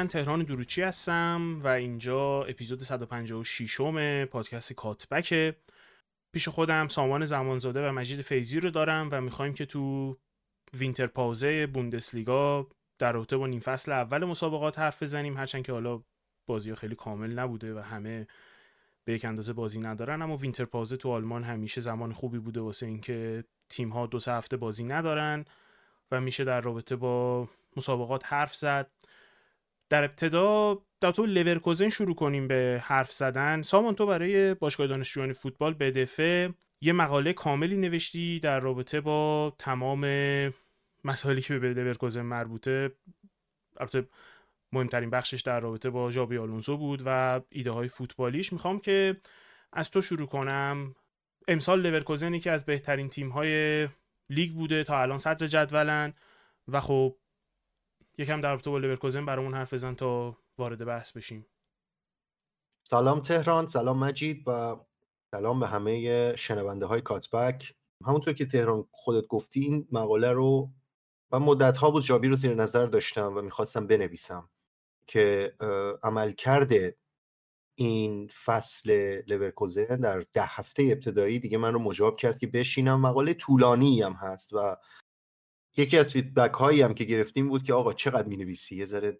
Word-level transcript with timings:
من 0.00 0.08
تهران 0.08 0.42
دروچی 0.42 0.82
هستم 0.82 1.60
و 1.64 1.68
اینجا 1.68 2.44
اپیزود 2.44 2.82
156 2.82 3.80
م 3.80 4.24
پادکست 4.24 4.72
کاتبکه. 4.72 5.56
پیش 6.32 6.48
خودم 6.48 6.88
سامان 6.88 7.24
زمانزاده 7.24 7.88
و 7.88 7.92
مجید 7.92 8.22
فیزی 8.22 8.60
رو 8.60 8.70
دارم 8.70 9.08
و 9.12 9.20
می‌خوایم 9.20 9.54
که 9.54 9.66
تو 9.66 10.16
وینتر 10.74 11.06
پاوزه 11.06 11.66
بوندسلیگا 11.66 12.68
در 12.98 13.12
رابطه 13.12 13.36
با 13.36 13.46
نیم 13.46 13.60
فصل 13.60 13.92
اول 13.92 14.24
مسابقات 14.24 14.78
حرف 14.78 15.02
بزنیم 15.02 15.36
هرچند 15.36 15.64
که 15.64 15.72
حالا 15.72 16.02
بازی 16.46 16.74
خیلی 16.74 16.94
کامل 16.94 17.38
نبوده 17.38 17.74
و 17.74 17.78
همه 17.78 18.26
به 19.04 19.12
یک 19.12 19.24
اندازه 19.24 19.52
بازی 19.52 19.80
ندارن 19.80 20.22
اما 20.22 20.36
وینتر 20.36 20.64
پاوزه 20.64 20.96
تو 20.96 21.10
آلمان 21.10 21.44
همیشه 21.44 21.80
زمان 21.80 22.12
خوبی 22.12 22.38
بوده 22.38 22.60
واسه 22.60 22.86
اینکه 22.86 23.44
تیم 23.68 23.88
ها 23.88 24.06
دو 24.06 24.20
سه 24.20 24.32
هفته 24.32 24.56
بازی 24.56 24.84
ندارن 24.84 25.44
و 26.10 26.20
میشه 26.20 26.44
در 26.44 26.60
رابطه 26.60 26.96
با 26.96 27.48
مسابقات 27.76 28.26
حرف 28.26 28.54
زد. 28.54 28.90
در 29.90 30.04
ابتدا 30.04 30.78
در 31.00 31.12
تو 31.12 31.26
لورکوزن 31.26 31.88
شروع 31.88 32.14
کنیم 32.14 32.48
به 32.48 32.82
حرف 32.84 33.12
زدن. 33.12 33.62
سامان 33.62 33.94
تو 33.94 34.06
برای 34.06 34.54
باشگاه 34.54 34.86
دانشجویان 34.86 35.32
فوتبال 35.32 35.74
به 35.74 35.90
دفعه 35.90 36.54
یه 36.80 36.92
مقاله 36.92 37.32
کاملی 37.32 37.76
نوشتی 37.76 38.40
در 38.40 38.60
رابطه 38.60 39.00
با 39.00 39.52
تمام 39.58 40.04
مسائلی 41.04 41.40
که 41.40 41.58
به 41.58 41.74
لورکوزن 41.74 42.22
مربوطه. 42.22 42.92
البته 43.76 44.08
مهمترین 44.72 45.10
بخشش 45.10 45.40
در 45.40 45.60
رابطه 45.60 45.90
با 45.90 46.10
ژابی 46.10 46.38
آلونسو 46.38 46.76
بود 46.76 47.02
و 47.06 47.40
ایده 47.48 47.70
های 47.70 47.88
فوتبالیش. 47.88 48.52
می‌خوام 48.52 48.80
که 48.80 49.16
از 49.72 49.90
تو 49.90 50.02
شروع 50.02 50.26
کنم. 50.26 50.94
امسال 51.48 51.80
لورکوزن 51.80 52.38
که 52.38 52.50
از 52.50 52.64
بهترین 52.64 53.08
تیم 53.08 53.28
های 53.28 53.88
لیگ 54.30 54.52
بوده 54.52 54.84
تا 54.84 55.02
الان 55.02 55.18
صدر 55.18 55.46
جدولن 55.46 56.14
و 56.68 56.80
خب 56.80 57.16
یکم 58.20 58.40
در 58.40 58.50
رابطه 58.50 58.70
با 58.70 58.78
لورکوزن 58.78 59.26
برامون 59.26 59.54
حرف 59.54 59.74
بزن 59.74 59.94
تا 59.94 60.36
وارد 60.58 60.84
بحث 60.84 61.12
بشیم. 61.12 61.46
سلام 62.88 63.20
تهران 63.20 63.66
سلام 63.66 63.98
مجید 63.98 64.42
و 64.46 64.76
سلام 65.34 65.60
به 65.60 65.66
همه 65.66 66.36
شنونده 66.36 66.86
های 66.86 67.00
کاتبک. 67.00 67.74
همونطور 68.06 68.34
که 68.34 68.46
تهران 68.46 68.88
خودت 68.90 69.26
گفتی 69.26 69.60
این 69.60 69.88
مقاله 69.92 70.32
رو 70.32 70.70
و 71.32 71.40
مدت 71.40 71.76
ها 71.76 71.90
بود 71.90 72.02
ژابی 72.02 72.28
رو 72.28 72.36
زیر 72.36 72.54
نظر 72.54 72.86
داشتم 72.86 73.36
و 73.36 73.42
می‌خواستم 73.42 73.86
بنویسم 73.86 74.50
که 75.06 75.54
عمل 76.02 76.32
کرده 76.32 76.96
این 77.78 78.28
فصل 78.44 79.20
لورکوزن 79.26 79.96
در 79.96 80.20
ده 80.32 80.44
هفته 80.46 80.82
ابتدایی 80.82 81.38
دیگه 81.38 81.58
من 81.58 81.72
رو 81.72 81.78
مجاب 81.78 82.16
کرد 82.16 82.38
که 82.38 82.46
بشینم. 82.46 83.00
مقاله 83.00 83.34
طولانی 83.34 84.02
هم 84.02 84.12
هست 84.12 84.52
و 84.52 84.76
یکی 85.80 85.98
از 85.98 86.12
feedback 86.12 86.52
هایی 86.52 86.82
هم 86.82 86.94
که 86.94 87.04
گرفتیم 87.04 87.48
بود 87.48 87.62
که 87.62 87.74
آقا 87.74 87.92
چقدر 87.92 88.28
می 88.28 88.36
نویسی 88.36 88.76
یه 88.76 88.84
ذره 88.84 89.18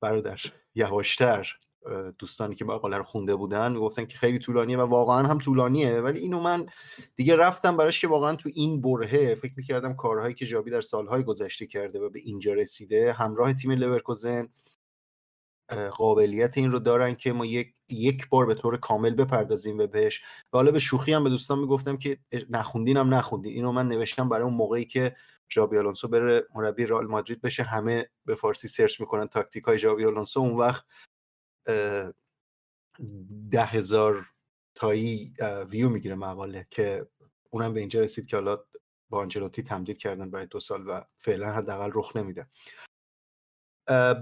برادر 0.00 0.40
یواشتر 0.74 1.56
دوستانی 2.18 2.54
که 2.54 2.64
مقاله 2.64 2.96
رو 2.96 3.02
خونده 3.02 3.36
بودن 3.36 3.74
گفتن 3.74 4.04
که 4.04 4.18
خیلی 4.18 4.38
طولانیه 4.38 4.78
و 4.78 4.80
واقعا 4.80 5.26
هم 5.26 5.38
طولانیه. 5.38 6.00
ولی 6.00 6.20
اینو 6.20 6.40
من 6.40 6.66
دیگه 7.16 7.36
رفتم 7.36 7.76
براش 7.76 8.00
که 8.00 8.08
واقعا 8.08 8.36
تو 8.36 8.50
این 8.54 8.80
برهه 8.80 9.34
فکر 9.34 9.52
می‌کردم 9.56 9.94
کارهایی 9.94 10.34
که 10.34 10.46
جابی 10.46 10.70
در 10.70 10.80
سالهای 10.80 11.22
گذشته 11.22 11.66
کرده 11.66 12.00
و 12.00 12.10
به 12.10 12.20
اینجا 12.24 12.52
رسیده 12.52 13.12
همراه 13.12 13.52
تیم 13.52 13.70
لورکوزن 13.70 14.48
قابلیت 15.92 16.58
این 16.58 16.70
رو 16.70 16.78
دارن 16.78 17.14
که 17.14 17.32
ما 17.32 17.46
یک, 17.46 17.74
یک 17.88 18.28
بار 18.28 18.46
به 18.46 18.54
طور 18.54 18.76
کامل 18.76 19.14
بپردازیم 19.14 19.76
به 19.76 19.86
بهش. 19.86 20.22
و 20.52 20.56
حالا 20.56 20.70
به 20.70 20.78
شوخی 20.78 21.12
هم 21.12 21.24
به 21.24 21.30
دوستان 21.30 21.58
می‌گفتم 21.58 21.96
که 21.96 22.18
نخوندین 22.50 22.96
هم 22.96 23.14
نخوندین. 23.14 23.52
اینو 23.52 23.72
من 23.72 23.88
نوشتم 23.88 24.28
برای 24.28 24.44
اون 24.44 24.54
موقعی 24.54 24.84
که 24.84 25.16
ژابی 25.52 25.78
آلونسو 25.78 26.08
بره 26.08 26.48
مربی 26.54 26.86
رئال 26.86 27.06
مادرید 27.06 27.40
بشه 27.40 27.62
همه 27.62 28.10
به 28.24 28.34
فارسی 28.34 28.68
search 28.68 29.00
می‌کنن 29.00 29.28
تاکتیک 29.28 29.64
های 29.64 29.78
ژابی 29.78 30.04
آلونسو 30.04 30.40
اون 30.40 30.56
وقت 30.56 30.84
ده 33.50 33.64
هزار 33.64 34.26
تایی 34.74 35.34
ویو 35.70 35.88
می‌گیره 35.88 36.14
مقاله 36.14 36.66
که 36.70 37.08
اونم 37.50 37.74
به 37.74 37.80
اینجا 37.80 38.00
رسید 38.00 38.26
که 38.26 38.36
حالا 38.36 38.64
با 39.10 39.20
آنجلوتی 39.20 39.62
تمدید 39.62 39.98
کردن 39.98 40.30
برای 40.30 40.46
دو 40.46 40.60
سال 40.60 40.88
و 40.88 41.00
فعلا 41.18 41.52
حداقل 41.52 41.90
رخ 41.94 42.16
نمیده. 42.16 42.48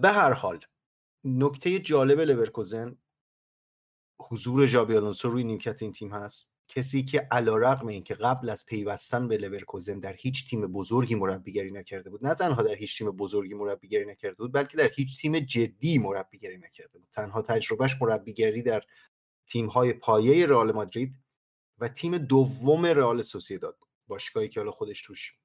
به 0.03 0.09
هر 0.09 0.33
حال 0.33 0.61
نکته 1.25 1.79
جالب 1.79 2.21
لورکوزن 2.21 2.99
حضور 4.21 4.67
ژابی 4.67 4.97
آلونسو 4.97 5.31
روی 5.31 5.45
نیمکت 5.45 5.83
این 5.83 5.93
تیم 5.93 6.15
هست. 6.15 6.52
کسی 6.69 7.05
که 7.05 7.29
علیرغم 7.31 7.87
اینکه 7.87 8.15
قبل 8.15 8.51
از 8.51 8.67
پیوستن 8.67 9.29
به 9.29 9.37
لورکوزن 9.37 10.01
در 10.01 10.13
هیچ 10.13 10.51
تیم 10.51 10.67
بزرگی 10.67 11.15
مربیگری 11.15 11.71
نکرده 11.71 12.11
بود 12.11 12.27
نه 12.27 12.35
تنها 12.35 12.63
در 12.63 12.75
هیچ 12.75 12.99
تیم 12.99 13.11
بزرگی 13.11 13.55
مربیگری 13.55 14.07
نکرده 14.07 14.37
بود 14.37 14.53
بلکه 14.53 14.77
در 14.77 14.91
هیچ 14.95 15.21
تیم 15.21 15.39
جدی 15.39 15.99
مربیگری 15.99 16.59
نکرده 16.59 16.99
بود. 16.99 17.09
تنها 17.13 17.43
تجربهش 17.43 17.97
مربیگری 18.01 18.63
در 18.63 18.83
تیم‌های 19.49 19.93
پایه 19.93 20.47
رئال 20.47 20.73
مادرید 20.73 21.15
و 21.79 21.89
تیم 21.89 22.19
دوم 22.19 22.87
رئال 22.87 23.23
سوسیداد 23.23 23.77
بود. 23.79 23.89
باشگاهی 24.09 24.49
که 24.49 24.61
حالا 24.61 24.73
خودش 24.73 25.03
توش 25.03 25.39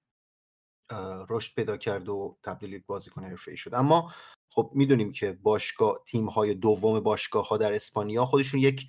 رشد 1.30 1.56
پیدا 1.56 1.78
کرد 1.78 2.10
و 2.10 2.38
تبدیل 2.44 2.82
بازیکن 2.88 3.24
حرفه‌ای 3.24 3.58
شد. 3.58 3.74
اما 3.74 4.14
خب 4.52 4.72
می‌دونیم 4.74 5.12
که 5.12 5.32
باشگاه 5.32 6.04
تیم‌های 6.08 6.54
دوم 6.54 7.00
باشگاه 7.00 7.48
ها 7.48 7.58
در 7.58 7.74
اسپانیا 7.74 8.26
خودشون 8.26 8.60
یک 8.60 8.88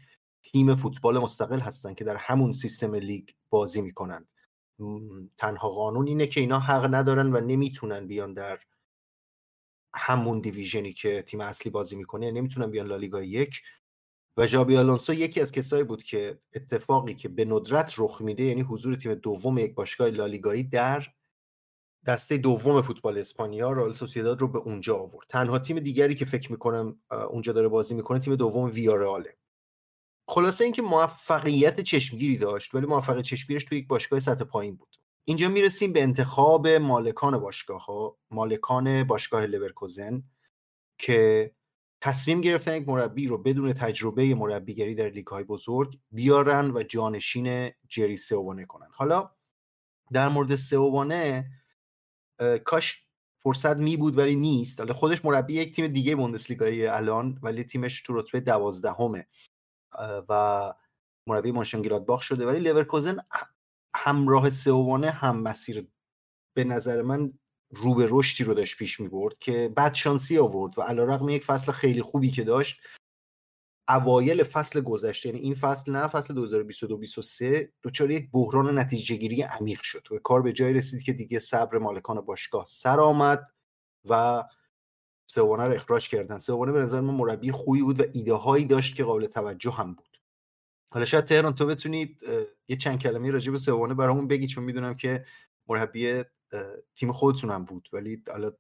تیم 0.53 0.77
فوتبال 0.77 1.19
مستقل 1.19 1.59
هستن 1.59 1.95
که 1.95 2.05
در 2.05 2.17
همون 2.17 2.53
سیستم 2.53 2.95
لیگ 2.95 3.29
بازی 3.51 3.83
می‌کنن. 3.83 4.29
تنها 5.39 5.69
قانون 5.69 6.07
اینه 6.07 6.27
که 6.27 6.41
اینا 6.41 6.59
حق 6.59 6.95
ندارن 6.95 7.33
و 7.33 7.41
نمی‌تونن 7.41 8.07
بیان 8.07 8.35
در 8.35 8.59
همون 9.95 10.41
دیویژنی 10.41 10.93
که 10.93 11.23
تیم 11.23 11.41
اصلی 11.41 11.71
بازی 11.71 11.97
می‌کنه. 11.97 12.31
نمی‌تونن 12.31 12.71
بیان 12.71 12.87
لالیگا 12.87 13.23
یک. 13.23 13.61
و 14.37 14.47
جابی 14.47 14.77
آلونسو 14.77 15.15
یکی 15.15 15.41
از 15.41 15.53
کسایی 15.53 15.83
بود 15.83 16.03
که 16.03 16.41
اتفاقی 16.55 17.15
که 17.15 17.29
به 17.29 17.45
ندرت 17.45 17.95
رخ 17.99 18.21
میده 18.21 18.43
یعنی 18.43 18.61
حضور 18.61 18.95
تیم 18.95 19.15
دوم 19.15 19.59
یک 19.59 19.75
باشگاه 19.75 20.11
لالیگایی 20.11 20.63
در 20.63 21.07
دسته 22.07 22.37
دوم 22.37 22.83
فوتبال 22.83 23.19
اسپانیا 23.19 23.73
رئال 23.73 23.93
سوسیداد 23.93 24.41
رو 24.41 24.49
به 24.49 24.59
اونجا 24.59 24.97
آورد. 24.97 25.27
تنها 25.29 25.59
تیم 25.59 25.79
دیگری 25.79 26.15
که 26.15 26.25
فکر 26.25 26.53
می‌کنم 26.53 27.01
اونجا 27.31 27.53
داره 27.53 27.69
بازی 27.69 27.95
می‌کنه 27.95 28.19
تیم 28.19 28.37
دوم 28.37 28.71
ویارئاله. 28.71 29.37
خلاصه 30.31 30.65
اینکه 30.65 30.83
موفقیت 30.83 31.81
چشمگیری 31.81 32.39
داشت 32.39 32.75
ولی 32.75 32.87
موفقیت 32.87 33.25
چشمگیرش 33.25 33.65
تو 33.65 33.75
یک 33.75 33.89
باشگاه 33.89 34.21
سطح 34.21 34.45
پایین 34.45 34.77
بود. 34.77 34.97
اینجا 35.25 35.49
می‌رسیم 35.49 35.93
به 35.93 36.03
انتخاب 36.03 36.69
مالکان 36.69 37.39
باشگاه 37.39 37.85
ها 37.85 38.19
مالکان 38.31 39.05
باشگاه 39.05 39.47
لورکوزن 39.47 40.23
که 40.99 41.51
تصمیم 42.01 42.41
گرفتن 42.41 42.75
یک 42.75 42.89
مربی 42.89 43.27
رو 43.27 43.39
بدون 43.39 43.73
تجربه 43.73 44.35
مربیگری 44.35 44.95
در 44.95 45.09
لیگ 45.09 45.27
های 45.27 45.45
بزرگ 45.45 45.99
بیارن 46.11 46.71
و 46.71 46.83
جانشین 46.83 47.71
جری 47.89 48.17
سئوانه 48.17 48.65
کنن. 48.65 48.89
حالا 48.93 49.31
در 50.13 50.29
مورد 50.29 50.55
سئوانه 50.55 51.51
کاش 52.65 53.05
فرصت 53.39 53.77
می 53.77 53.97
بود 53.97 54.19
ولی 54.19 54.37
نیست. 54.37 54.81
حالا 54.81 54.95
خودش 54.95 55.25
مربی 55.25 55.55
یک 55.55 55.75
تیم 55.75 55.87
دیگه 55.87 56.17
بوندسلیگای 56.17 56.87
الان 56.87 57.39
ولی 57.43 57.65
تیمش 57.65 58.03
تو 58.03 58.21
رتبه 58.21 58.41
دوازدهمه. 58.41 59.27
و 60.29 60.75
مربی 61.27 61.53
باخ 62.07 62.23
شده. 62.23 62.47
ولی 62.47 62.61
لورکوزن 62.61 63.17
همراه 63.97 64.51
سئوانه 64.51 65.11
هم 65.11 65.43
مسیر 65.43 65.89
به 66.57 66.65
نظر 66.65 67.03
من 67.03 67.33
رو 67.71 67.95
به 67.95 68.07
رشدی 68.11 68.45
رو 68.45 68.55
داشت 68.55 68.79
پیش 68.79 69.01
می 69.01 69.09
برد 69.09 69.39
که 69.39 69.73
بعد 69.77 69.95
شانسی 69.95 70.39
آورد 70.39 70.79
و 70.79 70.83
علیرغم 70.83 71.29
یک 71.29 71.45
فصل 71.45 71.73
خیلی 71.73 72.03
خوبی 72.03 72.31
که 72.31 72.45
داشت 72.45 72.81
اوایل 73.89 74.43
فصل 74.43 74.81
گذشته 74.81 75.29
یعنی 75.29 75.41
این 75.41 75.55
فصل 75.55 75.93
نه 75.93 76.09
فصل 76.09 76.35
2022 76.35 76.97
23 76.97 77.73
دچار 77.83 78.11
یک 78.11 78.31
بحران 78.31 78.79
نتیجه 78.79 79.17
گیری 79.17 79.43
عمیق 79.43 79.83
شد 79.83 80.09
و 80.13 80.19
کار 80.19 80.43
به 80.43 80.53
جایی 80.53 80.75
رسید 80.75 81.03
که 81.03 81.13
دیگه 81.13 81.39
صبر 81.39 81.79
مالکان 81.79 82.21
باشگاه 82.21 82.65
سر 82.65 83.01
آمد 83.01 83.47
و 84.05 84.45
سوانه 85.31 85.65
رو 85.65 85.75
اخراج 85.75 86.09
کردن. 86.09 86.39
سوانه 86.39 86.73
به 86.73 86.79
نظر 86.79 87.01
من 87.01 87.15
مربی 87.15 87.53
خوبی 87.53 87.83
بود 87.83 88.01
و 88.01 88.05
ایده 88.13 88.35
هایی 88.35 88.65
داشت 88.65 88.97
که 88.97 89.05
قابل 89.05 89.27
توجه 89.27 89.71
هم 89.71 89.95
بود. 89.95 90.21
حالا 90.93 91.05
شاید 91.05 91.25
تهران 91.25 91.55
تو 91.55 91.67
بتونید 91.67 92.23
یه 92.69 92.77
چند 92.77 92.99
کلمه 92.99 93.31
راجع 93.31 93.53
به 93.53 93.59
سوانه 93.59 93.95
برامون 93.95 94.29
بگی 94.29 94.47
چون 94.47 94.65
می‌دونم 94.65 94.95
که 94.95 95.25
مربی 95.69 96.23
تیم 96.95 97.13
خودتون 97.13 97.51
هم 97.51 97.65
بود. 97.65 97.89
ولی 97.93 98.23
حالا 98.31 98.51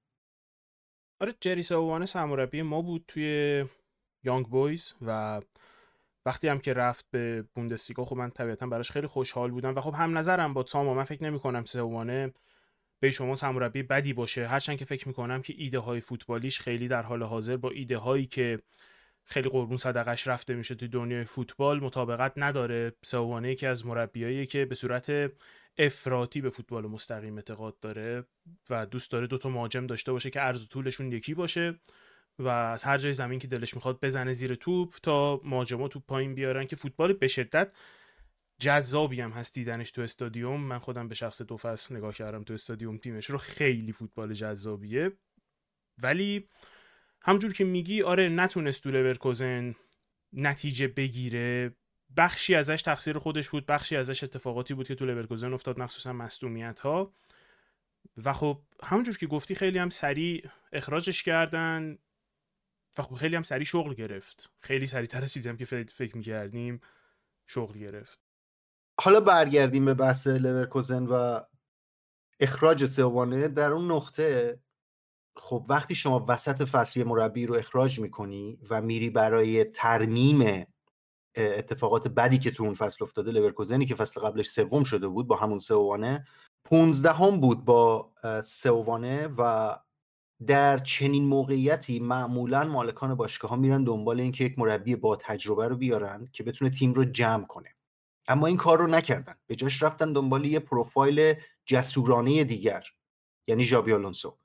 آره 1.21 1.35
جری 1.41 1.63
سوانه 1.63 2.07
سرمربی 2.07 2.63
ما 2.63 2.83
بود 2.83 3.05
توی 3.09 3.65
یانگ 4.25 4.47
بویز 4.47 4.93
و 5.07 5.41
وقتی 6.27 6.49
هم 6.49 6.59
که 6.59 6.73
رفت 6.73 7.07
به 7.11 7.45
بوندسلیگا 7.55 8.05
خب 8.05 8.17
من 8.17 8.31
طبیعتا 8.31 8.67
براش 8.67 8.91
خیلی 8.91 9.07
خوشحال 9.07 9.51
بودم 9.51 9.75
و 9.77 9.81
خب 9.81 9.95
هم 9.95 10.19
نظرم 10.19 10.55
با 10.55 10.67
ساما 10.67 10.95
من 10.95 11.05
فکر 11.05 11.25
نمی 11.25 11.41
کنم 11.41 11.65
سوانه 11.65 12.35
به 13.01 13.11
شما 13.11 13.35
سرمربی 13.35 13.83
بدی 13.83 14.13
باشه. 14.13 14.47
هرچند 14.47 14.79
که 14.79 14.85
فکر 14.85 15.09
می‌کنم 15.09 15.43
که 15.43 15.55
ایده 15.57 15.79
های 15.79 16.01
فوتبالیش 16.01 16.61
خیلی 16.61 16.89
در 16.89 17.03
حال 17.03 17.23
حاضر 17.23 17.57
با 17.57 17.71
ایده 17.71 17.99
هایی 17.99 18.27
که 18.27 18.59
خیلی 19.25 19.49
قربون 19.49 19.77
صدقش 19.77 20.29
رفته 20.29 20.55
میشه 20.55 20.75
تو 20.75 20.89
دنیای 20.89 21.25
فوتبال 21.25 21.81
مطابقت 21.81 22.33
نداره. 22.37 22.93
سوانه 23.03 23.53
یکی 23.53 23.67
از 23.67 23.87
مربیایی 23.87 24.47
که 24.47 24.65
به 24.65 24.75
صورت 24.75 25.33
افراطی 25.79 26.41
به 26.41 26.51
فوتبال 26.51 26.87
مستقیم 26.87 27.37
اعتقاد 27.37 27.81
داره 27.81 28.25
و 28.71 28.87
دوست 28.87 29.11
داره 29.11 29.27
دوتا 29.27 29.49
مهاجم 29.49 29.87
داشته 29.87 30.13
باشه 30.13 30.31
که 30.31 30.41
عرض 30.41 30.65
و 30.65 30.67
طولشون 30.67 31.13
یکی 31.13 31.35
باشه 31.35 31.81
و 32.39 32.49
از 32.49 32.85
هر 32.85 32.99
جای 32.99 33.13
زمین 33.13 33.39
که 33.39 33.49
دلش 33.49 33.75
می‌خواد 33.75 34.01
بزنه 34.01 34.33
زیر 34.33 34.55
توپ 34.55 34.95
تا 35.03 35.41
مهاجما 35.45 35.89
توپ 35.89 36.07
پایین 36.07 36.35
بیارن 36.35 36.67
که 36.67 36.77
فوتبال 36.77 37.13
به 37.13 37.29
شدت 37.29 37.73
جذابی 38.59 39.21
هم 39.21 39.31
هست 39.31 39.55
دیدنش 39.55 39.91
تو 39.91 40.03
استادیوم. 40.03 40.61
من 40.61 40.79
خودم 40.79 41.09
به 41.09 41.15
شخص 41.15 41.43
دو 41.43 41.57
فصل 41.57 41.97
نگاه 41.97 42.15
کردم 42.15 42.45
تو 42.45 42.55
استادیوم 42.55 42.99
تیمش 42.99 43.31
رو 43.31 43.39
خیلی 43.39 43.93
فوتبال 43.93 44.35
جذابیه. 44.35 45.13
ولی 45.99 46.49
همجور 47.23 47.53
که 47.53 47.65
میگی 47.65 48.03
آره 48.03 48.29
نتونست 48.29 48.83
تو 48.83 48.91
لورکوزن 48.91 49.75
نتیجه 50.33 50.89
بگیره. 50.89 51.77
بخشی 52.17 52.55
ازش 52.55 52.83
تقصیر 52.83 53.19
خودش 53.19 53.51
بود 53.51 53.67
بخشی 53.67 53.97
ازش 53.97 54.25
اتفاقاتی 54.25 54.75
بود 54.75 54.89
که 54.89 54.95
تو 54.95 55.07
لورکوزن 55.07 55.53
افتاد 55.53 55.81
مخصوصا 55.81 56.13
مصدومیت 56.13 56.81
ها 56.81 57.15
و 58.17 58.33
خب 58.33 58.63
همونجور 58.83 59.19
که 59.19 59.27
گفتی 59.27 59.55
خیلی 59.55 59.79
هم 59.79 59.91
سریع 59.91 60.51
اخراجش 60.73 61.23
کردن 61.23 61.99
و 62.99 63.03
خب 63.03 63.15
خیلی 63.15 63.37
هم 63.37 63.43
سریع 63.43 63.65
شغل 63.65 63.95
گرفت. 63.95 64.51
خیلی 64.61 64.87
سریعتر 64.87 65.23
از 65.23 65.33
چیزی 65.33 65.49
هم 65.49 65.57
که 65.57 65.65
فکر 65.65 66.17
می‌کردیم 66.17 66.81
شغل 67.47 67.79
گرفت. 67.79 68.28
حالا 69.01 69.21
برگردیم 69.21 69.85
به 69.85 69.95
بحث 69.95 70.27
لورکوزن 70.27 71.07
و 71.07 71.41
اخراج 72.41 72.87
سوانه 72.87 73.49
در 73.49 73.73
اون 73.73 73.93
نقطه 73.93 74.61
خب 75.37 75.67
وقتی 75.69 75.95
شما 75.95 76.25
وسط 76.29 76.63
فصلی 76.63 77.05
مربی 77.05 77.47
رو 77.47 77.55
اخراج 77.55 78.01
می‌کنی 78.01 78.59
و 78.71 78.83
میری 78.83 79.11
برای 79.11 79.65
ترمیم 79.65 80.67
اتفاقات 81.37 82.09
بدی 82.09 82.39
که 82.39 82.51
تو 82.51 82.65
اون 82.65 82.75
فصل 82.75 83.05
افتاده 83.05 83.31
لورکوزنی 83.31 83.87
که 83.87 83.95
فصل 83.95 84.21
قبلش 84.21 84.49
سوم 84.49 84.85
شده 84.85 85.09
بود 85.09 85.27
با 85.27 85.37
همون 85.37 85.59
سوانه 85.59 86.25
پونزدهم 86.65 87.41
بود 87.41 87.65
با 87.65 88.13
سوانه 88.45 89.27
و 89.39 89.75
در 90.47 90.79
چنین 90.79 91.25
موقعیتی 91.25 92.01
معمولا 92.01 92.65
مالکان 92.65 93.15
باشگاه 93.15 93.51
ها 93.51 93.57
میرن 93.57 93.85
دنبال 93.85 94.21
اینکه 94.21 94.45
یک 94.45 94.59
مربی 94.59 94.97
با 94.97 95.17
تجربه 95.17 95.69
رو 95.69 95.77
بیارن 95.77 96.29
که 96.33 96.43
بتونه 96.43 96.71
تیم 96.71 96.93
رو 96.93 97.05
جمع 97.05 97.47
کنه. 97.47 97.78
اما 98.29 98.47
این 98.47 98.57
کار 98.57 98.79
رو 98.79 98.87
نکردن. 98.87 99.35
به 99.47 99.57
جاش 99.57 99.83
رفتن 99.83 100.13
دنبال 100.13 100.45
یه 100.45 100.59
پروفایل 100.59 101.35
جسورانه 101.67 102.45
دیگر 102.45 102.85
یعنی 103.47 103.65
ژابی 103.65 103.93
آلونسو 103.93 104.39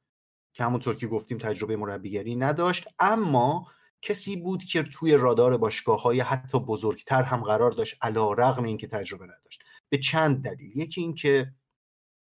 که 0.53 0.63
همونطور 0.63 0.95
که 0.95 1.07
گفتیم 1.07 1.37
تجربه 1.37 1.75
مربیگری 1.75 2.35
نداشت. 2.35 2.87
اما 2.99 3.67
کسی 4.01 4.35
بود 4.35 4.63
که 4.63 4.83
توی 4.83 5.13
رادار 5.13 5.57
باشگاه 5.57 6.01
های 6.01 6.19
حتی 6.19 6.59
بزرگتر 6.59 7.23
هم 7.23 7.43
قرار 7.43 7.71
داشت 7.71 7.97
علا 8.01 8.33
رغم 8.33 8.63
اینکه 8.63 8.87
تجربه 8.87 9.25
نداشت. 9.25 9.63
به 9.89 9.97
چند 9.97 10.43
دلیل. 10.43 10.77
یکی 10.77 11.01
اینکه 11.01 11.53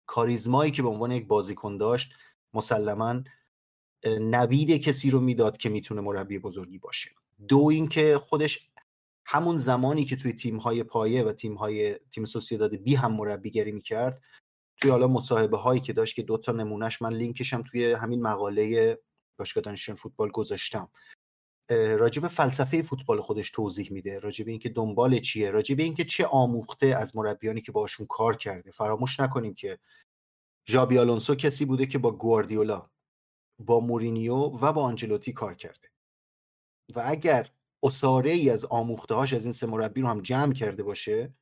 کاریزمایی 0.06 0.72
که 0.72 0.82
به 0.82 0.90
عنوان 0.90 1.12
یک 1.12 1.28
بازیکن 1.28 1.78
داشت 1.78 2.14
مسلما 2.54 3.22
نوید 4.06 4.72
کسی 4.72 5.10
رو 5.10 5.20
می‌داد 5.20 5.58
که 5.58 5.70
می‌تونه 5.70 6.02
مربی 6.02 6.40
بزرگی 6.40 6.80
باشه. 6.80 7.12
دو 7.48 7.68
اینکه 7.72 8.18
خودش 8.18 8.70
همون 9.26 9.58
زمانی 9.58 10.06
که 10.06 10.16
توی 10.16 10.34
تیم 10.34 10.58
های 10.58 10.84
پایه 10.84 11.24
و 11.24 11.32
تیم 11.32 11.56
های 11.56 12.00
تیم 12.12 12.26
سوسیداد 12.26 12.76
بی 12.76 12.96
هم 12.96 13.14
مربیگری 13.14 13.72
می‌کرد 13.72 14.22
توی 14.78 14.92
حالا 14.92 15.08
مصاحبه 15.08 15.58
هایی 15.58 15.82
که 15.82 15.94
داشت 15.94 16.16
که 16.16 16.24
دوتا 16.24 16.52
نمونهش 16.52 17.02
من 17.02 17.14
لینکشم 17.14 17.64
توی 17.64 17.92
همین 17.94 18.22
مقاله 18.22 18.98
باشگاه 19.40 19.62
دانشجویان 19.62 19.98
فوتبال 19.98 20.30
گذاشتم. 20.32 20.92
راجب 21.70 22.28
فلسفه 22.28 22.84
فوتبال 22.84 23.22
خودش 23.22 23.52
توضیح 23.52 23.92
میده 23.92 24.20
راجب 24.20 24.48
اینکه 24.48 24.70
دنبال 24.70 25.20
چیه 25.20 25.52
راجب 25.52 25.80
اینکه 25.80 26.06
چه 26.06 26.26
آموخته 26.26 26.88
از 26.88 27.18
مربیانی 27.18 27.62
که 27.62 27.72
باشون 27.72 28.06
کار 28.06 28.38
کرده. 28.38 28.72
فراموش 28.72 29.20
نکنیم 29.20 29.54
که 29.54 29.80
ژابی 30.70 30.98
آلونسو 30.98 31.36
کسی 31.36 31.66
بوده 31.66 31.86
که 31.86 31.98
با 31.98 32.12
گواردیولا 32.12 32.90
با 33.60 33.80
مورینیو 33.80 34.36
و 34.36 34.74
با 34.74 34.84
آنجلوتی 34.84 35.34
کار 35.34 35.54
کرده. 35.54 35.88
و 36.96 37.04
اگر 37.06 37.52
اصاره 37.86 38.32
ای 38.32 38.50
از 38.50 38.66
آموخته 38.66 39.16
هاش 39.16 39.34
از 39.34 39.44
این 39.44 39.54
سه 39.54 39.68
مربی 39.68 40.02
رو 40.02 40.08
هم 40.08 40.22
جمع 40.22 40.54
کرده 40.54 40.84
باشه 40.84 41.34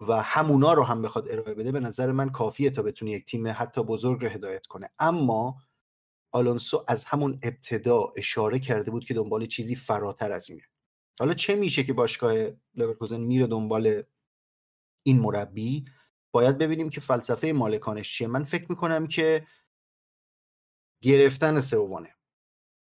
و 0.00 0.22
همونا 0.22 0.72
رو 0.72 0.84
هم 0.84 1.02
بخواد 1.02 1.28
ارائه 1.30 1.54
بده 1.54 1.72
به 1.72 1.80
نظر 1.80 2.12
من 2.12 2.30
کافیه 2.30 2.70
تا 2.70 2.82
بتونه 2.82 3.10
یک 3.10 3.24
تیم 3.24 3.48
حتی 3.48 3.82
بزرگ 3.82 4.22
رو 4.22 4.28
هدایت 4.28 4.66
کنه. 4.66 4.90
اما 4.98 5.62
آلونسو 6.32 6.84
از 6.88 7.04
همون 7.04 7.38
ابتدا 7.42 8.10
اشاره 8.16 8.58
کرده 8.58 8.90
بود 8.90 9.04
که 9.04 9.14
دنبال 9.14 9.46
چیزی 9.46 9.74
فراتر 9.74 10.32
از 10.32 10.50
اینه. 10.50 10.62
حالا 11.18 11.34
چه 11.34 11.56
میشه 11.56 11.84
که 11.84 11.92
باشگاه 11.92 12.34
لورکوزن 12.74 13.20
میره 13.20 13.46
دنبال 13.46 14.02
این 15.02 15.20
مربی؟ 15.20 15.84
باید 16.32 16.58
ببینیم 16.58 16.90
که 16.90 17.00
فلسفه 17.00 17.52
مالکانش 17.52 18.18
چیه. 18.18 18.26
من 18.26 18.44
فکر 18.44 18.66
می‌کنم 18.68 19.06
که 19.06 19.46
گرفتن 21.02 21.60
سوانه 21.60 22.14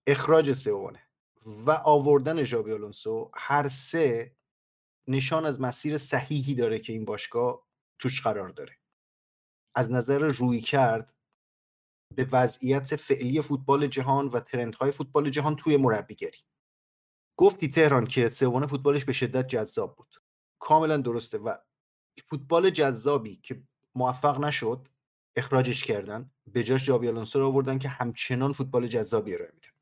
اخراج 0.08 0.54
سوانه 0.54 1.05
و 1.46 1.72
آوردن 1.72 2.44
ژابی 2.44 2.72
آلونسو 2.72 3.32
هر 3.34 3.68
سه 3.68 4.36
نشان 5.08 5.46
از 5.46 5.62
مسیر 5.62 5.98
صحیحی 5.98 6.56
داره 6.56 6.80
که 6.80 6.94
این 6.94 7.06
باشگاه 7.06 7.68
توش 8.00 8.22
قرار 8.22 8.50
داره. 8.50 8.78
از 9.76 9.92
نظر 9.92 10.20
روی 10.20 10.62
کرد 10.62 11.14
به 12.16 12.28
وضعیت 12.32 12.96
فعلی 12.96 13.42
فوتبال 13.42 13.88
جهان 13.88 14.28
و 14.28 14.40
ترندهای 14.40 14.92
فوتبال 14.92 15.30
جهان 15.30 15.56
توی 15.56 15.78
مربیگری. 15.78 16.40
گفتی 17.38 17.70
تهران 17.70 18.08
که 18.08 18.30
سوانه 18.30 18.68
فوتبالش 18.68 19.06
به 19.06 19.14
شدت 19.14 19.48
جذاب 19.48 19.96
بود. 19.96 20.16
کاملا 20.60 20.98
درسته 20.98 21.38
و 21.38 21.56
فوتبال 22.30 22.70
جذابی 22.70 23.36
که 23.36 23.64
موفق 23.96 24.40
نشد 24.40 24.88
اخراجش 25.36 25.84
کردن 25.84 26.32
به 26.48 26.64
جاش 26.64 26.86
ژابی 26.86 27.08
آلونسو 27.08 27.40
رو 27.40 27.48
آوردن 27.48 27.80
که 27.80 27.90
همچنان 27.90 28.52
فوتبال 28.52 28.88
جذابی 28.88 29.34
ارائه 29.36 29.52
میده. 29.54 29.75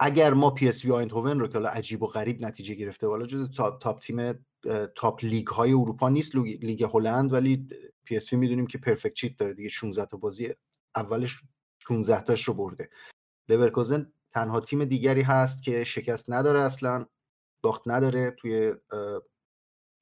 اگر 0.00 0.34
ما 0.34 0.50
پی 0.50 0.68
اس 0.68 0.84
وی 0.84 0.90
آینتهوون 0.90 1.40
رو 1.40 1.48
که 1.48 1.58
عجیب 1.58 2.02
و 2.02 2.06
غریب 2.06 2.44
نتیجه 2.44 2.74
گرفته 2.74 3.06
والا 3.06 3.26
جز 3.26 3.50
top, 3.50 3.82
top 3.82 3.98
تیم 3.98 4.46
top 4.94 5.24
لیگ 5.24 5.46
های 5.46 5.72
اروپا 5.72 6.08
نیست 6.08 6.34
لیگ 6.36 6.82
هلند 6.94 7.32
ولی 7.32 7.68
پی 8.04 8.16
اس 8.16 8.32
وی 8.32 8.38
می‌دونیم 8.38 8.66
که 8.66 8.78
perfect 8.78 9.14
شیت 9.14 9.36
داره 9.36 9.54
دیگه 9.54 9.68
16 9.68 10.06
تا 10.06 10.16
بازی 10.16 10.54
اولش 10.96 11.36
16 11.78 12.20
تاش 12.20 12.44
رو 12.44 12.54
برده. 12.54 12.90
لورکوزن 13.48 14.12
تنها 14.30 14.60
تیم 14.60 14.84
دیگری 14.84 15.22
هست 15.22 15.62
که 15.62 15.84
شکست 15.84 16.30
نداره 16.30 16.60
اصلا 16.60 17.06
باخت 17.62 17.82
نداره 17.86 18.30
توی 18.30 18.74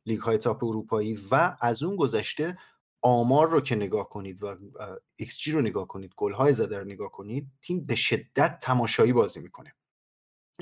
لیگ 0.07 0.21
های 0.21 0.39
top 0.39 0.65
اروپایی 0.65 1.19
و 1.31 1.57
از 1.61 1.83
اون 1.83 1.97
گذشته 1.97 2.59
آمار 3.03 3.51
رو 3.51 3.61
که 3.61 3.75
نگاه 3.75 4.09
کنید 4.09 4.43
و 4.43 4.57
ایکس 5.17 5.39
جی 5.39 5.53
رو 5.53 5.61
نگاه 5.61 5.87
کنید 5.87 6.13
گل 6.17 6.33
های 6.33 6.53
زده 6.53 6.79
رو 6.79 6.85
نگاه 6.85 7.11
کنید 7.13 7.49
تیم 7.63 7.85
به 7.85 7.95
شدت 7.95 8.59
تماشایی 8.63 9.13
بازی 9.13 9.41
می‌کنه. 9.41 9.75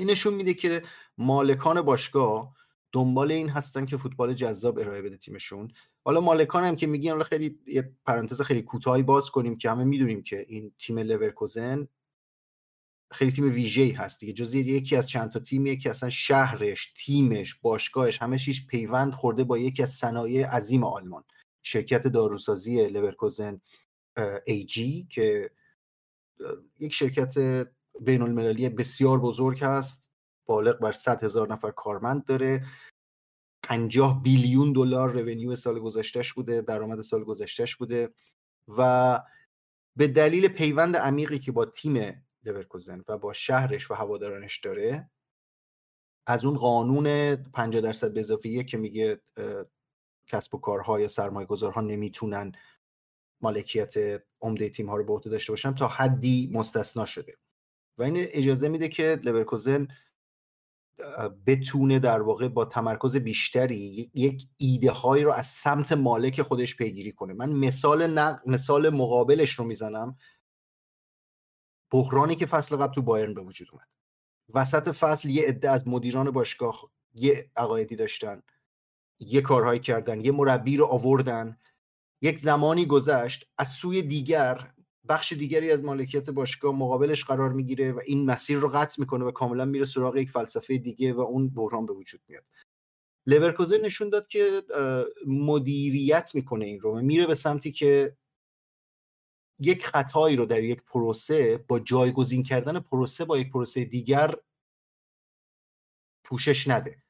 این 0.00 0.10
نشون 0.10 0.34
میده 0.34 0.54
که 0.54 0.82
مالکان 1.18 1.82
باشگاه 1.82 2.54
دنبال 2.92 3.32
این 3.32 3.48
هستن 3.48 3.86
که 3.86 3.96
فوتبال 3.96 4.34
جذاب 4.34 4.78
ارائه 4.78 5.02
بده 5.02 5.16
تیمشون. 5.16 5.72
حالا 6.04 6.20
مالکان 6.20 6.64
هم 6.64 6.76
که 6.76 7.10
حالا 7.10 7.24
خیلی 7.24 7.58
یه 7.66 7.92
پرانتز 8.06 8.40
خیلی 8.40 8.62
کوتاهی 8.62 9.02
باز 9.02 9.30
کنیم 9.30 9.56
که 9.56 9.70
همه 9.70 9.84
می‌دونیم 9.84 10.22
که 10.22 10.44
این 10.48 10.72
تیم 10.78 10.98
لورکوزن 10.98 11.88
خیلی 13.12 13.32
تیم 13.32 13.44
ویژه‌ای 13.44 13.90
هست 13.90 14.20
دیگه. 14.20 14.32
جزء 14.32 14.58
یکی 14.58 14.96
از 14.96 15.08
چند 15.08 15.30
تا 15.30 15.40
تیمیه 15.40 15.76
که 15.76 15.90
اصلا 15.90 16.10
شهرش 16.10 16.92
تیمش 16.96 17.54
باشگاهش 17.54 18.22
همه 18.22 18.38
چیش 18.38 18.66
پیوند 18.66 19.12
خورده 19.12 19.44
با 19.44 19.58
یکی 19.58 19.82
از 19.82 19.90
صنایع 19.90 20.46
عظیم 20.46 20.84
آلمان. 20.84 21.24
شرکت 21.62 22.06
داروسازی 22.06 22.86
لورکوزن 22.86 23.60
جی 24.66 25.06
که 25.10 25.50
یک 26.80 26.94
شرکت 26.94 27.34
بین 28.00 28.22
المللی 28.22 28.68
بسیار 28.68 29.20
بزرگ 29.20 29.64
هست. 29.64 30.10
بالغ 30.46 30.78
بر 30.78 30.92
100 30.92 31.24
هزار 31.24 31.52
نفر 31.52 31.70
کارمند 31.70 32.24
داره. 32.24 32.66
50 33.62 34.22
بیلیون 34.22 34.72
دلار 34.72 35.10
رونیو 35.12 35.56
سال 35.56 35.80
گذشتهش 35.80 36.32
بوده 36.32 36.62
درآمد 36.62 37.00
سال 37.00 37.24
گذشتهش 37.24 37.76
بوده 37.76 38.14
و 38.68 39.20
به 39.96 40.06
دلیل 40.06 40.48
پیوند 40.48 40.96
عمیقی 40.96 41.38
که 41.38 41.52
با 41.52 41.64
تیم 41.64 42.24
لورکوزن 42.44 43.04
و 43.08 43.18
با 43.18 43.32
شهرش 43.32 43.90
و 43.90 43.94
هوادارانش 43.94 44.60
داره 44.60 45.10
از 46.26 46.44
اون 46.44 46.58
قانون 46.58 47.36
50 47.36 47.80
درصد 47.80 48.12
به 48.12 48.20
اضافه 48.20 48.64
که 48.64 48.78
میگه 48.78 49.20
کسب 50.26 50.54
و 50.54 50.58
کارها 50.58 51.00
یا 51.00 51.08
سرمایه 51.08 51.46
گذارها 51.46 51.80
نمی‌تونن 51.80 52.52
مالکیت 53.40 53.94
عمده 54.40 54.68
تیم 54.68 54.88
ها 54.88 54.96
رو 54.96 55.04
به 55.04 55.12
عهده 55.12 55.30
داشته 55.30 55.52
باشن 55.52 55.74
تا 55.74 55.88
حدی 55.88 56.50
مستثنا 56.54 57.06
شده. 57.06 57.36
و 58.00 58.02
این 58.02 58.14
اجازه 58.16 58.68
میده 58.68 58.88
که 58.88 59.20
لورکوزن 59.24 59.88
بتونه 61.46 61.98
در 61.98 62.22
واقع 62.22 62.48
با 62.48 62.64
تمرکز 62.64 63.16
بیشتری 63.16 64.10
یک 64.14 64.48
ایده 64.56 64.90
هایی 64.90 65.24
رو 65.24 65.32
از 65.32 65.46
سمت 65.46 65.92
مالک 65.92 66.42
خودش 66.42 66.76
پیگیری 66.76 67.12
کنه. 67.12 67.32
من 67.32 67.52
مثال 67.52 68.06
مثال 68.46 68.90
مقابلش 68.90 69.50
رو 69.50 69.64
می‌زنم. 69.64 70.16
بحرانی 71.90 72.34
که 72.34 72.46
فصل 72.46 72.76
قبل 72.76 72.94
تو 72.94 73.02
بایرن 73.02 73.34
به 73.34 73.40
وجود 73.40 73.68
اومد. 73.72 73.88
وسط 74.54 74.88
فصل 74.88 75.28
یه 75.28 75.46
عده 75.46 75.70
از 75.70 75.88
مدیران 75.88 76.30
باشگاه 76.30 76.90
یه 77.14 77.50
عقایدی 77.56 77.96
داشتن. 77.96 78.42
یه 79.18 79.40
کارهایی 79.40 79.80
کردن. 79.80 80.20
یه 80.20 80.32
مربی 80.32 80.76
رو 80.76 80.86
آوردن. 80.86 81.58
یک 82.22 82.38
زمانی 82.38 82.86
گذشت. 82.86 83.50
از 83.58 83.68
سوی 83.68 84.02
دیگر 84.02 84.72
بخش 85.08 85.32
دیگری 85.32 85.70
از 85.70 85.84
مالکیت 85.84 86.30
باشگاه 86.30 86.74
مقابلش 86.74 87.24
قرار 87.24 87.52
می‌گیره 87.52 87.92
و 87.92 88.00
این 88.06 88.26
مسیر 88.26 88.58
رو 88.58 88.68
قطع 88.68 89.00
می‌کنه 89.00 89.24
و 89.24 89.30
کاملا 89.30 89.64
میره 89.64 89.84
سراغ 89.84 90.16
یک 90.16 90.30
فلسفه 90.30 90.78
دیگه 90.78 91.12
و 91.12 91.20
اون 91.20 91.48
بحران 91.48 91.86
به 91.86 91.92
وجود 91.92 92.20
میاد. 92.28 92.44
لورکوزن 93.26 93.80
نشون 93.84 94.08
داد 94.08 94.26
که 94.26 94.62
مدیریت 95.26 96.30
می‌کنه 96.34 96.66
این 96.66 96.80
رو 96.80 96.98
و 96.98 97.00
میره 97.00 97.26
به 97.26 97.34
سمتی 97.34 97.72
که 97.72 98.16
یک 99.58 99.86
خطایی 99.86 100.36
رو 100.36 100.46
در 100.46 100.62
یک 100.62 100.82
پروسه 100.82 101.64
با 101.68 101.80
جایگزین 101.80 102.42
کردن 102.42 102.80
پروسه 102.80 103.24
با 103.24 103.38
یک 103.38 103.50
پروسه 103.50 103.84
دیگر 103.84 104.34
پوشش 106.24 106.68
نده. 106.68 107.02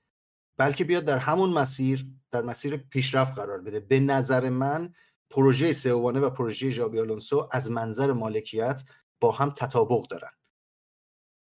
بلکه 0.57 0.85
بیاد 0.85 1.05
در 1.05 1.19
همون 1.19 1.51
مسیر 1.51 2.07
در 2.31 2.43
مسیر 2.43 2.77
پیشرفت 2.77 3.35
قرار 3.35 3.61
بده. 3.61 3.81
به 3.81 4.01
نظر 4.01 4.49
من 4.49 4.95
پروژه 5.31 5.73
سئوانه 5.73 6.21
و 6.21 6.31
پروژه 6.31 6.71
ژابی 6.71 6.99
آلونسو 6.99 7.49
از 7.53 7.71
منظر 7.71 8.13
مالکیت 8.13 8.83
با 9.21 9.33
هم 9.33 9.51
تطابق 9.51 10.09
دارن. 10.09 10.31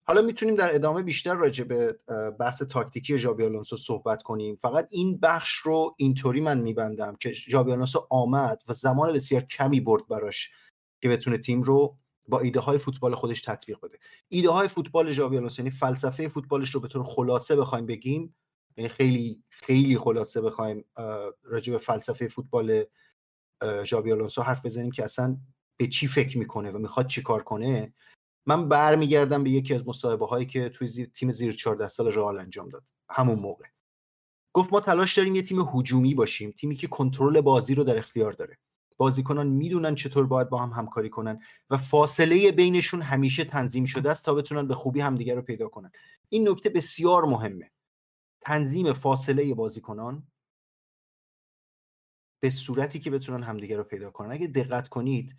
حالا 0.06 0.22
می‌تونیم 0.22 0.54
در 0.54 0.74
ادامه 0.74 1.02
بیشتر 1.02 1.34
راجع 1.34 1.64
به 1.64 1.98
بحث 2.40 2.62
تاکتیکی 2.62 3.18
ژابی 3.18 3.44
آلونسو 3.44 3.76
صحبت 3.76 4.22
کنیم. 4.22 4.56
فقط 4.56 4.88
این 4.90 5.18
بخش 5.20 5.52
رو 5.54 5.94
اینطوری 5.98 6.40
من 6.40 6.58
میبندم 6.58 7.16
که 7.16 7.32
ژابی 7.32 7.72
آلونسو 7.72 8.06
آمد 8.10 8.62
و 8.68 8.72
زمان 8.72 9.12
بسیار 9.12 9.42
کمی 9.42 9.80
برد 9.80 10.08
براش 10.08 10.50
که 11.02 11.08
بتونه 11.08 11.38
تیم 11.38 11.62
رو 11.62 11.96
با 12.28 12.40
ایده 12.40 12.60
های 12.60 12.78
فوتبال 12.78 13.14
خودش 13.14 13.42
تطبیق 13.42 13.78
بده. 13.82 13.98
ایده 14.28 14.50
های 14.50 14.68
فوتبال 14.68 15.12
ژابی 15.12 15.36
آلونسو 15.36 15.62
یعنی 15.62 15.70
فلسفه 15.70 16.28
فوتبالش 16.28 16.74
رو 16.74 16.80
به 16.80 16.88
طور 16.88 17.02
خلاصه 17.02 17.56
بخوایم 17.56 17.86
بگیم 17.86 18.36
یعنی 18.76 18.88
خیلی 18.88 19.44
خیلی 19.50 19.98
خلاصه 19.98 20.40
بخوایم 20.40 20.84
راجع 21.42 21.72
به 21.72 21.78
فلسفه 21.78 22.28
فوتبال 22.28 22.84
ژابی 23.84 24.12
آلونسو 24.12 24.42
حرف 24.42 24.64
بزنیم 24.64 24.90
که 24.90 25.04
اصلا 25.04 25.36
به 25.76 25.86
چی 25.86 26.06
فکر 26.06 26.38
می‌کنه 26.38 26.70
و 26.70 26.78
می‌خواد 26.78 27.06
چی 27.06 27.22
کار 27.22 27.42
کنه 27.42 27.92
من 28.46 28.68
برمیگردم 28.68 29.44
به 29.44 29.50
یکی 29.50 29.74
از 29.74 29.88
مصاحبه 29.88 30.26
هایی 30.26 30.46
که 30.46 30.68
توی 30.68 30.86
زیر 30.88 31.10
تیم 31.14 31.30
زیر 31.30 31.52
14 31.52 31.88
سال 31.88 32.12
رئال 32.12 32.38
انجام 32.38 32.68
داد. 32.68 32.82
همون 33.10 33.38
موقع. 33.38 33.64
گفت 34.52 34.72
ما 34.72 34.80
تلاش 34.80 35.18
داریم 35.18 35.34
یه 35.34 35.42
تیم 35.42 35.68
هجومی 35.74 36.14
باشیم 36.14 36.50
تیمی 36.50 36.74
که 36.74 36.86
کنترل 36.86 37.40
بازی 37.40 37.74
رو 37.74 37.84
در 37.84 37.98
اختیار 37.98 38.32
داره. 38.32 38.58
بازیکنان 38.96 39.46
می‌دونن 39.46 39.94
چطور 39.94 40.26
باید 40.26 40.48
با 40.48 40.58
هم 40.58 40.70
همکاری 40.70 41.10
کنن 41.10 41.40
و 41.70 41.76
فاصله 41.76 42.52
بینشون 42.52 43.02
همیشه 43.02 43.44
تنظیم 43.44 43.84
شده 43.84 44.10
است 44.10 44.24
تا 44.24 44.34
بتونن 44.34 44.68
به 44.68 44.74
خوبی 44.74 45.00
همدیگه 45.00 45.34
رو 45.34 45.42
پیدا 45.42 45.68
کنن. 45.68 45.90
این 46.28 46.48
نکته 46.48 46.70
بسیار 46.70 47.24
مهمه. 47.24 47.70
تنظیم 48.40 48.92
فاصله 48.92 49.54
بازیکنان 49.54 50.22
به 52.40 52.50
صورتی 52.50 52.98
که 52.98 53.10
بتونن 53.10 53.42
همدیگه 53.42 53.76
رو 53.76 53.84
پیدا 53.84 54.10
کنن. 54.10 54.32
اگه 54.32 54.46
دقت 54.46 54.88
کنید 54.88 55.36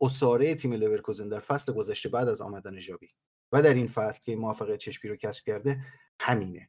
اساره 0.00 0.54
تیم 0.54 0.72
لورکوزن 0.72 1.28
در 1.28 1.40
فصل 1.40 1.72
گذشته 1.72 2.08
بعد 2.08 2.28
از 2.28 2.40
آمدن 2.40 2.80
ژابی 2.80 3.08
و 3.52 3.62
در 3.62 3.74
این 3.74 3.88
فصل 3.88 4.20
که 4.22 4.36
موفقیت 4.36 4.78
چشمی 4.78 5.10
رو 5.10 5.16
کسب 5.16 5.44
کرده 5.44 5.84
همینه. 6.20 6.68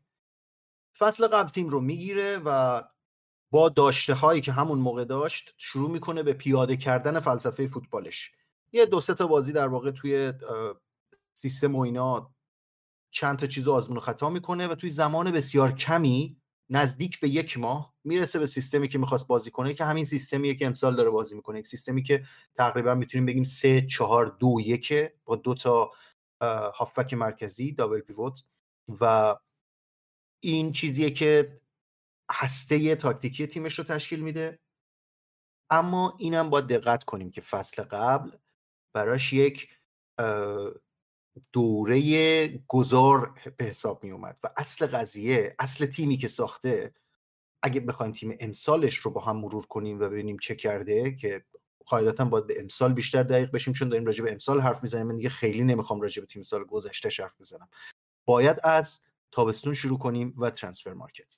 فصل 0.98 1.28
قبل 1.28 1.50
تیم 1.50 1.70
رو 1.70 1.82
می‌گیره 1.82 2.38
و 2.46 2.82
با 3.52 3.70
داشته 3.70 4.14
هایی 4.14 4.42
که 4.42 4.52
همون 4.52 4.80
موقع 4.80 5.06
داشت 5.06 5.54
شروع 5.58 5.92
می‌کنه 5.92 6.24
به 6.24 6.34
پیاده 6.34 6.78
کردن 6.78 7.20
فلسفه 7.20 7.68
فوتبالش. 7.68 8.32
یه 8.72 8.86
دو 8.86 9.02
تا 9.02 9.28
بازی 9.28 9.54
در 9.54 9.68
واقع 9.68 9.92
توی 9.92 10.34
سیستم 11.34 11.76
و 11.76 11.80
اینا 11.80 12.36
چند 13.12 13.40
تا 13.40 13.48
چیز 13.48 13.68
آزمون 13.68 13.98
و 13.98 14.02
خطا 14.02 14.30
می‌کنه 14.30 14.68
و 14.68 14.76
توی 14.76 14.90
زمان 14.90 15.32
بسیار 15.32 15.72
کمی 15.72 16.42
نزدیک 16.70 17.20
به 17.20 17.30
یک 17.30 17.58
ماه 17.58 17.94
می‌رسه 18.04 18.40
به 18.40 18.46
سیستمی 18.46 18.88
که 18.88 18.98
می‌خواست 18.98 19.28
بازی 19.28 19.52
کنه 19.52 19.74
که 19.74 19.86
همین 19.86 20.06
سیستمیه 20.06 20.56
که 20.56 20.66
امسال 20.66 20.96
داره 20.96 21.10
بازی 21.10 21.36
می‌کنه. 21.36 21.60
یک 21.60 21.68
سیستمی 21.68 22.04
که 22.04 22.26
تقریبا 22.56 22.96
می‌تونیم 22.96 23.26
بگیم 23.26 23.44
سه 23.44 23.82
چهار 23.82 24.38
دو 24.40 24.58
یکه 24.66 25.16
با 25.26 25.36
دو 25.36 25.54
تا 25.54 25.92
هافبک 26.74 27.14
مرکزی 27.14 27.72
دابل 27.72 28.00
پیوت. 28.00 28.44
و 29.02 29.36
این 30.44 30.72
چیزیه 30.72 31.10
که 31.12 31.62
هسته 32.32 32.96
تاکتیکی 32.96 33.48
تیمش 33.48 33.80
رو 33.80 33.84
تشکیل 33.84 34.20
میده. 34.20 34.60
اما 35.70 36.16
اینم 36.20 36.50
باید 36.50 36.68
دقت 36.68 37.04
کنیم 37.04 37.32
که 37.32 37.42
فصل 37.42 37.84
قبل 37.84 38.32
براش 38.96 39.34
یک 39.34 39.80
دوره 41.54 42.48
گذار 42.68 43.40
به 43.58 43.66
حساب 43.66 44.04
می 44.04 44.12
اومد 44.12 44.38
و 44.44 44.50
اصل 44.58 44.88
قضیه 44.88 45.56
اصل 45.60 45.86
تیمی 45.86 46.18
که 46.18 46.28
ساخته 46.28 46.94
اگه 47.64 47.82
بخوایم 47.82 48.12
تیم 48.12 48.38
امسالش 48.40 48.96
رو 48.96 49.12
با 49.12 49.22
هم 49.22 49.38
مرور 49.38 49.66
کنیم 49.66 50.00
و 50.00 50.10
ببینیم 50.10 50.38
چه 50.38 50.56
کرده 50.56 51.16
که 51.16 51.46
قاعدتا 51.86 52.26
باید 52.26 52.48
به 52.48 52.62
امسال 52.62 52.94
بیشتر 52.94 53.24
دقیق 53.24 53.52
بشیم 53.52 53.74
چون 53.74 53.90
داریم 53.90 54.06
راجع 54.06 54.24
به 54.24 54.32
امسال 54.32 54.62
حرف 54.62 54.84
می‌زنیم. 54.84 55.08
من 55.08 55.16
دیگه 55.16 55.30
خیلی 55.30 55.64
نمی‌خوام 55.64 56.02
راجع 56.02 56.22
به 56.22 56.28
تیم 56.28 56.42
سال 56.42 56.64
گذشته 56.64 57.24
حرف 57.24 57.40
بزنم. 57.40 57.70
باید 58.26 58.58
از 58.64 59.02
تابستون 59.32 59.74
شروع 59.74 60.00
کنیم 60.00 60.36
و 60.38 60.50
transfer 60.50 60.94
market. 60.94 61.38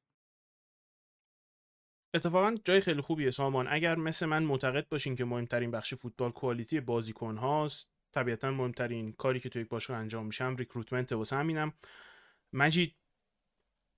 اتفاقا 2.14 2.56
جای 2.66 2.82
خیلی 2.82 3.02
خوبیه 3.02 3.32
سامان. 3.32 3.68
اگر 3.70 3.96
مثل 3.96 4.26
من 4.26 4.44
معتقد 4.44 4.90
باشین 4.90 5.16
که 5.16 5.26
مهمترین 5.26 5.72
بخش 5.72 5.94
فوتبال 5.94 6.32
quality 6.32 6.80
بازیکن 6.80 7.38
هاست 7.38 7.97
طبیعتا 8.18 8.52
مهمترین 8.52 9.12
کاری 9.12 9.40
که 9.40 9.50
توی 9.50 9.64
باشگاه 9.64 9.98
انجام 9.98 10.26
میشه 10.26 10.56
recruitment 10.56 11.12
واسه 11.12 11.36
همینم. 11.36 11.74
مجید 12.54 12.96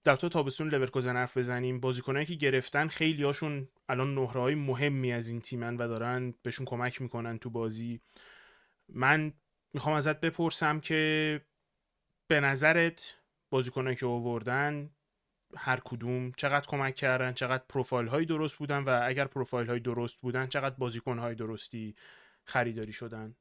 در 0.03 0.15
تو 0.15 0.29
تابستون 0.29 0.69
لورکوزن 0.69 1.15
حرف 1.15 1.37
بزنیم. 1.37 1.79
بازیکنایی 1.79 2.25
که 2.25 2.33
گرفتن 2.33 2.87
خیلی 2.87 3.23
هاشون 3.23 3.67
الان 3.89 4.15
نهره 4.15 4.41
های 4.41 4.55
مهمی 4.55 5.13
از 5.13 5.29
این 5.29 5.39
تیمن 5.39 5.77
و 5.77 5.87
دارن 5.87 6.33
بهشون 6.43 6.65
کمک 6.65 7.01
می‌کنن 7.01 7.37
تو 7.37 7.49
بازی. 7.49 8.01
من 8.89 9.33
می‌خوام 9.73 9.95
ازت 9.95 10.19
بپرسم 10.19 10.79
که 10.79 11.41
به 12.27 12.39
نظرت 12.39 13.17
بازیکنایی 13.49 13.95
که 13.95 14.05
آوردن 14.05 14.89
هر 15.57 15.79
کدوم 15.85 16.31
چقدر 16.31 16.67
کمک 16.67 16.95
کردن 16.95 17.33
چقدر 17.33 17.63
پروفایل 17.69 18.07
های 18.07 18.25
درست 18.25 18.57
بودن 18.57 18.83
و 18.83 19.01
اگر 19.03 19.25
پروفایل 19.25 19.67
های 19.67 19.79
درست 19.79 20.21
بودن 20.21 20.47
چقدر 20.47 20.75
بازیکن 20.75 21.19
های 21.19 21.35
درستی 21.35 21.95
خریداری 22.45 22.93
شدن؟ 22.93 23.35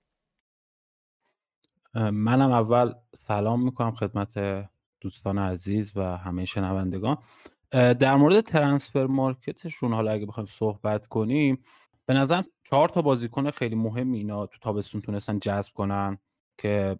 منم 1.95 2.51
اول 2.51 2.93
سلام 3.15 3.65
می‌کنم 3.65 3.93
خدمت 3.93 4.39
دوستان 5.01 5.39
عزیز 5.39 5.93
و 5.97 6.17
همه 6.17 6.45
شنوندگان. 6.45 7.19
در 7.71 8.17
مورد 8.17 8.41
ترنسفر 8.41 9.07
مارکتشون 9.07 9.93
حالا 9.93 10.11
اگه 10.11 10.27
بخوایم 10.27 10.47
صحبت 10.47 11.07
کنیم 11.07 11.63
به 12.07 12.15
نظرم 12.15 12.45
چهار 12.65 12.89
تا 12.89 13.03
بازیکن 13.03 13.51
خیلی 13.51 13.75
مهم 13.75 14.13
اینا 14.13 14.47
تو 14.47 14.59
تابستون 14.59 15.01
تونستن 15.01 15.39
جذب 15.39 15.73
کنن 15.73 16.19
که 16.59 16.99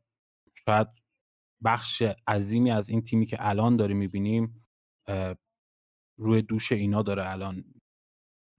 شاید 0.65 0.89
بخش 1.65 2.03
عظیمی 2.27 2.71
از 2.71 2.89
این 2.89 3.03
تیمی 3.03 3.27
که 3.27 3.37
الان 3.41 3.77
داریم 3.77 3.97
می‌بینیم 3.97 4.67
روی 6.17 6.43
دوش 6.43 6.73
اینا 6.73 7.03
داره 7.03 7.31
الان 7.31 7.65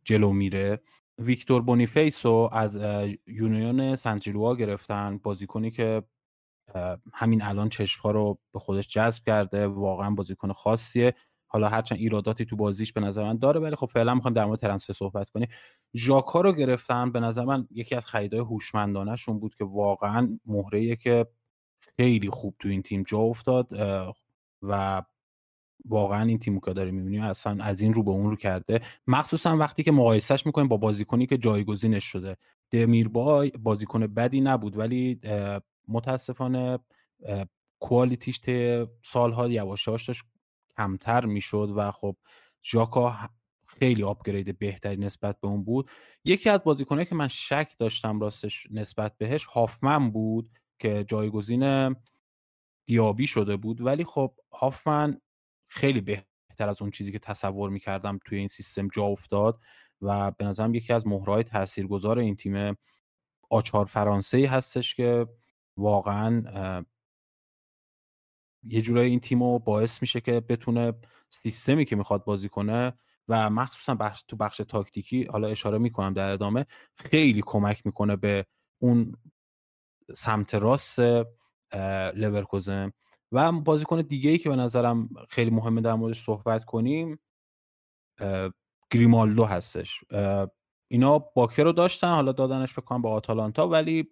جلو 0.04 0.34
میره. 0.34 0.82
ویکتور 1.18 1.62
بونیفیس 1.62 2.26
رو 2.26 2.50
از 2.52 2.80
یونیون 3.28 3.96
سنجلوا 3.96 4.56
گرفتن 4.56 5.18
بازیکنی 5.18 5.72
که 5.72 6.04
همین 7.14 7.42
الان 7.42 7.70
چشمها 7.70 8.12
رو 8.12 8.40
به 8.54 8.60
خودش 8.60 8.88
جذب 8.88 9.24
کرده 9.26 9.68
واقعا 9.68 10.10
بازیکن 10.10 10.52
خاصیه. 10.52 11.14
حالا 11.48 11.70
هرچند 11.70 11.98
ایراداتی 11.98 12.46
تو 12.46 12.56
بازیش 12.56 12.94
به 12.94 13.02
نظر 13.02 13.24
من 13.24 13.38
داره 13.38 13.60
ولی 13.60 13.76
خب 13.76 13.86
فعلا 13.86 14.16
می‌خوام 14.16 14.34
در 14.34 14.46
مورد 14.46 14.60
ترنسفر 14.60 14.94
صحبت 14.94 15.30
کنیم. 15.30 15.48
ژاکا 15.96 16.42
رو 16.42 16.54
گرفتن 16.54 17.12
به 17.12 17.20
نظر 17.20 17.46
من 17.46 17.68
یکی 17.72 17.96
از 17.96 18.06
خریدای 18.06 18.40
هوشمندانهشون 18.40 19.40
بود 19.40 19.56
که 19.56 19.64
واقعا 19.66 20.40
مهره 20.46 20.96
که 20.96 21.28
خیلی 21.98 22.30
خوب 22.30 22.56
تو 22.60 22.70
این 22.70 22.82
تیم 22.82 23.04
جا 23.04 23.18
افتاد 23.18 23.68
و 24.62 25.02
واقعا 25.86 26.24
این 26.24 26.40
تیمو 26.40 26.60
که 26.60 26.74
داره 26.74 26.92
می‌بینیم 26.92 27.22
اصلا 27.22 27.64
از 27.64 27.82
این 27.82 27.94
رو 27.94 28.04
به 28.04 28.12
اون 28.12 28.30
رو 28.30 28.36
کرده. 28.36 28.82
مخصوصا 29.08 29.58
وقتی 29.58 29.84
که 29.84 29.92
مقایسهش 29.92 30.46
می‌کنیم 30.46 30.68
با 30.68 30.78
بازیکنی 30.78 31.26
که 31.26 31.38
جایگزینش 31.38 32.04
شده. 32.04 32.38
دمیربای 32.72 33.52
بازیکن 33.52 34.08
بدی 34.08 34.42
نبود 34.42 34.78
ولی 34.78 35.20
متاسفانه 35.90 36.80
کوالیتیش 37.80 38.40
ته 38.40 38.88
سالها 39.04 39.48
یواشاش 39.48 40.08
داشت 40.08 40.24
کمتر 40.78 41.26
می‌شد 41.26 41.74
و 41.76 41.92
خب 41.92 42.16
ژاکا 42.64 43.30
خیلی 43.68 44.04
آپگرید 44.04 44.60
بهتری 44.60 44.98
نسبت 44.98 45.42
به 45.42 45.48
اون 45.48 45.64
بود. 45.64 45.90
یکی 46.24 46.50
از 46.50 46.64
بازیکنایی 46.64 47.06
که 47.06 47.16
من 47.16 47.28
شک 47.28 47.76
داشتم 47.80 48.20
راستش 48.20 48.68
نسبت 48.72 49.18
بهش 49.18 49.46
هافمن 49.46 50.12
بود 50.12 50.50
که 50.80 51.04
جایگزین 51.08 51.96
دیابی 52.86 53.28
شده 53.28 53.56
بود. 53.58 53.82
ولی 53.82 54.04
خب 54.04 54.34
هافمن 54.54 55.22
خیلی 55.68 56.02
بهتر 56.02 56.70
از 56.70 56.82
اون 56.82 56.92
چیزی 56.92 57.12
که 57.12 57.20
تصور 57.20 57.70
می‌کردم 57.70 58.20
توی 58.26 58.38
این 58.38 58.48
سیستم 58.48 58.88
جا 58.88 59.04
افتاد 59.04 59.60
و 60.02 60.32
به 60.32 60.46
نظرم 60.46 60.76
یکی 60.76 60.94
از 60.94 61.08
مهرهای 61.08 61.44
تاثیرگذار 61.44 62.20
این 62.20 62.36
تیم 62.36 62.78
آچار 63.50 63.86
فرانسه 63.86 64.48
هستش 64.48 64.96
که 64.96 65.28
واقعا 65.80 66.44
یه 68.64 68.82
جورایی 68.82 69.10
این 69.10 69.20
تیم 69.20 69.44
رو 69.44 69.60
باعث 69.60 70.02
میشه 70.02 70.22
که 70.22 70.40
بتونه 70.40 70.94
سیستمی 71.30 71.86
که 71.86 71.96
می‌خواد 71.96 72.24
بازی 72.24 72.50
کنه 72.50 72.94
و 73.28 73.50
مخصوصا 73.50 73.96
بخش 73.96 74.24
تو 74.24 74.36
بخش 74.36 74.58
تاکتیکی 74.58 75.24
حالا 75.24 75.48
اشاره 75.48 75.78
می‌کنم 75.78 76.14
در 76.14 76.32
ادامه 76.32 76.66
خیلی 76.96 77.44
کمک 77.46 77.86
می‌کنه 77.86 78.16
به 78.16 78.46
اون 78.80 79.16
سمت 80.16 80.56
راست 80.56 81.00
لورکوزن. 82.16 82.92
و 83.32 83.52
بازیکن 83.52 84.02
دیگه 84.02 84.30
ای 84.30 84.38
که 84.38 84.50
به 84.50 84.56
نظرم 84.56 85.10
خیلی 85.30 85.52
مهمه 85.52 85.82
در 85.82 85.94
موردش 85.94 86.24
صحبت 86.24 86.66
کنیم 86.66 87.20
گریمالدو 88.92 89.46
هستش. 89.46 90.04
اینا 90.88 91.20
باکر 91.20 91.64
رو 91.64 91.72
داشتن 91.72 92.10
حالا 92.10 92.32
دادنش 92.32 93.02
به 93.02 93.04
گمونم 93.04 93.08
به 93.08 93.10
آتالانتا 93.10 93.68
ولی 93.68 94.08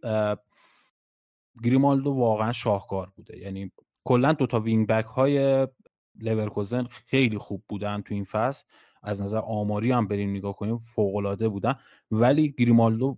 گریمالدو 1.63 2.11
واقعا 2.11 2.51
شاهکار 2.51 3.11
بوده. 3.15 3.37
یعنی 3.37 3.71
کلا 4.03 4.33
دوتا 4.33 4.59
wing 4.59 4.87
back 4.87 5.05
های 5.05 5.67
لورکوزن 6.15 6.83
خیلی 6.83 7.37
خوب 7.37 7.63
بودن 7.69 8.01
تو 8.01 8.13
این 8.13 8.23
فصل. 8.23 8.65
از 9.03 9.21
نظر 9.21 9.37
آماری 9.37 9.91
هم 9.91 10.07
بریم 10.07 10.29
نگاه 10.29 10.55
کنیم 10.55 10.77
فوق 10.77 11.15
العاده 11.15 11.49
بودن. 11.49 11.75
ولی 12.11 12.51
گریمالدو 12.51 13.17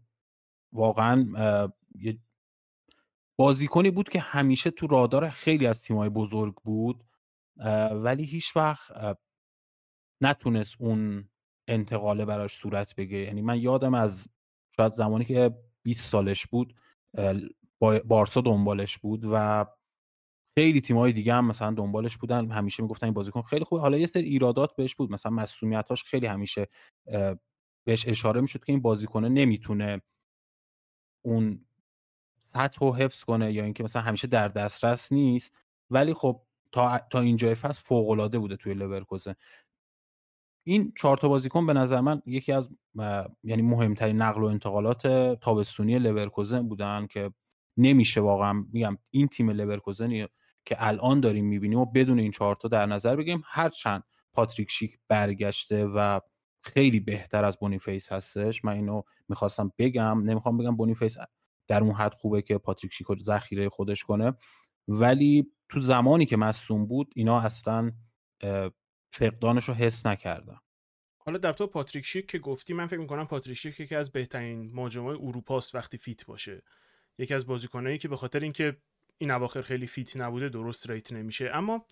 واقعا 0.73 1.25
یه 1.95 2.17
بازیکنی 3.35 3.91
بود 3.91 4.09
که 4.09 4.19
همیشه 4.19 4.71
تو 4.71 4.87
رادار 4.87 5.29
خیلی 5.29 5.67
از 5.67 5.81
تیمای 5.81 6.09
بزرگ 6.09 6.55
بود. 6.55 7.03
ولی 7.91 8.23
هیچ 8.23 8.55
وقت 8.55 9.17
نتونست 10.21 10.75
اون 10.79 11.29
انتقاله 11.67 12.25
براش 12.25 12.53
صورت 12.53 12.95
بگیره. 12.95 13.23
یعنی 13.23 13.41
من 13.41 13.59
یادم 13.59 13.93
از 13.93 14.27
شاید 14.75 14.91
زمانی 14.91 15.25
که 15.25 15.55
20 15.83 16.09
سالش 16.09 16.45
بود 16.45 16.75
بارسا 18.05 18.41
دنبالش 18.41 18.97
بود 18.97 19.21
و 19.31 19.65
خیلی 20.57 20.81
تیم‌های 20.81 21.13
دیگه 21.13 21.33
هم 21.33 21.45
مثلا 21.45 21.71
دنبالش 21.71 22.17
بودن. 22.17 22.51
همیشه 22.51 22.83
می‌گفتن 22.83 23.07
این 23.07 23.13
بازیکن 23.13 23.41
خیلی 23.41 23.63
خوبه. 23.65 23.81
حالا 23.81 23.97
یه 23.97 24.07
سری 24.07 24.23
ایرادات 24.23 24.75
بهش 24.75 24.95
بود. 24.95 25.11
مثلا 25.11 25.31
مسئولیتاش 25.31 26.03
خیلی 26.03 26.25
همیشه 26.25 26.67
بهش 27.87 28.07
اشاره 28.07 28.41
می‌شد 28.41 28.63
که 28.63 28.71
این 28.71 28.81
بازیکنه 28.81 29.29
نمی‌تونه 29.29 30.01
اون 31.25 31.65
سطح 32.43 32.79
رو 32.81 32.95
حفظ 32.95 33.23
کنه 33.23 33.53
یا 33.53 33.63
اینکه 33.63 33.83
مثلا 33.83 34.01
همیشه 34.01 34.27
در 34.27 34.47
دسترس 34.47 35.11
نیست. 35.11 35.55
ولی 35.89 36.13
خب 36.13 36.41
تا 36.71 36.97
تا 37.11 37.19
اینجای 37.19 37.55
فصل 37.55 37.81
فوق 37.81 38.09
العاده 38.09 38.39
بوده 38.39 38.55
توی 38.55 38.73
لورکوزن 38.73 39.35
این 40.67 40.93
چهار 40.97 41.17
تا 41.17 41.29
بازیکن 41.29 41.65
به 41.65 41.73
نظر 41.73 42.01
من 42.01 42.21
یکی 42.25 42.51
از 42.51 42.69
یعنی 43.43 43.61
مهمترین 43.61 44.21
نقل 44.21 44.41
و 44.41 44.45
انتقالات 44.45 45.07
تابستونی 45.41 45.99
لورکوزن 45.99 46.67
بودن 46.67 47.07
که 47.07 47.31
نمیشه 47.79 48.21
واقعا. 48.21 48.65
میگم 48.73 48.97
این 49.09 49.27
تیم 49.27 49.49
لورکوزنی 49.49 50.27
که 50.65 50.75
الان 50.79 51.19
داریم 51.19 51.45
می‌بینیم 51.45 51.79
و 51.79 51.85
بدون 51.85 52.19
این 52.19 52.31
چهارتا 52.31 52.67
در 52.67 52.85
نظر 52.85 53.15
بگیریم 53.15 53.43
هرچند 53.45 54.03
پاتریک 54.33 54.71
شیک 54.71 54.99
برگشته 55.07 55.85
و 55.85 56.19
خیلی 56.61 56.99
بهتر 56.99 57.45
از 57.45 57.59
بونیفیس 57.59 58.11
هستش. 58.11 58.65
من 58.65 58.73
اینو 58.73 59.01
می‌خواستم 59.29 59.71
بگم. 59.77 60.21
نمی‌خوام 60.23 60.57
بگم 60.57 60.75
بونیفیس 60.75 61.15
در 61.67 61.83
اون 61.83 61.95
حد 61.95 62.13
خوبه 62.13 62.41
که 62.41 62.57
پاتریک 62.57 62.93
شیک 62.93 63.07
ذخیره 63.23 63.69
خودش 63.69 64.03
کنه. 64.03 64.33
ولی 64.87 65.51
تو 65.69 65.79
زمانی 65.79 66.25
که 66.25 66.37
مصدوم 66.37 66.85
بود 66.85 67.11
اینا 67.15 67.39
اصلا 67.39 67.91
فقدانش 69.13 69.69
رو 69.69 69.73
حس 69.73 70.05
نکردم. 70.05 70.61
حالا 71.25 71.37
در 71.37 71.53
تو 71.53 71.67
پاتریک 71.67 72.05
شیک 72.05 72.25
که 72.25 72.39
گفتی 72.39 72.73
من 72.73 72.87
فکر 72.87 72.99
می‌کنم 72.99 73.27
پاتریک 73.27 73.57
شیک 73.57 73.79
یکی 73.79 73.95
از 73.95 74.11
بهترین 74.11 74.71
مهاجمای 74.73 75.15
اروپاست 75.15 75.75
وقتی 75.75 75.97
fit 75.97 76.25
باشه. 76.25 76.61
یکی 77.19 77.33
از 77.33 77.47
بازیکنایی 77.47 77.97
که 77.97 78.07
به 78.07 78.17
خاطر 78.17 78.39
اینکه 78.39 78.77
این 79.17 79.31
اواخر 79.31 79.61
خیلی 79.61 79.87
fit 79.87 80.21
نبوده 80.21 80.49
درست 80.49 80.89
rate 80.89 81.13
نمیشه. 81.13 81.51
اما 81.53 81.85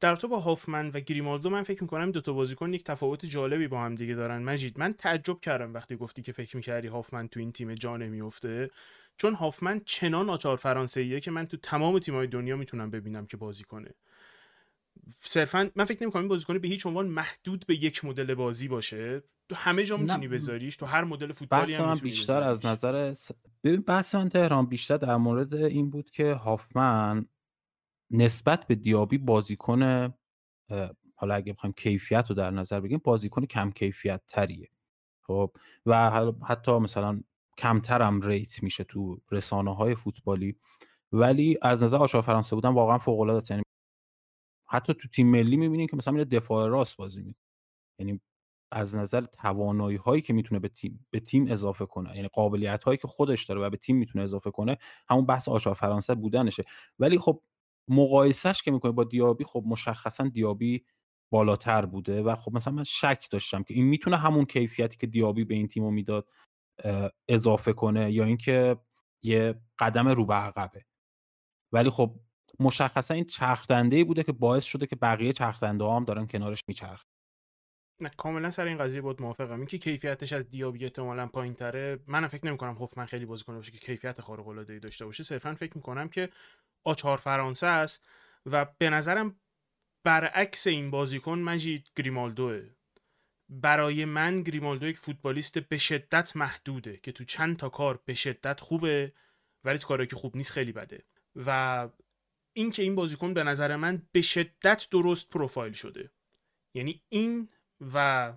در 0.00 0.16
تو 0.16 0.28
با 0.28 0.38
هافمن 0.38 0.88
و 0.88 1.00
گریمالدو 1.00 1.50
من 1.50 1.62
فکر 1.62 1.82
می‌کنم 1.82 2.10
دو 2.10 2.20
تا 2.20 2.32
بازیکن 2.32 2.72
یک 2.72 2.84
تفاوت 2.84 3.26
جالبی 3.26 3.68
با 3.68 3.80
هم 3.80 3.94
دیگه 3.94 4.14
دارن. 4.14 4.42
مجید 4.42 4.78
من 4.78 4.92
تعجب 4.92 5.40
کردم 5.40 5.74
وقتی 5.74 5.96
گفتی 5.96 6.22
که 6.22 6.32
فکر 6.32 6.56
می‌کردی 6.56 6.88
هافمن 6.88 7.28
تو 7.28 7.40
این 7.40 7.52
تیم 7.52 7.74
جا 7.74 7.96
نمیفته 7.96 8.70
چون 9.16 9.34
هافمن 9.34 9.80
چنان 9.84 10.30
آچار 10.30 10.56
فرانسویه 10.56 11.20
که 11.20 11.30
من 11.30 11.46
تو 11.46 11.56
تمام 11.56 11.98
تیم‌های 11.98 12.26
دنیا 12.26 12.56
می‌تونم 12.56 12.90
ببینم 12.90 13.26
که 13.26 13.36
بازی 13.36 13.64
کنه. 13.64 13.94
صرفا 15.20 15.70
من 15.76 15.84
فکر 15.84 16.02
نمی‌کنم 16.02 16.22
این 16.22 16.28
بازیکن 16.28 16.58
به 16.58 16.68
هیچ 16.68 16.86
عنوان 16.86 17.06
محدود 17.06 17.64
به 17.66 17.84
یک 17.84 18.04
مدل 18.04 18.34
بازی 18.34 18.68
باشه. 18.68 19.22
تو 19.48 19.54
همه 19.54 19.84
جا 19.84 19.96
می‌تونی 19.96 20.28
بذاریش 20.28 20.76
تو 20.76 20.86
هر 20.86 21.04
مدل 21.04 21.32
فوتبالی 21.32 21.74
هم 21.74 21.94
بیشتر 21.94 22.42
از 22.42 22.66
نظر 22.66 23.14
س... 23.14 23.30
ببین 23.64 23.80
بحث 23.80 24.14
من 24.14 24.28
تهران 24.28 24.66
بیشتر 24.66 24.96
در 24.96 25.16
مورد 25.16 25.54
این 25.54 25.90
بود 25.90 26.10
که 26.10 26.32
هافمن 26.32 27.26
نسبت 28.10 28.66
به 28.66 28.74
دیابی 28.74 29.18
بازیکن 29.18 30.14
حالا 31.14 31.34
اگه 31.34 31.52
بخوایم 31.52 31.72
کیفیت 31.72 32.26
رو 32.28 32.34
در 32.34 32.50
نظر 32.50 32.80
بگیریم 32.80 33.00
بازیکن 33.04 33.46
کم 33.46 33.70
کیفیت 33.70 34.22
تریه. 34.28 34.68
خب 35.26 35.56
و 35.86 36.10
حتی 36.48 36.72
مثلا 36.72 37.20
کمتر 37.58 38.02
هم 38.02 38.20
ریت 38.20 38.62
میشه 38.62 38.84
تو 38.84 39.20
رسانه 39.30 39.74
های 39.74 39.94
فوتبالی. 39.94 40.56
ولی 41.12 41.58
از 41.62 41.82
نظر 41.82 41.96
آشار 41.96 42.22
فرانسه 42.22 42.56
بودن 42.56 42.68
واقعا 42.68 42.98
فوق 42.98 43.20
العاده 43.20 43.46
یعنی 43.50 43.62
حتی 44.70 44.94
تو 44.94 45.08
تیم 45.08 45.30
ملی 45.30 45.56
می‌بینیم 45.56 45.86
که 45.86 45.96
مثلا 45.96 46.12
میره 46.14 46.24
دفاع 46.24 46.68
راست 46.68 46.96
بازی 46.96 47.22
می‌کنه. 47.22 47.42
یعنی 48.00 48.20
از 48.72 48.96
نظر 48.96 49.20
توانایی 49.26 49.96
هایی 49.96 50.22
که 50.22 50.32
می‌تونه 50.32 50.60
به 50.60 50.68
تیم 50.68 51.06
به 51.10 51.20
تیم 51.20 51.46
اضافه 51.52 51.86
کنه 51.86 52.16
یعنی 52.16 52.28
قابلیت 52.28 52.84
هایی 52.84 52.98
که 52.98 53.08
خودش 53.08 53.44
داره 53.44 53.60
و 53.60 53.70
به 53.70 53.76
تیم 53.76 53.96
می‌تونه 53.96 54.24
اضافه 54.24 54.50
کنه 54.50 54.78
همون 55.10 55.26
بحث 55.26 55.48
آشار 55.48 55.74
فرانسه 55.74 56.14
بودنشه. 56.14 56.64
ولی 56.98 57.18
خب 57.18 57.42
مقایسهش 57.88 58.62
که 58.62 58.70
می‌کنه 58.70 58.92
با 58.92 59.04
دیابی 59.04 59.44
خب 59.44 59.64
مشخصا 59.66 60.28
دیابی 60.28 60.84
بالاتر 61.32 61.86
بوده 61.86 62.22
و 62.22 62.36
خب 62.36 62.52
مثلا 62.52 62.74
من 62.74 62.84
شک 62.84 63.28
داشتم 63.30 63.62
که 63.62 63.74
این 63.74 63.84
می‌تونه 63.86 64.16
همون 64.16 64.44
کیفیتی 64.44 64.96
که 64.96 65.06
دیابی 65.06 65.44
به 65.44 65.54
این 65.54 65.68
تیمو 65.68 65.90
می‌داد 65.90 66.28
اضافه 67.28 67.72
کنه 67.72 68.12
یا 68.12 68.24
اینکه 68.24 68.76
یه 69.24 69.54
قدم 69.78 70.08
رو 70.08 70.26
به 70.26 70.34
عقبه. 70.34 70.84
ولی 71.72 71.90
خب 71.90 72.20
مشخصا 72.60 73.14
این 73.14 73.24
چرخدنده 73.24 73.96
ای 73.96 74.04
بوده 74.04 74.22
که 74.22 74.32
باعث 74.32 74.64
شده 74.64 74.86
که 74.86 74.96
بقیه 74.96 75.32
چرخدنده 75.32 75.84
ها 75.84 75.96
هم 75.96 76.04
دارن 76.04 76.26
کنارش 76.26 76.64
میچرخ 76.68 77.04
نه 78.00 78.10
کاملا 78.16 78.50
سر 78.50 78.66
این 78.66 78.78
قضیه 78.78 79.00
بود 79.00 79.22
موافقم. 79.22 79.56
اینکه 79.56 79.78
کیفیتش 79.78 80.32
از 80.32 80.50
دیابی 80.50 80.84
احتمالاً 80.84 81.26
پایین 81.26 81.54
تره 81.54 81.98
من 82.06 82.28
فکر 82.28 82.46
نمی 82.46 82.56
کنم 82.56 82.74
هوفمن 82.74 83.06
خیلی 83.06 83.26
بازیکن 83.26 83.56
باشه 83.56 83.72
که 83.72 83.78
کیفیت 83.78 84.20
خارق 84.20 84.48
العاده 84.48 84.72
ای 84.72 84.78
داشته 84.80 85.04
باشه. 85.04 85.22
صرفا 85.22 85.54
فکر 85.54 85.76
می 85.76 85.82
کنم 85.82 86.08
که 86.08 86.28
آچار 86.84 87.18
فرانسه 87.18 87.66
است 87.66 88.06
و 88.46 88.66
به 88.78 88.90
نظرم 88.90 89.40
برعکس 90.04 90.66
این 90.66 90.90
بازیکن 90.90 91.38
مجید 91.38 91.90
گریمالدوه. 91.96 92.62
برای 93.48 94.04
من 94.04 94.42
گریمالدو 94.42 94.86
یک 94.86 94.98
فوتبالیست 94.98 95.58
به 95.58 95.78
شدت 95.78 96.36
محدوده 96.36 96.96
که 96.96 97.12
تو 97.12 97.24
چند 97.24 97.56
تا 97.56 97.68
کار 97.68 98.00
به 98.04 98.14
شدت 98.14 98.60
خوبه 98.60 99.12
ولی 99.64 99.78
تو 99.78 99.88
کارهایی 99.88 100.08
که 100.08 100.16
خوب 100.16 100.36
نیست 100.36 100.52
خیلی 100.52 100.72
بده. 100.72 101.04
و 101.36 101.88
اینکه 102.58 102.82
این 102.82 102.94
بازیکن 102.94 103.34
به 103.34 103.44
نظر 103.44 103.76
من 103.76 104.02
به 104.12 104.22
شدت 104.22 104.88
درست 104.90 105.30
پروفایل 105.30 105.72
شده. 105.72 106.10
یعنی 106.74 107.02
این 107.08 107.48
و 107.94 108.32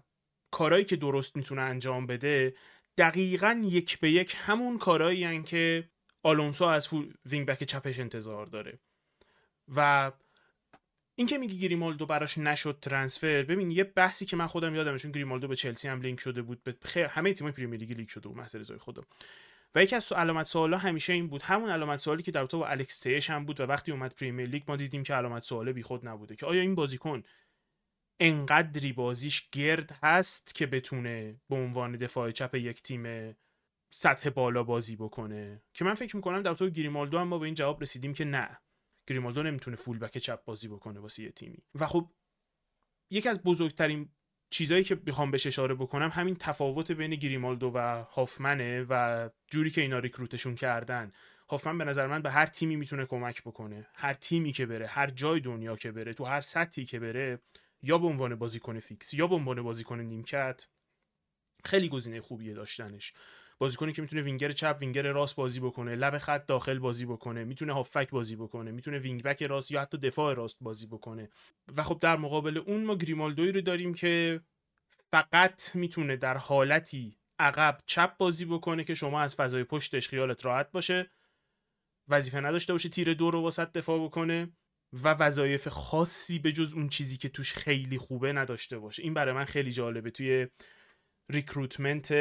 کارهایی 0.52 0.86
که 0.86 0.96
درست 0.96 1.36
می‌تونه 1.36 1.62
انجام 1.62 2.08
بده 2.08 2.56
دقیقا 2.98 3.62
یک 3.66 4.00
به 4.00 4.12
یک 4.12 4.36
همون 4.38 4.78
کارهایی 4.78 5.44
که 5.44 5.90
آلونسو 6.24 6.66
از 6.66 6.90
wing 7.26 7.48
back 7.48 7.64
چپش 7.64 8.00
انتظار 8.00 8.46
داره. 8.46 8.80
و 9.76 10.12
اینکه 11.16 11.38
میگی 11.38 11.60
گریمالدو 11.60 12.06
براش 12.06 12.38
نشد 12.38 12.78
transfer 12.82 13.44
ببین 13.44 13.72
یه 13.72 13.84
بحثی 13.84 14.26
که 14.26 14.36
من 14.36 14.48
خودم 14.48 14.76
یادمه 14.76 14.98
چون 14.98 15.12
گریمالدو 15.12 15.48
به 15.48 15.56
چلسی 15.56 15.88
هم 15.88 16.02
لینک 16.02 16.20
شده 16.20 16.42
بود 16.42 16.64
به 16.64 16.76
غیر 16.82 17.06
همه 17.06 17.34
تیم‌های 17.34 17.54
پرمیر 17.54 17.80
لیگ 17.80 17.92
لینک 17.92 18.10
شده 18.10 18.28
بود 18.28 18.38
محض 18.38 18.56
رضای 18.56 18.78
خودم. 18.78 19.04
و 19.76 19.84
یکی 19.84 19.96
از 19.96 20.12
علامت 20.12 20.46
سوالا 20.46 20.78
همیشه 20.78 21.14
این 21.14 21.28
بود. 21.28 21.42
همون 21.42 21.70
علامت 21.70 22.00
سوالی 22.00 22.24
که 22.24 22.32
در 22.32 22.46
تو 22.46 22.60
با 22.60 22.68
الکس 22.68 23.00
تلس 23.00 23.30
هم 23.30 23.46
بود 23.46 23.60
و 23.60 23.64
وقتی 23.64 23.92
اومد 23.92 24.14
پریمیر 24.16 24.50
لیگ 24.50 24.64
ما 24.68 24.76
دیدیم 24.76 25.04
که 25.04 25.14
علامت 25.14 25.44
سوال 25.44 25.72
بیخود 25.72 26.08
نبوده 26.08 26.36
که 26.36 26.46
آیا 26.46 26.62
این 26.62 26.76
بازیکن 26.76 27.24
انقدری 28.20 28.94
بازیش 28.94 29.50
گرد 29.52 30.00
هست 30.04 30.56
که 30.56 30.66
بتونه 30.66 31.42
به 31.50 31.56
عنوان 31.56 31.98
دفاع 31.98 32.32
چپ 32.32 32.56
یک 32.56 32.84
تیم 32.84 33.36
سطح 33.94 34.30
بالا 34.30 34.64
بازی 34.64 34.96
بکنه؟ 34.96 35.64
که 35.74 35.86
من 35.86 35.94
فکر 35.94 36.16
می‌کنم 36.16 36.42
در 36.42 36.54
تو 36.54 36.70
گریمالدو 36.70 37.20
هم 37.20 37.28
ما 37.28 37.40
به 37.40 37.46
این 37.46 37.56
جواب 37.56 37.82
رسیدیم 37.82 38.14
که 38.14 38.26
نه. 38.26 38.58
گریمالدو 39.08 39.44
نمی‌تونه 39.44 39.78
فول 39.78 40.00
بک 40.00 40.18
چپ 40.18 40.44
بازی 40.44 40.68
بکنه 40.68 41.00
واسه 41.00 41.24
یه 41.24 41.32
تیمی. 41.32 41.64
و 41.76 41.88
خب 41.88 42.10
یکی 43.10 43.30
از 43.30 43.44
بزرگترین 43.44 44.10
چیزایی 44.52 44.84
که 44.84 45.02
می‌خوام 45.06 45.32
بهش 45.32 45.48
اشاره 45.48 45.76
بکنم 45.76 46.10
همین 46.10 46.36
تفاوت 46.36 46.92
بین 46.92 47.16
گریمالدو 47.16 47.72
و 47.76 48.04
هافمنه 48.04 48.86
و 48.90 49.30
جوری 49.48 49.72
که 49.72 49.82
اینا 49.82 50.00
ریکروتشون 50.00 50.56
کردن. 50.56 51.12
هافمن 51.50 51.78
به 51.78 51.86
نظر 51.86 52.08
من 52.08 52.22
به 52.22 52.32
هر 52.32 52.46
تیمی 52.46 52.76
می‌تونه 52.76 53.06
کمک 53.06 53.42
بکنه. 53.42 53.88
هر 53.96 54.14
تیمی 54.14 54.52
که 54.52 54.66
بره 54.66 54.88
هر 54.88 55.08
جای 55.10 55.40
دنیا 55.40 55.76
که 55.76 55.92
بره 55.92 56.14
تو 56.14 56.26
هر 56.26 56.42
سطحی 56.42 56.86
که 56.86 57.00
بره 57.00 57.40
یا 57.84 57.98
به 57.98 58.08
عنوان 58.08 58.36
بازیکن 58.36 58.80
فیکس 58.80 59.14
یا 59.14 59.28
به 59.28 59.36
عنوان 59.36 59.62
بازیکن 59.62 60.00
نیمکت 60.00 60.68
خیلی 61.66 61.90
گزینه 61.90 62.22
خوبیه 62.22 62.54
داشتنش. 62.54 63.14
بازیکنی 63.62 63.94
که 63.94 64.02
می‌تونه 64.02 64.22
وینگر 64.22 64.52
چپ 64.52 64.78
وینگر 64.80 65.12
راست 65.12 65.36
بازی 65.36 65.60
بکنه. 65.60 65.96
لب 65.96 66.18
خط 66.18 66.46
داخل 66.46 66.80
بازی 66.80 67.06
بکنه. 67.06 67.44
می‌تونه 67.44 67.74
هافبک 67.74 68.10
بازی 68.10 68.36
بکنه. 68.36 68.72
می‌تونه 68.72 69.00
wing 69.00 69.24
back 69.24 69.44
راست 69.44 69.72
یا 69.72 69.82
حتی 69.82 69.98
دفاع 69.98 70.34
راست 70.34 70.58
بازی 70.62 70.88
بکنه. 70.88 71.30
و 71.78 71.84
خب 71.84 72.00
در 72.02 72.18
مقابل 72.18 72.58
اون 72.58 72.84
ما 72.84 72.96
گریمالدوی 72.96 73.52
رو 73.52 73.62
داریم 73.62 73.94
که 73.94 74.42
فقط 75.12 75.76
می‌تونه 75.76 76.16
در 76.16 76.38
حالتی 76.38 77.18
عقب 77.40 77.78
چپ 77.86 78.18
بازی 78.18 78.46
بکنه 78.46 78.84
که 78.84 78.96
شما 78.96 79.22
از 79.22 79.36
فضای 79.36 79.64
پشتش 79.64 80.10
خیالت 80.10 80.46
راحت 80.46 80.72
باشه. 80.72 81.12
وظیفه 82.08 82.40
نداشته 82.40 82.74
باشه 82.74 82.90
تیر 82.90 83.14
دو 83.14 83.32
رو 83.32 83.42
واسط 83.42 83.72
دفاع 83.72 84.06
بکنه 84.06 84.50
و 84.94 85.14
وظایف 85.14 85.68
خاصی 85.68 86.40
به 86.40 86.52
جز 86.52 86.74
اون 86.74 86.90
چیزی 86.90 87.18
که 87.18 87.30
توش 87.30 87.54
خیلی 87.54 87.98
خوبه 87.98 88.34
نداشته 88.34 88.80
باشه. 88.80 89.04
این 89.04 89.14
برای 89.14 89.34
من 89.34 89.46
خیلی 89.46 89.72
جالبه. 89.72 90.12
توی 90.12 90.48
recruitment 91.32 92.14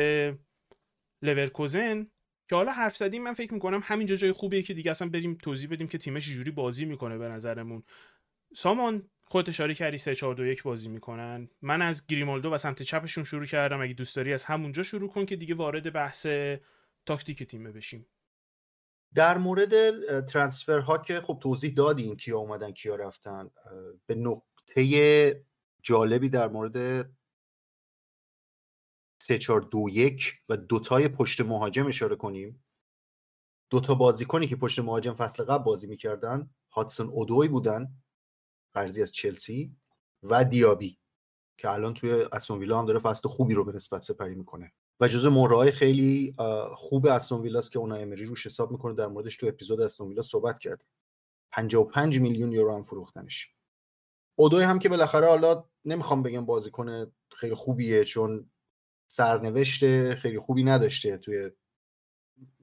لورکوزن 1.22 2.06
که 2.48 2.56
حالا 2.56 2.72
حرف 2.72 2.96
زدیم 2.96 3.22
من 3.22 3.35
فکر 3.35 3.54
می‌کنم 3.54 3.80
همینجا 3.85 4.16
جای 4.16 4.33
خوبیه 4.33 4.62
که 4.62 4.74
دیگه 4.74 4.90
اصلا 4.90 5.09
بریم 5.09 5.38
توضیح 5.42 5.70
بدیم 5.70 5.88
که 5.88 5.98
تیمش 5.98 6.28
جوری 6.28 6.50
بازی 6.50 6.85
می‌کنه 6.85 7.18
به 7.18 7.28
نظرمون. 7.28 7.83
سامان 8.54 9.11
خودت 9.22 9.48
اشاره 9.48 9.74
کردی 9.74 9.98
3 9.98 10.14
4 10.14 10.35
2 10.35 10.44
1 10.44 10.62
بازی 10.62 10.88
می‌کنن. 10.88 11.48
من 11.62 11.83
از 11.83 12.06
گریمالدو 12.06 12.52
و 12.52 12.59
سمت 12.59 12.83
چپشون 12.83 13.24
شروع 13.24 13.46
کردم. 13.46 13.80
اگه 13.80 13.94
دوست 13.94 14.16
داری 14.16 14.33
از 14.33 14.44
همونجا 14.44 14.83
شروع 14.83 15.09
کن 15.09 15.26
که 15.26 15.37
دیگه 15.37 15.54
وارد 15.54 15.92
بحث 15.92 16.26
تاکتیک 17.06 17.42
تیم 17.42 17.72
بشیم. 17.72 18.06
در 19.14 19.38
مورد 19.38 20.24
transfer 20.26 20.78
ها 20.78 20.98
که 20.98 21.20
خب 21.20 21.38
توضیح 21.42 21.74
دادیم 21.74 22.16
کیا 22.16 22.38
اومدن 22.38 22.72
کیا 22.72 22.96
رفتن 22.96 23.50
به 24.06 24.14
نقطه 24.14 25.44
جالبی 25.83 26.28
در 26.28 26.48
مورد 26.48 27.11
3 29.30 29.38
4 29.38 29.60
2 29.60 29.88
1 29.88 30.34
و 30.48 30.56
دوتای 30.56 31.08
پشت 31.08 31.40
مهاجم 31.40 31.86
اشاره 31.86 32.16
کنیم. 32.16 32.64
دوتا 33.70 33.94
بازیکنی 33.94 34.46
که 34.46 34.56
پشت 34.56 34.78
مهاجم 34.78 35.14
فصل 35.14 35.44
قبل 35.44 35.64
بازی 35.64 35.86
می‌کردن 35.86 36.50
هاتسون 36.72 37.08
اودوی 37.08 37.48
بودن 37.48 37.88
قرضی 38.72 39.02
از 39.02 39.12
چلسی 39.12 39.76
و 40.22 40.44
دیابی 40.44 40.98
که 41.58 41.70
الان 41.70 41.94
توی 41.94 42.10
استون 42.10 42.58
ویلا 42.58 42.78
هم 42.78 42.86
داره 42.86 42.98
فصل 42.98 43.28
خوبی 43.28 43.54
رو 43.54 43.64
به 43.64 43.72
نسبت 43.72 44.02
سپری 44.02 44.34
می‌کنه. 44.34 44.72
و 45.00 45.08
جزو 45.08 45.30
مورای 45.30 45.72
خیلی 45.72 46.34
خوب 46.74 47.06
استون 47.06 47.60
که 47.72 47.78
اونا 47.78 47.94
امری 47.94 48.24
روش 48.24 48.46
حساب 48.46 48.70
می‌کنه 48.70 48.94
در 48.94 49.06
موردش 49.06 49.36
تو 49.36 49.46
اپیزود 49.46 49.80
استون 49.80 50.08
ویلا 50.08 50.22
صحبت 50.22 50.58
کرد 50.58 50.84
55 51.52 52.20
میلیون 52.20 52.52
یورو 52.52 52.76
هم 52.76 52.84
فروختنش. 52.84 53.54
اودوی 54.38 54.64
هم 54.64 54.78
که 54.78 54.88
بالاخره 54.88 55.26
حالا 55.26 55.64
نمی‌خوام 55.84 56.22
بگم 56.22 56.46
بازیکن 56.46 57.12
خیلی 57.36 57.54
خوبیه 57.54 58.04
چون 58.04 58.49
سرنوشت 59.12 60.14
خیلی 60.14 60.38
خوبی 60.38 60.64
نداشته 60.64 61.16
توی 61.16 61.50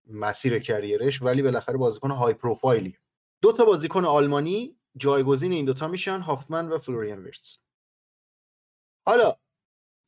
مسیر 0.06 0.60
کریرش 0.60 1.22
ولی 1.22 1.42
بالاخره 1.42 1.78
بازیکن 1.78 2.12
های 2.12 2.34
پروفایلی. 2.34 2.98
دو 3.42 3.54
تا 3.54 3.66
بازیکن 3.66 4.06
آلمانی 4.06 4.78
جایگزین 4.98 5.52
این 5.52 5.66
دوتا 5.66 5.88
میشن 5.88 6.20
هافمن 6.20 6.70
و 6.70 6.78
فلوریان 6.78 7.24
ویرتس 7.24 7.58
حالا 9.06 9.36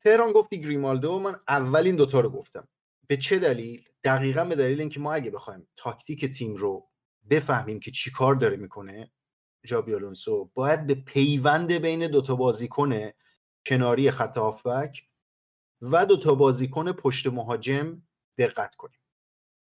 تهران 0.02 0.32
گفتی 0.32 0.60
گریمالدو 0.60 1.18
من 1.18 1.40
اولین 1.48 1.96
دوتا 1.96 2.20
رو 2.20 2.30
گفتم. 2.30 2.68
به 3.06 3.16
چه 3.16 3.38
دلیل؟ 3.38 3.88
دقیقا 4.04 4.44
به 4.44 4.56
دلیل 4.56 4.80
اینکه 4.80 5.00
ما 5.00 5.12
اگه 5.12 5.30
بخوایم 5.30 5.68
تاکتیک 5.76 6.24
تیم 6.24 6.54
رو 6.54 6.88
بفهمیم 7.30 7.80
که 7.80 7.90
چی 7.90 8.10
کار 8.10 8.34
داره 8.34 8.56
می‌کنه 8.56 9.10
ژابی 9.66 9.94
آلونسو 9.94 10.50
باید 10.54 10.86
به 10.86 10.94
پیوند 10.94 11.72
بین 11.72 12.06
دوتا 12.06 12.36
بازیکن 12.36 13.10
کناری 13.66 14.10
خط 14.10 14.38
هافبک 14.38 15.09
و 15.82 16.06
دوتا 16.06 16.34
بازیکن 16.34 16.92
پشت 16.92 17.26
مهاجم 17.26 18.02
دقت 18.38 18.74
کنیم 18.74 19.00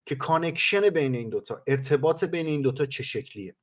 که 0.07 0.17
connection 0.17 0.91
بین 0.91 1.15
این 1.15 1.29
دوتا 1.29 1.63
ارتباط 1.67 2.25
بین 2.25 2.47
این 2.47 2.63
دوتا 2.63 2.87
چه 2.87 3.03
شکلیه؟ 3.03 3.57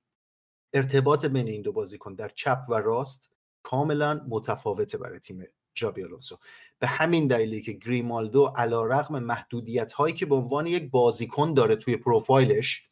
ارتباط 0.74 1.26
بین 1.26 1.48
این 1.48 1.62
دو 1.62 1.72
بازیکن 1.72 2.16
در 2.16 2.30
چپ 2.30 2.66
و 2.70 2.74
راست 2.74 3.32
کاملا 3.64 4.26
متفاوته 4.28 4.98
برای 4.98 5.20
تیم 5.20 5.48
ژابی 5.76 6.04
آلونسو. 6.04 6.38
به 6.80 6.88
همین 6.88 7.28
دلیلی 7.28 7.62
که 7.62 7.72
گریمالدو 7.72 8.46
علی‌رغم 8.46 9.20
محدودیت 9.20 9.94
هایی 9.94 10.14
که 10.14 10.26
به 10.26 10.36
عنوان 10.36 10.68
یک 10.68 10.92
بازیکن 10.92 11.54
داره 11.54 11.76
توی 11.76 11.98
پروفایلش 11.98 12.90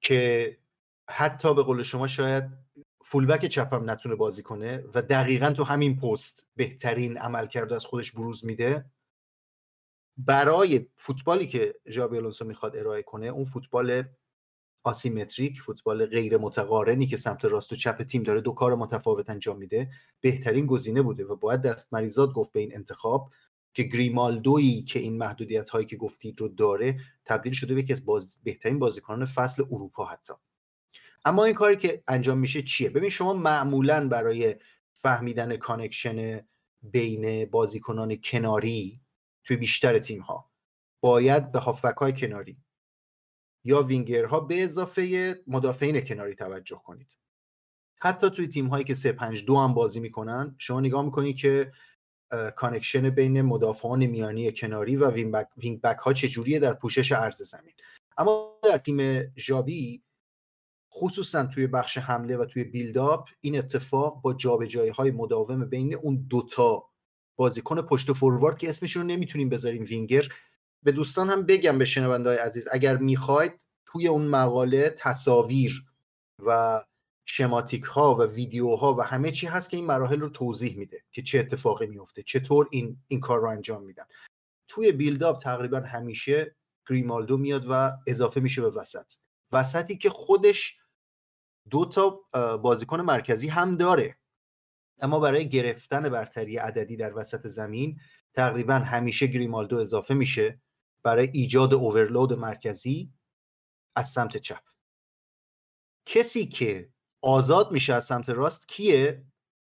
که 0.00 0.58
حتی 1.10 1.54
به 1.54 1.62
قول 1.62 1.82
شما 1.82 2.06
شاید 2.06 2.63
فولبک 3.06 3.46
چپ 3.46 3.74
هم 3.74 3.90
نتونه 3.90 4.14
بازی 4.14 4.42
کنه 4.42 4.84
و 4.94 5.02
دقیقا 5.02 5.50
تو 5.50 5.64
همین 5.64 5.96
پست 5.96 6.48
بهترین 6.56 7.18
عمل 7.18 7.46
کرده 7.46 7.74
از 7.74 7.84
خودش 7.84 8.12
بروز 8.12 8.44
میده 8.44 8.84
برای 10.16 10.86
فوتبالی 10.96 11.46
که 11.46 11.74
جابی 11.90 12.18
آلونسو 12.18 12.44
می‌خواد 12.44 12.76
ارائه 12.76 13.02
کنه 13.02 13.26
اون 13.26 13.44
فوتبال 13.44 14.04
آسیمتریک 14.84 15.60
فوتبال 15.60 16.06
غیر 16.06 16.36
متقارنی 16.36 17.06
که 17.06 17.16
سمت 17.16 17.44
راست 17.44 17.72
و 17.72 17.76
چپ 17.76 18.02
تیم 18.02 18.22
داره 18.22 18.40
دو 18.40 18.52
کار 18.52 18.74
متفاوت 18.74 19.30
انجام 19.30 19.58
میده 19.58 19.90
بهترین 20.20 20.66
گزینه 20.66 21.02
بوده 21.02 21.24
و 21.24 21.36
باید 21.36 21.62
دست 21.62 21.94
مریزاد 21.94 22.32
گفت 22.32 22.52
به 22.52 22.60
این 22.60 22.74
انتخاب 22.74 23.30
که 23.74 23.82
گریمالدویی 23.82 24.82
که 24.82 24.98
این 24.98 25.18
محدودیت 25.18 25.70
هایی 25.70 25.86
که 25.86 25.96
گفتید 25.96 26.40
رو 26.40 26.48
داره 26.48 27.00
تبدیل 27.24 27.52
شده 27.52 27.74
به 27.74 27.80
یکی 27.80 27.92
از. 27.92 28.38
بهترین 28.44 28.78
بازیکنان 28.78 29.24
فصل 29.24 29.62
اروپا 29.70 30.04
حتی 30.04 30.34
اما 31.24 31.44
این 31.44 31.54
کاری 31.54 31.76
که 31.76 32.02
انجام 32.08 32.38
میشه 32.38 32.62
چیه؟ 32.62 32.90
ببین 32.90 33.10
شما 33.10 33.34
معمولا 33.34 34.08
برای 34.08 34.56
فهمیدن 34.92 35.56
connection 35.56 36.48
بین 36.82 37.44
بازیکنان 37.44 38.16
کناری 38.16 39.00
توی 39.44 39.56
بیشتر 39.56 39.98
تیم 39.98 40.20
ها 40.20 40.50
باید 41.00 41.52
به 41.52 41.58
هافبک 41.58 41.96
های 41.96 42.12
کناری 42.12 42.56
یا 43.64 43.82
وینگرها 43.82 44.40
به 44.40 44.64
اضافه 44.64 45.34
مدافعین 45.46 46.00
کناری 46.00 46.34
توجه 46.34 46.82
کنید. 46.84 47.16
حتی 48.00 48.30
توی 48.30 48.48
تیم 48.48 48.66
هایی 48.66 48.84
که 48.84 48.94
3 48.94 49.12
5 49.12 49.44
2 49.44 49.56
هم 49.56 49.74
بازی 49.74 50.00
می‌کنن 50.00 50.54
شما 50.58 50.80
نگاه 50.80 51.04
می‌کنید 51.04 51.36
که 51.36 51.72
connection 52.56 53.10
بین 53.10 53.42
مدافعان 53.42 54.06
میانی 54.06 54.52
کناری 54.52 54.96
و 54.96 55.10
wing 55.10 55.32
back, 55.32 55.48
wing 55.56 55.80
back 55.80 55.98
ها 55.98 56.12
چجوریه؟ 56.12 56.58
در 56.58 56.74
پوشش 56.74 57.12
عرض 57.12 57.42
زمین. 57.42 57.74
اما 58.18 58.60
در 58.62 58.78
تیم 58.78 59.32
ژابی 59.36 60.02
خصوصا 60.96 61.46
توی 61.46 61.66
بخش 61.66 61.98
حمله 61.98 62.36
و 62.36 62.44
توی 62.44 62.64
بیلداپ 62.64 63.28
این 63.40 63.58
اتفاق 63.58 64.20
با 64.22 64.34
جابجایی 64.34 64.90
های 64.90 65.10
مداوم 65.10 65.64
بین 65.64 65.94
اون 65.94 66.26
دوتا 66.30 66.90
بازیکن 67.36 67.82
پشت 67.82 68.12
فوروارد 68.12 68.58
که 68.58 68.70
اسمشون 68.70 69.02
رو 69.02 69.08
نمی‌تونیم 69.08 69.48
بذاریم 69.48 69.84
وینگر. 69.84 70.28
به 70.82 70.92
دوستان 70.92 71.30
هم 71.30 71.42
بگم 71.42 71.78
به 71.78 71.84
شنوندهای 71.84 72.36
عزیز 72.36 72.68
اگر 72.72 72.96
می‌خواید 72.96 73.60
توی 73.86 74.08
اون 74.08 74.26
مقاله 74.26 74.94
تصاویر 74.98 75.84
و 76.46 76.84
شماتیک 77.26 77.82
ها 77.82 78.14
و 78.14 78.22
ویدیوها 78.22 78.94
و 78.94 79.02
همه 79.02 79.30
چی 79.30 79.46
هست 79.46 79.70
که 79.70 79.76
این 79.76 79.86
مراحل 79.86 80.20
رو 80.20 80.28
توضیح 80.28 80.78
میده 80.78 81.02
که 81.12 81.22
چه 81.22 81.38
اتفاقی 81.38 81.86
میفته 81.86 82.22
چطور 82.22 82.68
این 82.70 82.96
این 83.08 83.20
کار 83.20 83.40
رو 83.40 83.48
انجام 83.48 83.82
میدن. 83.82 84.04
توی 84.68 84.92
بیلداپ 84.92 85.40
تقریبا 85.40 85.80
همیشه 85.80 86.56
گریمالدو 86.88 87.36
میاد 87.36 87.66
و 87.70 87.90
اضافه 88.06 88.40
میشه 88.40 88.62
به 88.62 88.70
وسط. 88.70 89.12
وسطی 89.52 89.96
که 89.96 90.10
خودش 90.10 90.80
دو 91.70 91.84
تا 91.84 92.10
بازیکن 92.56 93.00
مرکزی 93.00 93.48
هم 93.48 93.76
داره. 93.76 94.18
اما 95.00 95.20
برای 95.20 95.48
گرفتن 95.48 96.08
برتری 96.08 96.56
عددی 96.56 96.96
در 96.96 97.18
وسط 97.18 97.46
زمین 97.46 98.00
تقریبا 98.32 98.74
همیشه 98.74 99.26
گریمالدو 99.26 99.78
اضافه 99.78 100.14
میشه 100.14 100.60
برای 101.02 101.30
ایجاد 101.32 101.74
اوورلود 101.74 102.32
مرکزی 102.32 103.12
از 103.96 104.10
سمت 104.10 104.36
چپ. 104.36 104.62
کسی 106.06 106.46
که 106.46 106.92
آزاد 107.22 107.72
میشه 107.72 107.94
از 107.94 108.04
سمت 108.04 108.30
راست 108.30 108.68
کیه؟ 108.68 109.26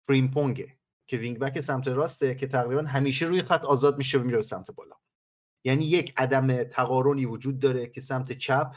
فریمپونگه 0.08 0.78
که 1.08 1.18
wing 1.18 1.40
back 1.40 1.62
سمت 1.62 1.88
راسته 1.88 2.36
که 2.36 2.48
تقریبا 2.48 2.82
همیشه 2.82 3.26
روی 3.26 3.42
خط 3.42 3.66
آزاد 3.66 3.98
میشه 3.98 4.18
و 4.20 4.24
میره 4.24 4.42
سمت 4.42 4.72
بالا. 4.72 4.96
یعنی 5.64 5.86
یک 5.86 6.14
عدم 6.18 6.64
تقارنی 6.64 7.26
وجود 7.26 7.60
داره 7.60 7.88
که 7.88 8.02
سمت 8.02 8.32
چپ 8.32 8.76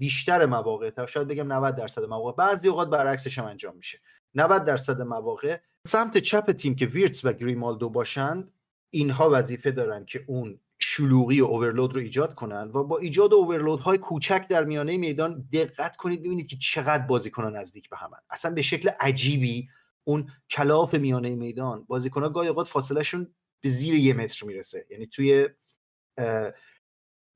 بیشتر 0.00 0.46
مواقع 0.46 0.90
تا 0.90 1.06
شاید 1.06 1.28
بگم 1.28 1.52
90 1.52 1.76
درصد 1.76 2.04
مواقع. 2.04 2.32
بعضی 2.32 2.68
اوقات 2.68 2.90
برعکسش 2.90 3.38
هم 3.38 3.44
انجام 3.44 3.76
میشه. 3.76 4.00
90 4.34 4.64
درصد 4.64 5.02
مواقع 5.02 5.58
سمت 5.86 6.18
چپ 6.18 6.52
تیم 6.52 6.74
که 6.74 6.86
ویرتس 6.86 7.24
و 7.24 7.32
گریمالدو 7.32 7.88
باشند 7.88 8.52
اینها 8.90 9.30
وظیفه 9.32 9.70
دارن 9.70 10.04
که 10.04 10.24
اون 10.26 10.60
شلوغی 10.78 11.40
و 11.40 11.44
overload 11.44 11.94
رو 11.94 12.00
ایجاد 12.00 12.34
کنن 12.34 12.70
و 12.74 12.84
با 12.84 12.98
ایجاد 12.98 13.34
overload 13.34 13.80
های 13.80 13.98
کوچک 13.98 14.46
در 14.48 14.64
میانه 14.64 14.96
میدان 14.96 15.48
دقت 15.52 15.96
کنید 15.96 16.20
ببینید 16.20 16.46
که 16.46 16.56
چقدر 16.56 17.06
بازیکنان 17.06 17.56
نزدیک 17.56 17.88
به 17.88 17.96
همن. 17.96 18.18
اصلا 18.30 18.54
به 18.54 18.62
شکل 18.62 18.90
عجیبی 19.00 19.68
اون 20.04 20.30
کلاف 20.50 20.94
میانه 20.94 21.30
میدان 21.30 21.84
بازیکنان 21.84 22.32
گاهی 22.32 22.48
اوقات 22.48 22.68
فاصلهشون 22.68 23.34
به 23.60 23.70
زیر 23.70 23.94
یه 23.94 24.14
متر 24.14 24.46
می‌رسه. 24.46 24.86
یعنی 24.90 25.06
توی 25.06 25.48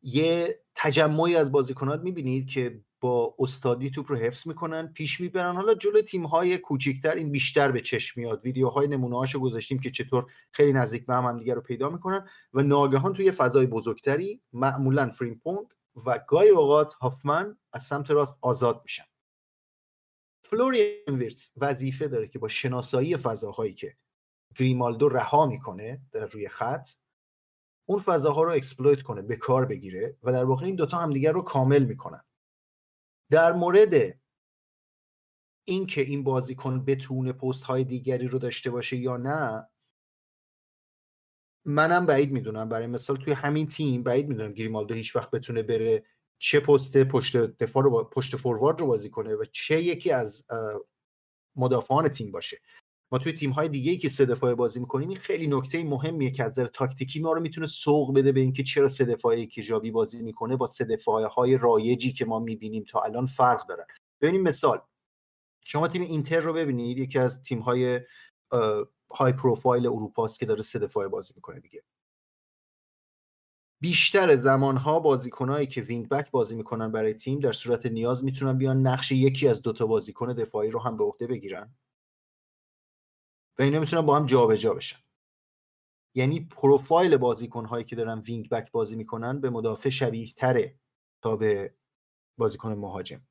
یه 0.07 0.61
تجمعی 0.75 1.37
از 1.37 1.53
بازیکنات 1.53 2.01
می‌بینید 2.01 2.49
که 2.49 2.81
با 3.01 3.35
استادی 3.39 3.91
توپ 3.91 4.13
رو 4.13 4.17
حفظ 4.17 4.47
می‌کنن 4.47 4.87
پیش 4.87 5.21
می‌برن. 5.21 5.55
حالا 5.55 5.75
جلو 5.75 6.03
تیم 6.03 6.27
های 6.27 6.59
کوچیکتر 6.59 7.15
این 7.15 7.33
بیشتر 7.33 7.73
به 7.73 7.81
چشم 7.81 8.21
میاد. 8.21 8.45
ویدیوهای 8.45 8.89
نمونه 8.89 9.17
هاشو 9.17 9.41
گذاشتیم 9.41 9.79
که 9.79 9.91
چطور 9.91 10.27
خیلی 10.51 10.73
نزدیک 10.73 11.07
به 11.07 11.15
هم, 11.15 11.25
هم 11.25 11.39
دیگه 11.39 11.55
رو 11.55 11.61
پیدا 11.61 11.89
می‌کنن 11.89 12.29
و 12.55 12.63
ناگهان 12.63 13.13
توی 13.13 13.31
فضای 13.31 13.67
بزرگتری 13.67 14.41
معمولا 14.53 15.09
فریمپونگ 15.09 15.67
و 16.07 16.21
گاهی 16.29 16.49
اوقات 16.49 16.95
هافمن 16.95 17.57
از 17.73 17.83
سمت 17.83 18.11
راست 18.11 18.39
آزاد 18.43 18.81
میشن. 18.85 19.05
فلوریان 20.43 21.19
ویرتس 21.19 21.53
وظیفه 21.57 22.09
داره 22.09 22.29
که 22.29 22.39
با 22.39 22.49
شناسایی 22.49 23.17
فضاهایی 23.17 23.75
که 23.75 23.97
گریمالدو 24.57 25.09
رها 25.09 25.47
می‌کنه 25.47 26.01
در 26.13 26.27
روی 26.27 26.49
خط 26.49 26.89
اون 27.87 28.01
فضاها 28.01 28.43
رو 28.43 28.53
exploit 28.53 29.03
کنه 29.03 29.23
به 29.23 29.37
کار 29.37 29.67
بگیره 29.67 30.17
و 30.23 30.33
در 30.33 30.45
واقع 30.45 30.67
این 30.67 30.77
دوتا 30.77 30.99
همدیگر 30.99 31.33
رو 31.33 31.43
کامل 31.43 31.85
می‌کنن. 31.85 32.25
در 33.31 33.53
مورد 33.53 34.21
اینکه 35.65 36.01
این 36.01 36.25
بازیکن 36.25 36.85
بتونه 36.85 37.33
پست 37.33 37.63
های 37.63 37.85
دیگری 37.85 38.29
رو 38.29 38.39
داشته 38.39 38.71
باشه 38.71 38.97
یا 38.97 39.17
نه 39.17 39.69
منم 41.65 42.07
بعید 42.07 42.33
می‌دونم. 42.33 42.69
برای 42.69 42.87
مثال 42.87 43.17
توی 43.17 43.33
همین 43.33 43.67
تیم 43.69 44.03
بعید 44.03 44.29
می‌دونم 44.29 44.53
گریمالدو 44.53 44.95
هیچ 44.95 45.17
وقت 45.17 45.31
بتونه 45.31 45.63
بره 45.63 46.05
چه 46.39 46.61
پست 46.61 47.05
پشت 47.05 47.37
دفاع 47.37 47.83
رو 47.83 48.05
پشت 48.05 48.37
فوروارد 48.37 48.81
رو 48.81 48.87
بازی 48.87 49.11
کنه 49.11 49.35
و 49.35 49.45
چه 49.45 49.83
یکی 49.83 50.11
از 50.11 50.45
مدافعان 51.57 52.09
تیم 52.09 52.33
باشه. 52.33 52.61
ما 53.15 53.19
توی 53.19 53.33
تیم 53.33 53.51
های 53.51 53.69
دیگه 53.69 53.91
ای 53.91 53.99
که 53.99 54.09
سه 54.09 54.25
دفاعه 54.25 54.55
بازی 54.55 54.81
می‌کنیم 54.81 55.09
این 55.09 55.19
خیلی 55.19 55.47
نکته 55.47 55.85
مهمیه 55.85 56.31
که 56.31 56.45
از 56.45 56.51
نظر 56.51 56.67
تاکتیکی 56.67 57.21
ما 57.21 57.33
رو 57.33 57.41
می‌تونه 57.41 57.67
سوق 57.67 58.15
بده 58.15 58.33
به 58.33 58.41
اینکه 58.41 58.63
چرا 58.63 58.89
سه 58.89 59.05
دفاعی 59.05 59.47
که 59.47 59.63
جابی 59.63 59.91
بازی 59.91 60.23
می‌کنه 60.23 60.57
با 60.57 60.67
سه 60.67 60.85
دفاعه 60.85 61.27
های 61.27 61.59
رایجی 61.59 62.13
که 62.13 62.25
ما 62.25 62.39
می‌بینیم 62.39 62.85
تا 62.85 63.01
الان 63.01 63.27
فرق 63.27 63.67
دارن 63.67 63.85
ببینیم 64.21 64.43
مثال 64.43 64.81
شما 65.65 65.89
تیم 65.89 66.03
اینتر 66.03 66.41
رو 66.41 66.53
ببینید 66.53 66.99
یکی 66.99 67.19
از 67.19 67.43
تیم 67.43 67.59
های 67.59 68.01
های 69.11 69.33
پروفایل 69.33 69.87
اروپاست 69.87 70.41
که 70.41 70.47
داره 70.47 70.63
سه 70.63 70.79
دفاعه 70.79 71.09
بازی 71.09 71.33
می‌کنه 71.37 71.61
دیگه. 71.61 71.83
بیشتر 73.83 74.37
زمانها 74.37 75.01
بازیکنایی 75.01 75.67
که 75.67 75.81
wing 75.81 76.09
back 76.09 76.31
بازی 76.31 76.57
می‌کنن 76.57 76.93
برای 76.93 77.15
تیم 77.15 77.41
در 77.41 77.53
صورت 77.53 77.87
نیاز 77.87 78.25
می‌تونن 78.25 78.59
بیان 78.59 78.87
نقش 78.87 79.13
یکی 79.13 79.49
از 79.49 79.63
دوتا 79.63 79.87
بازیکن 79.87 80.33
دفاعی 80.33 80.71
رو 80.71 80.81
هم 80.81 80.97
به 80.97 81.05
عهده 81.05 81.27
بگیرن. 81.27 81.75
و 83.59 83.63
اینا 83.63 83.81
می‌تونن 83.81 84.07
با 84.07 84.17
هم 84.17 84.27
جابجا 84.27 84.57
جا 84.57 84.75
بشن. 84.75 84.99
یعنی 86.17 86.41
پروفایل 86.41 87.17
بازیکن 87.17 87.65
هایی 87.65 87.85
که 87.85 87.97
دارن 87.97 88.19
wing 88.19 88.49
back 88.49 88.71
بازی 88.71 88.97
می‌کنن 88.97 89.41
به 89.41 89.51
مدافع 89.51 89.89
شبیه 89.89 90.33
تره 90.33 90.79
تا 91.23 91.37
به 91.37 91.75
بازیکن 92.39 92.73
مهاجم. 92.73 93.27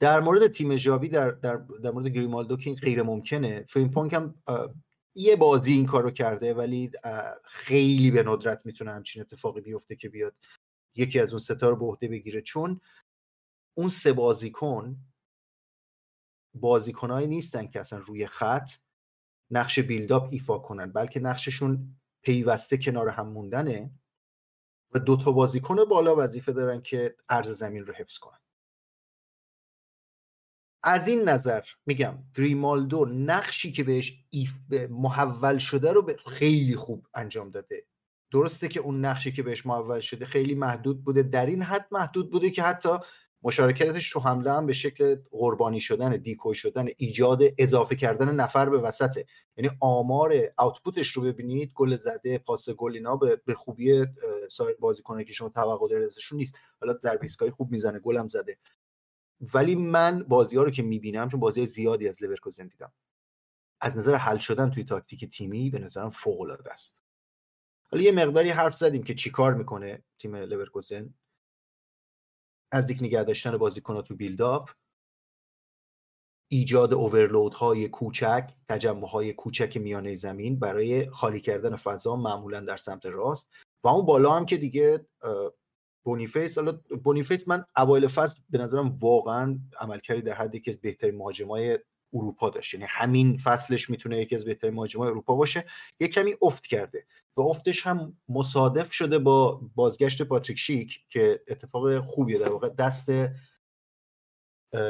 در 0.00 0.20
مورد 0.20 0.46
تیم 0.46 0.76
ژاوی 0.76 1.08
در, 1.08 1.30
در, 1.30 1.56
در 1.56 1.90
مورد 1.90 2.06
گریمالدو 2.06 2.56
که 2.56 2.70
این 2.70 2.78
غیر 2.78 3.02
ممکنه 3.02 3.64
فریمپونگ 3.68 4.12
هم 4.12 4.42
یه 5.14 5.36
بازی 5.36 5.72
این 5.72 5.86
کارو 5.86 6.10
کرده 6.10 6.54
ولی 6.54 6.90
خیلی 7.44 8.10
به 8.10 8.22
ندرت 8.22 8.60
می‌تونه 8.64 8.92
همچین 8.92 9.22
اتفاقی 9.22 9.60
بیفته 9.60 9.96
که 9.96 10.08
بیاد 10.08 10.36
یکی 10.96 11.20
از 11.20 11.30
اون 11.30 11.38
ستا 11.38 11.68
رو 11.68 11.76
به 11.76 11.84
عهده 11.84 12.08
بگیره. 12.08 12.42
چون 12.42 12.80
اون 13.78 13.88
سه 13.88 14.12
بازیکن 14.12 14.96
بازیکنهایی 16.60 17.26
نیستن 17.26 17.66
که 17.66 17.80
اصلا 17.80 17.98
روی 17.98 18.26
خط 18.26 18.70
نقش 19.50 19.78
بیلداپ 19.78 20.28
ایفا 20.30 20.58
کنن 20.58 20.92
بلکه 20.92 21.20
نقششون 21.20 21.96
پیوسته 22.22 22.76
کنار 22.76 23.08
هم 23.08 23.28
موندنه 23.28 23.90
و 24.92 24.98
دو 24.98 25.16
تا 25.16 25.32
بازیکن 25.32 25.84
بالا 25.84 26.16
وظیفه 26.16 26.52
دارن 26.52 26.82
که 26.82 27.16
عرض 27.28 27.52
زمین 27.52 27.86
رو 27.86 27.94
حفظ 27.94 28.18
کنن. 28.18 28.38
از 30.82 31.08
این 31.08 31.28
نظر 31.28 31.62
میگم 31.86 32.18
گریمالدو 32.34 33.04
نقشی 33.04 33.72
که 33.72 33.84
بهش 33.84 34.24
ایف 34.30 34.54
محول 34.90 35.58
شده 35.58 35.92
رو 35.92 36.12
خیلی 36.26 36.76
خوب 36.76 37.06
انجام 37.14 37.50
داده. 37.50 37.86
درسته 38.30 38.68
که 38.68 38.80
اون 38.80 39.04
نقشی 39.04 39.32
که 39.32 39.42
بهش 39.42 39.66
محول 39.66 40.00
شده 40.00 40.26
خیلی 40.26 40.54
محدود 40.54 41.04
بوده 41.04 41.22
در 41.22 41.46
این 41.46 41.62
حد 41.62 41.86
محدود 41.90 42.30
بوده 42.30 42.50
که 42.50 42.62
حتی 42.62 42.98
مشارکتش 43.46 44.10
تو 44.10 44.20
حمله 44.20 44.52
هم 44.52 44.66
به 44.66 44.72
شکل 44.72 45.16
قربانی 45.30 45.80
شدن 45.80 46.16
دیکوی 46.16 46.54
شدن 46.54 46.88
ایجاد 46.96 47.42
اضافه 47.58 47.96
کردن 47.96 48.34
نفر 48.34 48.68
به 48.68 48.78
وسطه. 48.78 49.26
یعنی 49.56 49.70
آمار 49.80 50.34
آوتپوتش 50.56 51.08
رو 51.08 51.22
ببینید 51.22 51.72
گل 51.74 51.96
زده 51.96 52.38
پاس 52.38 52.70
گل 52.70 52.94
اینا 52.94 53.16
به 53.16 53.54
خوبی 53.54 54.06
سایر 54.50 54.76
بازیکنایی 54.80 55.26
که 55.26 55.32
شما 55.32 55.48
توقع 55.48 55.88
دارید 55.88 56.06
ازشون 56.06 56.38
نیست. 56.38 56.54
حالا 56.80 56.98
ضربه 56.98 57.50
خوب 57.50 57.70
می‌زنه 57.70 57.98
گلم 57.98 58.28
زده. 58.28 58.58
ولی 59.54 59.74
من 59.74 60.22
بازی 60.22 60.56
ها 60.56 60.62
رو 60.62 60.70
که 60.70 60.82
می‌بینم 60.82 61.28
چون 61.28 61.40
بازی 61.40 61.66
زیادی 61.66 62.08
از 62.08 62.22
لورکوزن 62.22 62.66
دیدم 62.66 62.92
از 63.80 63.96
نظر 63.96 64.14
حل 64.14 64.38
شدن 64.38 64.70
توی 64.70 64.84
تاکتیک 64.84 65.30
تیمی 65.30 65.70
به 65.70 65.78
نظرم 65.78 66.10
فوق 66.10 66.40
العاده 66.40 66.72
است. 66.72 67.02
حالا 67.90 68.02
یه 68.02 68.12
مقداری 68.12 68.50
حرف 68.50 68.74
زدیم 68.74 69.02
که 69.02 69.14
چیکار 69.14 69.54
می‌کنه 69.54 70.02
تیم 70.18 70.36
لورکوزن 70.36 71.14
نزدیک 72.72 73.02
نگه 73.02 73.24
داشتن 73.24 73.56
بازیکن‌ها 73.56 74.02
تو 74.02 74.16
build-up. 74.16 74.70
ایجاد 76.50 76.94
overload 76.94 77.54
های 77.54 77.88
کوچک 77.88 78.50
تجمع 78.68 79.08
های 79.08 79.32
کوچک 79.32 79.76
میانه 79.76 80.14
زمین 80.14 80.58
برای 80.58 81.10
خالی 81.10 81.40
کردن 81.40 81.76
فضا 81.76 82.16
معمولا 82.16 82.60
در 82.60 82.76
سمت 82.76 83.06
راست. 83.06 83.52
و 83.84 83.88
اون 83.88 84.06
بالا 84.06 84.32
هم 84.32 84.46
که 84.46 84.56
دیگه 84.56 85.06
بونیفیس 86.04 86.58
حالا 86.58 86.80
بونیفیس 87.04 87.48
من 87.48 87.64
اوایل 87.76 88.08
فصل 88.08 88.40
به 88.50 88.58
نظرم 88.58 88.96
واقعا 89.00 89.58
عملکردی 89.80 90.22
در 90.22 90.34
حد 90.34 90.54
یکی 90.54 90.70
از 90.70 90.80
بهترین 90.80 91.16
مهاجمای 91.16 91.78
اروپا 92.16 92.50
داشت. 92.50 92.74
یعنی 92.74 92.86
همین 92.88 93.38
فصلش 93.38 93.90
می‌تونه 93.90 94.20
یکی 94.20 94.34
از 94.34 94.44
بهترین 94.44 94.74
مهاجمای 94.74 95.08
اروپا 95.08 95.34
باشه. 95.34 95.64
یه 96.00 96.08
کمی 96.08 96.32
افت 96.42 96.66
کرده 96.66 97.06
و 97.36 97.40
افتش 97.40 97.86
هم 97.86 98.16
مصادف 98.28 98.92
شده 98.92 99.18
با 99.18 99.60
بازگشت 99.74 100.22
پاتریک 100.22 100.58
شیک 100.58 101.00
که 101.08 101.40
اتفاق 101.48 102.00
خوبیه 102.00 102.38
در 102.38 102.50
واقع 102.50 102.68
دست 102.68 103.10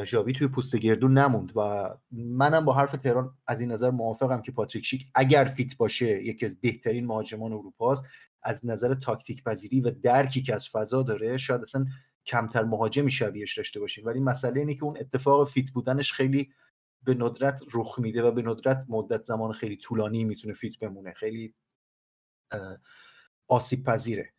ژاوی 0.05 0.33
توی 0.33 0.49
پوست 0.49 0.77
گردو 0.77 1.19
نموند 1.19 1.53
و 1.57 1.91
منم 2.13 2.65
با 2.65 2.73
حرف 2.73 2.93
تهران 2.93 3.35
از 3.47 3.61
این 3.61 3.73
نظر 3.73 3.91
موافقم 3.91 4.43
که 4.43 4.53
پاتریک 4.53 4.87
شیک 4.87 5.07
اگر 5.15 5.45
fit 5.45 5.77
باشه 5.77 6.25
یکی 6.25 6.47
از 6.47 6.61
بهترین 6.61 7.07
مهاجمان 7.07 7.53
اروپا 7.53 7.93
است 7.93 8.05
از 8.43 8.67
نظر 8.67 8.95
تاکتیک 8.95 9.45
پذیری 9.45 9.81
و 9.81 9.91
درکی 9.91 10.43
که 10.43 10.55
از 10.55 10.69
فضا 10.69 11.03
داره 11.03 11.37
شاید 11.37 11.63
اصلا 11.63 11.87
کمتر 12.27 12.65
مهاجمی 12.65 13.11
شبیهش 13.11 13.59
داشته 13.59 13.81
باشیم. 13.81 14.07
ولی 14.07 14.21
مسئله 14.21 14.61
اینه 14.61 14.75
که 14.75 14.85
اون 14.85 14.97
اتفاق 15.01 15.49
fit 15.49 15.71
بودنش 15.71 16.13
خیلی 16.13 16.51
به 17.07 17.15
ندرت 17.15 17.63
رخ 17.75 17.99
میده 17.99 18.23
و 18.23 18.31
به 18.31 18.43
ندرت 18.43 18.85
مدت 18.89 19.23
زمان 19.23 19.53
خیلی 19.53 19.77
طولانی 19.77 20.25
می‌تونه 20.25 20.55
fit 20.55 20.79
بمونه. 20.79 21.13
خیلی 21.13 21.55
آسیب 23.49 23.85
پذیره. 23.85 24.33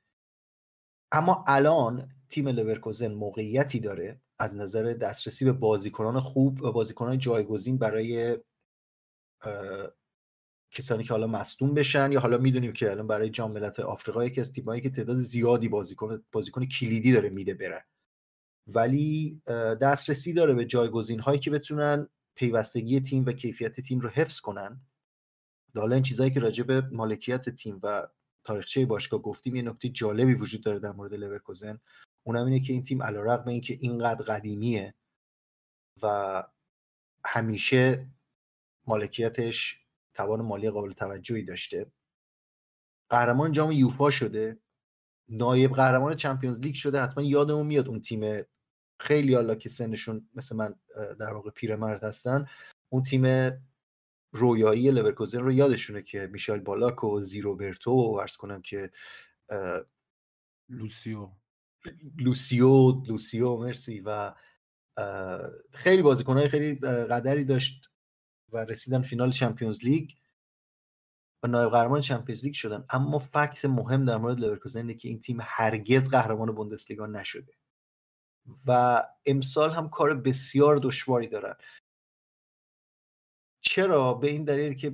اما 1.11 1.43
الان 1.47 2.09
تیم 2.29 2.47
لورکوزن 2.47 3.13
موقعیتی 3.13 3.79
داره 3.79 4.21
از 4.39 4.55
نظر 4.55 4.83
دسترسی 4.83 5.45
به 5.45 5.51
بازیکنان 5.51 6.19
خوب 6.19 6.63
و 6.63 6.71
بازیکنان 6.71 7.17
جایگزین 7.17 7.77
برای 7.77 8.37
کسانی 10.71 11.03
که 11.03 11.09
حالا 11.09 11.27
مصدوم 11.27 11.73
بشن 11.73 12.11
یا 12.11 12.19
حالا 12.19 12.37
می‌دونیم 12.37 12.73
که 12.73 12.91
الان 12.91 13.07
برای 13.07 13.29
جام 13.29 13.51
ملت 13.51 13.79
آفریقا 13.79 14.25
یکی 14.25 14.41
از 14.41 14.51
تیمایی 14.51 14.81
که 14.81 14.89
تعداد 14.89 15.17
زیادی 15.17 15.69
بازیکن 15.69 16.23
بازیکن 16.31 16.65
کلیدی 16.65 17.13
داره 17.13 17.29
میده 17.29 17.53
بره. 17.53 17.85
ولی 18.67 19.41
دسترسی 19.81 20.33
داره 20.33 20.53
به 20.53 20.65
جایگزین 20.65 21.19
هایی 21.19 21.39
که 21.39 21.51
بتونن 21.51 22.09
پیوستگی 22.37 22.99
تیم 22.99 23.25
و 23.25 23.31
کیفیت 23.31 23.81
تیم 23.81 23.99
رو 23.99 24.09
حفظ 24.09 24.39
کنن. 24.39 24.81
حالا 25.75 25.95
این 25.95 26.03
چیزهایی 26.03 26.31
که 26.31 26.39
راجع 26.39 26.63
به 26.63 26.81
مالکیت 26.81 27.49
تیم 27.49 27.79
و 27.83 28.07
تاریخچه 28.43 28.85
باشگاه 28.85 29.21
گفتیم 29.21 29.55
یه 29.55 29.61
نکته 29.61 29.89
جالبی 29.89 30.33
وجود 30.33 30.63
داره 30.63 30.79
در 30.79 30.91
مورد 30.91 31.13
لورکوزن. 31.13 31.79
اونم 32.23 32.45
اینه 32.45 32.59
که 32.59 32.73
این 32.73 32.83
تیم 32.83 33.03
علیرغم 33.03 33.47
اینکه 33.47 33.77
اینقدر 33.81 34.25
قدیمیه 34.25 34.93
و 36.03 36.43
همیشه 37.25 38.07
مالکیتش 38.87 39.85
توان 40.13 40.41
مالی 40.41 40.69
قابل 40.69 40.91
توجهی 40.91 41.43
داشته. 41.43 41.91
قهرمان 43.09 43.51
جام 43.51 43.71
یوفا 43.71 44.11
شده. 44.11 44.59
نایب 45.29 45.71
قهرمان 45.71 46.15
چمپیونز 46.15 46.59
لیگ 46.59 46.75
شده. 46.75 47.01
حتما 47.01 47.23
یادمون 47.23 47.67
میاد 47.67 47.87
اون 47.87 48.01
تیم 48.01 48.43
خیلی 48.99 49.33
حالا 49.33 49.55
که 49.55 49.69
سنشون 49.69 50.29
مثل 50.35 50.55
من 50.55 50.75
در 51.19 51.33
واقع 51.33 51.49
پیرمرد 51.49 52.03
هستن 52.03 52.45
اون 52.89 53.03
تیم 53.03 53.51
رویایی 54.31 54.91
لورکوزن 54.91 55.39
رو 55.39 55.51
یادشونه 55.51 56.01
که 56.01 56.29
میشائیل 56.31 56.59
بالاک 56.59 57.03
و 57.03 57.21
زی 57.21 57.39
روبرتو 57.39 57.91
و 57.91 58.17
عرض 58.17 58.35
کنم 58.35 58.61
که 58.61 58.91
لوسیو. 60.69 61.29
لوسیو 62.17 63.01
لوسیو 63.07 63.57
مرسی. 63.57 64.03
و 64.05 64.33
خیلی 65.73 66.01
بازیکنهای 66.01 66.49
خیلی 66.49 66.75
قدری 66.85 67.45
داشت 67.45 67.91
و 68.49 68.57
رسیدن 68.57 69.01
فینال 69.01 69.31
چمپیونز 69.31 69.83
لیگ. 69.83 70.09
و 71.43 71.47
نایب 71.47 71.69
قهرمان 71.69 72.01
چمپیونز 72.01 72.43
لیگ 72.43 72.53
شدن. 72.53 72.85
اما 72.89 73.19
fact 73.19 73.65
مهم 73.65 74.05
در 74.05 74.17
مورد 74.17 74.39
لورکوزن 74.39 74.79
اینه 74.79 74.93
که 74.93 75.09
این 75.09 75.21
تیم 75.21 75.37
هرگز 75.41 76.09
قهرمان 76.09 76.51
بوندسلیگا 76.51 77.05
نشده. 77.05 77.53
و 78.65 79.03
امسال 79.25 79.71
هم 79.71 79.89
کار 79.89 80.13
بسیار 80.13 80.79
دشواری 80.83 81.27
دارن. 81.27 81.55
چرا؟ 83.61 84.13
به 84.13 84.27
این 84.27 84.43
دلیل 84.43 84.73
که 84.73 84.93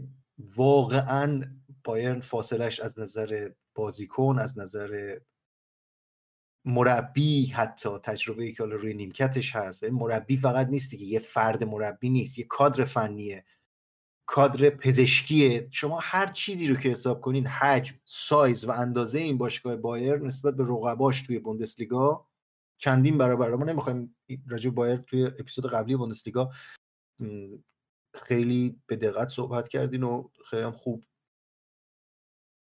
واقعا 0.55 1.41
بایرن 1.83 2.19
فاصلش 2.19 2.79
از 2.79 2.99
نظر 2.99 3.49
بازیکن 3.75 4.39
از 4.39 4.59
نظر 4.59 5.19
مربی 6.65 7.45
حتی 7.45 7.89
تجربه 8.03 8.51
که 8.51 8.63
حالا 8.63 8.75
روی 8.75 8.93
نیمکتش 8.93 9.55
هست 9.55 9.83
و 9.83 9.85
این 9.85 9.95
مربی 9.95 10.37
فقط 10.37 10.67
نیستی 10.67 10.97
که 10.97 11.05
یه 11.05 11.19
فرد 11.19 11.63
مربی 11.63 12.09
نیست 12.09 12.39
یه 12.39 12.45
کادر 12.45 12.85
فنیه 12.85 13.45
کادر 14.25 14.69
پزشکی 14.69 15.67
شما 15.71 15.99
هر 16.03 16.27
چیزی 16.31 16.67
رو 16.67 16.75
که 16.75 16.89
حساب 16.89 17.21
کنین 17.21 17.47
حجم 17.47 17.95
سایز 18.05 18.65
و 18.65 18.71
اندازه 18.71 19.19
این 19.19 19.37
باشگاه 19.37 19.75
بایر 19.75 20.17
نسبت 20.17 20.55
به 20.55 20.63
رقباش 20.63 21.21
توی 21.21 21.39
بوندسلیگا 21.39 22.27
چندین 22.83 23.17
برابر. 23.17 23.55
ما 23.55 23.65
نمی‌خوایم 23.65 24.15
راجع 24.47 24.69
بایر 24.69 24.97
توی 24.97 25.25
اپیزود 25.25 25.71
قبلی 25.71 25.95
بوندسلیگا 25.95 26.51
خیلی 28.15 28.81
به 28.87 28.95
دقت 28.95 29.27
صحبت 29.27 29.67
کردین 29.67 30.03
و 30.03 30.29
خیلی 30.49 30.63
هم 30.63 30.71
خوب 30.71 31.03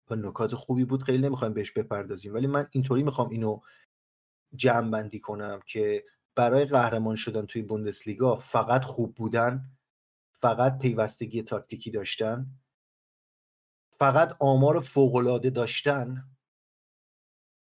و 0.09 0.15
نکات 0.15 0.55
خوبی 0.55 0.85
بود. 0.85 1.03
خیلی 1.03 1.23
نمی‌خوایم 1.23 1.53
بهش 1.53 1.71
بپردازیم. 1.71 2.33
ولی 2.33 2.47
من 2.47 2.67
اینطوری 2.71 3.03
می‌خوام 3.03 3.29
اینو 3.29 3.59
جمع 4.55 4.89
بندی 4.89 5.19
کنم 5.19 5.59
که 5.65 6.05
برای 6.35 6.65
قهرمان 6.65 7.15
شدن 7.15 7.45
توی 7.45 7.61
بوندسلیگا 7.61 8.35
فقط 8.35 8.83
خوب 8.83 9.15
بودن 9.15 9.71
فقط 10.31 10.79
پیوستگی 10.79 11.43
تاکتیکی 11.43 11.91
داشتن 11.91 12.45
فقط 13.91 14.37
آمار 14.39 14.79
فوقالعاده 14.79 15.49
داشتن 15.49 16.23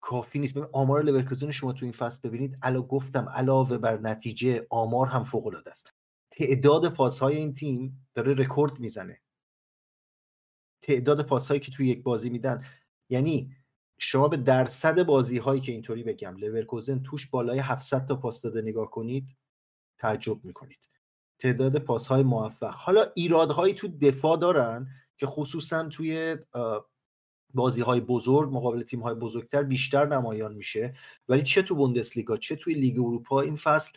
کافی 0.01 0.39
نیست. 0.39 0.53
ببین 0.53 0.69
آمار 0.71 1.03
لورکوزن 1.03 1.51
شما 1.51 1.73
تو 1.73 1.85
این 1.85 1.91
فصل 1.91 2.29
ببینید 2.29 2.57
علا 2.61 2.81
گفتم 2.81 3.29
علاوه 3.29 3.77
بر 3.77 3.97
نتیجه 3.97 4.67
آمار 4.69 5.07
هم 5.07 5.23
فوق 5.23 5.47
العاده 5.47 5.71
است. 5.71 5.93
تعداد 6.31 6.93
پاسهای 6.93 7.37
این 7.37 7.53
تیم 7.53 8.07
داره 8.13 8.33
رکورد 8.33 8.79
می‌زنه. 8.79 9.21
تعداد 10.81 11.25
پاسهایی 11.25 11.59
که 11.59 11.71
توی 11.71 11.87
یک 11.87 12.03
بازی 12.03 12.29
میدن. 12.29 12.65
یعنی 13.09 13.55
شما 13.97 14.27
به 14.27 14.37
درصد 14.37 15.03
بازی 15.03 15.37
هایی 15.37 15.61
که 15.61 15.71
اینطوری 15.71 16.03
بگم 16.03 16.35
لورکوزن 16.37 16.99
توش 16.99 17.27
بالای 17.27 17.59
700 17.59 18.05
تا 18.05 18.15
پاس 18.15 18.41
داده 18.41 18.61
نگاه 18.61 18.89
کنید 18.91 19.37
تعجب 19.97 20.45
می‌کنید. 20.45 20.79
تعداد 21.39 21.77
پاس 21.77 22.07
های 22.07 22.23
موفق. 22.23 22.73
حالا 22.73 23.05
ایرادهایی 23.15 23.73
تو 23.73 23.87
دفاع 23.87 24.37
دارن 24.37 24.87
که 25.17 25.27
خصوصا 25.27 25.87
توی 25.87 26.37
بازی 27.53 27.81
های 27.81 27.99
بزرگ 27.99 28.49
مقابل 28.53 28.83
تیم 28.83 28.99
های 28.99 29.15
بزرگتر 29.15 29.63
بیشتر 29.63 30.05
نمایان 30.05 30.53
میشه. 30.53 30.93
ولی 31.29 31.43
چه 31.43 31.61
تو 31.61 31.75
بوندسلیگا 31.75 32.37
چه 32.37 32.55
توی 32.55 32.73
لیگ 32.73 32.99
اروپا 32.99 33.41
این 33.41 33.55
فصل 33.55 33.91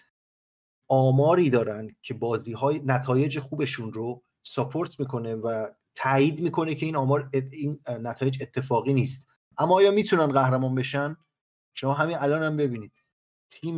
آماری 0.88 1.50
دارن 1.50 1.96
که 2.02 2.14
بازی 2.14 2.52
های 2.52 2.82
نتایج 2.84 3.40
خوبشون 3.40 3.92
رو 3.92 4.22
support 4.42 5.00
می‌کنه 5.00 5.34
و 5.34 5.66
تایید 5.94 6.40
می‌کنه 6.40 6.74
که 6.74 6.86
این 6.86 6.96
آمار 6.96 7.30
این 7.52 7.80
نتایج 7.88 8.42
اتفاقی 8.42 8.92
نیست. 8.92 9.28
اما 9.58 9.74
آیا 9.74 9.90
می‌تونن 9.90 10.26
قهرمان 10.26 10.74
بشن؟ 10.74 11.16
شما 11.74 11.92
همین 11.92 12.16
الان 12.20 12.42
هم 12.42 12.56
ببینید. 12.56 12.92
تیم 13.50 13.76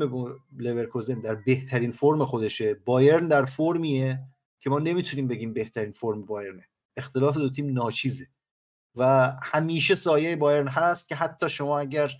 لورکوزن 0.56 1.20
در 1.20 1.34
بهترین 1.34 1.92
فرم 1.92 2.24
خودشه. 2.24 2.74
بایرن 2.74 3.28
در 3.28 3.44
فرمیه 3.44 4.20
که 4.60 4.70
ما 4.70 4.78
نمی‌تونیم 4.78 5.28
بگیم 5.28 5.52
بهترین 5.52 5.92
فرم 5.92 6.22
بایرنه. 6.22 6.64
اختلاف 6.96 7.36
دو 7.36 7.50
تیم 7.50 7.72
ناچیزه. 7.72 8.26
و 8.96 9.32
همیشه 9.42 9.94
سایه 9.94 10.36
بایرن 10.36 10.68
هست 10.68 11.08
که 11.08 11.14
حتی 11.14 11.50
شما 11.50 11.78
اگر 11.78 12.12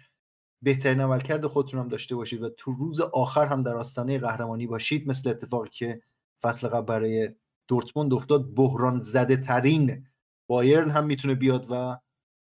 بهترین 0.62 1.00
عملکرد 1.00 1.46
خودتون 1.46 1.80
هم 1.80 1.88
داشته 1.88 2.16
باشید 2.16 2.42
و 2.42 2.48
تو 2.48 2.72
روز 2.72 3.00
آخر 3.00 3.46
هم 3.46 3.62
در 3.62 3.76
آستانه 3.76 4.18
قهرمانی 4.18 4.66
باشید 4.66 5.08
مثل 5.08 5.30
اتفاقی 5.30 5.68
که 5.68 6.02
فصل 6.42 6.68
قبل 6.68 6.86
برای 6.86 7.30
دورتموند 7.68 8.14
افتاد 8.14 8.54
بحران 8.54 9.00
زده 9.00 9.36
ترین 9.36 10.06
بایرن 10.48 10.90
هم 10.90 11.06
می‌تونه 11.06 11.34
بیاد 11.34 11.66
و 11.70 11.98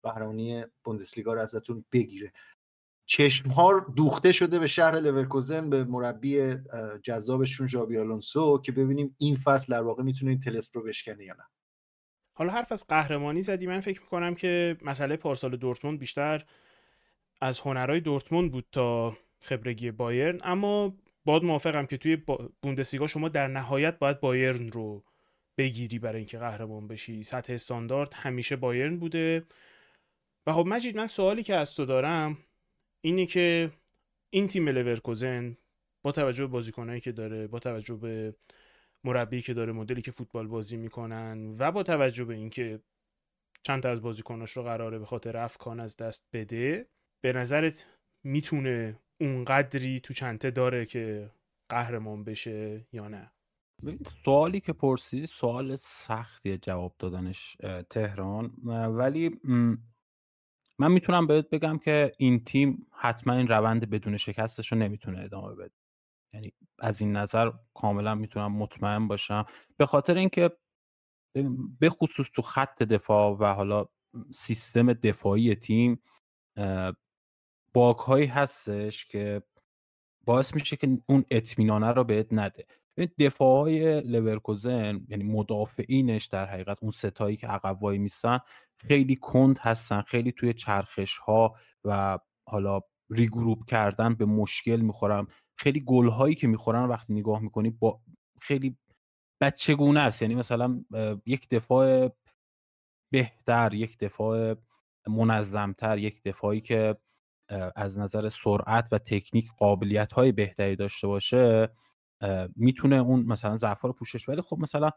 قهرمانی 0.02 0.64
بوندسلیگا 0.84 1.34
رو 1.34 1.40
ازتون 1.40 1.84
بگیره. 1.92 2.32
چشم 3.08 3.50
ها 3.50 3.80
دوخته 3.96 4.32
شده 4.32 4.58
به 4.58 4.66
شهر 4.66 5.00
لورکوزن 5.00 5.70
به 5.70 5.84
مربی 5.84 6.54
جذابشون 7.02 7.66
ژابی 7.66 7.98
آلونسو 7.98 8.58
که 8.58 8.72
ببینیم 8.72 9.14
این 9.18 9.36
فصل 9.36 9.72
در 9.72 9.82
واقع 9.82 10.02
می‌تونه 10.02 10.30
این 10.30 10.40
تلسپ 10.40 10.84
بشکنه 10.86 11.24
یا 11.24 11.34
نه. 11.34 11.44
حالا 12.38 12.52
حرف 12.52 12.72
از 12.72 12.86
قهرمانی 12.86 13.42
زدی 13.42 13.66
من 13.66 13.80
فکر 13.80 14.00
می‌کنم 14.00 14.34
که 14.34 14.76
مسئله 14.82 15.16
پارسال 15.16 15.56
دورتموند 15.56 15.98
بیشتر 15.98 16.44
از 17.40 17.60
هنرهای 17.60 18.00
دورتموند 18.00 18.52
بود 18.52 18.66
تا 18.72 19.16
خبرگی 19.40 19.90
بایرن. 19.90 20.40
اما 20.44 20.96
باد 21.24 21.44
موافقم 21.44 21.86
که 21.86 21.96
توی 21.96 22.16
بوندسلیگا 22.62 23.06
شما 23.06 23.28
در 23.28 23.48
نهایت 23.48 23.98
باید 23.98 24.20
بایرن 24.20 24.68
رو 24.68 25.04
بگیری 25.58 25.98
برای 25.98 26.16
اینکه 26.16 26.38
قهرمان 26.38 26.88
بشی. 26.88 27.22
سطح 27.22 27.52
استاندارد 27.52 28.14
همیشه 28.14 28.56
بایرن 28.56 28.96
بوده. 28.96 29.44
و 30.46 30.52
خب 30.52 30.66
مجید 30.66 30.96
من 30.96 31.06
سوالی 31.06 31.42
که 31.42 31.54
از 31.54 31.74
تو 31.74 31.84
دارم 31.84 32.38
اینه 33.00 33.26
که 33.26 33.70
این 34.30 34.48
تیم 34.48 34.68
لورکوزن 34.68 35.56
با 36.02 36.12
توجه 36.12 36.46
به 36.46 36.52
بازیکنایی 36.52 37.00
که 37.00 37.12
داره 37.12 37.46
با 37.46 37.58
توجه 37.58 37.94
به 37.94 38.34
مربی 39.06 39.40
که 39.42 39.54
داره 39.54 39.72
مدلی 39.72 40.02
که 40.02 40.10
فوتبال 40.10 40.46
بازی 40.46 40.76
می‌کنن 40.76 41.56
و 41.58 41.72
با 41.72 41.82
توجه 41.82 42.24
به 42.24 42.34
اینکه 42.34 42.80
چند 43.62 43.82
تا 43.82 43.88
از 43.88 44.02
بازیکناش 44.02 44.50
رو 44.50 44.62
قراره 44.62 44.98
به 44.98 45.04
خاطر 45.06 45.36
افکان 45.36 45.80
از 45.80 45.96
دست 45.96 46.28
بده 46.32 46.88
به 47.24 47.32
نظرت 47.32 47.86
می‌تونه 48.24 49.00
اونقدری 49.20 50.00
تو 50.00 50.14
چنته 50.14 50.50
داره 50.50 50.86
که 50.86 51.30
قهرمان 51.68 52.24
بشه 52.24 52.86
یا 52.92 53.08
نه؟ 53.08 53.32
سوالی 54.24 54.60
که 54.60 54.72
پرسیدی 54.72 55.26
سوال 55.26 55.76
سختیه 55.76 56.58
جواب 56.58 56.94
دادنش 56.98 57.56
تهران. 57.90 58.50
ولی 58.96 59.40
من 60.78 60.92
می‌تونم 60.92 61.26
بهت 61.26 61.50
بگم 61.50 61.78
که 61.78 62.12
این 62.18 62.44
تیم 62.44 62.86
حتما 62.92 63.34
این 63.34 63.48
روند 63.48 63.90
بدون 63.90 64.16
شکستش 64.16 64.72
رو 64.72 64.78
نمی‌تونه 64.78 65.24
ادامه 65.24 65.54
بده. 65.54 65.74
یعنی 66.36 66.52
از 66.78 67.00
این 67.00 67.16
نظر 67.16 67.50
کاملا 67.74 68.14
می‌تونم 68.14 68.52
مطمئن 68.52 69.08
باشم. 69.08 69.46
به 69.76 69.86
خاطر 69.86 70.14
اینکه 70.14 70.50
به 71.80 71.90
خصوص 71.90 72.26
تو 72.34 72.42
خط 72.42 72.82
دفاع 72.82 73.36
و 73.38 73.44
حالا 73.44 73.86
سیستم 74.34 74.92
دفاعی 74.92 75.54
تیم 75.54 76.02
bug 77.72 77.96
هایی 77.96 78.26
هستش 78.26 79.06
که 79.06 79.42
باعث 80.24 80.54
میشه 80.54 80.76
که 80.76 80.98
اون 81.06 81.24
اطمینانه 81.30 81.92
رو 81.92 82.04
بهت 82.04 82.26
نده. 82.32 82.66
دفاع 83.18 83.60
های 83.60 84.00
لورکوزن 84.00 85.06
یعنی 85.08 85.24
مدافعینش 85.24 86.26
در 86.26 86.46
حقیقت 86.46 86.78
اون 86.82 86.92
ستایی 86.92 87.36
که 87.36 87.46
عقب 87.46 87.82
وایمیسن 87.82 88.38
خیلی 88.76 89.16
کند 89.16 89.58
هستن 89.58 90.00
خیلی 90.00 90.32
توی 90.32 90.54
چرخش 90.54 91.18
ها 91.18 91.54
و 91.84 92.18
حالا 92.48 92.80
regroup 93.10 93.64
کردن 93.64 94.14
به 94.14 94.24
مشکل 94.24 94.76
می‌خورن. 94.76 95.26
خیلی 95.58 95.80
گل 95.80 96.08
هایی 96.08 96.34
که 96.34 96.46
می‌خورن 96.46 96.84
وقتی 96.84 97.12
نگاه 97.14 97.40
می‌کنی 97.40 97.70
با 97.70 98.00
خیلی 98.40 98.76
بچگونه 99.40 100.00
است. 100.00 100.22
یعنی 100.22 100.34
مثلا 100.34 100.84
یک 101.26 101.48
دفاع 101.48 102.10
بهتر 103.12 103.74
یک 103.74 103.98
دفاع 103.98 104.54
منظمتر 105.08 105.98
یک 105.98 106.22
دفاعی 106.22 106.60
که 106.60 106.96
از 107.76 107.98
نظر 107.98 108.28
سرعت 108.28 108.88
و 108.92 108.98
تکنیک 108.98 109.48
قابلیت 109.58 110.12
های 110.12 110.32
بهتری 110.32 110.76
داشته 110.76 111.06
باشه 111.06 111.68
می‌تونه 112.56 112.96
اون 112.96 113.20
مثلا 113.20 113.56
ضعف 113.56 113.80
رو 113.80 113.92
پوشش 113.92 114.28
ولی 114.28 114.40
خب 114.40 114.58
مثلا 114.58 114.90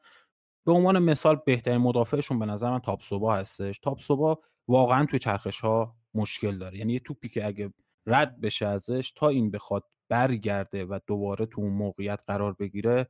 به 0.65 0.71
عنوان 0.71 0.99
مثال 0.99 1.41
بهترین 1.45 1.77
مدافعشون 1.77 2.39
به 2.39 2.45
نظر 2.45 2.71
من 2.71 2.79
تاپسوبا 2.79 3.35
هستش. 3.35 3.79
تاپسوبا 3.79 4.39
واقعا 4.67 5.05
توی 5.05 5.19
چرخش 5.19 5.59
ها 5.59 5.95
مشکل 6.13 6.57
داره. 6.57 6.77
یعنی 6.77 6.93
یه 6.93 6.99
توپی 6.99 7.29
که 7.29 7.45
اگه 7.45 7.73
رد 8.05 8.41
بشه 8.41 8.67
ازش 8.67 9.11
تا 9.15 9.29
این 9.29 9.51
بخواد 9.51 9.83
برگرده 10.09 10.85
و 10.85 10.99
دوباره 11.07 11.45
تو 11.45 11.61
اون 11.61 11.73
موقعیت 11.73 12.21
قرار 12.27 12.53
بگیره 12.53 13.07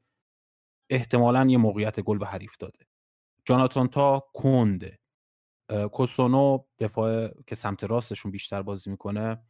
احتمالا 0.89 1.45
یه 1.49 1.57
موقعیت 1.57 1.99
گل 1.99 2.17
به 2.17 2.27
حریف 2.27 2.57
داده. 2.57 2.87
جاناتان 3.45 3.87
تاه 3.87 4.23
کنده. 4.33 4.99
کوسونو 5.91 6.59
دفاع 6.79 7.29
که 7.47 7.55
سمت 7.55 7.83
راستشون 7.83 8.31
بیشتر 8.31 8.61
بازی 8.61 8.89
می‌کنه 8.91 9.43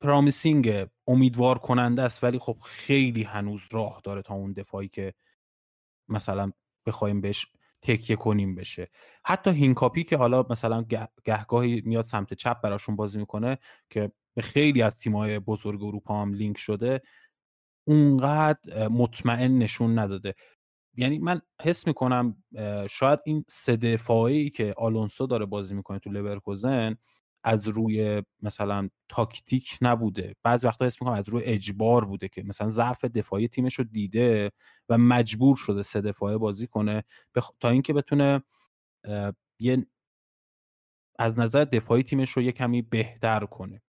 promising 0.00 0.86
امیدوار 1.06 1.58
کننده 1.58 2.02
است 2.02 2.24
ولی 2.24 2.38
خب 2.38 2.58
خیلی 2.64 3.22
هنوز 3.22 3.60
راه 3.72 4.00
داره 4.04 4.22
تا 4.22 4.34
اون 4.34 4.52
دفاعی 4.52 4.88
که 4.88 5.14
مثلا 6.08 6.52
بخوایم 6.86 7.20
بهش 7.20 7.46
تکیه 7.82 8.16
کنیم 8.16 8.54
بشه. 8.54 8.88
حتی 9.26 9.50
هینکاپی 9.50 10.04
که 10.04 10.16
حالا 10.16 10.46
مثلا 10.50 10.84
گهگاهی 11.24 11.82
میاد 11.86 12.08
سمت 12.08 12.34
چپ 12.34 12.60
براشون 12.60 12.96
بازی 12.96 13.18
می‌کنه 13.18 13.58
که 13.90 14.12
به 14.36 14.42
خیلی 14.42 14.82
از 14.82 14.98
تیم‌های 14.98 15.38
بزرگ 15.38 15.84
اروپا 15.84 16.22
هم 16.22 16.34
لینک 16.34 16.58
شده 16.58 17.02
اونقدر 17.88 18.88
مطمئن 18.88 19.58
نشون 19.58 19.98
نداده. 19.98 20.34
یعنی 20.96 21.18
من 21.18 21.40
حس 21.62 21.86
می‌کنم 21.86 22.44
شاید 22.90 23.20
این 23.24 23.44
سه 23.48 23.76
دفاعی 23.76 24.50
که 24.50 24.74
آلونسو 24.76 25.26
داره 25.26 25.46
بازی 25.46 25.74
می‌کنه 25.74 25.98
تو 25.98 26.10
لورکوزن 26.10 26.96
از 27.44 27.68
روی 27.68 28.22
مثلا 28.42 28.88
تاکتیک 29.08 29.78
نبوده. 29.82 30.34
بعض 30.42 30.64
وقتا 30.64 30.86
حس 30.86 31.02
می‌کنم 31.02 31.14
از 31.14 31.28
روی 31.28 31.44
اجبار 31.44 32.04
بوده 32.04 32.28
که 32.28 32.42
مثلا 32.42 32.68
ضعف 32.68 33.04
دفاعی 33.04 33.48
تیمش 33.48 33.74
رو 33.74 33.84
دیده 33.84 34.52
و 34.88 34.98
مجبور 34.98 35.56
شده 35.56 35.82
سه 35.82 36.00
دفاعه 36.00 36.38
بازی 36.38 36.66
کنه. 36.66 37.04
بخ... 37.34 37.50
تا 37.60 37.68
اینکه 37.68 37.92
بتونه 37.92 38.42
یه 39.60 39.86
از 41.18 41.38
نظر 41.38 41.64
دفاعی 41.64 42.02
تیمش 42.02 42.30
رو 42.30 42.42
یه 42.42 42.52
کمی 42.52 42.82
بهتر 42.82 43.44
کنه. 43.46 43.82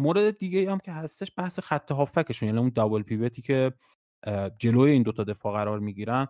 مورد 0.00 0.38
دیگه 0.38 0.72
هم 0.72 0.78
که 0.78 0.92
هستش 0.92 1.32
بحث 1.36 1.58
خط 1.60 1.92
هافکشون 1.92 2.46
یعنی 2.46 2.58
اون 2.58 2.72
دابل 2.74 3.02
پیوتی 3.02 3.42
که 3.42 3.72
جلوی 4.58 4.90
این 4.90 5.02
دوتا 5.02 5.24
دفاع 5.24 5.52
قرار 5.52 5.78
می‌گیرن. 5.78 6.26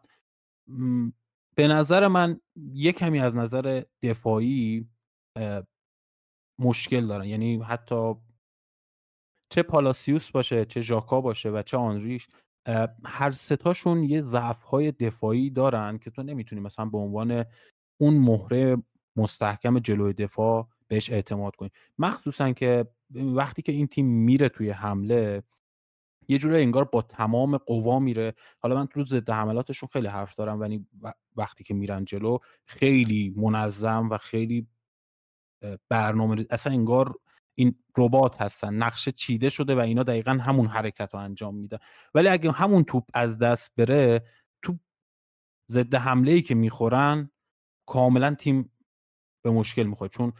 به 1.54 1.68
نظر 1.68 2.08
من 2.08 2.40
یه 2.72 2.92
کمی 2.92 3.20
از 3.20 3.36
نظر 3.36 3.82
دفاعی 4.02 4.88
مشکل 6.58 7.06
دارن. 7.06 7.24
یعنی 7.24 7.62
حتی 7.62 8.14
چه 9.48 9.62
پالاسیوس 9.62 10.30
باشه 10.30 10.64
چه 10.64 10.80
ژاکا 10.80 11.20
باشه 11.20 11.50
و 11.50 11.62
چه 11.62 11.76
آنریش 11.76 12.28
هر 13.04 13.30
ستاشون 13.30 14.02
یه 14.02 14.22
ضعف 14.22 14.62
های 14.62 14.92
دفاعی 14.92 15.50
دارن 15.50 15.98
که 15.98 16.10
تو 16.10 16.22
نمی‌تونی 16.22 16.60
مثلا 16.60 16.84
به 16.84 16.98
عنوان 16.98 17.44
اون 18.00 18.14
مهره 18.14 18.76
مستحکم 19.16 19.78
جلوی 19.78 20.12
دفاع 20.12 20.68
بهش 20.90 21.10
اعتماد 21.10 21.56
کنی. 21.56 21.70
مخصوصا 21.98 22.52
که 22.52 22.86
وقتی 23.14 23.62
که 23.62 23.72
این 23.72 23.86
تیم 23.86 24.06
میره 24.06 24.48
توی 24.48 24.70
حمله 24.70 25.42
یه 26.28 26.38
جوری 26.38 26.62
انگار 26.62 26.84
با 26.84 27.02
تمام 27.02 27.56
قوا 27.56 27.98
میره. 27.98 28.34
حالا 28.58 28.74
من 28.74 28.86
تو 28.86 29.04
ضد 29.04 29.30
حملاتشون 29.30 29.88
خیلی 29.92 30.08
حرف 30.08 30.34
دارم 30.34 30.60
ولی 30.60 30.86
وقتی 31.36 31.64
که 31.64 31.74
میرن 31.74 32.04
جلو 32.04 32.38
خیلی 32.64 33.34
منظم 33.36 34.08
و 34.10 34.18
خیلی 34.18 34.66
برنامه 35.88 36.46
اصلا 36.50 36.72
انگار 36.72 37.14
این 37.54 37.74
ربات 37.98 38.42
هستن 38.42 38.74
نقشه 38.74 39.12
چیده 39.12 39.48
شده 39.48 39.74
و 39.74 39.78
اینا 39.78 40.02
دقیقا 40.02 40.30
همون 40.30 40.66
حرکت 40.66 41.14
رو 41.14 41.20
انجام 41.20 41.54
میده 41.54 41.78
ولی 42.14 42.28
اگه 42.28 42.52
همون 42.52 42.84
توپ 42.84 43.04
از 43.14 43.38
دست 43.38 43.72
بره 43.76 44.24
تو 44.62 44.78
ضد 45.70 45.94
حمله 45.94 46.32
ای 46.32 46.42
که 46.42 46.54
می‌خورن 46.54 47.30
کاملا 47.86 48.34
تیم 48.34 48.72
به 49.44 49.50
مشکل 49.50 49.82
می‌خوره. 49.82 50.08
چون 50.08 50.32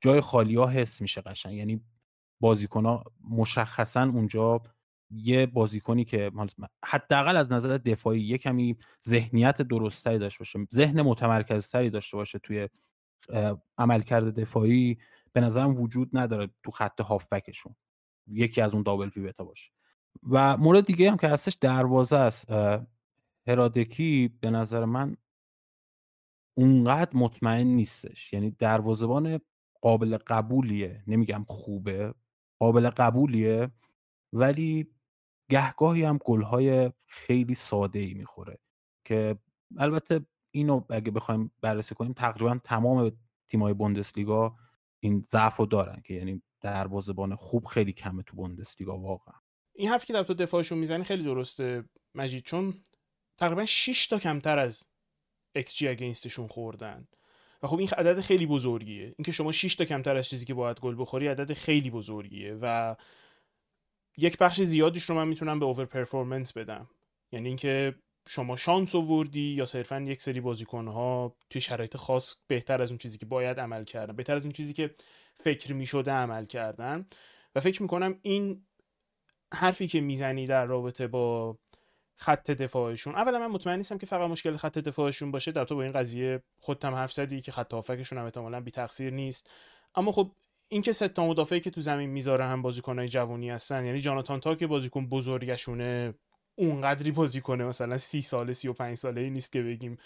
جای 0.00 0.20
خالی 0.20 0.56
ها 0.56 0.66
حس 0.66 1.00
میشه 1.00 1.20
قشنگ. 1.20 1.54
یعنی 1.54 1.80
بازیکن 2.40 2.86
ها 2.86 3.04
مشخصا 3.30 4.02
اونجا 4.02 4.62
یه 5.10 5.46
بازیکنی 5.46 6.04
که 6.04 6.32
حداقل 6.84 7.36
از 7.36 7.52
نظر 7.52 7.78
دفاعی 7.78 8.20
یه 8.20 8.38
کمی 8.38 8.76
ذهنیت 9.08 9.62
درستری 9.62 10.18
داشته 10.18 10.38
باشه 10.38 10.66
ذهن 10.74 11.02
متمرکزتری 11.02 11.90
داشته 11.90 12.16
باشه 12.16 12.38
توی 12.38 12.68
عملکرد 13.78 14.40
دفاعی 14.40 14.98
به 15.32 15.40
نظرم 15.40 15.80
وجود 15.80 16.10
نداره 16.12 16.50
تو 16.62 16.70
خط 16.70 17.00
هافبکشون. 17.00 17.74
یکی 18.26 18.60
از 18.60 18.72
اون 18.72 18.82
دابل 18.82 19.08
پیوتا 19.08 19.44
باشه. 19.44 19.70
و 20.30 20.56
مورد 20.56 20.86
دیگه 20.86 21.10
هم 21.10 21.16
که 21.16 21.28
هستش 21.28 21.54
دروازه 21.54 22.16
است. 22.16 22.50
هرادکی 23.46 24.38
به 24.40 24.50
نظر 24.50 24.84
من 24.84 25.16
اونقدر 26.58 27.16
مطمئن 27.16 27.66
نیستش. 27.66 28.32
یعنی 28.32 28.50
دروازبان 28.50 29.40
قابل 29.82 30.16
قبولیه. 30.16 31.04
نمیگم 31.06 31.44
خوبه 31.48 32.14
قابل 32.60 32.90
قبولیه 32.90 33.70
ولی 34.32 34.86
گهگاهی 35.50 36.02
هم 36.02 36.18
گلهای 36.24 36.92
خیلی 37.06 37.54
ساده 37.54 37.98
ای 37.98 38.14
می‌خوره 38.14 38.58
که 39.04 39.38
البته 39.78 40.26
اینو 40.50 40.84
اگه 40.90 41.10
بخوایم 41.10 41.50
بررسی 41.60 41.94
کنیم 41.94 42.12
تقریبا 42.12 42.58
تمام 42.64 43.12
تیمای 43.48 43.74
بوندسلیگا 43.74 44.56
این 45.00 45.26
ضعف 45.32 45.56
رو 45.56 45.66
دارن 45.66 46.02
که 46.04 46.14
یعنی 46.14 46.42
دروازه‌بان 46.60 47.34
خوب 47.34 47.64
خیلی 47.64 47.92
کمه 47.92 48.22
تو 48.22 48.36
بوندسلیگا 48.36 48.98
واقعا. 48.98 49.34
این 49.74 49.88
حرفی 49.88 50.06
که 50.06 50.12
در 50.12 50.22
تو 50.22 50.34
دفاعشون 50.34 50.78
می‌زنی 50.78 51.04
خیلی 51.04 51.22
درسته 51.22 51.84
مجید. 52.14 52.44
چون 52.44 52.74
تقریبا 53.38 53.66
6 53.66 54.06
تا 54.06 54.18
کمتر 54.18 54.58
از 54.58 54.87
XG 55.62 55.82
اگینستشون 55.82 56.46
خوردن. 56.46 57.08
و 57.62 57.66
خب 57.66 57.78
این 57.78 57.88
عدد 57.88 58.20
خیلی 58.20 58.46
بزرگیه. 58.46 59.14
اینکه 59.18 59.32
شما 59.32 59.52
6 59.52 59.74
تا 59.74 59.84
کمتر 59.84 60.16
از 60.16 60.28
چیزی 60.28 60.44
که 60.46 60.54
باید 60.54 60.80
گل 60.80 60.96
بخوری 60.98 61.26
عدد 61.26 61.52
خیلی 61.52 61.90
بزرگیه 61.90 62.58
و 62.62 62.96
یک 64.16 64.38
بخش 64.38 64.62
زیادیش 64.62 65.04
رو 65.04 65.14
من 65.14 65.28
می‌تونم 65.28 65.58
به 65.58 65.66
اوور 65.66 65.84
پرفورمنس 65.84 66.52
بدم. 66.52 66.88
یعنی 67.32 67.48
اینکه 67.48 67.94
شما 68.28 68.56
شانس 68.56 68.94
آوردی 68.94 69.54
یا 69.54 69.64
صرفا 69.64 70.00
یک 70.00 70.22
سری 70.22 70.40
بازیکنها 70.40 71.36
توی 71.50 71.60
شرایط 71.60 71.96
خاص 71.96 72.36
بهتر 72.46 72.82
از 72.82 72.90
اون 72.90 72.98
چیزی 72.98 73.18
که 73.18 73.26
باید 73.26 73.60
عمل 73.60 73.84
کردن 73.84 74.16
بهتر 74.16 74.36
از 74.36 74.42
اون 74.42 74.52
چیزی 74.52 74.72
که 74.72 74.94
فکر 75.44 75.72
می‌شده 75.72 76.10
عمل 76.10 76.44
کردن. 76.44 77.06
و 77.54 77.60
فکر 77.60 77.82
می‌کنم 77.82 78.18
این 78.22 78.66
حرفی 79.54 79.88
که 79.88 80.00
می‌زنی 80.00 80.46
در 80.46 80.64
رابطه 80.64 81.06
با 81.06 81.58
خط 82.20 82.50
دفاعشون. 82.50 83.14
اولا 83.14 83.38
من 83.38 83.46
مطمئن 83.46 83.76
نیستم 83.76 83.98
که 83.98 84.06
فقط 84.06 84.30
مشکل 84.30 84.56
خط 84.56 84.78
دفاعشون 84.78 85.30
باشه. 85.30 85.52
در 85.52 85.64
تو 85.64 85.74
با 85.74 85.82
این 85.82 85.92
قضیه 85.92 86.42
خودت 86.60 86.84
هم 86.84 86.94
حرف 86.94 87.12
زدی 87.12 87.40
که 87.40 87.52
خط 87.52 87.74
هافکشون 87.74 88.18
هم 88.18 88.24
احتمالاً 88.24 88.60
بی 88.60 88.70
تقصیر 88.70 89.12
نیست. 89.12 89.50
اما 89.94 90.12
خب 90.12 90.32
این 90.68 90.82
که 90.82 90.92
سه 90.92 91.08
تا 91.08 91.26
مدافعی 91.26 91.60
که 91.60 91.70
تو 91.70 91.80
زمین 91.80 92.10
می‌ذاره 92.10 92.44
هم 92.44 92.62
بازیکنای 92.62 93.08
جوونی 93.08 93.50
هستن 93.50 93.84
یعنی 93.84 94.00
جاناتان 94.00 94.40
تا 94.40 94.54
که 94.54 94.66
بازیکن 94.66 95.06
بزرگشونه 95.06 96.14
اونقدری 96.54 97.10
بازی 97.10 97.40
کنه 97.40 97.64
مثلا 97.64 97.98
سی 97.98 98.22
ساله 98.22 98.52
سی 98.52 98.68
و 98.68 98.72
پنج 98.72 98.96
ساله 98.96 99.20
ای 99.20 99.30
نیست 99.30 99.52
که 99.52 99.62
بگیم 99.62 99.98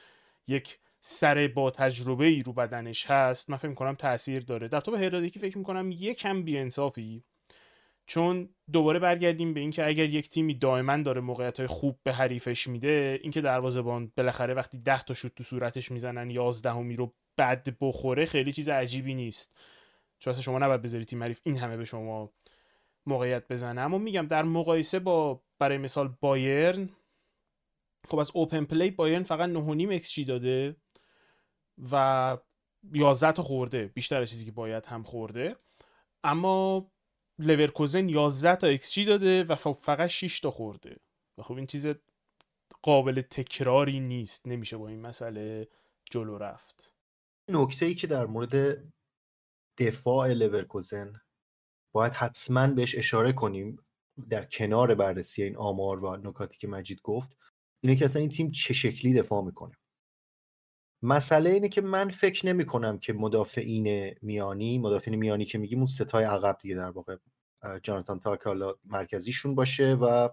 یک 0.49 0.79
سر 1.01 1.49
با 1.49 1.71
تجربه 1.71 2.25
ای 2.25 2.43
رو 2.43 2.53
بدنش 2.53 3.07
هست. 3.07 3.51
من 3.51 3.57
فکر 3.57 3.69
می‌کنم 3.69 3.95
تاثیر 3.95 4.43
داره. 4.43 4.69
در 4.69 4.81
تو 4.81 4.91
به 4.91 4.99
هرادیکی 4.99 5.39
فکر 5.39 5.59
می‌کنم 5.59 5.91
یکم 5.93 6.43
بیانصافی. 6.43 7.25
چون 8.07 8.55
دوباره 8.73 8.99
برگردیم 8.99 9.55
به 9.55 9.61
اینکه 9.61 9.87
اگر 9.87 10.09
یک 10.09 10.31
تیمی 10.31 10.55
دائما 10.55 10.97
داره 10.97 11.21
موقعیت 11.21 11.59
های 11.59 11.67
خوب 11.67 11.99
به 12.03 12.13
حریفش 12.13 12.67
میده 12.67 13.19
اینکه 13.23 13.41
دروازه‌بان 13.41 14.13
بالاخره 14.17 14.55
وقتی 14.55 14.79
10 14.79 15.03
تا 15.03 15.15
شوت 15.15 15.35
تو 15.35 15.45
صورتش 15.45 15.91
می‌زنن 15.91 16.31
11 16.31 16.71
همی 16.71 16.97
رو 16.97 17.15
بد 17.39 17.77
بخوره 17.81 18.27
خیلی 18.27 18.53
چیز 18.53 18.69
عجیبی 18.69 19.15
نیست. 19.15 19.59
چون 20.19 20.31
اصلا 20.31 20.43
شما 20.43 20.59
نباید 20.59 20.83
بذاری 20.83 21.05
تیم 21.05 21.23
حریف 21.23 21.41
این 21.45 21.57
همه 21.57 21.77
به 21.77 21.85
شما 21.85 22.33
موقعیت 23.07 23.49
بزنه. 23.49 23.81
اما 23.81 23.99
میگم 23.99 24.27
در 24.27 24.43
مقایسه 24.43 24.99
با 24.99 25.43
برای 25.59 25.79
مثال 25.79 26.09
بایرن 26.21 26.89
خب 28.09 28.19
از 28.19 28.31
open 28.35 28.65
play 28.65 28.91
بایرن 28.91 29.23
فقط 29.23 29.51
9.5 29.51 29.91
ایکس 29.91 30.21
داده 30.21 30.77
و 31.93 32.37
11 32.93 33.33
تا 33.33 33.43
خورده. 33.43 33.87
بیشتر 33.87 34.25
چیزی 34.25 34.45
که 34.45 34.53
باید 34.53 34.87
هم 34.87 35.03
خورده. 35.03 35.57
اما 36.25 36.92
لورکوزن 37.39 38.09
11 38.09 38.57
تا 38.57 38.67
ایکس 38.67 38.99
داده 38.99 39.45
و 39.45 39.55
فقط 39.55 40.11
6 40.11 40.41
تا 40.41 40.51
خورده. 40.51 40.97
و 41.39 41.43
خب 41.43 41.55
این 41.55 41.67
چیز 41.67 41.87
قابل 42.83 43.21
تکراری 43.21 44.01
نیست. 44.01 44.49
نمیشه 44.49 44.77
با 44.77 44.89
این 44.89 45.01
مسئله 45.01 45.69
جلو 46.11 46.39
رفت. 46.39 46.95
نکته 47.49 47.87
ای 47.87 47.95
که 47.95 48.07
در 48.07 48.27
مورد 48.27 48.85
دفاع 49.79 50.33
لورکوزن 50.33 51.21
باید 51.95 52.13
حتما 52.13 52.67
بهش 52.67 52.99
اشاره 52.99 53.33
کنیم 53.33 53.79
در 54.31 54.45
کنار 54.45 54.95
بررسی 54.95 55.43
این 55.43 55.57
آمار 55.57 56.05
و 56.05 56.17
نکاتی 56.17 56.59
که 56.59 56.69
مجید 56.69 57.01
گفت 57.03 57.37
اینه 57.83 57.97
که 57.97 58.05
اصلا 58.05 58.21
این 58.21 58.31
تیم 58.31 58.51
چه 58.51 58.75
شکلی 58.75 59.15
دفاع 59.15 59.45
می‌کنه. 59.45 59.75
مسئله 61.03 61.51
اینه 61.51 61.69
که 61.69 61.81
من 61.81 62.11
فکر 62.11 62.47
نمی 62.47 62.67
کنم 62.67 62.99
که 62.99 63.13
مدافعین 63.13 64.15
میانی 64.23 64.79
مدافعین 64.79 65.17
میانی 65.17 65.45
که 65.45 65.59
میگیم 65.59 65.79
اون 65.79 65.87
ستای 65.87 66.25
عقب 66.25 66.59
دیگه 66.61 66.75
در 66.75 66.91
واقع 66.91 67.17
جاناتان 67.83 68.21
تاه 68.21 68.30
که 68.30 68.43
حالا 68.43 68.75
مرکزیشون 68.85 69.55
باشه 69.55 69.95
و 69.95 70.29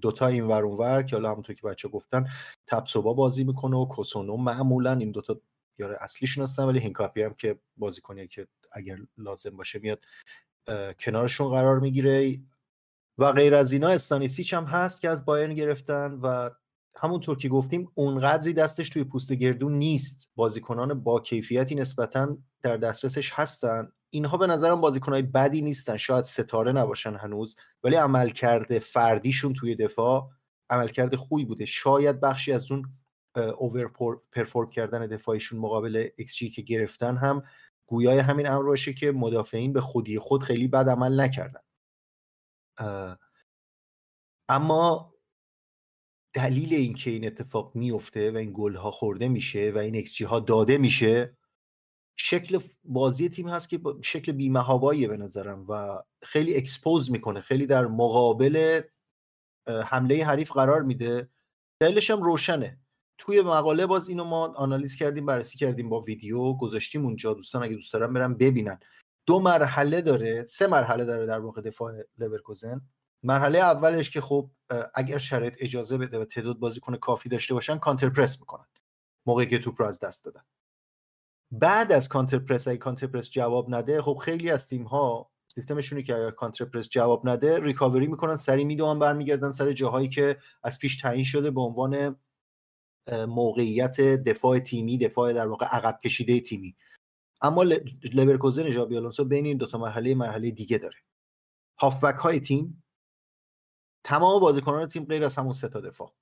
دوتا 0.00 0.26
این 0.26 0.44
ور 0.44 0.54
اون 0.54 0.64
ور 0.64 1.02
که 1.02 1.16
حالا 1.16 1.30
همونطور 1.30 1.54
که 1.54 1.66
بچه‌ها 1.66 1.88
گفتن 1.88 2.26
تپسوبا 2.66 3.12
بازی 3.14 3.44
می‌کنه 3.44 3.76
و 3.76 3.88
کوسونو 3.88 4.36
معمولا 4.36 4.92
این 4.92 5.10
دوتا 5.10 5.40
یار 5.78 5.92
اصلیشون 5.92 6.42
هستن 6.42 6.64
ولی 6.64 6.78
هینکاپی 6.78 7.22
هم 7.22 7.34
که 7.34 7.58
بازیکنیه 7.76 8.26
که 8.26 8.46
اگر 8.72 8.98
لازم 9.18 9.56
باشه 9.56 9.78
میاد 9.78 10.00
کنارشون 11.00 11.50
قرار 11.50 11.80
می‌گیره. 11.80 12.40
و 13.18 13.32
غیر 13.32 13.54
از 13.54 13.72
اینا 13.72 13.88
استانیسیچ 13.88 14.54
هم 14.54 14.64
هست 14.64 15.00
که 15.00 15.10
از 15.10 15.24
بایرن 15.24 15.54
گرفتن 15.54 16.12
و 16.22 16.50
همونطور 16.96 17.36
که 17.38 17.48
گفتیم 17.48 17.90
اونقدری 17.94 18.52
دستش 18.52 18.88
توی 18.88 19.04
پوست 19.04 19.32
گردون 19.32 19.72
نیست. 19.72 20.30
بازیکنان 20.36 21.00
با 21.00 21.20
کیفیتی 21.20 21.74
نسبتا 21.74 22.36
در 22.62 22.76
دسترسش 22.76 23.32
هستن. 23.32 23.92
اینها 24.10 24.36
به 24.36 24.46
نظرم 24.46 24.80
بازیکنهای 24.80 25.22
بدی 25.22 25.62
نیستن. 25.62 25.96
شاید 25.96 26.24
ستاره 26.24 26.72
نباشن 26.72 27.14
هنوز 27.14 27.56
ولی 27.84 27.96
عملکرد 27.96 28.78
فردیشون 28.78 29.52
توی 29.52 29.74
دفاع 29.74 30.30
عملکرد 30.70 31.16
خوبی 31.16 31.44
بوده. 31.44 31.66
شاید 31.66 32.20
بخشی 32.20 32.52
از 32.52 32.72
اون 32.72 32.84
اوور 33.58 33.90
perform 34.32 34.70
کردن 34.70 35.06
دفاعیشون 35.06 35.58
مقابل 35.58 36.08
ایکس 36.16 36.38
که 36.38 36.62
گرفتن 36.62 37.16
هم 37.16 37.42
گویای 37.86 38.18
همین 38.18 38.46
امر 38.46 38.62
باشه 38.62 38.92
که 38.92 39.12
مدافعین 39.12 39.72
به 39.72 39.80
خودی 39.80 40.18
خود 40.18 40.42
خیلی 40.42 40.68
بد 40.68 40.88
عمل 40.88 41.20
نکردن. 41.20 41.60
اما 44.48 45.13
دلیل 46.34 46.74
اینکه 46.74 47.10
این 47.10 47.26
اتفاق 47.26 47.72
میفته 47.74 48.30
و 48.30 48.36
این 48.36 48.50
گل 48.54 48.74
ها 48.74 48.90
خورده 48.90 49.28
میشه 49.28 49.72
و 49.74 49.78
این 49.78 49.94
ایکس 49.94 50.22
ها 50.22 50.40
داده 50.40 50.78
میشه 50.78 51.36
شکل 52.16 52.60
بازی 52.84 53.28
تیم 53.28 53.48
هست 53.48 53.68
که 53.68 53.80
شکل 54.02 54.32
بی‌محاباییه 54.32 55.08
به 55.08 55.16
نظرم 55.16 55.66
و 55.68 56.02
خیلی 56.22 56.56
expose 56.56 57.10
می‌کنه 57.10 57.40
خیلی 57.40 57.66
در 57.66 57.86
مقابل 57.86 58.82
حمله 59.66 60.24
حریف 60.24 60.52
قرار 60.52 60.82
میده. 60.82 61.28
دلیلش 61.80 62.10
هم 62.10 62.22
روشنه. 62.22 62.78
توی 63.18 63.42
مقاله 63.42 63.86
باز 63.86 64.08
اینو 64.08 64.24
ما 64.24 64.46
آنالیز 64.46 64.96
کردیم 64.96 65.26
بررسی 65.26 65.58
کردیم 65.58 65.88
با 65.88 66.00
ویدیو 66.00 66.52
گذاشتیم 66.52 67.04
اونجا. 67.04 67.34
دوستان 67.34 67.62
اگه 67.62 67.74
دوست 67.74 67.92
دارن 67.92 68.12
برن 68.12 68.34
ببینن. 68.34 68.78
دو 69.26 69.40
مرحله 69.40 70.00
داره 70.00 70.44
سه 70.44 70.66
مرحله 70.66 71.04
داره 71.04 71.26
در 71.26 71.40
واقع 71.40 71.62
دفاع 71.62 71.94
لورکوزن. 72.18 72.80
مرحله 73.24 73.58
اولش 73.58 74.10
که 74.10 74.20
خب 74.20 74.50
اگر 74.94 75.18
شرایط 75.18 75.54
اجازه 75.58 75.98
بده 75.98 76.18
و 76.18 76.24
تعداد 76.24 76.58
بازیکن 76.58 76.96
کافی 76.96 77.28
داشته 77.28 77.54
باشن 77.54 77.78
counter 77.78 78.08
press 78.08 78.40
می‌کنن. 78.40 78.66
موقعی 79.26 79.46
که 79.46 79.58
توپ 79.58 79.82
رو 79.82 79.86
از 79.86 80.00
دست 80.00 80.24
دادن. 80.24 80.44
بعد 81.50 81.92
از 81.92 82.08
counter 82.08 82.38
press 82.38 82.68
اگه 82.68 82.78
counter 82.78 83.06
press 83.06 83.30
جواب 83.30 83.74
نده 83.74 84.02
خب 84.02 84.18
خیلی 84.22 84.50
از 84.50 84.68
تیم 84.68 84.82
ها 84.82 85.30
سیستمشونی 85.46 86.02
که 86.02 86.14
اگر 86.14 86.30
counter 86.30 86.64
press 86.64 86.88
جواب 86.88 87.28
نده 87.28 87.60
recovery 87.60 88.06
می‌کنن 88.06 88.36
سریع 88.36 88.64
میدوان 88.64 88.98
برمیگردن 88.98 89.50
سر 89.50 89.72
جاهایی 89.72 90.08
که 90.08 90.38
از 90.62 90.78
پیش 90.78 90.96
تعیین 91.00 91.24
شده 91.24 91.50
به 91.50 91.60
عنوان 91.60 92.16
موقعیت 93.12 94.00
دفاع 94.00 94.58
تیمی 94.58 94.98
دفاع 94.98 95.32
در 95.32 95.46
واقع 95.46 95.66
عقب 95.66 95.98
کشیده 96.04 96.40
تیمی. 96.40 96.76
اما 97.40 97.62
لورکوزن 98.12 98.70
ژابی 98.70 98.96
آلونسو 98.96 99.24
بین 99.24 99.46
این 99.46 99.56
دو 99.56 99.66
تا 99.66 99.78
مرحله 99.78 100.14
مرحله 100.14 100.50
دیگه 100.50 100.78
داره. 100.78 100.96
هافبک 101.78 102.14
های 102.14 102.40
تیم 102.40 102.83
تمام 104.04 104.40
بازیکنان 104.40 104.88
تیم 104.88 105.04
غیر 105.04 105.24
از 105.24 105.36
همون 105.36 105.52
سه 105.52 105.68
تا 105.68 105.80
دفاع. 105.80 106.12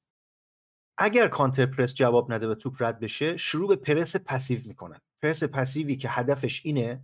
اگر 0.98 1.28
counter 1.28 1.66
press 1.66 1.94
جواب 1.94 2.32
نده 2.32 2.48
و 2.48 2.54
توپ 2.54 2.82
رد 2.82 3.00
بشه 3.00 3.36
شروع 3.36 3.68
به 3.68 3.76
press 3.76 4.16
passive 4.16 4.60
می‌کنن. 4.64 5.00
press 5.22 5.44
passive 5.44 5.90
ی 5.90 5.96
که 5.96 6.08
هدفش 6.08 6.60
اینه 6.64 7.02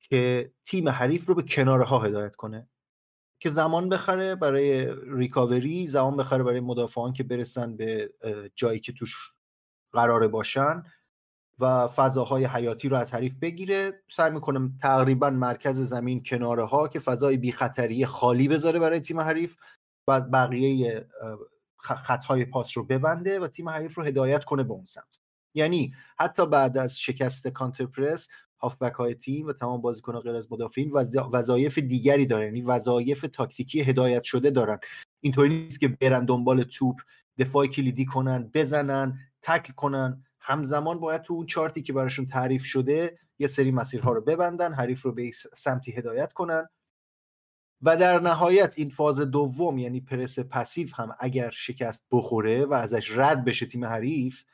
که 0.00 0.52
تیم 0.64 0.88
حریف 0.88 1.26
رو 1.26 1.34
به 1.34 1.42
کناره 1.42 1.84
ها 1.84 1.98
هدایت 1.98 2.36
کنه. 2.36 2.68
که 3.40 3.50
زمان 3.50 3.88
بخره 3.88 4.34
برای 4.34 4.94
recovery 5.06 5.88
زمان 5.88 6.16
بخره 6.16 6.44
برای 6.44 6.60
مدافعان 6.60 7.12
که 7.12 7.22
برسن 7.22 7.76
به 7.76 8.14
جایی 8.54 8.80
که 8.80 8.92
توش 8.92 9.34
قراره 9.92 10.28
باشن 10.28 10.82
و 11.58 11.88
فضاهای 11.88 12.44
حیاتی 12.44 12.88
رو 12.88 12.96
از 12.96 13.14
حریف 13.14 13.32
بگیره. 13.34 14.02
سعی 14.10 14.30
می‌کنه 14.30 14.70
تقریبا 14.82 15.30
مرکز 15.30 15.80
زمین 15.80 16.22
کناره 16.22 16.64
ها 16.64 16.88
که 16.88 17.00
فضای 17.00 17.36
بی 17.36 17.52
خطری 17.52 18.06
خالی 18.06 18.48
بذاره 18.48 18.80
برای 18.80 19.00
تیم 19.00 19.20
حریف. 19.20 19.56
و 20.08 20.20
بقیه 20.20 21.08
خطهای 21.78 22.44
پاس 22.44 22.76
رو 22.76 22.84
ببنده 22.84 23.40
و 23.40 23.46
تیم 23.46 23.68
حریف 23.68 23.94
رو 23.94 24.02
هدایت 24.02 24.44
کنه 24.44 24.62
به 24.62 24.72
اون 24.72 24.84
سمت. 24.84 25.18
یعنی 25.54 25.94
حتی 26.18 26.46
بعد 26.46 26.78
از 26.78 27.00
شکست 27.00 27.48
کانتر 27.48 27.86
پرس 27.86 28.28
هافبک 28.60 28.92
های 28.92 29.14
تیم 29.14 29.46
و 29.46 29.52
تمام 29.52 29.80
بازیکن 29.80 30.20
غیر 30.20 30.34
از 30.34 30.52
مدافعین 30.52 30.92
وظایف 31.32 31.78
دیگری 31.78 32.26
دارن. 32.26 32.44
یعنی 32.44 32.62
وظایف 32.62 33.26
تاکتیکی 33.32 33.80
هدایت 33.80 34.22
شده 34.22 34.50
دارن. 34.50 34.78
اینطوری 35.20 35.48
نیست 35.48 35.80
که 35.80 35.88
برن 35.88 36.24
دنبال 36.24 36.62
توپ 36.62 37.00
دفاع 37.38 37.66
کلیدی 37.66 38.04
کنن 38.04 38.50
بزنن 38.54 39.18
تکل 39.42 39.72
کنن. 39.72 40.24
همزمان 40.40 41.00
باید 41.00 41.22
تو 41.22 41.34
اون 41.34 41.46
چارتی 41.46 41.82
که 41.82 41.92
براشون 41.92 42.26
تعریف 42.26 42.64
شده 42.64 43.18
یه 43.38 43.46
سری 43.46 43.70
مسیرها 43.70 44.12
رو 44.12 44.20
ببندن 44.20 44.72
حریف 44.72 45.02
رو 45.02 45.12
به 45.12 45.30
سمتی 45.56 45.92
هدایت 45.92 46.32
کنن 46.32 46.68
و 47.82 47.96
در 47.96 48.20
نهایت 48.20 48.74
این 48.76 48.90
فاز 48.90 49.20
دوم 49.20 49.78
یعنی 49.78 50.00
پرس 50.00 50.38
پسیو 50.38 50.88
هم 50.94 51.16
اگر 51.20 51.50
شکست 51.50 52.04
بخوره 52.10 52.64
و 52.64 52.72
ازش 52.72 53.10
رد 53.16 53.44
بشه 53.44 53.66
تیم 53.66 53.84
حریف 53.84 54.44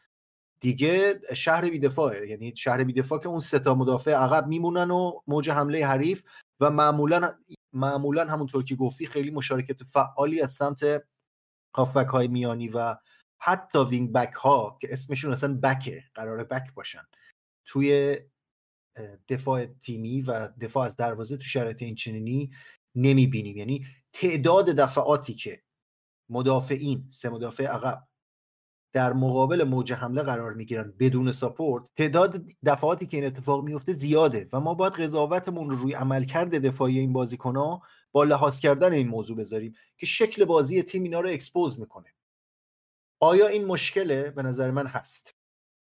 دیگه 0.60 1.20
شهر 1.34 1.70
بیدفاعه. 1.70 2.28
یعنی 2.28 2.56
شهر 2.56 2.84
بیدفاع 2.84 3.18
که 3.18 3.28
اون 3.28 3.40
ستا 3.40 3.74
مدافع 3.74 4.12
عقب 4.12 4.46
میمونن 4.46 4.90
و 4.90 5.20
موج 5.26 5.50
حمله 5.50 5.86
حریف 5.86 6.22
و 6.60 6.70
معمولا 6.70 7.34
معمولا 7.72 8.24
همونطور 8.24 8.64
که 8.64 8.74
گفتی 8.74 9.06
خیلی 9.06 9.30
مشارکت 9.30 9.82
فعالی 9.82 10.40
از 10.40 10.52
سمت 10.52 11.04
هافبک 11.76 12.06
های 12.06 12.28
میانی 12.28 12.68
و 12.68 12.96
حتی 13.38 13.78
وینگ 13.78 14.12
بک 14.12 14.32
ها 14.32 14.78
که 14.80 14.92
اسمشون 14.92 15.32
اصلا 15.32 15.60
بکه 15.62 16.04
قرار 16.14 16.44
بک 16.44 16.74
باشن. 16.74 17.02
توی 17.66 18.16
دفاع 19.28 19.66
تیمی 19.66 20.22
و 20.22 20.48
دفاع 20.48 20.86
از 20.86 20.96
دروازه 20.96 21.36
تو 21.36 21.42
شرایط 21.42 21.82
این 21.82 21.94
چنینی 21.94 22.50
نمی‌بینیم. 22.94 23.56
یعنی 23.56 23.86
تعداد 24.12 24.66
دفعاتی 24.66 25.34
که 25.34 25.62
مدافعین 26.28 27.04
سه 27.10 27.28
مدافع 27.28 27.64
عقب 27.64 28.08
در 28.92 29.12
مقابل 29.12 29.64
موج 29.64 29.92
حمله 29.92 30.22
قرار 30.22 30.54
می‌گیرن 30.54 30.94
بدون 30.98 31.32
ساپورت 31.32 31.90
تعداد 31.96 32.42
دفعاتی 32.64 33.06
که 33.06 33.16
این 33.16 33.26
اتفاق 33.26 33.64
میفته 33.64 33.92
زیاده 33.92 34.48
و 34.52 34.60
ما 34.60 34.74
باید 34.74 34.92
قضاوتمون 34.92 35.70
رو 35.70 35.76
روی 35.76 35.92
عملکرد 35.92 36.66
دفاعی 36.66 36.98
این 36.98 37.12
بازیکنها 37.12 37.82
با 38.12 38.24
لحاظ 38.24 38.60
کردن 38.60 38.92
این 38.92 39.08
موضوع 39.08 39.36
بذاریم 39.36 39.74
که 39.96 40.06
شکل 40.06 40.44
بازی 40.44 40.82
تیم 40.82 41.02
اینا 41.02 41.20
رو 41.20 41.28
اکسپوز 41.28 41.80
می‌کنه. 41.80 42.14
آیا 43.20 43.46
این 43.46 43.64
مشکله؟ 43.64 44.30
به 44.30 44.42
نظر 44.42 44.70
من 44.70 44.86
هست. 44.86 45.36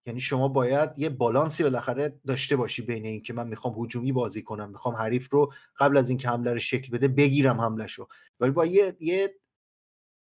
یعنی 0.05 0.19
شما 0.19 0.47
باید 0.47 0.99
یه 0.99 1.09
بالانسی 1.09 1.63
بالاخره 1.63 2.19
داشته 2.27 2.55
باشی 2.55 2.81
بین 2.81 3.05
اینکه 3.05 3.33
من 3.33 3.47
می‌خوام 3.47 3.83
هجومی 3.83 4.11
بازی 4.11 4.41
کنم 4.41 4.69
می‌خوام 4.69 4.95
حریف 4.95 5.33
رو 5.33 5.53
قبل 5.79 5.97
از 5.97 6.09
اینکه 6.09 6.29
حمله 6.29 6.53
رو 6.53 6.59
شکل 6.59 6.91
بده 6.91 7.07
بگیرم 7.07 7.61
حمله 7.61 7.87
شو 7.87 8.07
ولی 8.39 8.51
با 8.51 8.65
یه, 8.65 8.97
یه 8.99 9.35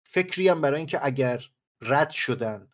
فکری 0.03 0.47
هم 0.47 0.61
برای 0.61 0.77
اینکه 0.77 1.05
اگر 1.05 1.43
رد 1.81 2.09
شدن 2.09 2.67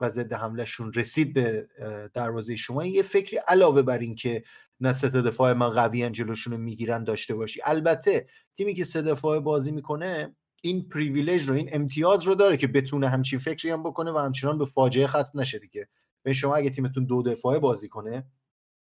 و 0.00 0.10
ضد 0.10 0.32
حملهشون 0.32 0.92
رسید 0.92 1.34
به 1.34 1.68
دروازه 2.14 2.56
شما 2.56 2.84
یه 2.84 3.02
فکری 3.02 3.36
علاوه 3.36 3.82
بر 3.82 3.98
اینکه 3.98 4.44
نه 4.80 4.92
سه 4.92 5.08
دفاع 5.08 5.52
من 5.52 5.68
قوی 5.68 6.10
جلوشون 6.10 6.52
رو 6.52 6.58
می‌گیرن 6.58 7.04
داشته 7.04 7.34
باشی. 7.34 7.60
البته 7.64 8.26
تیمی 8.56 8.74
که 8.74 8.84
سه 8.84 9.02
دفاع 9.02 9.40
بازی 9.40 9.70
می‌کنه 9.70 10.36
این 10.62 10.88
privilege 10.88 11.42
رو 11.42 11.54
این 11.54 11.68
امتیاز 11.72 12.24
رو 12.24 12.34
داره 12.34 12.56
که 12.56 12.66
بتونه 12.66 13.08
همچین 13.08 13.38
فکری 13.38 13.70
هم 13.70 13.82
بکنه 13.82 14.10
و 14.12 14.18
همچنان 14.18 14.58
به 14.58 14.64
فاجعه 14.64 15.06
ختم 15.06 15.40
نشه 15.40 15.58
دیگه. 15.58 15.88
به 16.26 16.32
شما 16.32 16.56
اگه 16.56 16.70
تیمتون 16.70 17.04
دو 17.04 17.22
دفاعه 17.22 17.58
بازی 17.58 17.88
کنه 17.88 18.26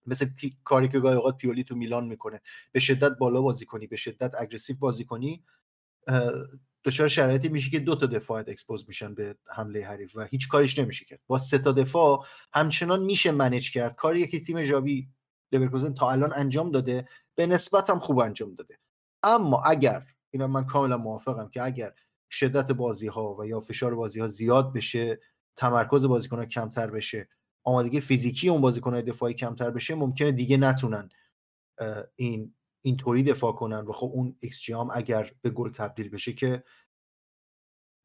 مثل 0.06 0.30
کاری 0.64 0.88
که 0.88 1.00
گاهی 1.00 1.16
اوقات 1.16 1.38
پیولی 1.38 1.64
تو 1.64 1.76
میلان 1.76 2.08
می‌کنه 2.08 2.42
به 2.72 2.80
شدت 2.80 3.18
بالا 3.18 3.42
بازی 3.42 3.66
کنی 3.66 3.88
به 3.88 3.96
شدت 3.96 4.32
aggressive 4.40 4.76
بازی 4.80 5.06
کنی 5.06 5.44
دچار 6.84 7.08
شرایطی 7.08 7.50
میشه 7.50 7.70
که 7.70 7.80
دو 7.80 7.96
تا 7.96 8.06
دفاعت 8.06 8.50
expose 8.50 8.86
میشن 8.88 9.14
به 9.14 9.36
حمله 9.56 9.86
حریف 9.86 10.16
و 10.16 10.22
هیچ 10.22 10.48
کاریش 10.48 10.80
نمیشه 10.80 11.06
کرد. 11.06 11.20
با 11.28 11.38
سه 11.38 11.58
تا 11.58 11.72
دفاع 11.72 12.26
همچنان 12.54 13.04
میشه 13.04 13.32
manage 13.32 13.72
کرد. 13.72 13.96
کاری 13.96 14.28
که 14.28 14.40
تیم 14.40 14.64
ژاوی 14.64 15.10
لورکوزن 15.52 15.94
تا 15.94 16.12
الان 16.12 16.34
انجام 16.36 16.72
داده 16.72 17.08
به 17.36 17.46
نسبت 17.46 17.90
هم 17.90 18.00
خوب 18.00 18.20
انجام 18.20 18.56
داده. 18.56 18.80
اما 19.24 19.62
اگر 19.62 20.06
اینا 20.32 20.48
من 20.48 20.66
کاملا 20.66 20.98
موافقم 20.98 21.50
که 21.50 21.64
اگر 21.64 21.94
شدت 22.30 22.72
بازی 22.72 23.08
ها 23.08 23.36
و 23.36 23.46
یا 23.46 23.60
فشار 23.60 23.96
بازی 23.96 24.20
ها 24.20 24.28
زیاد 24.28 24.74
بشه 24.74 25.20
تمرکز 25.56 26.06
بازیکن 26.06 26.38
ها 26.38 26.46
کمتر 26.46 26.88
بشه. 26.88 27.30
آمادگی 27.64 28.02
فیزیکی 28.02 28.50
اون 28.50 28.62
بازیکن 28.62 29.02
دفاعی 29.02 29.34
کمتر 29.34 29.70
بشه 29.70 29.96
ممکنه 29.96 30.32
دیگه 30.32 30.58
نتونن 30.58 31.10
این 32.16 32.54
اینطوری 32.82 33.24
دفاع 33.24 33.52
کنن. 33.52 33.80
و 33.80 33.92
خب 33.92 34.12
اون 34.14 34.36
ایکس 34.40 34.62
اگر 34.94 35.32
به 35.42 35.50
گل 35.50 35.70
تبدیل 35.70 36.10
بشه 36.10 36.34
که 36.34 36.64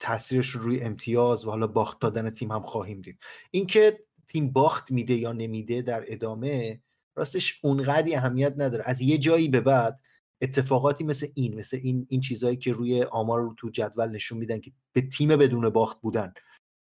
تاثیرش 0.01 0.49
روی 0.49 0.81
امتیاز 0.81 1.45
و 1.45 1.51
حالا 1.51 1.67
باخت 1.67 2.01
دادن 2.01 2.31
تیم 2.31 2.53
هم 2.53 2.63
خواهیم 2.63 3.01
دید. 3.01 3.19
اینکه 3.51 4.05
تیم 4.29 4.53
باخت 4.53 4.91
میده 4.91 5.15
یا 5.15 5.33
نمیده 5.33 5.83
در 5.83 6.05
ادامه 6.07 6.81
راستش 7.15 7.61
اونقدی 7.63 8.15
اهمیت 8.15 8.55
نداره. 8.57 8.85
از 8.87 9.01
یه 9.01 9.19
جایی 9.19 9.49
به 9.49 9.61
بعد 9.61 10.01
اتفاقاتی 10.41 11.05
مثل 11.05 11.27
این 11.35 11.55
مثل 11.55 11.77
این 11.83 12.07
این 12.09 12.21
چیزهایی 12.21 12.57
که 12.57 12.73
روی 12.73 13.03
آمار 13.03 13.41
رو 13.41 13.55
تو 13.59 13.71
جدول 13.71 14.09
نشون 14.09 14.39
میدن 14.39 14.61
که 14.61 14.73
به 14.93 15.01
تیم 15.01 15.29
بدون 15.29 15.69
باخت 15.69 16.01
بودن 16.01 16.33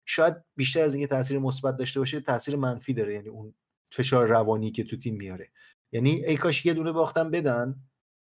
شاید 0.06 0.36
بیشتر 0.56 0.82
از 0.82 0.96
اینکه 0.96 1.08
تاثیر 1.08 1.40
مثبت 1.40 1.78
داشته 1.78 2.00
باشه 2.00 2.20
تاثیر 2.20 2.56
منفی 2.56 2.94
داره 2.94 3.14
یعنی 3.14 3.30
اون 3.30 3.54
فشار 3.94 4.28
روانی 4.28 4.72
که 4.72 4.84
تو 4.84 4.98
تیم 4.98 5.16
میاره. 5.16 5.52
یعنی 5.92 6.26
ای 6.26 6.38
کاش 6.38 6.66
یه 6.66 6.74
دونه 6.74 6.92
باختن 6.92 7.32
بدن 7.32 7.76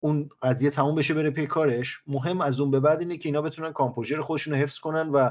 اون 0.03 0.29
قضیه 0.41 0.69
تموم 0.69 0.95
بشه 0.95 1.13
بره 1.13 1.31
پی 1.31 1.47
کارش. 1.47 2.03
مهم 2.07 2.41
از 2.41 2.59
اون 2.59 2.71
به 2.71 2.79
بعد 2.79 2.99
اینه 2.99 3.17
که 3.17 3.29
اینا 3.29 3.41
بتونن 3.41 3.73
کامپوژر 3.73 4.21
خودشون 4.21 4.53
رو 4.53 4.59
حفظ 4.59 4.79
کنن 4.79 5.09
و 5.09 5.29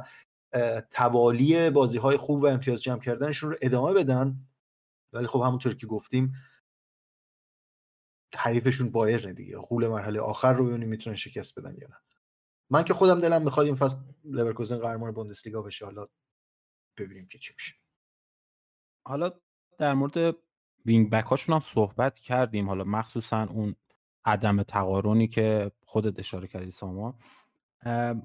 توالی 0.91 1.71
بازی 1.71 1.99
های 1.99 2.17
خوب 2.17 2.43
و 2.43 2.47
امتیاز 2.47 2.83
جمع 2.83 3.01
کردنشون 3.01 3.51
رو 3.51 3.57
ادامه 3.63 3.93
بدن. 3.93 4.37
ولی 5.13 5.27
خب 5.27 5.41
همونطور 5.41 5.75
که 5.75 5.87
گفتیم 5.87 6.35
حریفشون 8.37 8.91
بایرنه 8.91 9.33
دیگه. 9.33 9.57
غول 9.57 9.89
مرحله 9.89 10.21
آخر 10.21 10.53
رو 10.53 10.67
ببینیم 10.67 10.89
می‌تونن 10.89 11.17
شکست 11.17 11.59
بدن 11.59 11.77
یا 11.81 11.89
نه. 11.89 11.97
من 12.71 12.85
که 12.85 12.95
خودم 12.95 13.21
دلم 13.21 13.43
می‌خواد 13.43 13.67
این 13.67 13.75
فصل 13.75 13.97
لورکوزن 14.25 14.79
قهرمان 14.79 15.13
بوندسلیگا 15.13 15.63
بشه. 15.63 15.85
حالا 15.85 16.07
ببینیم 16.97 17.27
که 17.27 17.39
چی 17.39 17.53
میشه. 17.55 17.75
حالا 19.07 19.33
در 19.79 19.95
مورد 19.95 20.37
wing 20.87 21.11
back 21.11 21.25
هاشون 21.25 21.55
هم 21.55 21.61
صحبت 21.61 22.19
کردیم. 22.19 22.69
حالا 22.69 22.85
مخصوصا 22.85 23.43
اون 23.43 23.77
عدم 24.25 24.63
تقارنی 24.63 25.29
که 25.29 25.71
خودت 25.85 26.19
اشاره 26.19 26.47
کردی 26.47 26.71
سامان 26.71 27.15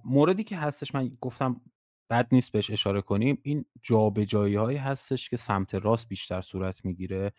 موردی 0.05 0.43
که 0.43 0.57
هستش 0.57 0.95
من 0.95 1.17
گفتم 1.21 1.61
بد 2.09 2.27
نیست 2.31 2.51
بهش 2.51 2.71
اشاره 2.71 3.01
کنیم. 3.01 3.37
این 3.43 3.65
جابجایی 3.81 4.55
هایی 4.55 4.77
هستش 4.77 5.29
که 5.29 5.37
سمت 5.37 5.75
راست 5.75 6.07
بیشتر 6.07 6.41
صورت 6.41 6.85
می‌گیره 6.85 7.33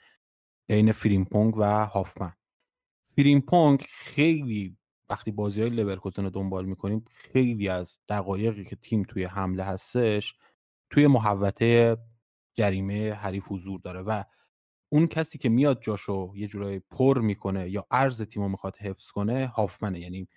بین 0.67 0.93
فریمپونگ 0.93 1.57
و 1.57 1.87
هافمن. 1.87 2.33
فریمپونگ 3.17 3.83
خیلی 3.89 4.77
وقتی 5.11 5.31
بازی 5.31 5.61
های 5.61 5.71
لورکوزن 5.71 6.25
رو 6.25 6.31
دنبال 6.31 6.65
می‌کنیم 6.65 7.05
خیلی 7.15 7.69
از 7.69 7.99
دقایقی 8.09 8.65
که 8.65 8.77
تیم 8.77 9.03
توی 9.03 9.25
حمله 9.25 9.65
هستش 9.65 10.35
توی 10.93 11.07
محوطه 11.07 11.97
جریمه 12.59 13.13
حریف 13.13 13.45
حضور 13.49 13.81
داره 13.81 14.03
و 14.03 14.25
اون 14.93 15.07
کسی 15.07 15.39
که 15.39 15.49
میاد 15.49 15.83
جاشو 15.83 16.33
یه 16.37 16.47
جورایی 16.47 16.81
پر 16.91 17.21
می‌کنه 17.21 17.71
یا 17.71 17.87
ارز 17.91 18.23
تیمو 18.23 18.49
می‌خواد 18.49 18.77
حفظ 18.77 19.11
کنه 19.11 19.47
هافمنه. 19.47 20.01
یعنی 20.01 20.29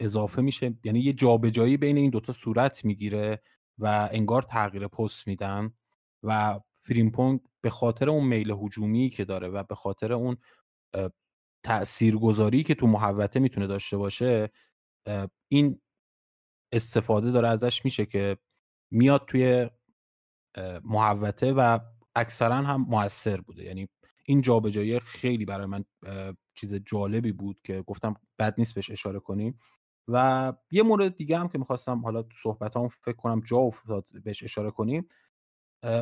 اضافه 0.00 0.42
میشه 0.42 0.74
یعنی 0.84 1.00
یه 1.00 1.12
جابجایی 1.12 1.76
بین 1.76 1.96
این 1.96 2.10
دوتا 2.10 2.32
صورت 2.32 2.84
می‌گیره 2.84 3.42
و 3.78 4.08
انگار 4.12 4.42
تغییر 4.42 4.88
پست 4.88 5.26
میدن 5.26 5.72
و 6.22 6.60
فریمپونگ 6.84 7.40
به 7.60 7.70
خاطر 7.70 8.10
اون 8.10 8.26
میل 8.26 8.50
هجومی 8.50 9.10
که 9.10 9.24
داره 9.24 9.48
و 9.48 9.62
به 9.62 9.74
خاطر 9.74 10.12
اون 10.12 10.36
تاثیرگذاری 11.64 12.62
که 12.62 12.74
تو 12.74 12.86
محوطه 12.86 13.40
می‌تونه 13.40 13.66
داشته 13.66 13.96
باشه 13.96 14.50
این 15.48 15.80
استفاده 16.72 17.30
داره 17.30 17.48
ازش 17.48 17.84
میشه 17.84 18.06
که 18.06 18.38
میاد 18.92 19.26
توی 19.28 19.70
محوطه 20.84 21.52
و 21.52 21.78
اکثرا 22.14 22.56
هم 22.56 22.86
موثر 22.88 23.40
بوده. 23.40 23.64
یعنی 23.64 23.88
این 24.24 24.40
جابجایی 24.40 25.00
خیلی 25.00 25.44
برای 25.44 25.66
من 25.66 25.84
چیز 26.54 26.74
جالبی 26.74 27.32
بود 27.32 27.60
که 27.64 27.82
گفتم 27.82 28.14
بد 28.38 28.54
نیست 28.58 28.74
بهش 28.74 28.90
اشاره 28.90 29.20
کنیم 29.20 29.58
و 30.08 30.52
یه 30.70 30.82
مورد 30.82 31.16
دیگه 31.16 31.38
هم 31.38 31.48
که 31.48 31.58
می‌خواستم 31.58 31.98
حالا 31.98 32.22
تو 32.22 32.36
صحبت 32.42 32.76
هم 32.76 32.88
فکر 32.88 33.16
کنم 33.16 33.40
جا 33.40 33.56
افتاد 33.56 34.08
بهش 34.24 34.42
اشاره 34.42 34.70
کنیم 34.70 35.08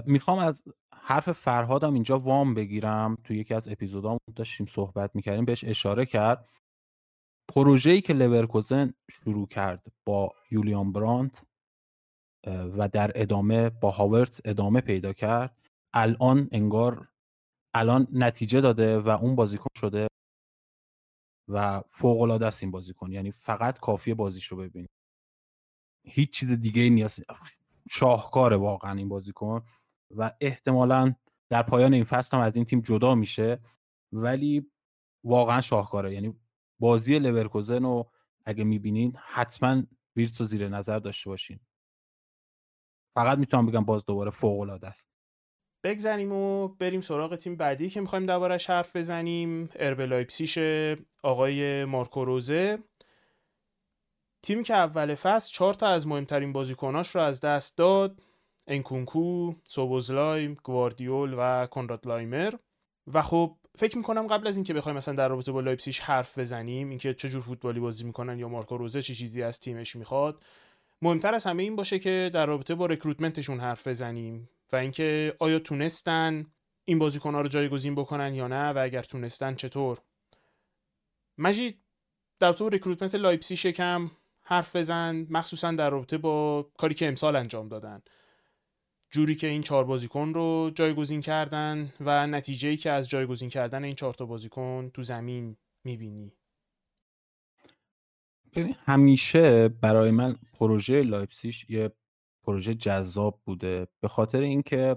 می‌خوام 0.06 0.38
از 0.38 0.62
حرف 0.94 1.32
فرهادم 1.32 1.94
اینجا 1.94 2.18
وام 2.18 2.54
بگیرم. 2.54 3.16
تو 3.24 3.34
یکی 3.34 3.54
از 3.54 3.68
اپیزودام 3.68 4.18
داشتیم 4.36 4.66
صحبت 4.66 5.10
می‌کردیم 5.14 5.44
بهش 5.44 5.64
اشاره 5.64 6.06
کرد. 6.06 6.48
پروژه‌ای 7.54 8.00
که 8.00 8.12
لورکوزن 8.12 8.94
شروع 9.10 9.48
کرد 9.48 9.86
با 10.06 10.32
یولیان 10.50 10.92
برانت 10.92 11.42
و 12.48 12.88
در 12.88 13.12
ادامه 13.14 13.70
با 13.70 13.90
هاورت 13.90 14.40
ادامه 14.44 14.80
پیدا 14.80 15.12
کرد. 15.12 15.56
الان 15.92 16.48
انگار 16.52 17.08
الان 17.74 18.06
نتیجه 18.12 18.60
داده 18.60 18.98
و 18.98 19.08
اون 19.08 19.36
بازیکن 19.36 19.68
شده 19.76 20.06
و 21.48 21.82
فوق 21.90 22.20
العاده 22.20 22.46
است 22.46 22.62
این 22.62 22.72
بازیکن. 22.72 23.12
یعنی 23.12 23.30
فقط 23.30 23.78
کافیه 23.80 24.14
بازیش 24.14 24.46
رو 24.46 24.56
ببینید 24.56 24.90
هیچ 26.06 26.30
چیز 26.30 26.50
دیگه 26.50 26.90
نیست 26.90 27.22
شاهکاره 27.90 28.56
واقعا 28.56 28.92
این 28.92 29.08
بازیکن 29.08 29.64
و 30.16 30.30
احتمالا 30.40 31.14
در 31.50 31.62
پایان 31.62 31.94
این 31.94 32.04
فصل 32.04 32.36
هم 32.36 32.42
از 32.42 32.56
این 32.56 32.64
تیم 32.64 32.80
جدا 32.80 33.14
میشه. 33.14 33.60
ولی 34.12 34.70
واقعا 35.24 35.60
شاهکاره. 35.60 36.14
یعنی 36.14 36.36
بازی 36.80 37.18
لورکوزن 37.18 37.82
رو 37.82 38.10
اگه 38.44 38.64
می‌بینین 38.64 39.16
حتما 39.16 39.82
ویرتس 40.16 40.40
رو 40.40 40.46
زیر 40.46 40.68
نظر 40.68 40.98
داشته 40.98 41.30
باشین. 41.30 41.60
فقط 43.18 43.38
می‌تونم 43.38 43.66
بگم 43.66 43.84
باز 43.84 44.06
دوباره 44.06 44.30
فوق 44.30 44.60
العاده 44.60 44.86
است. 44.86 45.08
بگذریم 45.84 46.32
و 46.32 46.68
بریم 46.68 47.00
سراغ 47.00 47.36
تیم 47.36 47.56
بعدی 47.56 47.90
که 47.90 48.00
می‌خوایم 48.00 48.26
دربارش 48.26 48.70
حرف 48.70 48.96
بزنیم. 48.96 49.68
RB 49.76 50.00
لایپسیش 50.00 50.58
آقای 51.22 51.84
مارکو 51.84 52.24
روزه. 52.24 52.78
تیمی 54.42 54.62
که 54.62 54.74
اول 54.74 55.14
فصل 55.14 55.52
چهار 55.52 55.74
تا 55.74 55.86
از 55.86 56.06
مهمترین 56.06 56.52
بازیکناش 56.52 57.08
رو 57.08 57.20
از 57.20 57.40
دست 57.40 57.78
داد. 57.78 58.22
انکونکو، 58.66 59.54
سوبوسلای، 59.66 60.56
گواردیول 60.62 61.34
و 61.38 61.66
کنراد 61.66 62.06
لایمر. 62.06 62.54
و 63.14 63.22
خب 63.22 63.56
فکر 63.78 63.96
می‌کنم 63.96 64.26
قبل 64.26 64.46
از 64.46 64.56
اینکه 64.56 64.74
بخوایم 64.74 64.96
مثلا 64.96 65.14
در 65.14 65.28
رابطه 65.28 65.52
با 65.52 65.60
لایپسیش 65.60 66.00
حرف 66.00 66.38
بزنیم 66.38 66.88
اینکه 66.88 67.14
چه 67.14 67.28
جور 67.28 67.40
فوتبالی 67.40 67.80
بازی 67.80 68.04
می‌کنن 68.04 68.38
یا 68.38 68.48
مارکو 68.48 68.76
روزه 68.76 69.02
چه 69.02 69.14
چیزی 69.14 69.42
از 69.42 69.60
تیمش 69.60 69.96
می‌خواد 69.96 70.44
مهمتر 71.02 71.34
از 71.34 71.44
همه 71.44 71.62
این 71.62 71.76
باشه 71.76 71.98
که 71.98 72.30
در 72.32 72.46
رابطه 72.46 72.74
با 72.74 72.86
recruitment 72.86 73.41
شون 73.41 73.60
حرف 73.60 73.86
بزنیم 73.86 74.50
و 74.72 74.76
اینکه 74.76 75.36
آیا 75.38 75.58
تونستن 75.58 76.46
این 76.84 76.98
بازیکنها 76.98 77.40
رو 77.40 77.48
جایگزین 77.48 77.94
بکنن 77.94 78.34
یا 78.34 78.48
نه 78.48 78.70
و 78.72 78.78
اگر 78.78 79.02
تونستن 79.02 79.54
چطور. 79.54 79.98
مجید 81.38 81.82
در 82.40 82.52
تو 82.52 82.68
recruitment 82.68 83.14
لایپسیش 83.14 83.56
یکم 83.56 84.10
حرف 84.42 84.76
بزن 84.76 85.26
مخصوصا 85.30 85.72
در 85.72 85.90
رابطه 85.90 86.18
با 86.18 86.70
کاری 86.78 86.94
که 86.94 87.08
امسال 87.08 87.36
انجام 87.36 87.68
دادن. 87.68 88.02
جوری 89.10 89.34
که 89.34 89.46
این 89.46 89.62
چهار 89.62 89.84
بازیکن 89.84 90.34
رو 90.34 90.70
جایگزین 90.74 91.20
کردن 91.20 91.92
و 92.00 92.26
نتیجه‌ای 92.26 92.76
که 92.76 92.90
از 92.90 93.08
جایگزین 93.08 93.50
کردن 93.50 93.84
این 93.84 93.94
چهار 93.94 94.14
تا 94.14 94.26
بازیکن 94.26 94.90
تو 94.94 95.02
زمین 95.02 95.56
می‌بینی. 95.84 96.37
همیشه 98.86 99.68
برای 99.68 100.10
من 100.10 100.36
پروژه 100.54 101.02
لایپسیش 101.02 101.70
یه 101.70 101.92
پروژه 102.44 102.74
جذاب 102.74 103.40
بوده 103.44 103.88
به 104.00 104.08
خاطر 104.08 104.40
اینکه 104.40 104.96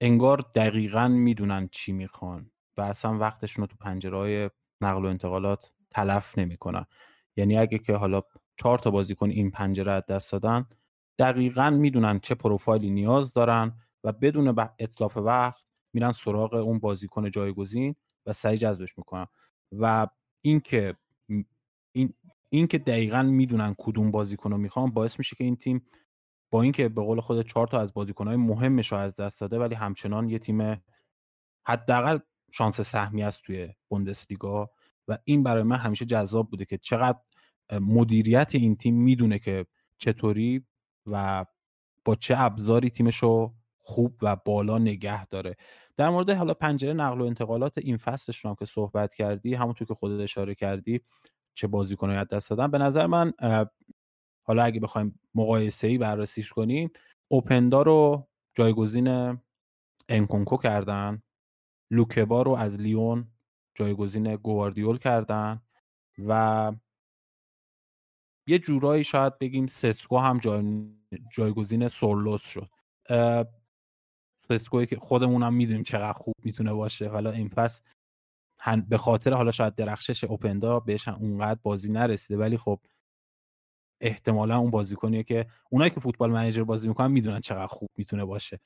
انگار 0.00 0.44
دقیقا 0.54 1.08
می‌دونن 1.08 1.68
چی 1.72 1.92
می‌خوان 1.92 2.50
و 2.76 2.80
اصلا 2.80 3.18
وقتشون 3.18 3.62
رو 3.62 3.66
تو 3.66 3.76
پنجره 3.76 4.18
های 4.18 4.50
نقل 4.80 5.04
و 5.04 5.08
انتقالات 5.08 5.72
تلف 5.90 6.38
نمی‌کنن. 6.38 6.86
یعنی 7.36 7.58
اگه 7.58 7.78
که 7.78 7.94
حالا 7.94 8.22
چهار 8.56 8.78
تا 8.78 8.90
بازیکن 8.90 9.30
این 9.30 9.50
پنجره 9.50 9.92
از 9.92 10.06
دست 10.06 10.32
دادن 10.32 10.66
دقیقا 11.18 11.70
می‌دونن 11.70 12.20
چه 12.20 12.34
پروفایلی 12.34 12.90
نیاز 12.90 13.32
دارن 13.32 13.72
و 14.04 14.12
بدون 14.12 14.58
اطلاف 14.78 15.16
وقت 15.16 15.66
میرن 15.92 16.12
سراغ 16.12 16.54
اون 16.54 16.78
بازیکن 16.78 17.30
جایگزین 17.30 17.94
و 18.26 18.32
سعی 18.32 18.58
جذبش 18.58 18.98
می‌کنن. 18.98 19.26
و 19.72 20.06
اینکه 20.44 20.96
این 21.92 22.14
اینکه 22.56 22.78
دقیقا 22.78 23.22
می‌دونن 23.22 23.74
کدوم 23.78 24.10
بازیکن 24.10 24.50
رو 24.50 24.58
می‌خوان 24.58 24.90
باعث 24.90 25.18
میشه 25.18 25.36
که 25.36 25.44
این 25.44 25.56
تیم 25.56 25.86
با 26.50 26.62
اینکه 26.62 26.88
به 26.88 27.02
قول 27.02 27.20
خود 27.20 27.46
چهار 27.46 27.66
تا 27.66 27.80
از 27.80 27.94
بازیکنهای 27.94 28.36
مهمش 28.36 28.92
رو 28.92 28.98
از 28.98 29.16
دست 29.16 29.40
داده 29.40 29.58
ولی 29.58 29.74
همچنان 29.74 30.28
یه 30.28 30.38
تیم 30.38 30.82
حداقل 31.66 32.18
شانس 32.52 32.80
سهمی 32.80 33.22
است 33.22 33.42
توی 33.42 33.68
بوندسلیگا 33.88 34.70
و 35.08 35.18
این 35.24 35.42
برای 35.42 35.62
من 35.62 35.76
همیشه 35.76 36.04
جذاب 36.04 36.50
بوده 36.50 36.64
که 36.64 36.78
چقدر 36.78 37.18
مدیریت 37.72 38.50
این 38.54 38.76
تیم 38.76 38.94
می‌دونه 38.94 39.38
که 39.38 39.66
چطوری 39.98 40.66
و 41.06 41.44
با 42.04 42.14
چه 42.14 42.34
ابزاری 42.38 42.90
تیمش 42.90 43.16
رو 43.16 43.54
خوب 43.78 44.16
و 44.22 44.36
بالا 44.36 44.78
نگه 44.78 45.26
داره. 45.26 45.56
در 45.96 46.10
مورد 46.10 46.30
حالا 46.30 46.54
پنجره 46.54 46.92
نقل 46.92 47.20
و 47.20 47.24
انتقالات 47.24 47.72
این 47.78 47.96
فصلش 47.96 48.46
هم 48.46 48.54
که 48.54 48.64
صحبت 48.64 49.14
کردی 49.14 49.54
همونطور 49.54 49.88
که 49.88 49.94
خودت 49.94 50.20
اشاره 50.20 50.54
کردی 50.54 51.00
چه 51.54 51.66
بازیکنایی 51.66 52.18
از 52.18 52.28
دست 52.28 52.50
دادن. 52.50 52.70
به 52.70 52.78
نظر 52.78 53.06
من 53.06 53.32
حالا 54.46 54.62
اگه 54.62 54.80
بخوایم 54.80 55.20
مقایسه 55.34 55.86
ای 55.86 55.98
بررسیش 55.98 56.52
کنیم 56.52 56.90
اوپندا 57.28 57.82
رو 57.82 58.28
جایگزین 58.54 59.38
انکونکو 60.08 60.56
کردن 60.56 61.22
لوکبا 61.90 62.42
رو 62.42 62.52
از 62.52 62.74
لیون 62.74 63.28
جایگزین 63.74 64.36
گواردیول 64.36 64.98
کردن 64.98 65.62
و 66.18 66.72
یه 68.48 68.58
جورایی 68.58 69.04
شاید 69.04 69.38
بگیم 69.38 69.66
سسکو 69.66 70.18
هم 70.18 70.38
جای... 70.38 70.86
جایگزین 71.30 71.88
سورلوس 71.88 72.42
شد. 72.42 72.70
سسکوی 74.48 74.86
که 74.86 74.96
خودمون 74.96 75.42
هم 75.42 75.54
می‌دونیم 75.54 75.82
چقدر 75.82 76.12
خوب 76.12 76.34
می‌تونه 76.44 76.72
باشه. 76.72 77.08
حالا 77.08 77.30
این 77.30 77.48
فصل 77.48 77.82
به 78.88 78.98
خاطر 78.98 79.32
حالا 79.34 79.50
شاید 79.50 79.74
درخشش 79.74 80.24
اوپندا 80.24 80.80
بهش 80.80 81.08
اونقدر 81.08 81.60
بازی 81.62 81.92
نرسیده 81.92 82.40
ولی 82.40 82.56
خب 82.56 82.80
احتمالا 84.00 84.58
اون 84.58 84.70
بازیکنیه 84.70 85.22
که 85.22 85.46
اونایی 85.70 85.90
که 85.90 86.00
فوتبال 86.00 86.30
منیجر 86.30 86.64
بازی 86.64 86.88
می‌کنن 86.88 87.10
می‌دونن 87.12 87.40
چقدر 87.40 87.66
خوب 87.66 87.88
می‌تونه 87.96 88.24
باشه. 88.24 88.60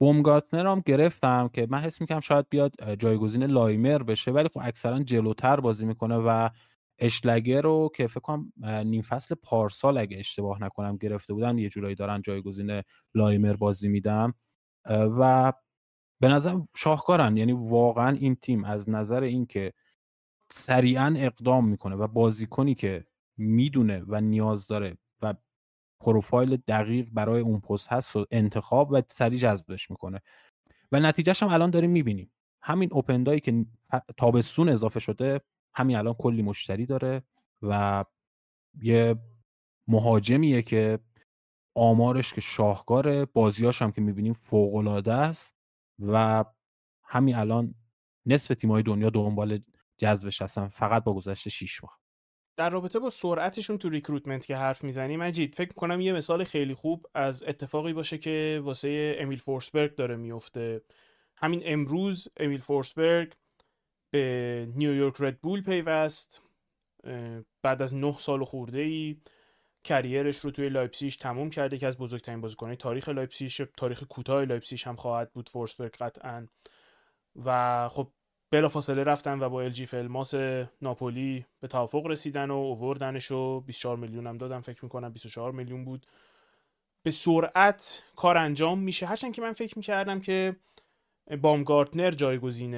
بومگارتنر 0.00 0.66
هم 0.66 0.82
گرفتم 0.86 1.48
که 1.52 1.66
من 1.70 1.78
حس 1.78 2.00
می‌کنم 2.00 2.20
شاید 2.20 2.46
بیاد 2.50 2.94
جایگزین 2.94 3.44
لایمر 3.44 4.02
بشه 4.02 4.30
ولی 4.30 4.48
خب 4.54 4.60
اکثرا 4.64 5.02
جلوتر 5.02 5.60
بازی 5.60 5.86
می‌کنه 5.86 6.16
و 6.16 6.48
اشلگر 6.98 7.62
رو 7.62 7.90
که 7.96 8.06
فکر 8.06 8.20
کنم 8.20 8.52
نیم 8.84 9.02
فصل 9.02 9.34
پارسال 9.34 9.98
اگه 9.98 10.18
اشتباه 10.18 10.62
نکنم 10.62 10.96
گرفته 10.96 11.34
بودن 11.34 11.58
یه 11.58 11.68
جورایی 11.68 11.94
دارن 11.94 12.22
جایگزین 12.22 12.82
لایمر 13.14 13.56
بازی 13.56 13.88
میدم 13.88 14.34
و 14.90 15.52
به 16.24 16.30
نظر 16.30 16.60
شاهکارن. 16.76 17.36
یعنی 17.36 17.52
واقعا 17.52 18.16
این 18.16 18.34
تیم 18.34 18.64
از 18.64 18.90
نظر 18.90 19.22
اینکه 19.22 19.72
سریعا 20.50 21.14
اقدام 21.16 21.68
می‌کنه 21.68 21.96
و 21.96 22.06
بازیکنی 22.06 22.74
که 22.74 23.06
می‌دونه 23.36 24.04
و 24.08 24.20
نیاز 24.20 24.66
داره 24.66 24.98
و 25.22 25.34
پروفایل 26.00 26.56
دقیق 26.56 27.08
برای 27.12 27.40
اون 27.40 27.60
پست 27.60 27.88
هست 27.92 28.16
و 28.16 28.26
انتخاب 28.30 28.88
و 28.92 29.02
سریع 29.08 29.38
جذبش 29.38 29.90
می‌کنه. 29.90 30.20
و 30.92 31.00
نتیجهش 31.00 31.42
هم 31.42 31.48
الان 31.48 31.70
داریم 31.70 31.90
می‌بینیم. 31.90 32.30
همین 32.62 32.88
اوپندایی 32.92 33.40
که 33.40 33.66
تابستون 34.16 34.68
اضافه 34.68 35.00
شده 35.00 35.40
همین 35.74 35.96
الان 35.96 36.14
کلی 36.14 36.42
مشتری 36.42 36.86
داره 36.86 37.22
و 37.62 38.04
یه 38.82 39.16
مهاجمیه 39.88 40.62
که 40.62 40.98
آمارش 41.74 42.34
که 42.34 42.40
شاهکاره. 42.40 43.24
بازیاش 43.24 43.82
هم 43.82 43.92
که 43.92 44.00
می‌بینیم 44.00 44.32
فوق 44.32 45.08
است. 45.08 45.53
و 45.98 46.44
همین 47.02 47.34
الان 47.34 47.74
نصف 48.26 48.54
تیمای 48.54 48.82
دنیا 48.82 49.10
دنبال 49.10 49.58
جذبش 49.96 50.42
هستن 50.42 50.68
فقط 50.68 51.04
با 51.04 51.14
گذشته 51.14 51.50
6 51.50 51.84
ماه. 51.84 52.00
در 52.56 52.70
رابطه 52.70 52.98
با 52.98 53.10
سرعتشون 53.10 53.78
تو 53.78 53.88
recruitment 53.88 54.46
که 54.46 54.56
حرف 54.56 54.84
می‌زنیم 54.84 55.20
مجید 55.20 55.54
فکر 55.54 55.72
کنم 55.72 56.00
یه 56.00 56.12
مثال 56.12 56.44
خیلی 56.44 56.74
خوب 56.74 57.06
از 57.14 57.42
اتفاقی 57.42 57.92
باشه 57.92 58.18
که 58.18 58.60
واسه 58.64 59.16
امیل 59.18 59.38
فورسبرگ 59.38 59.94
داره 59.94 60.16
میفته 60.16 60.82
همین 61.36 61.62
امروز 61.64 62.28
امیل 62.36 62.60
فورسبرگ 62.60 63.32
به 64.10 64.68
نیویورک 64.76 65.14
رد 65.18 65.40
بول 65.40 65.62
پیوست 65.62 66.42
بعد 67.62 67.82
از 67.82 67.94
نه 67.94 68.18
سال 68.18 68.44
خورده 68.44 68.80
ای 68.80 69.16
career 69.84 70.24
ش 70.24 70.38
رو 70.38 70.50
توی 70.50 70.68
لایپسیش 70.68 71.16
تموم 71.16 71.50
کرده 71.50 71.78
که 71.78 71.86
از 71.86 71.98
بزرگترین 71.98 72.40
بازیکنهای 72.40 72.76
تاریخ 72.76 73.08
لایپسیش 73.08 73.60
تاریخ 73.76 74.04
کوتاه 74.04 74.44
لایپسیش 74.44 74.86
هم 74.86 74.96
خواهد 74.96 75.32
بود 75.32 75.48
فورسبرگ 75.48 75.96
قطعا. 75.96 76.48
و 77.44 77.88
خب 77.88 78.10
بلافاصله 78.50 79.04
رفتن 79.04 79.42
و 79.42 79.48
با 79.48 79.62
الژی 79.62 79.86
فلماس 79.86 80.34
ناپولی 80.82 81.46
به 81.60 81.68
توافق 81.68 82.06
رسیدن 82.06 82.50
و 82.50 82.54
اووردنش 82.54 83.30
و 83.30 83.60
24 83.60 83.96
میلیون 83.96 84.26
هم 84.26 84.38
دادن 84.38 84.60
فکر 84.60 84.84
می‌کنم 84.84 85.12
24 85.12 85.52
میلیون 85.52 85.84
بود. 85.84 86.06
به 87.02 87.10
سرعت 87.10 88.02
کار 88.16 88.36
انجام 88.36 88.78
میشه. 88.78 89.06
هرچند 89.06 89.34
که 89.34 89.42
من 89.42 89.52
فکر 89.52 89.78
می‌کردم 89.78 90.20
که 90.20 90.56
بامگارتنر 91.42 92.10
جایگزین 92.10 92.74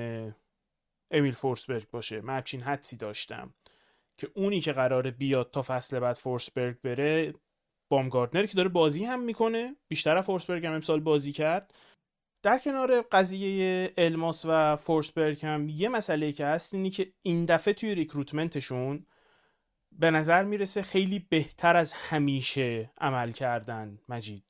امیل 1.11 1.32
فورسبرگ 1.32 1.90
باشه. 1.90 2.20
من 2.20 2.36
همچین 2.36 2.61
حدسی 2.61 2.96
داشتم. 2.96 3.54
که 4.16 4.28
اونی 4.34 4.60
که 4.60 4.72
قراره 4.72 5.10
بیاد 5.10 5.50
تا 5.50 5.62
فصل 5.62 6.00
بعد 6.00 6.16
فورسبرگ 6.16 6.80
بره 6.80 7.34
بامگارتنر 7.88 8.46
که 8.46 8.56
داره 8.56 8.68
بازی 8.68 9.04
هم 9.04 9.20
می‌کنه 9.20 9.76
بیشتر 9.88 10.20
فورسبرگ 10.20 10.66
هم 10.66 10.72
امسال 10.72 11.00
بازی 11.00 11.32
کرد. 11.32 11.74
در 12.42 12.58
کنار 12.58 13.02
قضیه 13.02 13.92
الماس 13.98 14.44
و 14.48 14.76
فورسبرگ 14.76 15.46
هم 15.46 15.68
یه 15.68 15.88
مسئله 15.88 16.32
که 16.32 16.46
هست 16.46 16.74
اینی 16.74 16.90
که 16.90 17.12
این 17.22 17.44
دفعه 17.44 17.74
توی 17.74 17.94
recruitment 17.94 18.77
شون 18.77 19.07
به 19.92 20.10
نظر 20.10 20.44
می‌رسه 20.44 20.82
خیلی 20.82 21.18
بهتر 21.18 21.76
از 21.76 21.92
همیشه 21.92 22.90
عمل 22.98 23.32
کردن 23.32 23.98
مجید. 24.08 24.44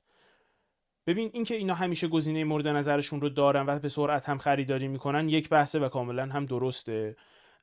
ببین 1.06 1.30
اینکه 1.32 1.54
اینا 1.54 1.74
همیشه 1.74 2.08
گزینه 2.08 2.44
مورد 2.44 2.68
نظرشون 2.68 3.20
رو 3.20 3.28
دارن 3.28 3.66
و 3.66 3.78
به 3.78 3.88
سرعت 3.88 4.28
هم 4.28 4.38
خریداری 4.38 4.88
می‌کنن 4.88 5.28
یک 5.28 5.48
بحثه 5.48 5.78
و 5.78 5.88
کاملا 5.88 6.26
هم 6.26 6.46
درسته. 6.46 7.16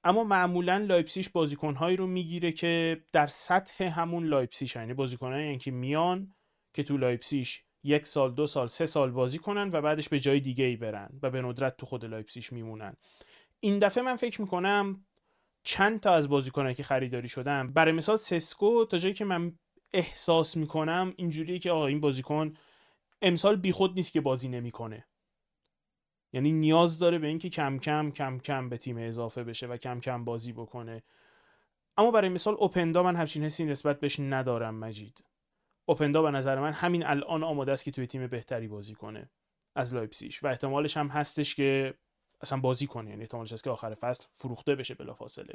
اما 0.03 0.23
معمولا 0.23 0.77
لایپسیش 0.77 1.29
بازیکنهایی 1.29 1.97
رو 1.97 2.07
می‌گیره 2.07 2.51
که 2.51 3.03
در 3.11 3.27
سطح 3.27 3.83
همون 3.83 4.25
لایپسیش 4.25 4.75
یعنی 4.75 4.93
بازیکنهایی 4.93 5.57
که 5.57 5.71
میان 5.71 6.35
که 6.73 6.83
تو 6.83 6.97
لایپسیش 6.97 7.63
یک 7.83 8.05
سال 8.05 8.33
دو 8.33 8.47
سال 8.47 8.67
سه 8.67 8.85
سال 8.85 9.11
بازی 9.11 9.37
کنن 9.37 9.69
و 9.73 9.81
بعدش 9.81 10.09
به 10.09 10.19
جای 10.19 10.39
دیگه 10.39 10.65
ای 10.65 10.75
برن 10.75 11.19
و 11.21 11.29
به 11.29 11.41
ندرت 11.41 11.77
تو 11.77 11.85
خود 11.85 12.05
لایپسیش 12.05 12.53
میمونن. 12.53 12.95
این 13.59 13.79
دفعه 13.79 14.03
من 14.03 14.15
فکر 14.15 14.41
می‌کنم 14.41 15.05
چند 15.63 15.99
تا 15.99 16.13
از 16.13 16.29
بازیکنایی 16.29 16.75
که 16.75 16.83
خریداری 16.83 17.27
شدن. 17.27 17.73
برای 17.73 17.91
مثال 17.91 18.17
سسکو 18.17 18.85
تا 18.85 18.97
جایی 18.97 19.13
که 19.13 19.25
من 19.25 19.53
احساس 19.93 20.57
می‌کنم 20.57 21.13
اینجوریه 21.17 21.59
که 21.59 21.71
آقا 21.71 21.87
این 21.87 21.99
بازیکن 21.99 22.53
امسال 23.21 23.55
بیخود 23.55 23.93
نیست 23.95 24.13
که 24.13 24.21
بازی 24.21 24.49
نمی‌کنه. 24.49 25.05
یعنی 26.33 26.51
نیاز 26.51 26.99
داره 26.99 27.19
به 27.19 27.27
اینکه 27.27 27.49
کم 27.49 27.77
کم 27.77 28.11
کم 28.11 28.39
کم 28.39 28.69
به 28.69 28.77
تیم 28.77 28.97
اضافه 28.97 29.43
بشه 29.43 29.67
و 29.67 29.77
کم 29.77 29.99
کم 29.99 30.25
بازی 30.25 30.53
بکنه. 30.53 31.03
اما 31.97 32.11
برای 32.11 32.29
مثال 32.29 32.55
اوپندا 32.59 33.03
من 33.03 33.15
همچین 33.15 33.43
حسی 33.43 33.65
نسبت 33.65 33.99
بهش 33.99 34.19
ندارم 34.19 34.75
مجید. 34.75 35.23
اوپندا 35.85 36.21
به 36.21 36.31
نظر 36.31 36.59
من 36.59 36.71
همین 36.71 37.05
الان 37.05 37.43
آماده 37.43 37.71
است 37.71 37.83
که 37.83 37.91
توی 37.91 38.07
تیم 38.07 38.27
بهتری 38.27 38.67
بازی 38.67 38.93
کنه 38.93 39.29
از 39.75 39.93
لایپسیش 39.93 40.43
و 40.43 40.47
احتمالش 40.47 40.97
هم 40.97 41.07
هستش 41.07 41.55
که 41.55 41.93
اصلا 42.41 42.59
بازی 42.59 42.87
کنه. 42.87 43.09
یعنی 43.09 43.21
احتمالش 43.21 43.53
هست 43.53 43.63
که 43.63 43.69
آخر 43.69 43.93
فصل 43.93 44.25
فروخته 44.33 44.75
بشه 44.75 44.93
بلافاصله. 44.93 45.53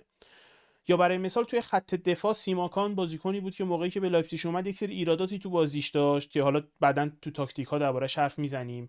یا 0.88 0.96
برای 0.96 1.18
مثال 1.18 1.44
توی 1.44 1.60
خط 1.60 1.94
دفاع 1.94 2.32
سیماکان 2.32 2.94
بازیکنی 2.94 3.40
بود 3.40 3.54
که 3.54 3.64
موقعی 3.64 3.90
که 3.90 4.00
به 4.00 4.08
لایپزیگ 4.08 4.40
اومد 4.44 4.66
یک 4.66 4.78
سری 4.78 4.94
ایراداتی 4.94 5.38
تو 5.38 5.50
بازیش 5.50 5.88
داشت 5.88 6.30
که 6.30 6.42
حالا 6.42 6.62
بعدا 6.80 7.10
تو 7.22 7.30
تاکتیک 7.30 7.66
ها 7.66 7.78
دربارهش 7.78 8.18
حرف 8.18 8.38
می‌زنیم. 8.38 8.88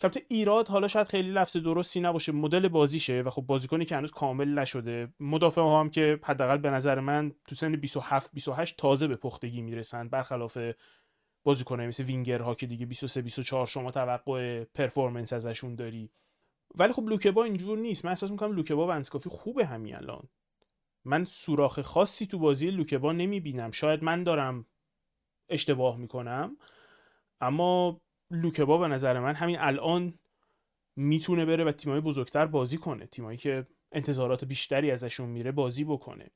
البته 0.00 0.22
ایراد 0.28 0.68
حالا 0.68 0.88
شاید 0.88 1.08
خیلی 1.08 1.30
لفظ 1.30 1.56
درستی 1.56 2.00
نباشه 2.00 2.32
مدل 2.32 2.68
بازیشه 2.68 3.22
و 3.22 3.30
خب 3.30 3.42
بازیکنی 3.42 3.84
که 3.84 3.96
هنوز 3.96 4.10
کامل 4.10 4.48
نشده. 4.48 5.08
مدافع 5.20 5.60
ها 5.60 5.80
هم 5.80 5.90
که 5.90 6.20
حداقل 6.24 6.58
به 6.58 6.70
نظر 6.70 7.00
من 7.00 7.32
تو 7.48 7.54
سن 7.54 7.76
27 7.76 8.30
28 8.32 8.76
تازه 8.76 9.08
به 9.08 9.16
پختگی 9.16 9.62
می‌رسن 9.62 10.08
برخلاف 10.08 10.58
بازیکنای 11.44 11.86
مثل 11.86 12.04
وینگرها 12.04 12.54
که 12.54 12.66
دیگه 12.66 12.86
23 12.86 13.22
24 13.22 13.66
شما 13.66 13.90
توقع 13.90 14.64
پرفورمنس 14.64 15.32
ازشون 15.32 15.74
داری. 15.74 16.10
ولی 16.74 16.92
خب 16.92 17.02
لوکبا 17.02 17.44
اینجور 17.44 17.78
نیست. 17.78 18.04
من 18.04 18.10
احساس 18.10 18.30
می‌کنم 18.30 18.52
لوکبا 18.52 18.86
و 18.86 18.90
انسکافی 18.90 19.30
خوبه 19.30 19.66
همین 19.66 19.96
الان. 19.96 20.28
من 21.04 21.24
سوراخ 21.24 21.80
خاصی 21.80 22.26
تو 22.26 22.38
بازی 22.38 22.70
لوکبا 22.70 23.12
نمی‌بینم. 23.12 23.70
شاید 23.70 24.04
من 24.04 24.22
دارم 24.22 24.66
اشتباه 25.48 25.96
می‌کنم. 25.96 26.56
اما 27.40 28.00
لوکبا 28.30 28.78
به 28.78 28.88
نظر 28.88 29.20
من 29.20 29.34
همین 29.34 29.56
الان 29.58 30.18
می‌تونه 30.96 31.44
بره 31.44 31.64
و 31.64 31.72
تیمای 31.72 32.00
بزرگتر 32.00 32.46
بازی 32.46 32.78
کنه. 32.78 33.06
تیمایی 33.06 33.38
که 33.38 33.66
انتظارات 33.92 34.44
بیشتری 34.44 34.90
ازشون 34.90 35.28
میره 35.28 35.52
بازی 35.52 35.84
بکنه. 35.84 36.30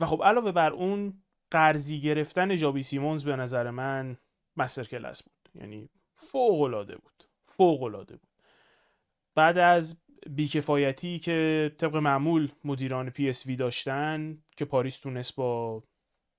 و 0.00 0.06
خب 0.06 0.22
علاوه 0.24 0.52
بر 0.52 0.72
اون 0.72 1.22
قرضی 1.50 2.00
گرفتن 2.00 2.56
جاوی 2.56 2.82
سیمونز 2.82 3.24
به 3.24 3.36
نظر 3.36 3.70
من 3.70 4.16
masterclass 4.56 5.22
بود. 5.22 5.48
یعنی 5.54 5.88
فوق 6.14 6.60
العاده 6.60 6.96
بود. 6.96 7.24
فوق 7.46 7.82
العاده 7.82 8.16
بود. 8.16 8.28
بعد 9.34 9.58
از 9.58 9.96
بیکفایتی 10.30 11.18
که 11.18 11.70
طبق 11.78 11.96
معمول 11.96 12.48
مدیران 12.64 13.10
پی 13.10 13.28
اس 13.28 13.46
وی 13.46 13.56
داشتن 13.56 14.42
که 14.56 14.64
پاریس 14.64 14.98
تونست 14.98 15.36
با 15.36 15.82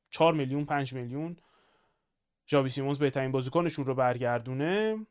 4 0.10 0.34
میلیون 0.34 0.66
5 0.66 0.94
میلیون 0.94 1.38
جاوی 2.48 2.70
سیمونز 2.70 3.00
بهترین 3.00 3.32
بازیکنشون 3.32 3.86
رو 3.86 3.96
برگردونه. 3.96 5.06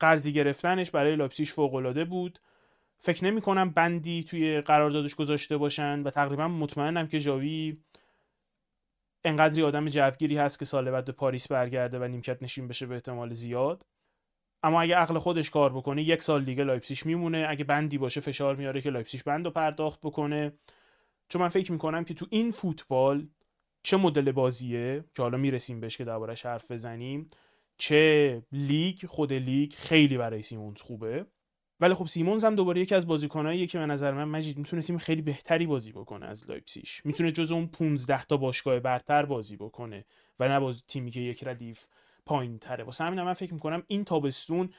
قرضی 0.00 0.32
گرفتنش 0.32 0.90
برای 0.90 1.16
لایپسیش 1.16 1.52
فوق 1.52 1.74
العاده 1.74 2.04
بود. 2.04 2.38
فکر 2.98 3.24
نمی 3.24 3.40
کنم 3.40 3.70
بندی 3.70 4.24
توی 4.24 4.60
قراردادش 4.60 5.14
گذاشته 5.14 5.56
باشن 5.56 6.02
و 6.02 6.10
تقریبا 6.10 6.48
مطمئنم 6.48 7.06
که 7.06 7.20
جاوی 7.20 7.76
انقدری 9.24 9.62
آدم 9.62 9.88
جوگیری 9.88 10.38
هست 10.38 10.58
که 10.58 10.64
سال 10.64 10.90
بعد 10.90 11.04
به 11.04 11.12
پاریس 11.12 11.48
برگرده 11.48 11.98
و 11.98 12.04
نیمکت 12.04 12.42
نشین 12.42 12.68
بشه 12.68 12.86
به 12.86 12.94
احتمال 12.94 13.32
زیاد. 13.32 13.86
اما 14.62 14.80
اگه 14.80 14.94
عقل 14.94 15.18
خودش 15.18 15.50
کار 15.50 15.72
بکنه 15.72 16.02
یک 16.02 16.22
سال 16.22 16.44
دیگه 16.44 16.64
لایپسیش 16.64 17.06
میمونه. 17.06 17.46
اگه 17.48 17.64
بندی 17.64 17.98
باشه 17.98 18.20
فشار 18.20 18.56
میاره 18.56 18.80
که 18.80 18.90
لایپسیش 18.90 19.22
بند 19.22 19.44
رو 19.44 19.50
پرداخت 19.50 20.00
بکنه. 20.00 20.52
چون 21.28 21.42
من 21.42 21.48
فکر 21.48 21.72
می‌کنم 21.72 22.04
که 22.04 22.14
تو 22.14 22.26
این 22.30 22.50
فوتبال 22.50 23.28
چه 23.88 23.96
مدل 23.96 24.32
بازیه 24.32 25.04
که 25.14 25.22
حالا 25.22 25.38
می‌رسیم 25.38 25.80
بهش 25.80 25.96
که 25.96 26.04
دربارش 26.04 26.46
حرف 26.46 26.70
بزنیم؟ 26.70 27.30
چه 27.76 28.42
لیگ 28.52 29.06
خود 29.06 29.32
لیگ 29.32 29.72
خیلی 29.72 30.16
برای 30.16 30.42
سیمونز 30.42 30.80
خوبه. 30.80 31.26
ولی 31.80 31.94
خب 31.94 32.06
سیمونز 32.06 32.44
هم 32.44 32.54
دوباره 32.54 32.80
یکی 32.80 32.94
از 32.94 33.06
بازیکناییه 33.06 33.66
که 33.66 33.78
به 33.78 33.86
نظر 33.86 34.12
من 34.12 34.24
مجید 34.24 34.58
می‌تونه 34.58 34.82
تیم 34.82 34.98
خیلی 34.98 35.22
بهتری 35.22 35.66
بازی 35.66 35.92
بکنه 35.92 36.26
از 36.26 36.50
لایپسیش 36.50 37.06
می‌تونه 37.06 37.32
جز 37.32 37.52
اون 37.52 37.66
15 37.66 38.24
تا 38.24 38.36
باشگاه 38.36 38.80
برتر 38.80 39.24
بازی 39.24 39.56
بکنه 39.56 40.04
و 40.40 40.48
نه 40.48 40.60
باز 40.60 40.82
تیمی 40.88 41.10
که 41.10 41.20
یک 41.20 41.44
ردیف 41.46 41.86
پایین 42.26 42.58
تره 42.58 42.84
واسه 42.84 43.04
همین 43.04 43.22
من 43.22 43.32
فکر 43.32 43.54
می‌کنم 43.54 43.82
این 43.86 44.04
تابستون 44.04 44.70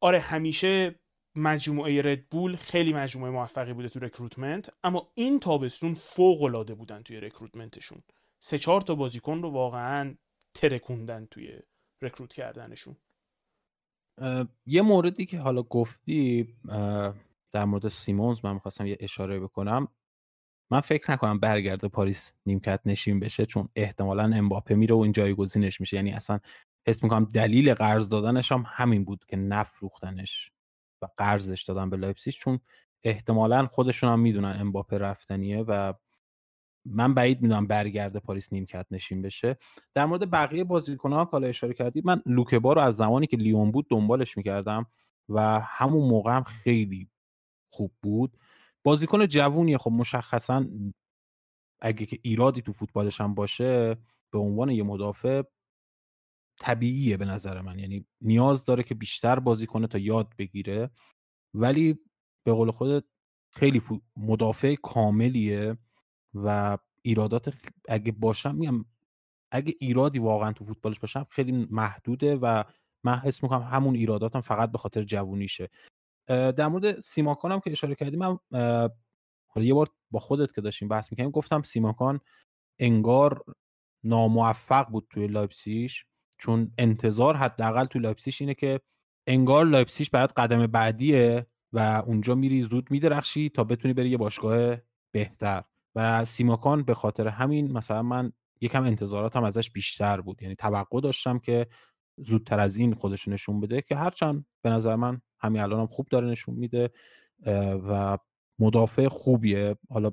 آره 0.00 0.18
همیشه 0.18 0.94
مجموعه 1.36 2.02
ردبول 2.02 2.56
خیلی 2.56 2.92
مجموعه 2.92 3.30
موفقی 3.32 3.72
بوده 3.72 3.88
تو 3.88 4.00
recruitment 4.00 4.70
اما 4.84 5.10
این 5.14 5.40
تابستون 5.40 5.94
فوق 5.94 6.42
العاده 6.42 6.74
بودن 6.74 7.02
توی 7.02 7.20
recruitment 7.20 7.80
شون 7.80 8.02
سه 8.42 8.58
چهار 8.58 8.80
تا 8.80 8.94
بازیکن 8.94 9.42
رو 9.42 9.50
واقعا 9.50 10.14
ترکوندن 10.54 11.26
توی 11.30 11.58
recruit 12.02 12.32
کردنشون. 12.32 12.96
یه 14.66 14.82
موردی 14.82 15.26
که 15.26 15.38
حالا 15.38 15.62
گفتی 15.62 16.54
در 17.52 17.64
مورد 17.64 17.88
سیمونز 17.88 18.38
من 18.44 18.52
می‌خواستم 18.54 18.86
یه 18.86 18.96
اشاره 19.00 19.40
بکنم. 19.40 19.88
من 20.70 20.80
فکر 20.80 21.12
نکنم 21.12 21.40
برگرده 21.40 21.88
پاریس 21.88 22.32
نیمکت 22.46 22.80
نشین 22.86 23.20
بشه 23.20 23.46
چون 23.46 23.68
احتمالا 23.76 24.22
امباپه 24.34 24.74
میره 24.74 24.94
و 24.94 24.98
این 24.98 25.12
جایگزینش 25.12 25.80
میشه. 25.80 25.96
یعنی 25.96 26.12
اصلا 26.12 26.40
حس 26.86 27.02
می‌کنم 27.02 27.24
دلیل 27.24 27.74
قرض 27.74 28.08
دادنش 28.08 28.52
هم 28.52 28.64
همین 28.66 29.04
بود 29.04 29.24
که 29.24 29.36
نفروختنش 29.36 30.52
و 31.02 31.08
قرضش 31.16 31.62
دادن 31.62 31.90
به 31.90 31.96
لایپسیش 31.96 32.38
چون 32.38 32.60
احتمالا 33.04 33.66
خودشون 33.66 34.10
هم 34.10 34.20
می‌دونن 34.20 34.56
امباپه 34.60 34.98
رفتنیه 34.98 35.62
و 35.62 35.94
من 36.84 37.14
بعید 37.14 37.42
می‌دونم 37.42 37.66
برگرده 37.66 38.20
پاریس 38.20 38.52
نیمکت 38.52 38.86
نشین 38.90 39.22
بشه. 39.22 39.56
در 39.94 40.06
مورد 40.06 40.30
بقیه 40.30 40.64
بازیکن‌ها 40.64 41.24
که 41.24 41.36
اشاره 41.36 41.74
کردید 41.74 42.06
من 42.06 42.22
لوکبا 42.26 42.72
رو 42.72 42.80
از 42.80 42.96
زمانی 42.96 43.26
که 43.26 43.36
لیون 43.36 43.70
بود 43.70 43.86
دنبالش 43.90 44.36
می‌کردم 44.36 44.86
و 45.28 45.60
همون 45.60 46.08
موقع 46.08 46.36
هم 46.36 46.42
خیلی 46.42 47.10
خوب 47.72 47.92
بود. 48.02 48.36
بازیکن 48.84 49.26
جوونیه. 49.26 49.78
خب 49.78 49.90
مشخصا 49.90 50.66
اگه 51.80 52.06
که 52.06 52.18
ایرادی 52.22 52.62
تو 52.62 52.72
فوتبالش 52.72 53.20
هم 53.20 53.34
باشه 53.34 53.96
به 54.32 54.38
عنوان 54.38 54.70
یه 54.70 54.82
مدافع 54.82 55.42
طبیعیه 56.60 57.16
به 57.16 57.24
نظر 57.24 57.60
من. 57.60 57.78
یعنی 57.78 58.06
نیاز 58.20 58.64
داره 58.64 58.82
که 58.82 58.94
بیشتر 58.94 59.38
بازی 59.40 59.66
کنه 59.66 59.86
تا 59.86 59.98
یاد 59.98 60.34
بگیره. 60.38 60.90
ولی 61.54 61.98
به 62.46 62.52
قول 62.52 62.70
خودت 62.70 63.04
خیلی 63.52 63.82
مدافع 64.16 64.74
کاملیه. 64.74 65.76
و 66.34 66.78
ایرادات 67.02 67.54
اگه 67.88 68.12
باشم 68.12 68.54
میگم 68.54 68.84
اگه 69.50 69.74
ایرادی 69.80 70.18
واقعا 70.18 70.52
تو 70.52 70.64
فوتبالش 70.64 70.98
باشم 70.98 71.26
خیلی 71.30 71.66
محدوده 71.70 72.36
و 72.36 72.64
من 73.04 73.18
حس 73.18 73.42
می‌کنم 73.42 73.62
همون 73.62 73.94
ایراداتم 73.94 74.40
فقط 74.40 74.72
به 74.72 74.78
خاطر 74.78 75.02
جوونیشه. 75.02 75.68
در 76.28 76.68
مورد 76.68 77.00
سیماکان 77.00 77.52
هم 77.52 77.60
که 77.60 77.70
اشاره 77.70 77.94
کردیم 77.94 78.18
من 78.18 78.38
حالا 79.46 79.66
یه 79.66 79.74
بار 79.74 79.88
با 80.10 80.18
خودت 80.18 80.54
که 80.54 80.60
داشتیم 80.60 80.88
بحث 80.88 81.12
می‌کنیم 81.12 81.30
گفتم 81.30 81.62
سیماکان 81.62 82.20
انگار 82.78 83.44
ناموفق 84.04 84.88
بود 84.88 85.06
توی 85.10 85.26
لایپسیش 85.26 86.04
چون 86.38 86.72
انتظار 86.78 87.36
حداقل 87.36 87.84
توی 87.84 88.00
لایپسیش 88.00 88.40
اینه 88.40 88.54
که 88.54 88.80
انگار 89.26 89.64
لایپسیش 89.64 90.10
برات 90.10 90.32
قدم 90.36 90.66
بعدیه 90.66 91.46
و 91.72 92.02
اونجا 92.06 92.34
میری 92.34 92.62
زود 92.62 92.90
میدرخشی 92.90 93.48
تا 93.48 93.64
بتونی 93.64 93.94
بری 93.94 94.10
یه 94.10 94.16
باشگاه 94.16 94.76
بهتر. 95.12 95.64
و 95.94 96.24
سیماکان 96.24 96.82
به 96.82 96.94
خاطر 96.94 97.28
همین 97.28 97.72
مثلا 97.72 98.02
من 98.02 98.32
یکم 98.60 98.82
انتظاراتم 98.82 99.44
ازش 99.44 99.70
بیشتر 99.70 100.20
بود. 100.20 100.42
یعنی 100.42 100.54
توقع 100.54 101.00
داشتم 101.00 101.38
که 101.38 101.66
زودتر 102.16 102.60
از 102.60 102.76
این 102.76 102.94
خودش 102.94 103.28
نشون 103.28 103.60
بده 103.60 103.82
که 103.82 103.96
هرچند 103.96 104.46
به 104.62 104.70
نظر 104.70 104.96
من 104.96 105.20
همین 105.38 105.62
الانم 105.62 105.86
خوب 105.86 106.08
داره 106.08 106.26
نشون 106.26 106.54
میده 106.54 106.90
و 107.88 108.18
مدافع 108.58 109.08
خوبیه. 109.08 109.76
حالا 109.90 110.10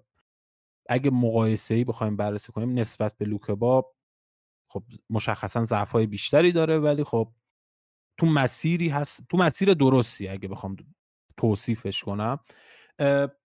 اگه 0.89 1.11
مقایسه 1.11 1.75
ای 1.75 1.83
بخوایم 1.83 2.15
بررسی 2.17 2.51
کنیم 2.51 2.79
نسبت 2.79 3.17
به 3.17 3.25
لوکبا 3.25 3.85
خب 4.69 4.83
مشخصا 5.09 5.65
ضعف 5.65 5.91
های 5.91 6.05
بیشتری 6.05 6.51
داره 6.51 6.79
ولی 6.79 7.03
خب 7.03 7.31
تو 8.17 8.25
مسیری 8.25 8.89
هست 8.89 9.19
تو 9.29 9.37
مسیر 9.37 9.73
درستی 9.73 10.27
اگه 10.27 10.47
بخوام 10.47 10.75
توصیفش 11.37 12.03
کنم. 12.03 12.39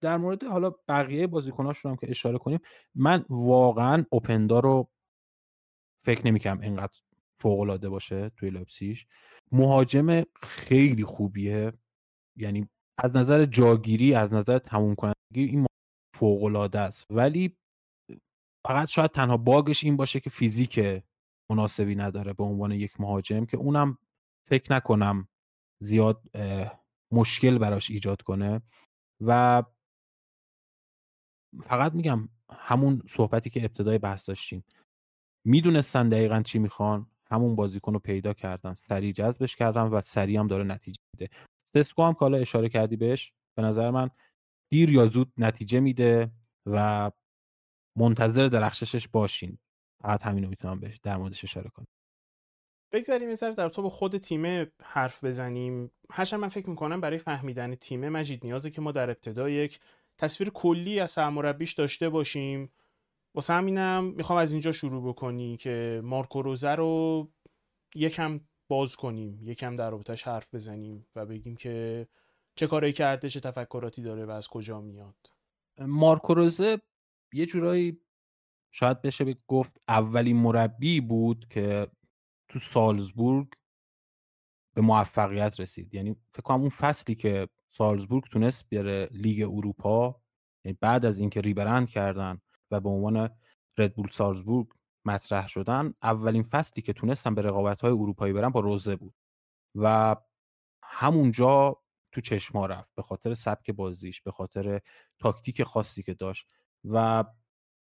در 0.00 0.16
مورد 0.16 0.44
حالا 0.44 0.70
بقیه 0.88 1.26
بازیکناشون 1.26 1.90
هم 1.90 1.96
که 1.96 2.11
اشاره 2.11 2.38
کنیم 2.38 2.61
من 2.94 3.24
واقعا 3.28 4.05
اوپندا 4.11 4.61
رو 4.61 4.90
فکر 6.05 6.26
نمی‌کنم 6.26 6.61
اینقدر 6.61 6.98
فوق 7.40 7.61
العاده 7.61 7.88
باشه 7.88 8.30
توی 8.36 8.50
لایپزیگ. 8.50 8.98
مهاجم 9.53 10.22
خیلی 10.42 11.05
خوبیه. 11.05 11.72
یعنی 12.36 12.68
از 12.98 13.16
نظر 13.16 13.44
جاگیری 13.44 14.14
از 14.14 14.32
نظر 14.32 14.59
تموم 14.59 14.94
کنندگی 14.94 15.44
این 15.44 15.66
فوق 16.16 16.44
العاده 16.44 16.80
است. 16.80 17.07
ولی 17.11 17.57
فقط 18.66 18.88
شاید 18.88 19.11
تنها 19.11 19.36
bug 19.36 19.65
ش 19.65 19.84
این 19.84 19.96
باشه 19.96 20.20
که 20.20 20.30
فیزیک 20.30 21.03
مناسبی 21.50 21.94
نداره 21.94 22.32
به 22.32 22.44
عنوان 22.44 22.72
یک 22.72 23.00
مهاجم 23.00 23.44
که 23.44 23.57
اونم 23.57 23.98
فکر 24.48 24.72
نکنم 24.72 25.28
زیاد 25.82 26.22
مشکل 27.12 27.59
براش 27.59 27.90
ایجاد 27.90 28.22
کنه. 28.22 28.62
و 29.27 29.62
فقط 31.64 31.93
میگم 31.93 32.29
همون 32.51 33.03
صحبتی 33.09 33.51
که 33.51 33.61
ابتدای 33.61 33.99
بحث 33.99 34.29
داشتیم. 34.29 34.64
می‌دونستن 35.47 36.09
دقیقا 36.09 36.43
چی 36.43 36.59
می‌خوان 36.59 37.07
همون 37.31 37.57
بازیکن 37.57 37.93
رو 37.93 37.99
پیدا 37.99 38.33
کردن 38.33 38.75
سریع 38.75 39.12
جذبش 39.12 39.57
کردن 39.57 39.83
و 39.83 40.01
سریع 40.01 40.41
هم 40.41 40.47
داره 40.47 40.64
نتیجه 40.64 41.01
میده. 41.14 41.35
سسکو 41.77 42.03
هم 42.03 42.14
که 42.14 42.25
اشاره 42.25 42.68
کردی 42.68 42.97
بهش 42.97 43.33
به 43.57 43.62
نظر 43.62 43.91
من 43.91 44.11
دیر 44.70 44.91
یا 44.91 45.07
زود 45.07 45.33
نتیجه 45.37 45.81
میده 45.81 46.33
و 46.66 47.11
منتظر 47.99 48.49
درخششش 48.49 49.09
باشین. 49.09 49.59
فقط 50.03 50.23
همین 50.23 50.45
رو 50.45 50.51
می‌تونم 50.51 50.81
بهش 50.81 50.99
در 50.99 51.16
موردش 51.16 51.45
اشاره 51.45 51.70
کنم. 51.70 51.87
بگذاریم 52.93 53.30
یه 53.30 53.36
در 53.36 53.68
تو 53.68 53.88
خود 53.90 54.16
تیم 54.16 54.72
حرف 54.82 55.24
بزنیم. 55.24 55.90
هرچند 56.11 56.40
من 56.40 56.49
فکر 56.49 56.70
می‌کنم 56.70 57.01
برای 57.01 57.18
فهمیدن 57.18 57.74
تیم 57.74 58.09
مجید 58.09 58.40
نیازه 58.45 58.70
که 58.70 58.80
ما 58.80 58.93
در 58.93 59.11
ابتدا 59.11 59.49
یک 59.49 59.80
تصویر 60.18 60.51
کلی 60.51 61.01
از 61.01 61.11
سرمربیش 61.11 61.72
داشته 61.72 62.09
باشیم. 62.09 62.72
واسه 63.34 63.53
همینم 63.55 64.05
می‌خوام 64.05 64.38
از 64.38 64.53
اینجا 64.53 64.72
شروع 64.72 65.09
بکنی 65.09 65.57
که 65.57 66.01
مارکو 66.05 66.43
روزه 66.43 66.70
رو 66.70 67.28
یکم 67.95 68.40
باز 68.68 68.97
کنیم 68.97 69.40
یکم 69.43 69.76
در 69.76 69.90
رابطش 69.90 70.22
حرف 70.22 70.55
بزنیم 70.55 71.07
و 71.16 71.26
بگیم 71.26 71.57
که 71.57 72.07
چه 72.55 72.66
کاری 72.66 72.93
کرده 72.93 73.30
چه 73.30 73.40
تفکراتی 73.40 74.03
داره 74.03 74.24
و 74.24 74.30
از 74.30 74.49
کجا 74.49 74.80
میاد. 74.80 75.30
مارکو 75.78 76.34
روزه 76.34 76.80
یه 77.32 77.47
جورایی 77.47 78.01
شاید 78.70 79.03
بشه 79.03 79.36
گفت 79.49 79.80
اولین 79.88 80.36
مربی 80.36 81.01
بود 81.01 81.47
که 81.51 81.88
تو 82.53 82.59
سالزبورگ 82.59 83.48
به 84.74 84.80
موفقیت 84.80 85.61
رسید. 85.61 85.94
یعنی 85.94 86.16
فکر 86.32 86.42
کنم 86.42 86.61
اون 86.61 86.68
فصلی 86.68 87.14
که 87.14 87.48
سالزبورگ 87.68 88.24
تونست 88.24 88.70
بره 88.70 89.09
لیگ 89.12 89.42
اروپا 89.42 90.22
یعنی 90.64 90.78
بعد 90.80 91.05
از 91.05 91.18
اینکه 91.18 91.40
ریبرند 91.40 91.90
کردن 91.90 92.40
و 92.70 92.80
به 92.80 92.88
عنوان 92.88 93.30
ردبول 93.78 94.09
سالزبورگ 94.09 94.66
مطرح 95.05 95.48
شدن 95.48 95.94
اولین 96.03 96.42
فصلی 96.42 96.82
که 96.82 96.92
تونستن 96.92 97.34
به 97.34 97.42
رقابت 97.42 97.80
های 97.80 97.90
اروپایی 97.90 98.32
برن 98.32 98.48
با 98.48 98.61
روزه 98.61 98.96
بود. 98.96 99.14
و 99.74 100.16
همونجا 100.82 101.82
تو 102.12 102.20
چشما 102.20 102.66
رفت 102.66 102.94
به 102.94 103.03
خاطر 103.03 103.34
سبک 103.34 103.70
بازیش 103.70 104.22
به 104.22 104.30
خاطر 104.30 104.80
تاکتیک 105.18 105.62
خاصی 105.62 106.03
که 106.03 106.14
داشت. 106.14 106.46
و 106.84 107.24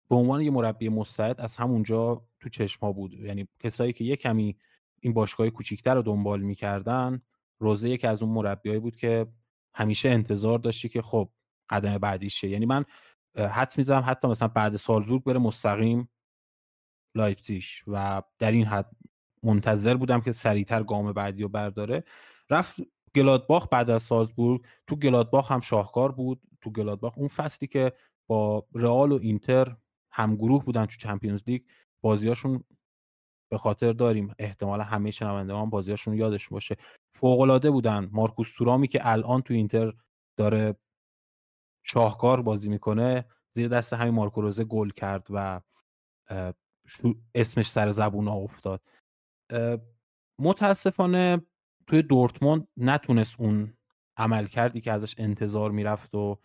به 0.08 0.16
عنوان 0.16 0.40
یه 0.40 0.50
مربی 0.50 0.88
مستعد 0.88 1.40
از 1.40 1.56
همونجا 1.56 2.26
تو 2.40 2.48
چشما 2.48 2.92
بود. 2.92 3.14
یعنی 3.14 3.48
کسایی 3.60 3.92
که 3.92 4.04
یه 4.04 4.16
کمی 4.16 4.56
این 5.00 5.12
باشگاه 5.12 5.50
کوچیکتر 5.50 5.94
رو 5.94 6.02
دنبال 6.02 6.40
می‌کردن 6.40 7.22
روزه 7.58 7.90
یکی 7.90 8.06
از 8.06 8.22
اون 8.22 8.32
مربیایی 8.32 8.80
بود 8.80 8.96
که 8.96 9.26
همیشه 9.74 10.08
انتظار 10.08 10.58
داشتی 10.58 10.88
که 10.88 11.02
خب 11.02 11.28
قدم 11.70 11.98
بعدیشه 11.98 12.48
یعنی 12.48 12.66
من 12.66 12.84
حد 13.36 13.74
می‌زنم 13.76 14.04
حتی 14.06 14.28
مثلا 14.28 14.48
بعد 14.48 14.76
سالزبورگ 14.76 15.24
بره 15.24 15.38
مستقیم 15.38 16.08
لایپزیش 17.14 17.84
و 17.86 18.22
در 18.38 18.50
این 18.50 18.66
حد 18.66 18.90
منتظر 19.42 19.94
بودم 19.96 20.20
که 20.20 20.32
سریعتر 20.32 20.82
گام 20.82 21.12
بعدی 21.12 21.42
رو 21.42 21.48
برداره. 21.48 22.04
رفت 22.50 22.80
گلادباخ 23.14 23.68
بعد 23.70 23.90
از 23.90 24.02
سالزبورگ. 24.02 24.62
تو 24.86 24.96
گلادباخ 24.96 25.52
هم 25.52 25.60
شاهکار 25.60 26.12
بود. 26.12 26.40
تو 26.60 26.70
گلادباخ 26.70 27.18
اون 27.18 27.28
فصلی 27.28 27.68
که 27.68 27.92
با 28.26 28.66
رئال 28.74 29.12
و 29.12 29.18
اینتر 29.22 29.76
همگروه 30.12 30.64
بودن 30.64 30.86
تو 30.86 30.96
Champions 30.96 31.42
League 31.46 31.62
بازیاشون 32.00 32.64
به 33.50 33.58
خاطر 33.58 33.92
داریم 33.92 34.34
احتمالا 34.38 34.84
همه 34.84 35.10
شنوندگان 35.10 35.70
بازیاشون 35.70 36.14
یادش 36.14 36.48
باشه. 36.48 36.76
فوق 37.14 37.40
العاده 37.40 37.70
بودن. 37.70 38.08
مارکوس 38.12 38.52
تورامی 38.56 38.88
که 38.88 39.00
الان 39.02 39.42
تو 39.42 39.54
اینتر 39.54 39.92
داره 40.36 40.76
شاهکار 41.82 42.42
بازی 42.42 42.68
می‌کنه 42.68 43.24
زیر 43.54 43.68
دست 43.68 43.92
همین 43.92 44.14
مارکو 44.14 44.40
روزه 44.40 44.64
گل 44.64 44.90
کرد 44.90 45.26
و 45.30 45.60
اسمش 47.34 47.70
سر 47.70 47.90
زبون 47.90 48.28
ها 48.28 48.34
افتاد. 48.34 48.82
متاسفانه 50.38 51.46
توی 51.86 52.02
دورتموند 52.02 52.68
نتونست 52.76 53.40
اون 53.40 53.74
عمل 54.16 54.46
کردی 54.46 54.80
که 54.80 54.92
ازش 54.92 55.14
انتظار 55.18 55.70
می‌رفت 55.70 56.14
و 56.14 56.38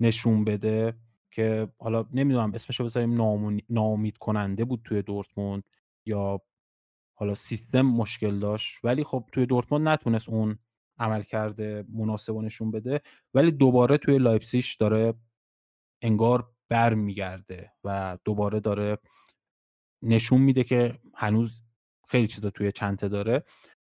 نشون 0.00 0.44
بده 0.44 0.98
که 1.38 1.68
حالا 1.78 2.04
نمی‌دونم 2.12 2.52
اسمشو 2.54 2.84
بذاریم 2.84 3.14
ناامید 3.68 4.18
کننده 4.18 4.64
بود 4.64 4.80
توی 4.84 5.02
دورتموند 5.02 5.62
یا 6.06 6.40
حالا 7.18 7.34
سیستم 7.34 7.82
مشکل 7.82 8.38
داشت. 8.38 8.84
ولی 8.84 9.04
خب 9.04 9.24
توی 9.32 9.46
دورتموند 9.46 9.88
نتونست 9.88 10.28
اون 10.28 10.58
عمل 10.98 11.22
کرده 11.22 11.84
مناسب 11.88 12.36
نشون 12.36 12.70
بده. 12.70 13.00
ولی 13.34 13.50
دوباره 13.50 13.98
توی 13.98 14.18
لایپسیش 14.18 14.74
داره 14.76 15.14
انگار 16.02 16.50
بر 16.68 16.94
میگرده 16.94 17.72
و 17.84 18.18
دوباره 18.24 18.60
داره 18.60 18.98
نشون 20.02 20.40
میده 20.40 20.64
که 20.64 20.98
هنوز 21.14 21.62
خیلی 22.08 22.26
چیزا 22.26 22.50
توی 22.50 22.72
چنته 22.72 23.08
داره. 23.08 23.44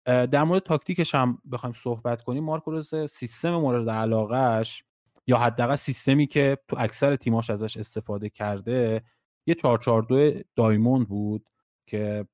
در 0.06 0.44
مورد 0.44 0.64
تاکتیکش 0.64 1.16
هم 1.16 1.42
بخوایم 1.52 1.74
صحبت 1.74 2.24
کنیم. 2.24 2.44
مارکو 2.44 2.72
روز 2.72 3.12
سیستم 3.12 3.56
مورد 3.56 3.90
علاقهش 3.90 4.84
یا 5.32 5.38
حداقل 5.38 5.76
سیستمی 5.76 6.28
که 6.28 6.58
تو 6.68 6.76
اکثر 6.80 7.16
تیماش 7.16 7.50
ازش 7.50 7.78
استفاده 7.78 8.30
کرده 8.30 9.04
یه 9.48 9.56
442 9.56 10.42
دایموند 10.56 11.08
بود 11.08 11.50
که 11.88 12.28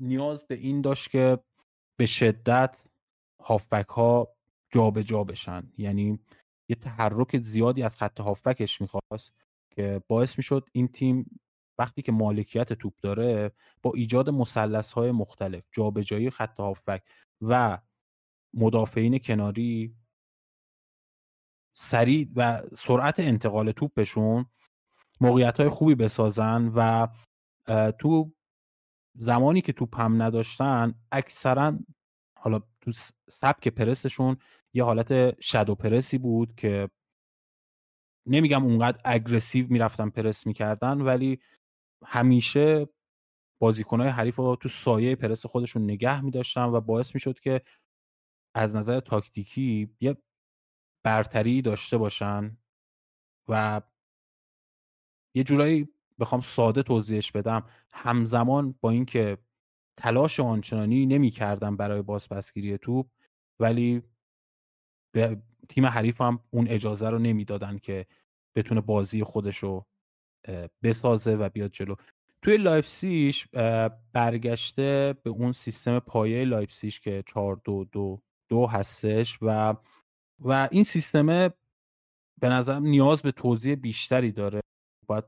نیاز 0.00 0.46
به 0.46 0.54
این 0.54 0.80
داشت 0.80 1.10
که 1.10 1.38
به 1.96 2.06
شدت 2.06 2.82
هافبک 3.42 3.88
ها 3.88 4.28
جابجا 4.70 5.24
بشن. 5.24 5.72
یعنی 5.78 6.18
یه 6.68 6.76
تحرک 6.76 7.38
زیادی 7.38 7.82
از 7.82 7.96
خط 7.96 8.20
هافبکش 8.20 8.80
می‌خواست 8.80 9.32
که 9.70 10.02
باعث 10.08 10.38
می‌شد 10.38 10.68
این 10.72 10.88
تیم 10.88 11.40
وقتی 11.78 12.02
که 12.02 12.12
مالکیت 12.12 12.72
توپ 12.72 12.94
داره 13.02 13.52
با 13.82 13.92
ایجاد 13.94 14.30
مثلث 14.30 14.92
های 14.92 15.10
مختلف 15.10 15.64
جابجایی 15.72 16.30
خط 16.30 16.60
هافبک 16.60 17.02
و 17.42 17.78
مدافعین 18.54 19.18
کناری 19.18 19.94
سریع 21.76 22.28
و 22.36 22.62
سرعت 22.74 23.20
انتقال 23.20 23.72
توپشون 23.72 24.46
موقعیت 25.20 25.60
های 25.60 25.68
خوبی 25.68 25.94
بسازن 25.94 26.72
و 26.74 27.08
تو 27.98 28.32
زمانی 29.16 29.60
که 29.60 29.72
توپ 29.72 30.00
هم 30.00 30.22
نداشتن 30.22 30.94
اکثرا 31.12 31.78
حالا 32.38 32.60
تو 32.80 32.92
سبک 33.30 33.68
پرسشون 33.68 34.36
یه 34.74 34.84
حالت 34.84 35.40
شدو 35.40 35.74
پرسی 35.74 36.18
بود 36.18 36.54
که 36.56 36.90
نمیگم 38.26 38.64
اونقدر 38.64 39.00
اگرسیو 39.04 39.66
می‌رفتن 39.70 40.10
پرس 40.10 40.46
می‌کردن 40.46 41.00
ولی 41.00 41.40
همیشه 42.04 42.88
بازیکنهای 43.60 44.10
حریف 44.10 44.36
رو 44.36 44.56
تو 44.56 44.68
سایه 44.68 45.16
پرس 45.16 45.46
خودشون 45.46 45.82
نگه 45.84 46.20
میداشتن 46.20 46.64
و 46.64 46.80
باعث 46.80 47.14
می‌شد 47.14 47.38
که 47.40 47.62
از 48.54 48.74
نظر 48.74 49.00
تاکتیکی 49.00 49.96
یه 50.00 50.16
برتری 51.04 51.62
داشته 51.62 51.98
باشن 51.98 52.56
و 53.48 53.80
یه 55.36 55.44
جورایی 55.44 55.88
بخوام 56.18 56.40
ساده 56.40 56.82
توضیحش 56.82 57.32
بدم. 57.32 57.66
همزمان 57.94 58.74
با 58.80 58.90
اینکه 58.90 59.38
تلاش 59.96 60.40
آنچنانی 60.40 61.06
نمی‌کردن 61.06 61.76
برای 61.76 62.02
بازپسگیری 62.02 62.78
توپ 62.78 63.06
ولی 63.60 64.02
به 65.14 65.42
تیم 65.68 65.86
حریف 65.86 66.20
هم 66.20 66.40
اون 66.50 66.68
اجازه 66.68 67.10
رو 67.10 67.18
نمی‌دادن 67.18 67.78
که 67.78 68.06
بتونه 68.56 68.80
بازی 68.80 69.24
خودش 69.24 69.56
رو 69.56 69.86
بسازه 70.82 71.34
و 71.34 71.48
بیاد 71.48 71.70
جلو. 71.70 71.94
توی 72.42 72.56
لایپسیش 72.56 73.48
برگشته 74.12 75.14
به 75.22 75.30
اون 75.30 75.52
سیستم 75.52 75.98
پایه 75.98 76.44
لایپسیش 76.44 77.00
که 77.00 77.24
4 77.26 77.60
2 77.64 77.84
2 77.92 78.22
دو 78.48 78.66
هستش 78.66 79.38
و 79.42 79.74
و 80.44 80.68
این 80.70 80.84
سیستم 80.84 81.26
به 82.40 82.48
نظر 82.48 82.78
نیاز 82.80 83.22
به 83.22 83.32
توضیح 83.32 83.74
بیشتری 83.74 84.32
داره. 84.32 84.60
باید 85.06 85.24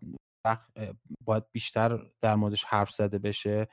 باید 1.25 1.45
بیشتر 1.53 2.07
در 2.21 2.35
موردش 2.35 2.65
حرف 2.65 2.91
زده 2.91 3.19
بشه 3.19 3.69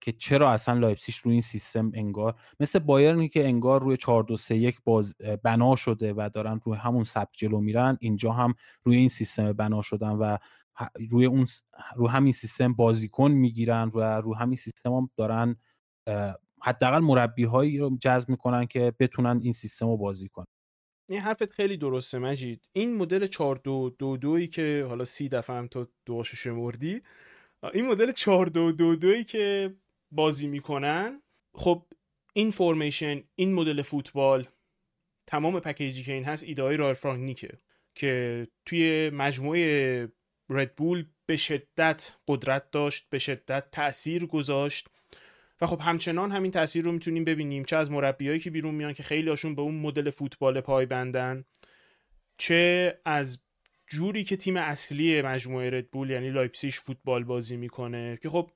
که 0.00 0.12
چرا 0.12 0.50
اصلا 0.50 0.78
لایپسیش 0.78 1.16
روی 1.16 1.32
این 1.32 1.42
سیستم 1.42 1.90
انگار 1.94 2.40
مثل 2.60 2.78
بایرنی 2.78 3.28
که 3.28 3.44
انگار 3.44 3.82
روی 3.82 3.96
4 3.96 4.22
2 4.22 4.36
3 4.36 4.56
1 4.56 4.80
باز 4.84 5.14
بنا 5.42 5.76
شده 5.76 6.14
و 6.16 6.30
دارن 6.34 6.60
روی 6.64 6.76
همون 6.76 7.04
سبک 7.04 7.32
جلو 7.32 7.60
میرن 7.60 7.98
اینجا 8.00 8.32
هم 8.32 8.54
روی 8.84 8.96
این 8.96 9.08
سیستم 9.08 9.52
بنا 9.52 9.82
شدن 9.82 10.10
و 10.10 10.36
روی 11.10 11.26
اون 11.26 11.46
رو 11.96 12.08
همین 12.08 12.32
سیستم 12.32 12.72
بازیکن 12.74 13.30
می‌گیرن 13.30 13.90
و 13.94 14.00
رو 14.20 14.34
همین 14.34 14.56
سیستم 14.56 14.92
هم 14.92 15.10
دارن 15.16 15.56
حداقل 16.62 16.98
مربی 16.98 17.44
هایی 17.44 17.78
رو 17.78 17.98
جذب 18.00 18.28
می‌کنن 18.28 18.66
که 18.66 18.94
بتونن 18.98 19.40
این 19.42 19.52
سیستم 19.52 19.86
رو 19.86 19.96
بازی 19.96 20.28
کنن. 20.28 20.46
این 21.08 21.20
حرفت 21.20 21.52
خیلی 21.52 21.76
درسته 21.76 22.18
مجید. 22.18 22.68
این 22.72 22.96
مدل 22.96 23.26
4 23.26 23.56
2 23.56 23.94
2 23.98 24.16
2 24.16 24.46
که 24.46 24.86
حالا 24.88 25.04
سی 25.04 25.28
دفعه 25.28 25.56
هم 25.56 25.66
تو 25.66 25.86
دواشو 26.06 26.36
شمردی 26.36 27.00
این 27.74 27.86
مدل 27.86 28.12
4 28.12 28.46
2 28.46 28.72
2 28.72 28.96
2 28.96 29.22
که 29.22 29.74
بازی 30.10 30.46
می‌کنن 30.46 31.22
خب 31.54 31.86
این 32.32 32.50
فرمیشن 32.50 33.22
این 33.34 33.54
مدل 33.54 33.82
فوتبال 33.82 34.48
تمام 35.26 35.60
پکیجی 35.60 36.04
که 36.04 36.12
این 36.12 36.24
هست 36.24 36.44
ایده 36.44 36.62
های 36.62 36.76
رایل 36.76 36.94
فرانک 36.94 37.50
که 37.94 38.46
توی 38.66 39.10
مجموعه 39.10 40.08
ردبول 40.50 41.06
به 41.26 41.36
شدت 41.36 42.12
قدرت 42.28 42.70
داشت 42.70 43.06
به 43.10 43.18
شدت 43.18 43.70
تاثیر 43.72 44.26
گذاشت. 44.26 44.88
و 45.60 45.66
خب 45.66 45.80
همچنان 45.80 46.30
همین 46.30 46.50
تاثیر 46.50 46.84
رو 46.84 46.92
می‌تونیم 46.92 47.24
ببینیم 47.24 47.64
چه 47.64 47.76
از 47.76 47.90
مربیایی 47.90 48.40
که 48.40 48.50
بیرون 48.50 48.74
میان 48.74 48.92
که 48.92 49.02
خیلی 49.02 49.30
هاشون 49.30 49.54
به 49.54 49.62
اون 49.62 49.74
مدل 49.74 50.10
فوتبال 50.10 50.60
پای 50.60 50.86
بندن 50.86 51.44
چه 52.38 52.94
از 53.04 53.38
جوری 53.86 54.24
که 54.24 54.36
تیم 54.36 54.56
اصلی 54.56 55.22
مجموعه 55.22 55.70
ردبول 55.70 56.10
یعنی 56.10 56.30
لایپسیش 56.30 56.80
فوتبال 56.80 57.24
بازی 57.24 57.56
می‌کنه 57.56 58.18
که 58.22 58.30
خب 58.30 58.50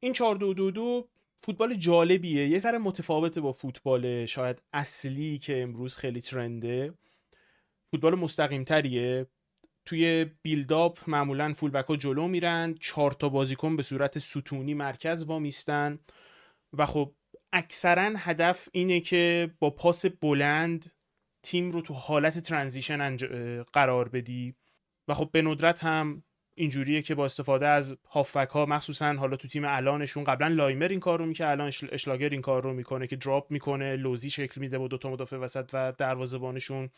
این 0.00 0.12
4 0.12 0.36
2 0.36 0.54
2 0.54 0.70
2 0.70 1.08
فوتبال 1.42 1.74
جالبیه. 1.74 2.48
یه 2.48 2.58
ذره 2.58 2.78
متفاوته 2.78 3.40
با 3.40 3.52
فوتبال 3.52 4.26
شاید 4.26 4.62
اصلی 4.72 5.38
که 5.38 5.62
امروز 5.62 5.96
خیلی 5.96 6.20
ترنده. 6.20 6.94
فوتبال 7.90 8.14
مستقیم 8.14 8.64
تریه 8.64 9.26
توی 9.86 10.26
بیلداپ 10.42 10.98
معمولا 11.06 11.52
فولبک 11.52 11.84
ها 11.84 11.96
جلو 11.96 12.28
میرن 12.28 12.74
چهار 12.80 13.10
تا 13.10 13.28
بازیکن 13.28 13.76
به 13.76 13.82
صورت 13.82 14.18
ستونی 14.18 14.74
مرکز 14.74 15.24
وامیستن 15.24 15.98
و 16.72 16.86
خب 16.86 17.14
اکثرا 17.52 18.12
هدف 18.16 18.68
اینه 18.72 19.00
که 19.00 19.50
با 19.60 19.70
پاس 19.70 20.06
بلند 20.06 20.92
تیم 21.42 21.70
رو 21.70 21.80
تو 21.80 21.94
حالت 21.94 22.38
transition 22.38 23.16
قرار 23.72 24.08
بدی 24.08 24.54
و 25.08 25.14
خب 25.14 25.30
به 25.32 25.42
ندرت 25.42 25.84
هم 25.84 26.22
اینجوریه 26.54 27.02
که 27.02 27.14
با 27.14 27.24
استفاده 27.24 27.68
از 27.68 27.96
هافبک 28.10 28.48
ها 28.48 28.66
مخصوصا 28.66 29.12
حالا 29.12 29.36
تو 29.36 29.48
تیم 29.48 29.64
الانشون 29.64 30.24
قبلا 30.24 30.48
لایمر 30.48 30.88
این 30.88 31.00
کار 31.00 31.18
رو 31.18 31.26
می‌کنه 31.26 31.48
الان 31.48 31.72
اشلاگر 31.92 32.28
این 32.28 32.40
کار 32.40 32.62
رو 32.62 32.72
می‌کنه 32.72 33.06
که 33.06 33.16
drop 33.16 33.50
می‌کنه 33.50 33.96
لوزی 33.96 34.30
شکل 34.30 34.60
میده 34.60 34.78
با 34.78 34.88
دوتا 34.88 35.10
مدافع 35.10 35.36
وسط 35.36 35.70
و 35.72 35.92
دروازه‌بانشون. 35.98 36.90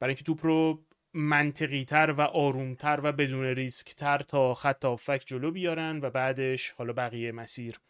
برای 0.00 0.10
اینکه 0.10 0.24
توپ 0.24 0.46
رو 0.46 0.84
منطقی 1.14 1.84
تر 1.84 2.14
و 2.18 2.20
آرومتر 2.20 3.00
و 3.02 3.12
بدون 3.12 3.44
ریسک 3.44 3.94
تر 3.94 4.18
تا 4.18 4.54
خط 4.54 4.84
هافبک 4.84 5.22
جلو 5.26 5.50
بیارن 5.50 6.00
و 6.02 6.10
بعدش 6.10 6.70
حالا 6.70 6.92
بقیه 6.92 7.32
مسیر. 7.32 7.80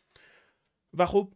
و 0.95 1.07
خب 1.07 1.33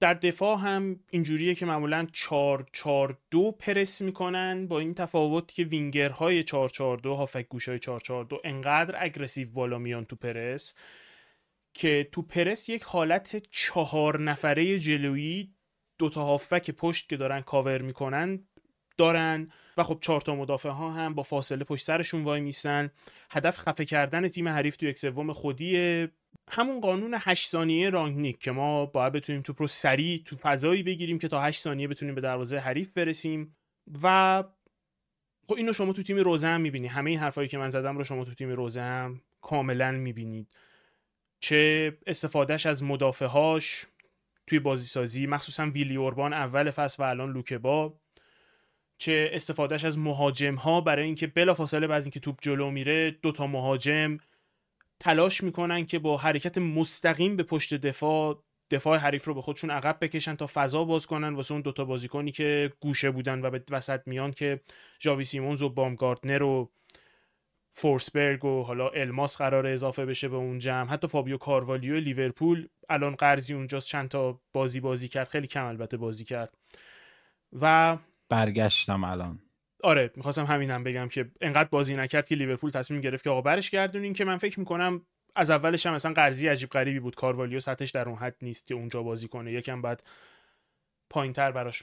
در 0.00 0.14
دفاع 0.14 0.58
هم 0.58 1.00
اینجوریه 1.10 1.54
که 1.54 1.66
معمولا 1.66 2.06
4 2.12 2.66
4 2.72 3.18
2 3.30 3.52
پرس 3.52 4.02
می‌کنن 4.02 4.66
با 4.66 4.78
این 4.78 4.94
تفاوت 4.94 5.52
که 5.52 5.64
وینگرهای 5.64 6.44
4 6.44 6.68
4 6.68 6.98
2 6.98 7.14
هافبک 7.14 7.48
گوشای 7.48 7.78
4 7.78 8.00
4 8.00 8.24
2 8.24 8.40
انقدر 8.44 9.04
aggressive 9.04 9.50
بالا 9.50 9.78
میان 9.78 10.04
تو 10.04 10.16
پرس 10.16 10.74
که 11.74 12.08
تو 12.12 12.22
پرس 12.22 12.68
یک 12.68 12.82
حالت 12.82 13.42
چهار 13.50 14.20
نفره 14.20 14.78
جلویی 14.78 15.54
دوتا 15.98 16.24
هافبک 16.24 16.70
پشت 16.70 17.08
که 17.08 17.16
دارن 17.16 17.40
کاور 17.40 17.82
می‌کنن 17.82 18.48
دارن 18.96 19.52
و 19.78 19.82
خب 19.82 19.98
چهار 20.00 20.20
تا 20.20 20.34
مدافع 20.34 20.68
ها 20.68 20.90
هم 20.90 21.14
با 21.14 21.22
فاصله 21.22 21.64
پشت 21.64 21.84
سرشون 21.84 22.24
وای 22.24 22.40
میسن 22.40 22.90
هدف 23.30 23.58
خفه 23.58 23.84
کردن 23.84 24.28
تیم 24.28 24.48
حریف 24.48 24.76
تو 24.76 24.86
یک 24.86 24.98
سوم 24.98 25.32
خودیه 25.32 26.10
همون 26.50 26.80
قانون 26.80 27.14
8 27.18 27.48
ثانیه 27.48 27.90
رانگنیک 27.90 28.38
که 28.38 28.50
ما 28.50 28.86
باید 28.86 29.12
بتونیم 29.12 29.42
توپ 29.42 29.62
رو 29.62 29.66
سریع 29.66 30.22
تو 30.24 30.36
فضایی 30.36 30.82
بگیریم 30.82 31.18
که 31.18 31.28
تا 31.28 31.42
8 31.42 31.60
ثانیه 31.60 31.88
بتونیم 31.88 32.14
به 32.14 32.20
دروازه 32.20 32.58
حریف 32.58 32.88
برسیم. 32.92 33.56
و 34.02 34.44
خب 35.48 35.54
اینو 35.54 35.72
شما 35.72 35.92
تو 35.92 36.02
تیم 36.02 36.16
روزه 36.16 36.46
هم 36.46 36.60
می‌بینی. 36.60 36.86
همه 36.86 37.10
این 37.10 37.18
حرفایی 37.18 37.48
که 37.48 37.58
من 37.58 37.70
زدم 37.70 37.98
رو 37.98 38.04
شما 38.04 38.24
تو 38.24 38.34
تیم 38.34 38.50
روزه 38.50 38.82
هم 38.82 39.20
کاملا 39.40 39.92
می‌بینید. 39.92 40.56
چه 41.40 41.92
استفادهش 42.06 42.66
از 42.66 42.82
مدافعهاش 42.82 43.86
توی 44.46 44.58
بازی 44.58 44.86
سازی 44.86 45.26
مخصوصا 45.26 45.66
ویلی 45.66 45.96
اوربان 45.96 46.32
اول 46.32 46.70
فصل 46.70 47.02
و 47.02 47.06
الان 47.06 47.32
لوکبا. 47.32 48.00
چه 48.98 49.30
استفادهش 49.32 49.84
از 49.84 49.98
مهاجم 49.98 50.54
ها 50.54 50.80
برای 50.80 51.04
اینکه 51.04 51.26
بلافاصله 51.26 51.86
بعد 51.86 52.02
اینکه 52.02 52.20
توپ 52.20 52.38
جلو 52.40 52.70
میره 52.70 53.10
دوتا 53.10 53.46
مهاجم 53.46 54.18
تلاش 55.00 55.42
می‌کنن 55.42 55.86
که 55.86 55.98
با 55.98 56.16
حرکت 56.16 56.58
مستقیم 56.58 57.36
به 57.36 57.42
پشت 57.42 57.74
دفاع 57.74 58.42
دفاع 58.70 58.98
حریف 58.98 59.24
رو 59.24 59.34
به 59.34 59.42
خودشون 59.42 59.70
عقب 59.70 59.98
بکشن 60.00 60.34
تا 60.34 60.46
فضا 60.54 60.84
باز 60.84 61.06
کنن. 61.06 61.34
واسه 61.34 61.52
اون 61.52 61.60
دوتا 61.60 61.84
بازیکنی 61.84 62.32
که 62.32 62.72
گوشه 62.80 63.10
بودن 63.10 63.44
و 63.44 63.50
به 63.50 63.62
وسط 63.70 64.00
میان 64.06 64.32
که 64.32 64.60
جاوی 64.98 65.24
سیمونز 65.24 65.62
و 65.62 65.68
بامگاردنر 65.68 66.42
و 66.42 66.70
فورسبرگ 67.70 68.44
و 68.44 68.62
حالا 68.62 68.88
الماس 68.88 69.38
قرار 69.38 69.66
اضافه 69.66 70.06
بشه 70.06 70.28
به 70.28 70.36
اون 70.36 70.58
جمع. 70.58 70.88
حتی 70.90 71.08
فابیو 71.08 71.36
کاروالیو 71.36 71.96
لیورپول 71.96 72.68
الان 72.88 73.14
قرضی 73.14 73.54
اونجاست 73.54 73.88
چند 73.88 74.08
تا 74.08 74.40
بازی 74.52 74.80
بازی 74.80 75.08
کرد. 75.08 75.28
خیلی 75.28 75.46
کم 75.46 75.64
البته 75.64 75.96
بازی 75.96 76.24
کرد. 76.24 76.54
و 77.60 77.96
برگشتم 78.28 79.04
الان. 79.04 79.38
آره 79.82 80.10
می‌خواستم 80.16 80.44
همینم 80.44 80.84
بگم 80.84 81.08
که 81.08 81.30
انقدر 81.40 81.68
بازی 81.68 81.96
نکرد 81.96 82.28
که 82.28 82.34
لیورپول 82.34 82.70
تصمیم 82.70 83.00
گرفت 83.00 83.24
که 83.24 83.30
آقا 83.30 83.40
برش 83.40 83.70
گردونین 83.70 84.12
که 84.12 84.24
من 84.24 84.38
فکر 84.38 84.60
می‌کنم 84.60 85.06
از 85.36 85.50
اولش 85.50 85.86
هم 85.86 85.94
مثلا 85.94 86.12
قرضی 86.12 86.48
عجیب 86.48 86.70
غریبی 86.70 87.00
بود. 87.00 87.14
کاروالیو 87.14 87.60
سطحش 87.60 87.90
در 87.90 88.08
اون 88.08 88.18
حد 88.18 88.36
نیست 88.42 88.66
که 88.66 88.74
اونجا 88.74 89.02
بازی 89.02 89.28
کنه. 89.28 89.52
یکم 89.52 89.82
بعد 89.82 90.02
پایینتر 91.10 91.52
براش 91.52 91.82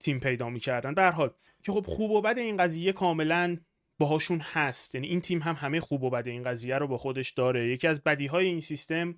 تیم 0.00 0.20
پیدا 0.20 0.48
می‌کردن. 0.48 0.94
به 0.94 1.10
حال 1.10 1.30
که 1.62 1.72
خب 1.72 1.86
خوب 1.86 2.10
و 2.10 2.20
بد 2.20 2.38
این 2.38 2.56
قضیه 2.56 2.92
کاملا 2.92 3.56
باهاشون 3.98 4.40
هست. 4.40 4.94
یعنی 4.94 5.06
این 5.06 5.20
تیم 5.20 5.42
هم 5.42 5.54
همه 5.54 5.80
خوب 5.80 6.02
و 6.02 6.10
بد 6.10 6.28
این 6.28 6.42
قضیه 6.42 6.78
رو 6.78 6.86
با 6.88 6.98
خودش 6.98 7.30
داره. 7.30 7.68
یکی 7.68 7.88
از 7.88 8.02
بدی 8.02 8.26
های 8.26 8.46
این 8.46 8.60
سیستم 8.60 9.14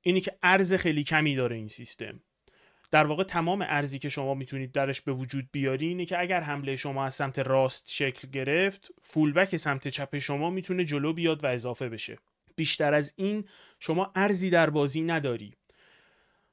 اینی 0.00 0.20
که 0.20 0.38
ارز 0.42 0.74
خیلی 0.74 1.04
کمی 1.04 1.34
داره 1.34 1.56
این 1.56 1.68
سیستم. 1.68 2.20
در 2.90 3.06
واقع 3.06 3.24
تمام 3.24 3.62
ارزی 3.68 3.98
که 3.98 4.08
شما 4.08 4.34
می‌تونید 4.34 4.72
درش 4.72 5.00
به 5.00 5.12
وجود 5.12 5.48
بیاری 5.52 5.86
اینه 5.86 6.06
که 6.06 6.20
اگر 6.20 6.40
حمله 6.40 6.76
شما 6.76 7.04
از 7.04 7.14
سمت 7.14 7.38
راست 7.38 7.90
شکل 7.90 8.28
گرفت 8.28 8.88
فولبک 9.02 9.56
سمت 9.56 9.88
چپ 9.88 10.18
شما 10.18 10.50
می‌تونه 10.50 10.84
جلو 10.84 11.12
بیاد 11.12 11.44
و 11.44 11.46
اضافه 11.46 11.88
بشه. 11.88 12.18
بیشتر 12.56 12.94
از 12.94 13.12
این 13.16 13.44
شما 13.80 14.12
ارزی 14.14 14.50
در 14.50 14.70
بازی 14.70 15.02
نداری. 15.02 15.54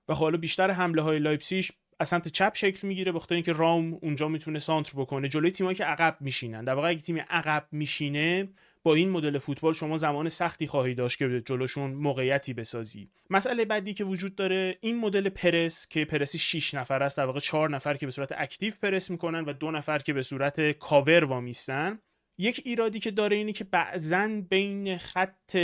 و 0.09 0.13
حالا 0.13 0.38
بیشتر 0.38 0.71
حمله 0.71 1.01
های 1.01 1.19
لایپسیش 1.19 1.71
از 1.99 2.09
سمت 2.09 2.27
چپ 2.27 2.51
شکل 2.55 2.88
می‌گیره 2.88 3.11
بخاطر 3.11 3.36
اینکه 3.36 3.53
رام 3.53 3.93
اونجا 4.01 4.27
می‌تونه 4.27 4.59
سانتر 4.59 4.93
بکنه. 4.95 5.29
جلوی 5.29 5.51
تیمایی 5.51 5.77
که 5.77 5.86
عقب 5.86 6.17
میشینن. 6.19 6.63
در 6.63 6.73
واقع 6.73 6.89
اگه 6.89 7.01
تیم 7.01 7.19
عقب 7.29 7.67
میشینه 7.71 8.49
با 8.84 8.93
این 8.93 9.09
مدل 9.09 9.38
فوتبال 9.38 9.73
شما 9.73 9.97
زمان 9.97 10.29
سختی 10.29 10.67
خواهی 10.67 10.93
داشت 10.93 11.17
که 11.17 11.41
جلوشون 11.45 11.93
موقعیتی 11.93 12.53
بسازی. 12.53 13.09
مسئله 13.29 13.65
بعدی 13.65 13.93
که 13.93 14.03
وجود 14.03 14.36
داره 14.36 14.77
این 14.81 14.99
مدل 14.99 15.29
پرس 15.29 15.88
که 15.88 16.05
پرسی 16.05 16.38
6 16.38 16.73
نفر 16.73 17.03
است 17.03 17.17
در 17.17 17.25
واقع 17.25 17.39
4 17.39 17.69
نفر 17.69 17.97
که 17.97 18.05
به 18.05 18.11
صورت 18.11 18.31
active 18.38 18.74
پرس 18.81 19.11
می‌کنن 19.11 19.45
و 19.45 19.53
دو 19.53 19.71
نفر 19.71 19.97
که 19.99 20.13
به 20.13 20.21
صورت 20.21 20.71
کاور 20.71 21.23
وامیستن. 21.23 21.99
یک 22.38 22.61
ایرادی 22.65 22.99
که 22.99 23.11
داره 23.11 23.36
اینه 23.36 23.53
که 23.53 23.63
بعضا 23.63 24.41
بین 24.49 24.97
خط 24.97 25.57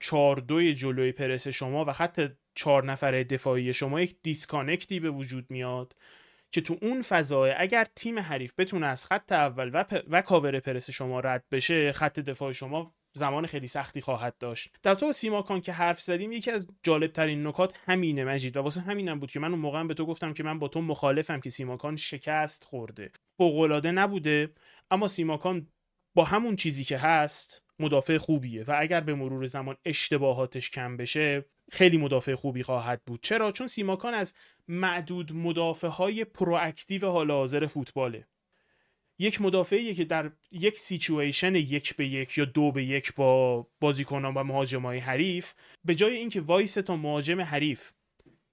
4 0.00 0.36
2 0.36 0.72
جلوی 0.72 1.12
پرس 1.12 1.48
شما 1.48 1.84
و 1.84 1.92
خط 1.92 2.30
4 2.54 2.84
نفر 2.84 3.22
دفاعی 3.22 3.72
شما 3.72 4.00
یک 4.00 4.16
disconnect 4.22 4.93
ی 4.93 5.00
به 5.00 5.10
وجود 5.10 5.46
میاد. 5.50 5.96
که 6.52 6.60
تو 6.60 6.78
اون 6.82 7.02
فضای 7.02 7.54
اگر 7.56 7.86
تیم 7.96 8.18
حریف 8.18 8.52
بتونه 8.58 8.86
از 8.86 9.06
خط 9.06 9.32
اول 9.32 9.70
و, 9.74 9.84
و 10.10 10.22
کاور 10.22 10.60
پرس 10.60 10.90
شما 10.90 11.20
رد 11.20 11.44
بشه 11.50 11.92
خط 11.92 12.20
دفاع 12.20 12.52
شما 12.52 12.94
زمان 13.12 13.46
خیلی 13.46 13.66
سختی 13.66 14.00
خواهد 14.00 14.38
داشت. 14.38 14.74
در 14.82 14.94
تو 14.94 15.12
سیماکان 15.12 15.60
که 15.60 15.72
حرف 15.72 16.00
زدیم 16.00 16.32
یکی 16.32 16.50
از 16.50 16.66
جالب 16.82 17.12
ترین 17.12 17.46
نکات 17.46 17.74
همینه 17.86 18.24
مجید 18.24 18.56
و 18.56 18.62
واسه 18.62 18.80
همینم 18.80 19.20
بود 19.20 19.30
که 19.30 19.40
من 19.40 19.50
اون 19.50 19.58
موقع 19.58 19.84
به 19.84 19.94
تو 19.94 20.06
گفتم 20.06 20.32
که 20.34 20.42
من 20.42 20.58
با 20.58 20.68
تو 20.68 20.80
مخالفم 20.80 21.40
که 21.40 21.50
سیماکان 21.50 21.96
شکست 21.96 22.64
خورده. 22.64 23.10
فوقالعاده 23.38 23.90
نبوده 23.90 24.52
اما 24.90 25.08
سیماکان 25.08 25.68
با 26.14 26.24
همون 26.24 26.56
چیزی 26.56 26.84
که 26.84 26.98
هست 26.98 27.64
مدافع 27.78 28.18
خوبیه 28.18 28.64
و 28.64 28.74
اگر 28.78 29.00
به 29.00 29.14
مرور 29.14 29.46
زمان 29.46 29.76
اشتباهاتش 29.84 30.70
کم 30.70 30.96
بشه 30.96 31.44
خیلی 31.70 31.96
مدافع 31.96 32.34
خوبی 32.34 32.62
خواهد 32.62 33.02
بود. 33.06 33.22
چرا؟ 33.22 33.52
چون 33.52 33.66
سیماکان 33.66 34.14
از 34.14 34.34
معدود 34.70 35.32
مدافع 35.32 35.88
های 35.88 36.24
proactive 36.24 37.06
حال 37.06 37.30
حاضر 37.30 37.66
فوتباله. 37.66 38.26
یک 39.18 39.40
مدافعی 39.40 39.94
که 39.94 40.04
در 40.04 40.30
یک 40.50 40.78
سیچویشن 40.78 41.54
یک 41.54 41.96
به 41.96 42.06
یک 42.06 42.38
یا 42.38 42.44
دو 42.44 42.72
به 42.72 42.84
یک 42.84 43.14
با 43.14 43.66
بازیکنان 43.80 44.34
و 44.34 44.42
مهاجمای 44.42 44.98
حریف 44.98 45.52
به 45.84 45.94
جای 45.94 46.16
اینکه 46.16 46.40
وایسه 46.40 46.74
تا 46.74 46.96
مهاجم 46.96 47.40
حریف 47.40 47.90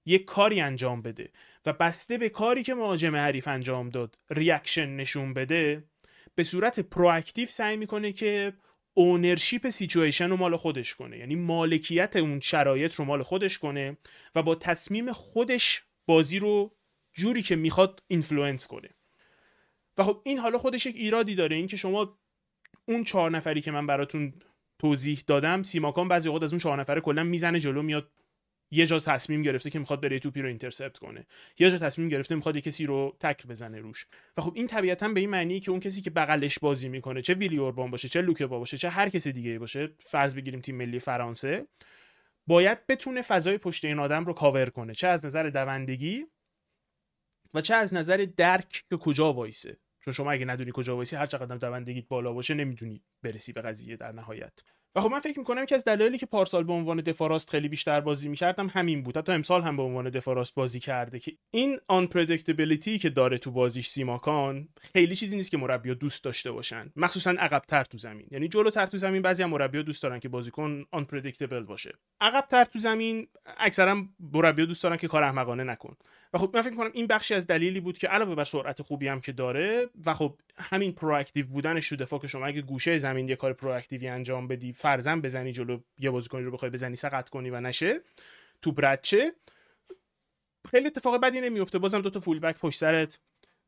یک 0.06 0.24
کاری 0.24 0.60
انجام 0.60 1.02
بده 1.02 1.30
و 1.66 1.72
بسته 1.72 2.18
به 2.18 2.28
کاری 2.28 2.62
که 2.62 2.74
مهاجم 2.74 3.16
حریف 3.16 3.48
انجام 3.48 3.88
داد 3.88 4.18
reaction 4.30 4.96
نشون 4.96 5.34
بده 5.34 5.84
به 6.34 6.42
صورت 6.42 6.80
proactive 6.80 7.48
سعی 7.48 7.76
می‌کنه 7.76 8.12
که 8.12 8.52
ownership 8.94 9.68
situation 9.68 10.30
رو 10.30 10.36
مال 10.36 10.56
خودش 10.56 10.94
کنه. 10.94 11.18
یعنی 11.18 11.34
مالکیت 11.34 12.16
اون 12.16 12.40
شرایط 12.40 12.94
رو 12.94 13.04
مال 13.04 13.22
خودش 13.22 13.58
کنه 13.58 13.96
و 14.34 14.42
با 14.42 14.54
تصمیم 14.54 15.12
خودش 15.12 15.82
بازی 16.08 16.38
رو 16.38 16.76
جوری 17.12 17.42
که 17.42 17.56
می‌خواد 17.56 18.02
influence 18.06 18.66
کنه. 18.66 18.88
و 19.98 20.04
خب 20.04 20.22
این 20.24 20.38
حالا 20.38 20.58
خودش 20.58 20.86
یک 20.86 20.96
ایرادی 20.96 21.34
داره. 21.34 21.56
اینکه 21.56 21.76
شما 21.76 22.18
اون 22.88 23.04
چهار 23.04 23.30
نفری 23.30 23.60
که 23.60 23.70
من 23.70 23.86
براتون 23.86 24.34
توضیح 24.78 25.22
دادم 25.26 25.62
سیماکان 25.62 26.08
بعضی 26.08 26.28
اوقات 26.28 26.42
از 26.42 26.52
اون 26.52 26.60
چهار 26.60 26.80
نفره 26.80 27.00
کلا 27.00 27.24
می‌زنه 27.24 27.60
جلو 27.60 27.82
میاد 27.82 28.12
یه 28.70 28.86
جا 28.86 28.98
تصمیم 28.98 29.42
گرفته 29.42 29.70
که 29.70 29.78
می‌خواد 29.78 30.00
بره 30.00 30.18
توپی 30.18 30.42
رو 30.42 30.48
intercept 30.48 30.98
کنه. 30.98 31.26
یه 31.58 31.70
جا 31.70 31.78
تصمیم 31.78 32.08
گرفته 32.08 32.34
می‌خواد 32.34 32.56
یه 32.56 32.60
کسی 32.60 32.86
رو 32.86 33.16
تکل 33.20 33.48
بزنه 33.48 33.78
روش. 33.78 34.06
و 34.36 34.42
خب 34.42 34.52
این 34.56 34.66
طبیعتا 34.66 35.08
به 35.08 35.20
این 35.20 35.30
معنی 35.30 35.60
که 35.60 35.70
اون 35.70 35.80
کسی 35.80 36.02
که 36.02 36.10
بغلش 36.10 36.58
بازی 36.58 36.88
می‌کنه 36.88 37.22
چه 37.22 37.34
ویلی 37.34 37.58
اوربان 37.58 37.90
باشه 37.90 38.08
چه 38.08 38.22
لوکبا 38.22 38.58
باشه 38.58 38.76
چه 38.76 38.88
هر 38.88 39.08
کسی 39.08 39.32
دیگه 39.32 39.58
باشه 39.58 39.94
فرض 40.00 40.34
بگیریم 40.34 40.60
تیم 40.60 40.76
ملی 40.76 40.98
فرانسه 40.98 41.66
باید 42.48 42.86
بتونه 42.86 43.22
فضای 43.22 43.58
پشت 43.58 43.84
این 43.84 43.98
آدم 43.98 44.24
رو 44.24 44.32
کاور 44.32 44.70
کنه. 44.70 44.94
چه 44.94 45.08
از 45.08 45.26
نظر 45.26 45.50
دوندگی 45.50 46.26
و 47.54 47.60
چه 47.60 47.74
از 47.74 47.94
نظر 47.94 48.26
درک 48.36 48.84
که 48.90 48.96
کجا 48.96 49.32
وایسه. 49.32 49.78
چون 50.00 50.14
شما 50.14 50.32
اگه 50.32 50.44
ندونی 50.44 50.70
کجا 50.74 50.96
وایسی 50.96 51.16
هر 51.16 51.26
چقدر 51.26 51.56
دوندگیت 51.56 52.08
بالا 52.08 52.32
باشه 52.32 52.54
نمی‌تونی 52.54 53.02
برسی 53.22 53.52
به 53.52 53.62
قضیه 53.62 53.96
در 53.96 54.12
نهایت. 54.12 54.60
و 54.98 55.00
خب 55.00 55.10
من 55.10 55.20
فکر 55.20 55.38
می‌کنم 55.38 55.66
که 55.66 55.74
از 55.74 55.84
دلایلی 55.84 56.18
که 56.18 56.26
پارسال 56.26 56.64
به 56.64 56.72
عنوان 56.72 57.00
دفاع 57.00 57.25
راست 57.25 57.50
خیلی 57.50 57.68
بیشتر 57.68 58.00
بازی 58.00 58.28
می‌کرد 58.28 58.66
همین 58.66 59.02
بود. 59.02 59.16
حتی 59.16 59.32
امسال 59.32 59.62
هم 59.62 59.76
به 59.76 59.82
عنوان 59.82 60.10
دفاع 60.10 60.32
راست 60.32 60.54
بازی 60.54 60.80
کرده 60.80 61.18
که 61.18 61.32
این 61.50 61.78
آن 61.88 62.06
که 62.98 63.10
داره 63.10 63.38
تو 63.38 63.50
بازیش 63.50 63.88
سیماکان 63.88 64.68
خیلی 64.80 65.16
چیزی 65.16 65.36
نیست 65.36 65.50
که 65.50 65.56
مربیا 65.56 65.94
دوست 65.94 66.24
داشته 66.24 66.52
باشن. 66.52 66.92
مخصوصا 66.96 67.30
عقبتر 67.30 67.84
تو 67.84 67.98
زمین. 67.98 68.26
یعنی 68.30 68.48
جلوتر 68.48 68.86
تو 68.86 68.98
زمین 68.98 69.22
بعضی 69.22 69.42
هم 69.42 69.50
مربیا 69.50 69.82
دوست 69.82 70.02
دارن 70.02 70.20
که 70.20 70.28
بازیکن 70.28 70.84
آن 70.90 71.06
باشه. 71.66 71.92
عقبتر 72.20 72.64
تو 72.64 72.78
زمین 72.78 73.28
اکثرا 73.58 74.04
مربیا 74.34 74.64
دوست 74.64 74.82
دارن 74.82 74.96
که 74.96 75.08
کار 75.08 75.22
احمقانه 75.22 75.64
نکن. 75.64 75.96
و 76.32 76.38
خب 76.38 76.50
من 76.54 76.62
فکر 76.62 76.74
کنم 76.74 76.90
این 76.94 77.06
بخشی 77.06 77.34
از 77.34 77.46
دلیلی 77.46 77.80
بود 77.80 77.98
که 77.98 78.08
علاوه 78.08 78.34
بر 78.34 78.44
سرعت 78.44 78.82
خوبی 78.82 79.08
هم 79.08 79.20
که 79.20 79.32
داره 79.32 79.88
و 80.06 80.14
خب 80.14 80.34
همین 80.58 80.92
proactive 80.92 81.46
بودنش 81.46 81.88
تو 81.88 81.96
دفاع 81.96 82.20
که 82.20 82.28
شما. 82.28 82.46
اگه 82.46 82.62
گوشه 82.62 82.98
زمین 82.98 83.28
یه 83.28 83.36
کار 83.36 83.52
proactive 83.52 84.02
ی 84.02 84.08
انجام 84.08 84.48
بدی 84.48 84.72
فرضا 84.72 85.20
بزنی 85.20 85.52
جلو 85.52 85.80
یه 85.98 86.10
بازیکنی 86.10 86.42
رو 86.42 86.50
بخوای 86.50 86.70
بزنی 86.70 86.96
سقط 86.96 87.28
کنی 87.28 87.50
و 87.50 87.60
نشه 87.60 88.00
تو 88.62 88.72
برچه 88.72 89.32
خیلی 90.70 90.86
اتفاق 90.86 91.20
بدی 91.20 91.40
نمیفته 91.40 91.78
بازم 91.78 92.00
دو 92.00 92.10
تا 92.10 92.20
full 92.20 92.38
back 92.38 92.58
پشت 92.58 92.78
سرت 92.78 93.18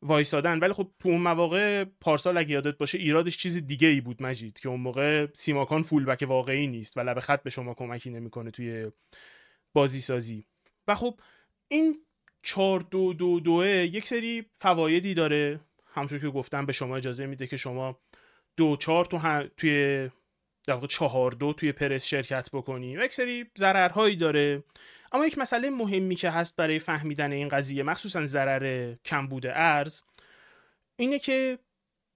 وایسادن. 0.03 0.59
ولی 0.59 0.73
خب 0.73 0.91
تو 0.99 1.09
اون 1.09 1.21
مواقع 1.21 1.85
پارسال 1.85 2.39
اگه 2.39 2.51
یادت 2.51 2.79
باشه 2.79 2.99
ایرادش 2.99 3.37
چیز 3.39 3.67
دیگه 3.67 3.89
ای 3.89 4.01
بود 4.01 4.23
مجید 4.23 4.59
که 4.59 4.69
اون 4.69 4.81
موقع 4.81 5.27
سیماکان 5.33 5.83
full 5.83 6.05
back 6.05 6.25
واقعی 6.29 6.67
نیست 6.67 6.97
و 6.97 7.01
لب 7.01 7.21
خط 7.21 7.43
به 7.43 7.51
شما 7.51 7.75
کمکی 7.75 8.11
نمی‌کنه 8.11 8.51
توی 8.51 8.91
بازی 9.73 10.01
سازی 10.01 10.45
و 10.89 10.95
خب 10.95 11.21
این 11.69 11.99
4 12.43 12.81
دو 12.91 13.13
دو 13.13 13.41
دوه 13.41 13.67
یک 13.67 14.07
سری 14.07 14.45
فوایدی 14.55 15.15
داره. 15.15 15.61
همونطور 15.95 16.19
که 16.19 16.29
گفتم 16.29 16.67
به 16.67 16.73
شما 16.73 16.97
اجازه 16.97 17.27
میده 17.27 17.47
که 17.47 17.57
شما 17.57 17.99
دو 18.57 18.77
چهار 18.77 19.05
تو 19.05 19.19
هم 19.19 19.51
توی 19.57 20.09
در 20.67 20.75
واقع 20.75 20.87
چهار 20.87 21.31
دو 21.33 21.53
توی 21.53 21.73
پرس 21.73 22.05
شرکت 22.07 22.49
بکنی. 22.53 22.97
و 22.97 23.05
یک 23.05 23.13
سری 23.13 23.47
ضررهایی 23.59 24.17
داره. 24.17 24.65
اما 25.13 25.27
یک 25.27 25.39
مسئله 25.39 25.71
مهمی 25.71 26.17
که 26.17 26.31
هست 26.31 26.57
برای 26.57 26.79
فهمیدن 26.79 27.33
این 27.33 27.49
قضیه 27.49 27.83
مخصوصا 27.83 28.27
ضرر 28.27 28.95
کمبود 29.05 29.47
ارز 29.47 30.03
اینه 30.97 31.19
که 31.19 31.59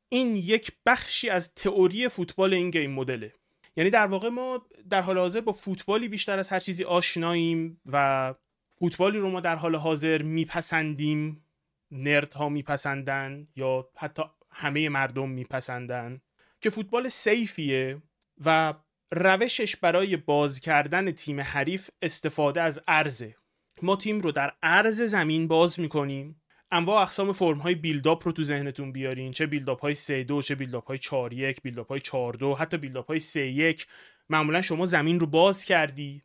این 0.09 0.37
یک 0.37 0.73
بخشی 0.87 1.29
از 1.29 1.55
تئوری 1.55 2.09
فوتبال 2.09 2.55
این 2.55 2.71
گیم 2.71 2.93
مدله. 2.93 3.33
یعنی 3.77 3.91
در 3.91 4.07
واقع 4.07 4.29
ما 4.29 4.67
در 4.91 5.03
حال 5.03 5.19
حاضر 5.19 5.41
با 5.41 5.53
فوتبالی 5.53 6.09
بیشتر 6.09 6.39
از 6.39 6.51
هر 6.51 6.61
چیزی 6.61 6.85
آشناییم 6.85 7.81
و 7.93 8.35
فوتبالی 8.79 9.19
رو 9.19 9.31
ما 9.31 9.41
در 9.41 9.57
حال 9.57 9.77
حاضر 9.77 10.23
میپسندیم. 10.23 11.45
nerd 11.91 12.35
ها 12.35 12.49
میپسندن 12.49 13.49
یا 13.57 13.89
حتی 13.97 14.23
همه 14.51 14.89
مردم 14.89 15.29
میپسندن 15.29 16.21
که 16.61 16.71
فوتبال 16.71 17.09
سیفیه 17.09 18.03
و 18.45 18.75
روشش 19.11 19.77
برای 19.77 20.17
باز 20.17 20.61
کردن 20.61 21.11
تیم 21.11 21.41
حریف 21.41 21.91
استفاده 22.03 22.63
از 22.63 22.81
عرضه. 22.89 23.37
ما 23.83 23.97
تیم 23.97 24.21
رو 24.21 24.33
در 24.33 24.53
عرض 24.63 25.03
زمین 25.03 25.49
باز 25.49 25.81
می‌کنیم. 25.81 26.43
انواع 26.71 27.03
اقسام 27.03 27.33
فرم 27.33 27.59
های 27.59 27.75
build-up 27.75 28.27
رو 28.27 28.33
تو 28.33 28.43
ذهنتون 28.43 28.93
بیارین. 28.93 29.33
چه 29.33 29.47
build-up 29.47 29.81
های 29.81 29.95
3 29.95 30.25
2 30.25 30.43
چه 30.43 30.55
build-up 30.55 30.87
های 30.87 30.99
4 30.99 31.33
1 31.33 31.63
build-up 31.63 31.89
های 31.89 32.01
4 32.01 32.33
2 32.33 32.55
حتی 32.55 32.77
build-up 32.77 33.07
های 33.07 33.21
3 33.21 33.41
1 33.41 33.87
معمولا 34.29 34.63
شما 34.63 34.87
زمین 34.87 35.21
رو 35.21 35.27
باز 35.27 35.65
کردی. 35.65 36.23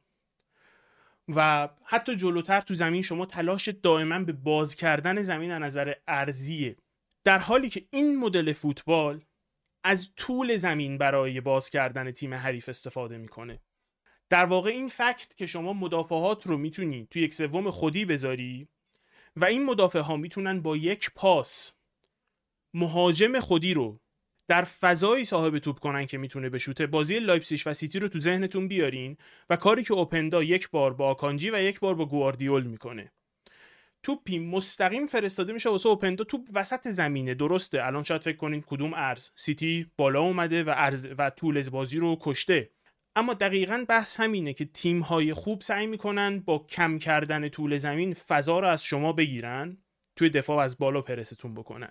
و 1.36 1.70
حتی 1.84 2.16
جلوتر 2.16 2.62
تو 2.62 2.74
زمین 2.74 3.02
شما 3.02 3.26
تلاش 3.26 3.70
دائما 3.70 4.20
به 4.20 4.34
باز 4.34 4.76
کردن 4.76 5.22
زمین 5.22 5.52
از 5.52 5.62
نظر 5.62 5.94
ارزیه. 6.08 6.76
در 7.24 7.40
حالی 7.40 7.70
که 7.70 7.86
این 7.92 8.20
مدل 8.20 8.54
فوتبال 8.54 9.22
از 9.84 10.12
طول 10.16 10.58
زمین 10.58 10.98
برای 10.98 11.42
باز 11.42 11.70
کردن 11.70 12.12
تیم 12.12 12.34
حریف 12.34 12.70
استفاده 12.70 13.18
می‌کنه. 13.18 13.60
در 14.30 14.46
واقع 14.46 14.70
این 14.70 14.90
فکت 14.90 15.36
که 15.38 15.46
شما 15.48 15.74
مدافعات 15.74 16.48
رو 16.48 16.58
می‌تونی 16.58 17.08
تو 17.12 17.20
یک 17.20 17.34
سوم 17.34 17.72
خودی 17.72 18.06
بذاری 18.06 18.68
و 19.36 19.46
این 19.46 19.66
مدافع 19.66 20.00
ها 20.00 20.18
می‌تونن 20.18 20.62
با 20.62 20.78
یک 20.78 21.12
پاس 21.16 21.76
مهاجم 22.74 23.40
خودی 23.40 23.74
رو 23.74 24.00
در 24.50 24.64
فضایی 24.64 25.26
صاحب 25.26 25.60
توپ 25.60 25.80
کنن 25.80 26.06
که 26.06 26.18
می‌تونه 26.18 26.50
بشوته 26.50 26.88
بازی 26.88 27.20
لایپسیش 27.20 27.68
و 27.68 27.74
سیتی 27.74 28.00
رو 28.00 28.08
تو 28.08 28.20
ذهنتون 28.20 28.68
بیارین 28.68 29.18
و 29.50 29.56
کاری 29.56 29.84
که 29.84 29.94
اوپندا 29.94 30.44
یک 30.44 30.70
بار 30.70 30.94
با 30.94 31.08
آکانجی 31.08 31.50
و 31.50 31.62
یک 31.62 31.80
بار 31.80 31.96
با 31.96 32.06
گواردیول 32.06 32.64
می‌کنه. 32.64 33.12
توپی 34.04 34.40
مستقیم 34.40 35.08
فرستاده 35.08 35.54
میشه 35.54 35.70
واسه 35.70 35.90
اوپندا. 35.90 36.24
توپ 36.24 36.48
وسط 36.54 36.88
زمینه 36.88 37.34
درسته. 37.34 37.86
الان 37.86 38.04
شاید 38.04 38.22
فکر 38.22 38.38
کنین 38.38 38.62
کدوم 38.62 38.94
عرض 38.94 39.32
سیتی 39.36 39.92
بالا 39.98 40.22
اومده 40.22 40.64
و 40.64 40.74
عرض 40.76 41.08
و 41.18 41.30
طول 41.30 41.70
بازی 41.70 42.00
رو 42.00 42.18
کشته. 42.22 42.70
اما 43.16 43.34
دقیقا 43.34 43.86
بحث 43.90 44.20
همینه 44.20 44.54
که 44.54 44.66
تیم 44.66 45.00
های 45.00 45.34
خوب 45.34 45.62
سعی 45.62 45.88
می‌کنن 45.88 46.40
با 46.40 46.60
کم 46.60 46.98
کردن 46.98 47.50
طول 47.50 47.78
زمین 47.78 48.14
فضا 48.14 48.60
رو 48.60 48.68
از 48.68 48.84
شما 48.84 49.14
بگیرن. 49.14 49.78
توی 50.20 50.30
دفاع 50.30 50.58
از 50.58 50.78
بالا 50.78 51.02
پرستون 51.02 51.54
بکنن. 51.54 51.90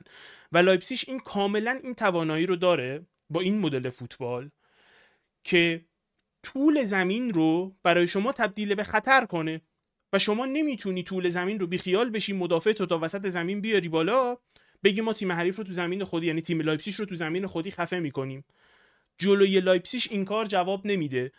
و 0.53 0.59
لایپسیش 0.59 1.09
این 1.09 1.21
کاملا 1.21 1.81
این 1.83 1.95
توانایی 1.95 2.47
رو 2.47 2.57
داره 2.57 3.07
با 3.31 3.41
این 3.41 3.59
مدل 3.59 3.91
فوتبال 3.91 4.51
که 5.45 5.85
طول 6.43 6.85
زمین 6.85 7.33
رو 7.33 7.77
برای 7.83 8.07
شما 8.07 8.33
تبدیل 8.33 8.75
به 8.75 8.85
خطر 8.85 9.27
کنه 9.27 9.61
و 10.13 10.19
شما 10.19 10.47
نمی‌تونی 10.47 11.03
طول 11.03 11.29
زمین 11.29 11.61
رو 11.61 11.67
بیخیال 11.67 12.11
بشی 12.11 12.33
مدافع 12.33 12.73
تو 12.73 12.87
تا 12.87 12.99
وسط 12.99 13.29
زمین 13.29 13.61
بیاری 13.61 13.89
بالا 13.89 14.37
بگی 14.85 15.01
ما 15.01 15.13
تیم 15.13 15.33
حریف 15.33 15.57
رو 15.57 15.65
تو 15.65 15.73
زمین 15.73 16.05
خودی 16.05 16.27
یعنی 16.27 16.41
تیم 16.41 16.61
لایپسیش 16.61 16.95
رو 16.95 17.05
تو 17.05 17.15
زمین 17.15 17.47
خودی 17.47 17.71
خفه 17.71 17.99
می‌کنیم. 17.99 18.45
جلوی 19.19 19.61
لایپسیش 19.61 20.11
این 20.11 20.25
کار 20.25 20.47
جواب 20.47 20.87
نمیده 20.87 21.33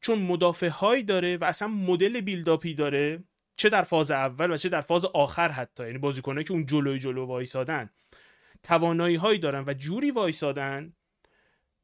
چون 0.00 0.18
مدافع 0.18 0.68
هایی 0.68 1.02
داره 1.02 1.36
و 1.36 1.44
اصلا 1.44 1.68
مدل 1.68 2.20
build-up 2.20 2.68
ی 2.68 2.74
داره 2.74 3.24
چه 3.56 3.68
در 3.68 3.82
فاز 3.82 4.10
اول 4.10 4.50
و 4.50 4.56
چه 4.56 4.68
در 4.68 4.80
فاز 4.80 5.04
آخر 5.04 5.48
حتی. 5.48 5.84
یعنی 5.86 5.98
بازیکنایی 5.98 6.44
که 6.44 6.52
اون 6.52 6.66
جلوی 6.66 6.98
جلو 6.98 7.26
وایسادن. 7.26 7.90
توانایی 8.62 9.16
هایی 9.16 9.38
دارن 9.38 9.64
و 9.66 9.74
جوری 9.74 10.10
وایسادن 10.10 10.92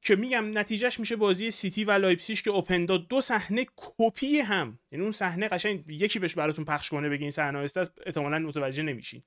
که 0.00 0.16
میگم 0.16 0.58
نتیجهش 0.58 1.00
میشه 1.00 1.16
بازی 1.16 1.50
سیتی 1.50 1.84
و 1.84 1.90
لایپسیش 1.90 2.42
که 2.42 2.50
اوپندا 2.50 2.96
دو 2.96 3.20
صحنه 3.20 3.66
کپی 3.76 4.38
هم. 4.38 4.78
یعنی 4.92 5.02
اون 5.02 5.12
صحنه 5.12 5.48
قشنگ 5.48 5.84
یکی 5.88 6.18
بهش 6.18 6.34
براتون 6.34 6.64
پخش 6.64 6.90
کنه 6.90 7.08
بگین 7.08 7.30
صحنه 7.30 7.58
است 7.58 7.78
احتمالاً 8.06 8.38
متوجه 8.38 8.82
نمیشین. 8.82 9.22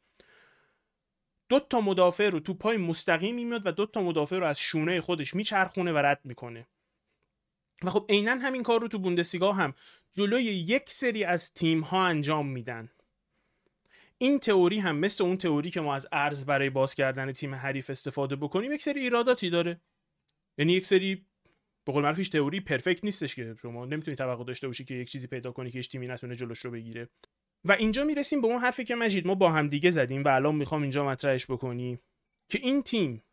دو 1.49 1.59
تا 1.59 1.81
مدافع 1.81 2.29
رو 2.29 2.39
تو 2.39 2.53
پای 2.53 2.77
مستقیم 2.77 3.35
میاد 3.47 3.61
و 3.65 3.71
دو 3.71 3.85
تا 3.85 4.01
مدافع 4.01 4.37
رو 4.37 4.45
از 4.45 4.59
شونه 4.59 5.01
خودش 5.01 5.33
میچرخونه 5.33 5.91
و 5.91 5.97
رد 5.97 6.21
می‌کنه. 6.23 6.67
و 7.83 7.89
خب 7.89 8.05
عینا 8.09 8.31
همین 8.31 8.63
کار 8.63 8.81
رو 8.81 8.87
تو 8.87 8.99
بوندسلیگا 8.99 9.53
هم 9.53 9.73
جلوی 10.11 10.43
یک 10.43 10.89
سری 10.89 11.23
از 11.23 11.53
تیم 11.53 11.81
ها 11.81 12.05
انجام 12.05 12.47
میدن. 12.47 12.91
این 14.17 14.39
تئوری 14.39 14.79
هم 14.79 14.97
مثل 14.97 15.23
اون 15.23 15.37
تئوری 15.37 15.71
که 15.71 15.81
ما 15.81 15.95
از 15.95 16.07
ارز 16.11 16.45
برای 16.45 16.69
باز 16.69 16.95
کردن 16.95 17.31
تیم 17.31 17.55
حریف 17.55 17.89
استفاده 17.89 18.35
بکنیم 18.35 18.71
یک 18.71 18.83
سری 18.83 18.99
ایراداتی 18.99 19.49
داره. 19.49 19.81
یعنی 20.57 20.73
یک 20.73 20.85
سری 20.85 21.25
به 21.85 21.91
قول 21.93 22.03
معروف 22.03 22.27
تئوری 22.27 22.59
پرفکت 22.59 23.03
نیستش 23.03 23.35
که 23.35 23.55
شما 23.61 23.85
نمی‌تونی 23.85 24.17
توقع 24.17 24.43
داشته 24.43 24.67
باشی 24.67 24.85
که 24.85 24.95
یک 24.95 25.09
چیزی 25.11 25.27
پیدا 25.27 25.51
کنی 25.51 25.71
که 25.71 25.79
هیچ 25.79 25.89
تیمی 25.91 26.07
نتونه 26.07 26.35
جلوش 26.35 26.59
رو 26.59 26.71
بگیره. 26.71 27.09
و 27.65 27.71
اینجا 27.71 28.03
می‌رسیم 28.03 28.41
به 28.41 28.47
اون 28.47 28.57
حرفی 28.57 28.83
که 28.83 28.95
مجید 28.95 29.27
ما 29.27 29.35
با 29.35 29.51
هم 29.51 29.67
دیگه 29.67 29.91
زدیم 29.91 30.23
و 30.23 30.27
الان 30.27 30.55
می‌خوام 30.55 30.81
اینجا 30.81 31.05
مطرحش 31.05 31.45
بکنیم 31.45 31.99
که 32.49 32.59
این 32.59 32.83
تیم 32.83 33.23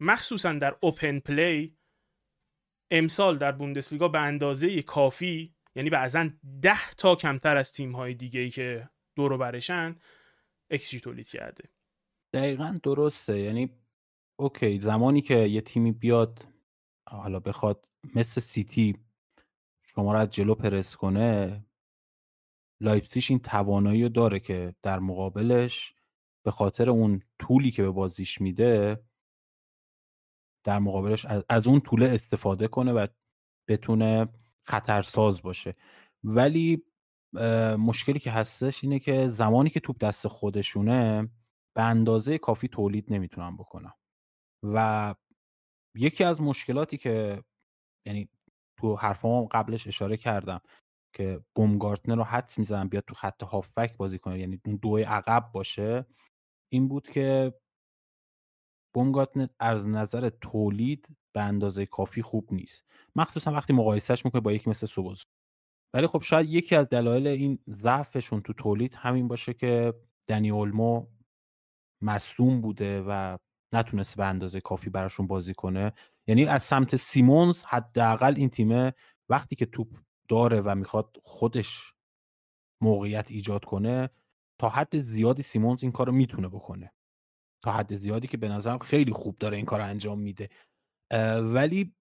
مخصوصا 0.00 0.52
در 0.52 0.76
open 0.80 1.18
play 1.18 1.76
امسال 2.90 3.38
در 3.38 3.52
بوندسلیگا 3.52 4.08
به 4.08 4.18
اندازه 4.20 4.82
کافی 4.82 5.54
یعنی 5.74 5.90
بعضا 5.90 6.30
ده 6.62 6.90
تا 6.90 7.14
کمتر 7.14 7.56
از 7.56 7.72
تیم 7.72 7.96
های 7.96 8.14
دیگه 8.14 8.40
ای 8.40 8.50
که 8.50 8.90
دورو 9.16 9.38
برشن 9.38 9.96
اکسجی 10.70 11.00
تولید 11.00 11.28
کرده. 11.28 11.68
دقیقا 12.32 12.78
درسته. 12.82 13.38
یعنی 13.38 13.70
اوکی 14.36 14.78
زمانی 14.78 15.20
که 15.20 15.36
یه 15.36 15.60
تیمی 15.60 15.92
بیاد 15.92 16.46
حالا 17.08 17.40
بخواد 17.40 17.88
مثل 18.14 18.40
سیتی 18.40 18.96
شما 19.82 20.12
رو 20.12 20.18
از 20.18 20.30
جلو 20.30 20.54
پرس 20.54 20.96
کنه 20.96 21.64
لایپسیش 22.80 23.30
این 23.30 23.40
توانایی 23.40 24.02
رو 24.02 24.08
داره 24.08 24.40
که 24.40 24.74
در 24.82 24.98
مقابلش 24.98 25.94
به 26.44 26.50
خاطر 26.50 26.90
اون 26.90 27.22
طولی 27.38 27.70
که 27.70 27.82
به 27.82 27.90
بازیش 27.90 28.40
میده 28.40 29.04
در 30.64 30.78
مقابلش 30.78 31.26
از 31.48 31.66
اون 31.66 31.80
طوله 31.80 32.06
استفاده 32.06 32.68
کنه 32.68 32.92
و 32.92 33.06
بتونه 33.68 34.28
خطرساز 34.66 35.42
باشه. 35.42 35.74
ولی 36.24 36.82
مشکلی 37.78 38.18
که 38.18 38.30
هستش 38.30 38.84
اینه 38.84 38.98
که 38.98 39.28
زمانی 39.28 39.70
که 39.70 39.80
توپ 39.80 39.98
دست 39.98 40.28
خودشونه 40.28 41.28
به 41.76 41.82
اندازه 41.82 42.38
کافی 42.38 42.68
تولید 42.68 43.12
نمی‌تونن 43.12 43.56
بکنن. 43.56 43.92
و 44.62 45.14
یکی 45.96 46.24
از 46.24 46.40
مشکلاتی 46.40 46.96
که 46.96 47.44
یعنی 48.06 48.28
تو 48.78 48.96
حرفام 48.96 49.44
قبلش 49.44 49.86
اشاره 49.86 50.16
کردم 50.16 50.60
که 51.16 51.40
بومگارتنر 51.56 52.16
رو 52.16 52.22
حدس 52.22 52.58
می‌زنم 52.58 52.88
بیاد 52.88 53.04
تو 53.06 53.14
خط 53.14 53.42
هافبک 53.42 53.96
بازی 53.96 54.18
کنه 54.18 54.38
یعنی 54.38 54.60
اون 54.66 54.76
دوی 54.76 55.02
عقب 55.02 55.50
باشه 55.52 56.06
این 56.72 56.88
بود 56.88 57.10
که 57.10 57.54
بومگارتنر 58.94 59.46
از 59.60 59.86
نظر 59.86 60.30
تولید 60.40 61.08
به 61.32 61.42
اندازه 61.42 61.86
کافی 61.86 62.22
خوب 62.22 62.52
نیست. 62.52 62.84
مخصوصا 63.16 63.52
وقتی 63.52 63.72
مقایسهش 63.72 64.24
می‌کنه 64.24 64.40
با 64.40 64.52
یکی 64.52 64.70
مثل 64.70 64.86
سوبوز. 64.86 65.22
ولی 65.94 66.06
خب 66.06 66.22
شاید 66.22 66.48
یکی 66.48 66.76
از 66.76 66.88
دلایل 66.88 67.26
این 67.26 67.58
ضعفشون 67.68 68.42
تو 68.42 68.52
تولید 68.52 68.94
همین 68.94 69.28
باشه 69.28 69.54
که 69.54 69.94
دنی 70.28 70.50
اولمو 70.50 71.06
مصوم 72.02 72.60
بوده 72.60 73.02
و 73.02 73.36
نتونست 73.72 74.16
به 74.16 74.24
اندازه 74.24 74.60
کافی 74.60 74.90
براشون 74.90 75.26
بازی 75.26 75.54
کنه. 75.54 75.92
یعنی 76.26 76.44
از 76.44 76.62
سمت 76.62 76.96
سیمونز 76.96 77.64
حداقل 77.64 78.34
این 78.36 78.50
تیمه 78.50 78.92
وقتی 79.28 79.56
که 79.56 79.66
توپ 79.66 79.88
داره 80.28 80.60
و 80.60 80.74
می‌خواد 80.74 81.16
خودش 81.22 81.94
موقعیت 82.80 83.30
ایجاد 83.30 83.64
کنه 83.64 84.10
تا 84.58 84.68
حد 84.68 84.98
زیادی 84.98 85.42
سیمونز 85.42 85.82
این 85.82 85.92
کار 85.92 86.06
رو 86.06 86.12
می‌تونه 86.12 86.48
بکنه. 86.48 86.93
تا 87.64 87.72
حد 87.72 87.94
زیادی 87.94 88.26
که 88.26 88.36
به 88.36 88.48
نظرم 88.48 88.78
خیلی 88.78 89.12
خوب 89.12 89.36
داره 89.38 89.56
این 89.56 89.66
کار 89.66 89.80
انجام 89.80 90.20
میده. 90.20 90.48
ولی 91.42 91.94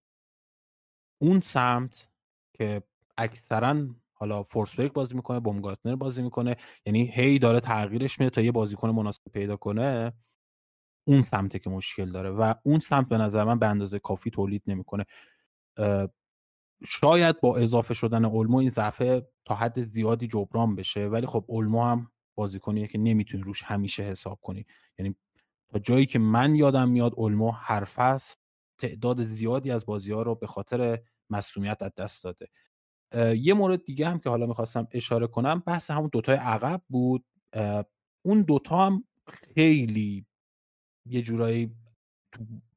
اون 1.21 1.39
سمت 1.39 2.07
که 2.53 2.83
اکثرا 3.17 3.87
حالا 4.13 4.43
فورسبرگ 4.43 4.93
بازی 4.93 5.15
می‌کنه 5.15 5.39
بومگارتنر 5.39 5.95
بازی 5.95 6.21
می‌کنه 6.21 6.57
یعنی 6.85 7.11
هی 7.13 7.39
داره 7.39 7.59
تغییرش 7.59 8.19
میده 8.19 8.29
تا 8.29 8.41
یه 8.41 8.51
بازیکن 8.51 8.89
مناسب 8.89 9.21
پیدا 9.33 9.57
کنه 9.57 10.13
اون 11.07 11.21
سمته 11.21 11.59
که 11.59 11.69
مشکل 11.69 12.11
داره 12.11 12.29
و 12.29 12.53
اون 12.63 12.79
سمت 12.79 13.09
به 13.09 13.17
نظر 13.17 13.43
من 13.43 13.59
به 13.59 13.67
اندازه 13.67 13.99
کافی 13.99 14.29
تولید 14.29 14.63
نمی‌کنه. 14.67 15.05
شاید 16.85 17.41
با 17.41 17.57
اضافه 17.57 17.93
شدن 17.93 18.25
اولمو 18.25 18.57
این 18.57 18.69
ضعفه 18.69 19.27
تا 19.45 19.55
حد 19.55 19.81
زیادی 19.81 20.27
جبران 20.27 20.75
بشه 20.75 21.07
ولی 21.07 21.27
خب 21.27 21.45
اولمو 21.47 21.83
هم 21.83 22.11
بازیکنیه 22.35 22.87
که 22.87 22.97
نمی‌تونی 22.97 23.43
روش 23.43 23.63
همیشه 23.63 24.03
حساب 24.03 24.39
کنی. 24.41 24.65
یعنی 24.99 25.15
جایی 25.79 26.05
که 26.05 26.19
من 26.19 26.55
یادم 26.55 26.89
میاد 26.89 27.13
اولمو 27.15 27.51
هر 27.51 27.83
فصل 27.83 28.35
تعداد 28.77 29.23
زیادی 29.23 29.71
از 29.71 29.85
بازی 29.85 30.11
ها 30.11 30.21
رو 30.21 30.35
به 30.35 30.47
خاطر 30.47 30.99
مسئولیت 31.29 31.81
از 31.81 31.91
دست 31.97 32.23
داده. 32.23 32.49
یه 33.35 33.53
مورد 33.53 33.83
دیگه 33.83 34.09
هم 34.09 34.19
که 34.19 34.29
حالا 34.29 34.45
می‌خواستم 34.45 34.87
اشاره 34.91 35.27
کنم 35.27 35.59
بحث 35.59 35.91
همون 35.91 36.09
دوتای 36.13 36.35
عقب 36.35 36.81
بود. 36.89 37.25
اون 38.25 38.41
دوتا 38.41 38.85
هم 38.85 39.03
خیلی 39.55 40.25
یه 41.05 41.21
جورایی 41.21 41.75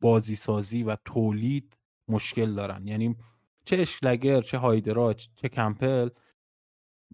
بازی 0.00 0.36
سازی 0.36 0.82
و 0.82 0.96
تولید 1.04 1.78
مشکل 2.08 2.54
دارن. 2.54 2.86
یعنی 2.86 3.16
چه 3.64 3.76
اشلگر 3.76 4.40
چه 4.40 4.58
هایدراچ 4.58 5.28
چه 5.36 5.48
کمپل 5.48 6.08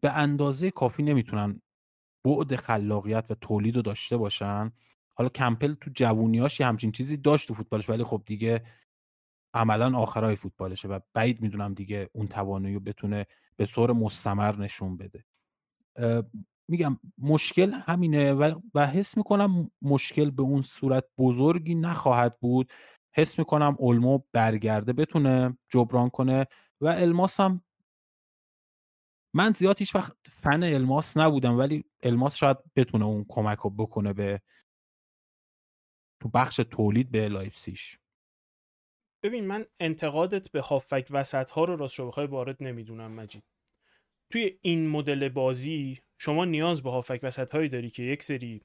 به 0.03 0.13
اندازه 0.13 0.71
کافی 0.71 1.03
نمی‌تونن 1.03 1.63
بعد 2.25 2.57
خلاقیت 2.57 3.27
و 3.31 3.35
تولید 3.35 3.77
رو 3.77 3.83
داشته 3.83 4.17
باشن. 4.17 4.73
حالا 5.15 5.29
کمپل 5.29 5.75
تو 5.75 5.91
جوونیاش 5.95 6.61
یه 6.61 6.67
همچین 6.67 6.93
چیزی 6.93 7.17
داشت 7.17 7.49
تو 7.49 7.55
فوتبالش 7.55 7.89
ولی 7.89 8.05
خب 8.05 8.23
دیگه 8.27 8.63
عملا 9.55 9.99
آخرای 9.99 10.37
فوتبالشه 10.37 10.89
و 10.89 11.01
بعید 11.15 11.43
می‌دونم 11.43 11.75
دیگه 11.75 12.11
اون 12.13 12.29
توانایی 12.29 12.75
رو 12.75 12.81
بتونه 12.81 13.27
به 13.57 13.67
طور 13.67 13.93
مستمر 13.93 14.57
نشون 14.57 14.97
بده. 14.97 15.25
میگم 16.69 16.99
مشکل 17.19 17.73
همینه 17.73 18.33
و, 18.75 18.87
حس 18.87 19.17
می‌کنم 19.17 19.71
مشکل 19.83 20.31
به 20.31 20.43
اون 20.43 20.63
صورت 20.63 21.05
بزرگی 21.19 21.75
نخواهد 21.75 22.41
بود. 22.41 22.73
حس 23.15 23.39
می‌کنم 23.39 23.77
اولمو 23.79 24.19
برگرده 24.33 24.93
بتونه 24.93 25.59
جبران 25.69 26.11
کنه 26.11 26.47
و 26.81 26.87
الماس 26.87 27.41
هم 27.41 27.63
من 29.35 29.53
زیاد 29.53 29.79
هیچ 29.79 29.95
وقت 29.95 30.17
فن 30.31 30.63
الماس 30.63 31.17
نبودم 31.17 31.59
ولی 31.59 31.85
الماس 32.03 32.35
شاید 32.35 32.57
بتونه 32.77 33.05
اون 33.05 33.25
کمک 33.29 33.59
رو 33.59 33.71
بکنه 33.71 34.13
به 34.13 34.41
تو 36.23 36.29
بخش 36.29 36.57
تولید 36.57 37.11
به 37.11 37.29
لایپسیش 37.29 37.99
ببین 39.23 39.47
من 39.47 39.67
انتقادت 39.81 40.51
به 40.51 40.61
هافک 40.61 41.07
وسط 41.11 41.51
ها 41.51 41.65
رو 41.65 41.77
راست 41.77 41.99
رو 41.99 42.09
بخوای 42.09 42.27
وارد 42.27 42.57
نمی‌دونم 42.61 43.13
مجید. 43.13 43.43
توی 44.31 44.59
این 44.61 44.89
مدل 44.89 45.29
بازی 45.29 45.99
شما 46.19 46.45
نیاز 46.45 46.83
به 46.83 46.91
هافک 46.91 47.21
وسط 47.23 47.51
هایی 47.51 47.69
داری 47.69 47.91
که 47.91 48.03
یک 48.03 48.23
سری 48.23 48.61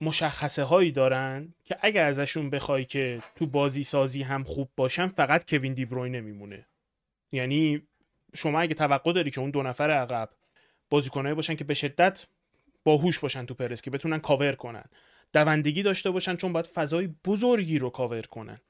مشخصه 0.00 0.62
هایی 0.62 0.92
دارن 0.92 1.54
که 1.64 1.76
اگر 1.80 2.06
ازشون 2.06 2.50
بخوای 2.50 2.84
که 2.84 3.20
تو 3.36 3.46
بازی 3.46 3.84
سازی 3.84 4.22
هم 4.22 4.44
خوب 4.44 4.70
باشن 4.76 5.08
فقط 5.08 5.50
کوین 5.50 5.74
دیبروی 5.74 6.10
نمیمونه. 6.10 6.66
یعنی 7.32 7.88
شما 8.34 8.60
اگه 8.60 8.74
توقع 8.74 9.12
داری 9.12 9.30
که 9.30 9.40
اون 9.40 9.50
دو 9.50 9.62
نفر 9.62 9.90
عقب 9.90 10.30
بازیکنایی 10.90 11.34
باشن 11.34 11.54
که 11.54 11.64
به 11.64 11.74
شدت 11.74 12.26
باهوش 12.84 13.18
باشن 13.18 13.46
تو 13.46 13.54
پرس 13.54 13.82
که 13.82 13.90
بتونن 13.90 14.18
کاور 14.18 14.52
کنن. 14.52 14.84
دوندگی 15.32 15.82
داشته 15.82 16.10
باشن 16.10 16.36
چون 16.36 16.52
باید 16.52 16.66
فضای 16.66 17.08
بزرگی 17.24 17.78
رو 17.78 17.90
کاور 17.90 18.22
کنن. 18.22 18.60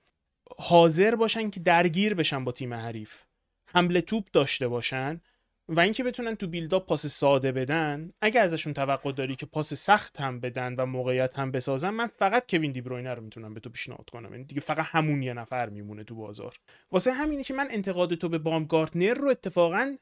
حاضر 0.59 1.14
باشن 1.14 1.51
که 1.51 1.60
درگیر 1.60 2.14
بشن 2.14 2.44
با 2.44 2.52
تیم 2.52 2.74
حریف. 2.74 3.22
حمله 3.66 4.01
توپ 4.01 4.24
داشته 4.32 4.68
باشن 4.68 5.20
و 5.68 5.80
اینکه 5.80 6.05
بتونن 6.05 6.35
تو 6.35 6.47
بیلدا 6.47 6.80
پاس 6.80 7.06
ساده 7.06 7.52
بدن 7.52 8.12
اگه 8.20 8.40
ازشون 8.40 8.72
توقع 8.72 9.12
داری 9.12 9.36
که 9.36 9.47
پاس 9.47 9.74
سخت 9.74 10.20
هم 10.20 10.40
بدن 10.40 10.74
و 10.74 10.86
موقعیت 10.86 11.39
هم 11.39 11.51
بسازن 11.51 11.90
من 11.90 12.06
فقط 12.06 12.51
کوین 12.51 12.72
دیبروینه 12.72 13.14
رو 13.14 13.22
می‌تونم 13.22 13.55
به 13.55 13.60
تو 13.60 13.70
پیشنهاد 13.70 14.10
کنم. 14.10 14.32
یعنی 14.32 14.44
دیگه 14.44 14.60
فقط 14.60 14.86
همون 14.89 15.22
یه 15.22 15.35
نفر 15.35 15.68
میمونه 15.68 16.05
تو 16.05 16.14
بازار. 16.14 16.56
واسه 16.90 17.12
همینه 17.12 17.44
که 17.44 17.55
من 17.55 17.68
انتقاد 17.70 18.14
تو 18.14 18.28
به 18.28 18.39
بامگارتنر 18.39 19.14
رو 19.14 19.28
اتفاقا 19.28 19.97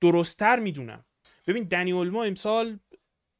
درستتر 0.00 0.58
می‌دونم. 0.58 1.04
ببین 1.46 1.64
دنی 1.64 1.92
اولمو 1.92 2.18
امسال 2.18 2.78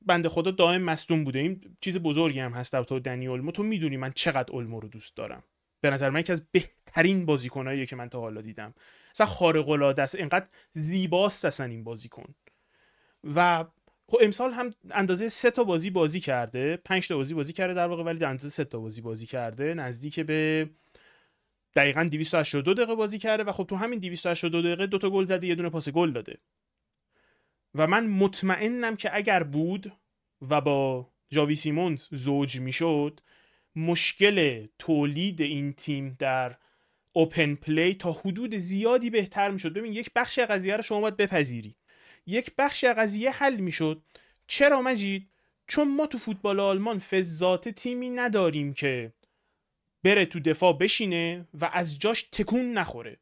بنده 0.06 0.28
خدا 0.28 0.50
دائم 0.50 0.82
مصدوم 0.82 1.24
بوده. 1.24 1.38
این 1.38 1.76
چیز 1.80 1.98
بزرگی 1.98 2.40
هم 2.40 2.52
هست 2.52 2.82
تو 2.82 3.00
دنی 3.00 3.26
اولمو. 3.26 3.52
تو 3.52 3.62
می‌دونی 3.62 3.96
من 3.96 4.12
چقدر 4.12 4.52
اولمو 4.52 4.80
رو 4.80 4.88
دوست 4.88 5.16
دارم. 5.16 5.42
به 5.80 5.90
نظر 5.90 6.10
من 6.10 6.20
یکی 6.20 6.32
از 6.32 6.46
بهترین 6.52 7.26
بازیکنایی 7.26 7.86
که 7.86 7.96
من 7.96 8.08
تا 8.08 8.20
حالا 8.20 8.40
دیدم. 8.40 8.74
اصلا 9.10 9.26
خارق 9.26 9.68
العاده 9.68 10.02
است. 10.02 10.14
اینقدر 10.14 10.46
زیباست 10.72 11.44
اصلا 11.44 11.66
این 11.66 11.84
بازیکن. 11.84 12.34
و 13.34 13.64
خب 14.08 14.18
امسال 14.22 14.52
هم 14.52 14.74
اندازه 14.90 15.28
سه 15.28 15.50
تا 15.50 15.64
بازی 15.64 15.90
بازی 15.90 16.20
کرده. 16.20 16.76
پنج 16.76 17.08
تا 17.08 17.16
بازی 17.16 17.34
بازی 17.34 17.52
کرده 17.52 17.74
در 17.74 17.86
واقع 17.86 18.02
ولی 18.02 18.24
اندازه 18.24 18.48
سه 18.48 18.64
تا 18.64 18.78
بازی 18.78 19.00
بازی 19.00 19.26
کرده. 19.26 19.74
نزدیک 19.74 20.20
به 20.20 20.70
دقیقا 21.74 22.04
282 22.04 22.74
دقیقه 22.74 22.94
بازی 22.94 23.18
کرده. 23.18 23.44
و 23.44 23.52
خب 23.52 23.64
تو 23.64 23.76
همین 23.76 23.98
282 23.98 24.62
دقیقه 24.62 24.86
دو 24.86 24.98
تا 24.98 25.10
گل 25.10 25.24
زده 25.24 25.46
یه 25.46 25.54
دونه 25.54 25.68
پاس 25.70 25.88
گل 25.88 26.12
داده. 26.12 26.38
و 27.77 27.86
من 27.86 28.07
مطمئنم 28.07 28.97
که 28.97 29.16
اگر 29.16 29.43
بود 29.43 29.93
و 30.48 30.61
با 30.61 31.11
جاوی 31.31 31.55
سیمونز 31.55 32.07
زوج 32.11 32.61
می‌شد 32.61 33.20
مشکل 33.77 34.66
تولید 34.78 35.40
این 35.40 35.73
تیم 35.73 36.16
در 36.19 36.57
اوپن 37.12 37.55
پلی 37.55 37.94
تا 37.94 38.12
حدود 38.12 38.55
زیادی 38.55 39.11
بهتر 39.11 39.51
می‌شد. 39.51 39.73
ببین 39.73 39.93
یک 39.93 40.11
بخش 40.16 40.39
قضیه 40.39 40.77
رو 40.77 40.82
شما 40.82 41.01
باید 41.01 41.16
بپذیری. 41.16 41.77
یک 42.27 42.53
بخش 42.59 42.85
قضیه 42.85 43.31
حل 43.31 43.57
می‌شد. 43.57 44.03
چرا 44.47 44.82
مجید؟ 44.82 45.28
چون 45.66 45.97
ما 45.97 46.07
تو 46.07 46.19
فوتبال 46.19 46.61
آلمان 46.61 46.98
فزات 46.98 47.69
تیمی 47.69 48.11
نداریم 48.11 48.73
که 48.73 49.12
بره 50.03 50.27
تو 50.27 50.40
دفاع 50.40 50.78
بشینه 50.78 51.48
و 51.61 51.70
از 51.73 51.98
جاش 51.98 52.23
تکون 52.23 52.73
نخوره. 52.73 53.19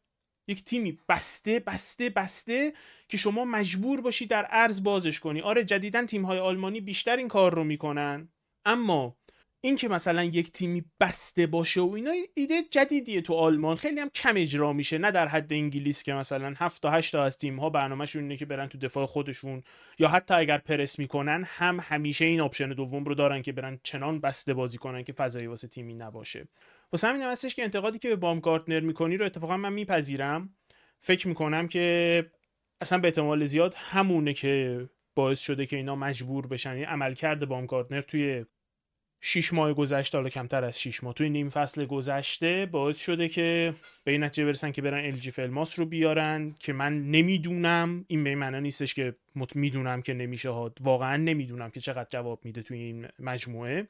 یک 0.49 0.65
تیمی 0.65 0.99
بسته 1.09 1.61
بسته 1.61 2.11
بسته 2.11 2.73
که 3.09 3.17
شما 3.17 3.45
مجبور 3.45 4.01
باشی 4.01 4.27
در 4.27 4.47
ارز 4.51 4.83
بازش 4.83 5.21
کنی. 5.21 5.41
آره 5.41 5.65
جدیدا 5.65 6.05
تیم 6.07 6.25
های 6.25 6.39
آلمانی 6.39 6.81
بیشتر 6.81 7.17
این 7.17 7.29
کار 7.29 7.55
رو 7.55 7.65
می‌کنن. 7.65 8.29
اما 8.65 9.17
این 9.61 9.77
که 9.77 9.89
مثلا 9.89 10.25
یک 10.25 10.53
تیمی 10.53 10.85
بسته 11.01 11.47
باشه 11.47 11.81
و 11.81 11.93
اینا 11.95 12.13
ایده 12.35 12.63
جدیدیه 12.71 13.21
تو 13.21 13.35
آلمان. 13.35 13.77
خیلی 13.77 14.01
هم 14.01 14.09
کم 14.09 14.35
اجرا 14.37 14.73
میشه. 14.73 14.99
نه 14.99 15.11
در 15.11 15.29
حد 15.29 15.53
انگلیس 15.53 16.03
که 16.03 16.15
مثلا 16.15 16.55
7 16.57 16.83
تا 16.83 16.91
8 16.91 17.13
تا 17.13 17.25
از 17.25 17.39
تیم 17.39 17.61
ها 17.61 17.71
برنامهشون 17.71 18.23
اینه 18.23 18.37
که 18.37 18.47
برن 18.47 18.69
تو 18.69 18.79
دفاع 18.79 19.07
خودشون. 19.07 19.63
یا 19.99 20.09
حتی 20.09 20.35
اگر 20.35 20.59
پرس 20.59 20.99
می‌کنن 20.99 21.45
هم 21.47 21.81
همیشه 21.83 22.25
این 22.25 22.41
آپشن 22.41 22.69
دوم 22.69 23.05
رو 23.05 23.15
دارن 23.15 23.43
که 23.43 23.53
برن 23.53 23.81
چنان 23.83 24.21
بسته 24.21 24.55
بازی 24.55 24.79
کنن 24.79 25.05
که 25.05 25.13
فضایی 25.13 25.47
واسه 25.47 25.69
تیمی 25.69 25.95
نباشه. 25.95 26.47
واسه 26.93 27.09
همین 27.09 27.23
هستش 27.23 27.55
که 27.55 27.63
انتقادی 27.63 27.99
که 27.99 28.09
به 28.09 28.17
بامگارتنر 28.17 28.81
می‌کنی 28.81 29.17
رو 29.17 29.27
اتفاقا 29.27 29.57
من 29.57 29.73
میپذیرم. 29.73 30.55
فکر 31.01 31.29
می‌کنم 31.29 31.69
که 31.69 32.27
اصلا 32.81 32.99
به 32.99 33.09
احتمال 33.09 33.47
زیاد 33.47 33.75
همونه 33.79 34.35
که 34.35 34.85
باعث 35.15 35.41
شده 35.41 35.67
که 35.67 35.77
اینا 35.77 35.97
مجبور 35.97 36.47
بشن. 36.47 36.71
یعنی 36.71 36.85
عملکرد 36.85 37.49
بامگارتنر 37.49 38.01
توی 38.01 38.45
شیش 39.21 39.53
ماه 39.53 39.73
گذشته 39.73 40.19
حالا 40.19 40.29
کمتر 40.29 40.65
از 40.65 40.81
شیش 40.81 41.05
ماه 41.05 41.15
توی 41.15 41.31
نیم 41.31 41.49
فصل 41.49 41.85
گذشته 41.85 42.67
باعث 42.67 43.01
شده 43.01 43.29
که 43.29 43.75
به 44.05 44.13
این 44.13 44.25
نتیجه 44.25 44.45
برسن 44.45 44.73
که 44.73 44.83
برن 44.83 45.05
ال 45.05 45.13
جی 45.13 45.31
فلماس 45.31 45.79
رو 45.79 45.87
بیارن 45.87 46.55
که 46.59 46.73
من 46.73 47.11
نمی‌دونم. 47.11 48.05
این 48.09 48.25
به 48.25 48.35
معنی 48.35 48.61
نیستش 48.61 48.95
که 48.95 49.17
می‌دونم 49.55 50.03
که 50.03 50.15
نمیشه 50.15 50.51
ها 50.51 50.75
واقعا 50.81 51.17
نمی‌دونم 51.17 51.71
که 51.71 51.81
چقدر 51.81 52.09
جواب 52.09 52.45
میده 52.45 52.63
توی 52.63 52.79
این 52.79 53.09
مجموعه. 53.19 53.89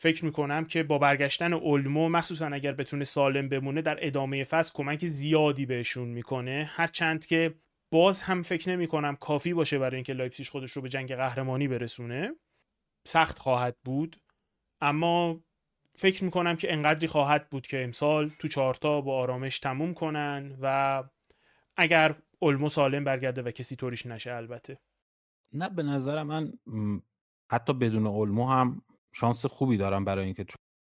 فکر 0.00 0.24
می‌کنم 0.24 0.64
که 0.64 0.82
با 0.82 0.98
برگشتن 0.98 1.52
اولمو 1.52 2.08
مخصوصا 2.08 2.46
اگر 2.46 2.72
بتونه 2.72 3.04
سالم 3.04 3.48
بمونه 3.48 3.82
در 3.82 3.98
ادامه 4.06 4.44
فصل 4.44 4.72
کمک 4.74 5.06
زیادی 5.06 5.66
بهشون 5.66 6.08
می‌کنه. 6.08 6.70
هرچند 6.72 7.26
که 7.26 7.54
باز 7.90 8.22
هم 8.22 8.42
فکر 8.42 8.70
نمی 8.70 8.86
کنم 8.86 9.16
کافی 9.16 9.54
باشه 9.54 9.78
برای 9.78 9.94
اینکه 9.94 10.12
لایپسیش 10.12 10.50
خودش 10.50 10.72
رو 10.72 10.82
به 10.82 10.88
جنگ 10.88 11.14
قهرمانی 11.14 11.68
برسونه. 11.68 12.34
سخت 13.06 13.38
خواهد 13.38 13.76
بود. 13.84 14.16
اما 14.80 15.40
فکر 15.96 16.24
می‌کنم 16.24 16.56
که 16.56 16.72
انقدری 16.72 17.06
خواهد 17.06 17.50
بود 17.50 17.66
که 17.66 17.84
امسال 17.84 18.30
تو 18.38 18.48
چهارتا 18.48 19.00
با 19.00 19.18
آرامش 19.18 19.58
تموم 19.58 19.94
کنن 19.94 20.56
و 20.62 21.04
اگر 21.76 22.14
اولمو 22.38 22.68
سالم 22.68 23.04
برگرده 23.04 23.42
و 23.42 23.50
کسی 23.50 23.76
طوریش 23.76 24.06
نشه 24.06 24.32
البته. 24.32 24.78
نه 25.52 25.68
به 25.68 25.82
نظر 25.82 26.22
من 26.22 26.52
حتی 27.50 27.72
بدون 27.72 28.06
اولمو 28.06 28.48
هم 28.48 28.82
شانس 29.20 29.46
خوبی 29.46 29.76
دارن 29.76 30.04
برای 30.04 30.24
اینکه 30.24 30.46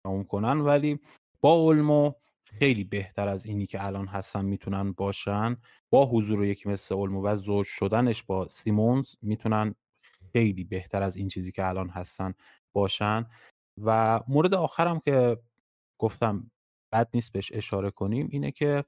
تموم 0.06 0.24
کنن. 0.24 0.60
ولی 0.62 1.00
با 1.42 1.54
اولمو 1.54 2.14
خیلی 2.60 2.84
بهتر 2.84 3.28
از 3.28 3.46
اینی 3.46 3.66
که 3.66 3.86
الان 3.86 4.08
هستن 4.08 4.46
می‌تونن 4.46 4.92
باشن 4.92 5.58
با 5.90 6.06
حضور 6.06 6.46
یکی 6.46 6.70
مثل 6.70 6.96
اولمو 6.96 7.26
و 7.26 7.36
زوج 7.36 7.66
شدنش 7.66 8.24
با 8.24 8.48
سیمونز 8.48 9.16
می‌تونن 9.22 9.76
خیلی 10.34 10.64
بهتر 10.64 11.04
از 11.04 11.18
این 11.18 11.28
چیزی 11.28 11.52
که 11.52 11.68
الان 11.68 11.90
هستن 11.90 12.34
باشن. 12.76 13.26
و 13.84 14.20
مورد 14.28 14.54
آخرم 14.54 15.00
که 15.00 15.38
گفتم 16.00 16.52
بد 16.94 17.10
نیست 17.14 17.32
بهش 17.32 17.52
اشاره 17.54 17.92
کنیم 17.92 18.28
اینه 18.32 18.52
که 18.52 18.86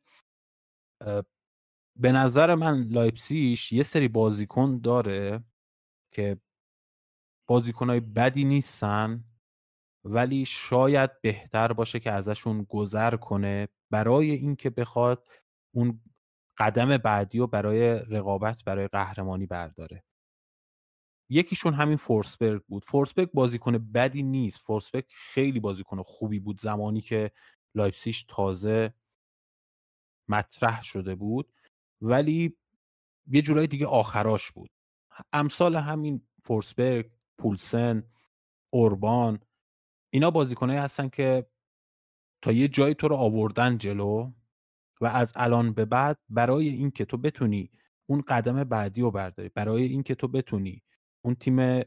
به 2.00 2.12
نظر 2.12 2.56
من 2.56 2.82
لایپسیش 2.82 3.72
یه 3.72 3.84
سری 3.84 4.08
بازیکن 4.08 4.80
داره 4.80 5.44
که 6.14 6.38
بازیکنهای 7.50 8.00
بدی 8.00 8.44
نیستن. 8.44 9.24
ولی 10.04 10.46
شاید 10.46 11.22
بهتر 11.22 11.74
باشه 11.74 12.00
که 12.00 12.12
ازشون 12.12 12.64
گذر 12.64 13.16
کنه 13.16 13.68
برای 13.92 14.32
اینکه 14.32 14.70
بخواد 14.70 15.28
اون 15.72 16.02
قدم 16.58 16.98
بعدی 16.98 17.40
و 17.40 17.48
برای 17.48 18.00
رقابت 18.00 18.64
برای 18.64 18.88
قهرمانی 18.88 19.46
برداره. 19.46 20.04
یکیشون 21.30 21.74
همین 21.74 21.98
فورسبرگ 21.98 22.64
بود. 22.68 22.86
فورسبرگ 22.86 23.32
بازیکن 23.32 23.78
بدی 23.78 24.24
نیست. 24.24 24.58
فورسبرگ 24.58 25.06
خیلی 25.10 25.60
بازیکن 25.60 26.04
خوبی 26.04 26.40
بود 26.40 26.62
زمانی 26.62 27.02
که 27.02 27.32
لایپسیش 27.76 28.26
تازه 28.30 28.94
مطرح 30.28 30.84
شده 30.84 31.16
بود. 31.16 31.54
ولی 32.02 32.58
یه 33.28 33.42
جورای 33.42 33.68
دیگه 33.68 33.88
آخراش 33.88 34.52
بود. 34.52 34.70
امثال 35.34 35.76
همین 35.76 36.28
فورسبرگ 36.44 37.12
پولسن 37.38 38.04
اوربان 38.70 39.40
اینا 40.10 40.32
بازیکنایی 40.32 40.80
هستن 40.80 41.10
که 41.10 41.46
تا 42.42 42.52
یه 42.52 42.68
جایی 42.68 42.96
تو 42.96 43.08
رو 43.08 43.16
آوردن 43.16 43.78
جلو 43.78 44.32
و 45.02 45.06
از 45.06 45.34
الان 45.36 45.74
به 45.74 45.86
بعد 45.86 46.20
برای 46.30 46.70
اینکه 46.70 47.06
تو 47.06 47.18
بتونی 47.18 47.72
اون 48.06 48.22
قدم 48.22 48.64
بعدی 48.64 49.02
رو 49.02 49.12
برداری 49.12 49.50
برای 49.50 49.84
اینکه 49.84 50.16
تو 50.16 50.28
بتونی 50.28 50.84
اون 51.22 51.36
تیم 51.36 51.84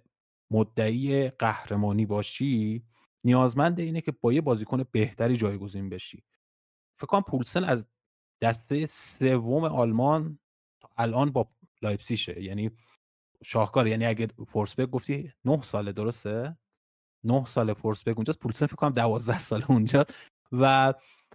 مدعی 0.51 1.29
قهرمانی 1.29 2.07
باشی 2.07 2.85
نیازمند 3.25 3.81
اینه 3.81 4.01
که 4.01 4.13
با 4.13 4.33
یه 4.33 4.41
بازیکن 4.41 4.85
بهتری 4.93 5.37
جایگزین 5.37 5.89
بشی. 5.89 6.25
فکر 6.97 7.07
کنم 7.07 7.23
پولسن 7.23 7.65
از 7.65 7.87
دسته 8.43 8.87
سوم 8.87 9.65
آلمان 9.65 10.39
تا 10.81 10.91
الان 10.97 11.31
با 11.31 11.49
لایپسیشه 11.83 12.43
یعنی 12.43 12.71
شاهکار 13.45 13.87
یعنی 13.87 14.07
اگه 14.07 14.29
فورسبک 14.47 14.91
گفتی 14.91 15.33
نه 15.45 15.63
ساله 15.63 15.93
درسته؟ 15.93 16.57
نه 17.25 17.45
سال 17.45 17.75
فورسبک 17.75 18.17
اونجاست 18.17 18.39
پولسن 18.39 18.67
فکر 18.67 18.77
کنم 18.77 18.91
دوازده 18.91 19.39
سال 19.39 19.65
اونجا 19.69 20.05
و 20.53 20.95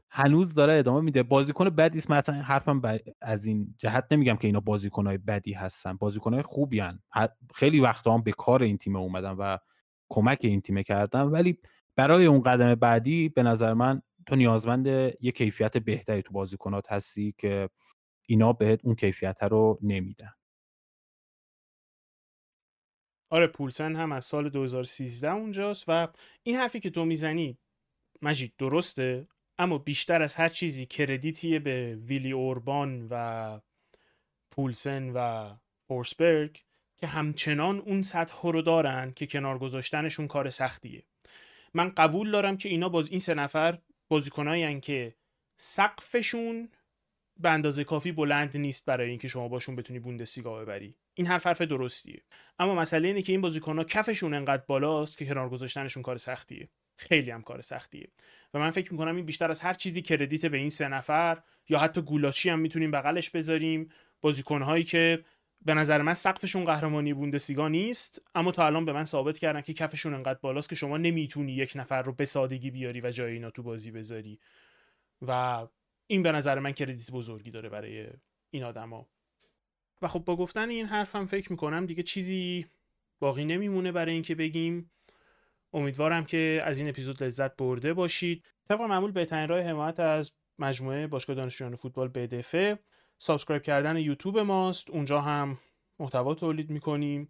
هنوز 0.10 0.54
داره 0.54 0.74
ادامه 0.74 1.02
میده. 1.02 1.24
بازیکن 1.24 1.70
بدی 1.70 1.98
است 1.98 2.12
مثلا 2.12 2.36
حرفم 2.36 2.82
از 3.22 3.46
این 3.46 3.76
جهت 3.78 4.06
نمیگم 4.12 4.36
که 4.36 4.48
اینا 4.48 4.60
بازیکنهای 4.60 5.18
بدی 5.18 5.54
هستن. 5.54 5.94
بازیکنهای 5.94 6.42
خوبی 6.42 6.80
هن. 6.80 7.00
خیلی 7.56 7.80
وقتا 7.80 8.14
هم 8.14 8.22
به 8.22 8.32
کار 8.32 8.64
این 8.64 8.78
تیم 8.78 8.96
اومدن 8.96 9.32
و 9.32 9.58
کمک 10.10 10.40
این 10.42 10.62
تیم 10.62 10.84
کردن. 10.84 11.22
ولی 11.22 11.58
برای 11.96 12.26
اون 12.26 12.42
قدم 12.42 12.76
بعدی 12.76 13.30
به 13.30 13.44
نظر 13.44 13.74
من 13.74 14.02
تو 14.26 14.36
نیازمند 14.36 14.88
یه 15.22 15.32
کیفیت 15.36 15.78
بهتری 15.78 16.22
تو 16.22 16.34
بازیکنات 16.34 16.92
هستی 16.92 17.36
که 17.38 17.70
اینا 18.28 18.54
بهت 18.54 18.80
اون 18.84 18.96
کیفیت 18.96 19.44
رو 19.44 19.80
نمیدن. 19.82 20.34
آره 23.30 23.48
پولسن 23.48 23.96
هم 23.96 24.12
از 24.12 24.26
سال 24.26 24.50
2013 24.50 25.32
اونجاست 25.32 25.86
و 25.88 26.08
این 26.44 26.56
حرفی 26.56 26.80
که 26.80 26.90
تو 26.90 27.06
می‌زنی 27.06 27.58
مجید 28.22 28.54
درسته 28.58 29.28
اما 29.58 29.78
بیشتر 29.78 30.22
از 30.22 30.36
هر 30.36 30.50
چیزی 30.50 30.86
کردیتیه 30.86 31.60
به 31.60 31.96
ویلی 31.96 32.32
اوربان 32.32 33.08
و 33.10 33.60
پولسن 34.52 35.10
و 35.10 35.54
فورسبرگ 35.88 36.64
که 36.98 37.08
همچنان 37.08 37.80
اون 37.80 38.02
سطح 38.02 38.42
رو 38.44 38.62
دارن 38.62 39.12
که 39.12 39.28
کنار 39.28 39.60
گذاشتنشون 39.60 40.28
کار 40.28 40.50
سختیه. 40.50 41.04
من 41.74 41.90
قبول 41.90 42.32
دارم 42.32 42.58
که 42.58 42.70
اینا 42.70 42.90
باز 42.90 43.10
این 43.10 43.20
سه 43.20 43.34
نفر 43.34 43.78
بازیکنایی 44.08 44.80
که 44.80 45.16
سقفشون 45.58 46.70
به 47.40 47.50
اندازه 47.50 47.84
کافی 47.84 48.12
بلند 48.12 48.58
نیست 48.58 48.86
برای 48.86 49.10
اینکه 49.10 49.28
شما 49.28 49.48
باشون 49.48 49.76
بتونی 49.76 50.00
بوندسلیگا 50.00 50.60
ببری. 50.62 50.96
این 51.14 51.28
حرف 51.28 51.48
حرف 51.48 51.62
درستیه. 51.62 52.22
اما 52.60 52.76
مسئله 52.76 53.08
اینه 53.08 53.22
که 53.22 53.32
این 53.32 53.42
بازیکن‌ها 53.42 53.84
کفشون 53.84 54.34
انقدر 54.34 54.64
بالاست 54.68 55.18
که 55.18 55.26
کنار 55.26 55.50
گذاشتنشون 55.50 56.04
کار 56.04 56.18
سختیه. 56.18 56.70
خیلی 56.98 57.32
هم 57.32 57.42
کار 57.42 57.62
سختیه. 57.62 58.08
و 58.54 58.60
من 58.60 58.72
فکر 58.72 58.92
می‌کنم 58.92 59.16
این 59.16 59.26
بیشتر 59.26 59.52
از 59.52 59.62
هر 59.62 59.74
چیزی 59.74 60.02
کردیت 60.02 60.46
به 60.46 60.58
این 60.58 60.70
سه 60.70 60.88
نفر 60.88 61.42
یا 61.70 61.80
حتی 61.80 62.02
گولاچی 62.02 62.50
هم 62.50 62.60
می‌تونیم 62.60 62.92
بغلش 62.92 63.30
بذاریم. 63.30 63.90
بازیکنهایی 64.22 64.84
که 64.84 65.26
به 65.66 65.74
نظر 65.74 66.02
من 66.02 66.14
سقفشون 66.14 66.66
قهرمانی 66.66 67.14
بوندسلیگا 67.14 67.68
نیست 67.68 68.28
اما 68.36 68.52
تا 68.52 68.66
الان 68.66 68.86
به 68.86 68.94
من 68.94 69.06
ثابت 69.06 69.40
کردن 69.40 69.62
که 69.62 69.74
کفشون 69.74 70.14
انقدر 70.14 70.40
بالاست 70.42 70.70
که 70.70 70.76
شما 70.76 70.98
نمی‌تونی 70.98 71.54
یک 71.54 71.74
نفر 71.76 72.02
رو 72.02 72.14
به 72.14 72.26
سادگی 72.26 72.72
بیاری 72.72 73.02
و 73.02 73.12
جای 73.12 73.34
اینا 73.34 73.50
تو 73.50 73.64
بازی 73.64 73.92
بذاری. 73.92 74.40
و 75.28 75.68
این 76.08 76.24
به 76.24 76.32
نظر 76.32 76.60
من 76.60 76.72
credit 76.72 77.12
بزرگی 77.12 77.52
داره 77.52 77.70
برای 77.70 78.08
این 78.50 78.64
آدما. 78.64 79.10
و 80.02 80.08
خب 80.08 80.20
با 80.20 80.36
گفتن 80.36 80.70
این 80.70 80.86
حرفم 80.86 81.26
فکر 81.26 81.52
می‌کنم 81.52 81.86
دیگه 81.86 82.04
چیزی 82.04 82.66
باقی 83.20 83.46
نمیمونه 83.46 83.92
برای 83.92 84.14
اینکه 84.14 84.36
بگیم. 84.36 84.92
امیدوارم 85.74 86.26
که 86.26 86.62
از 86.64 86.80
این 86.80 86.90
اپیزود 86.90 87.24
لذت 87.24 87.56
برده 87.56 87.94
باشید. 87.94 88.46
طبق 88.70 88.82
معمول 88.82 89.12
بهترین 89.12 89.50
راه 89.50 89.62
حمایت 89.62 90.00
از 90.00 90.32
مجموعه 90.60 91.08
باشگاه 91.08 91.36
دانشجویان 91.36 91.76
فوتبال 91.76 92.08
بدفه 92.08 92.80
subscribe 93.18 93.64
کردن 93.64 93.98
یوتیوب 93.98 94.40
ماست. 94.40 94.90
اونجا 94.90 95.22
هم 95.22 95.58
محتوا 96.00 96.36
تولید 96.36 96.70
می‌کنیم. 96.70 97.28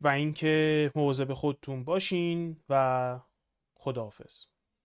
و 0.00 0.08
اینکه 0.08 0.90
مواظب 0.94 1.34
خودتون 1.34 1.84
باشین 1.84 2.56
و 2.68 3.20
خداحافظ. 3.74 4.44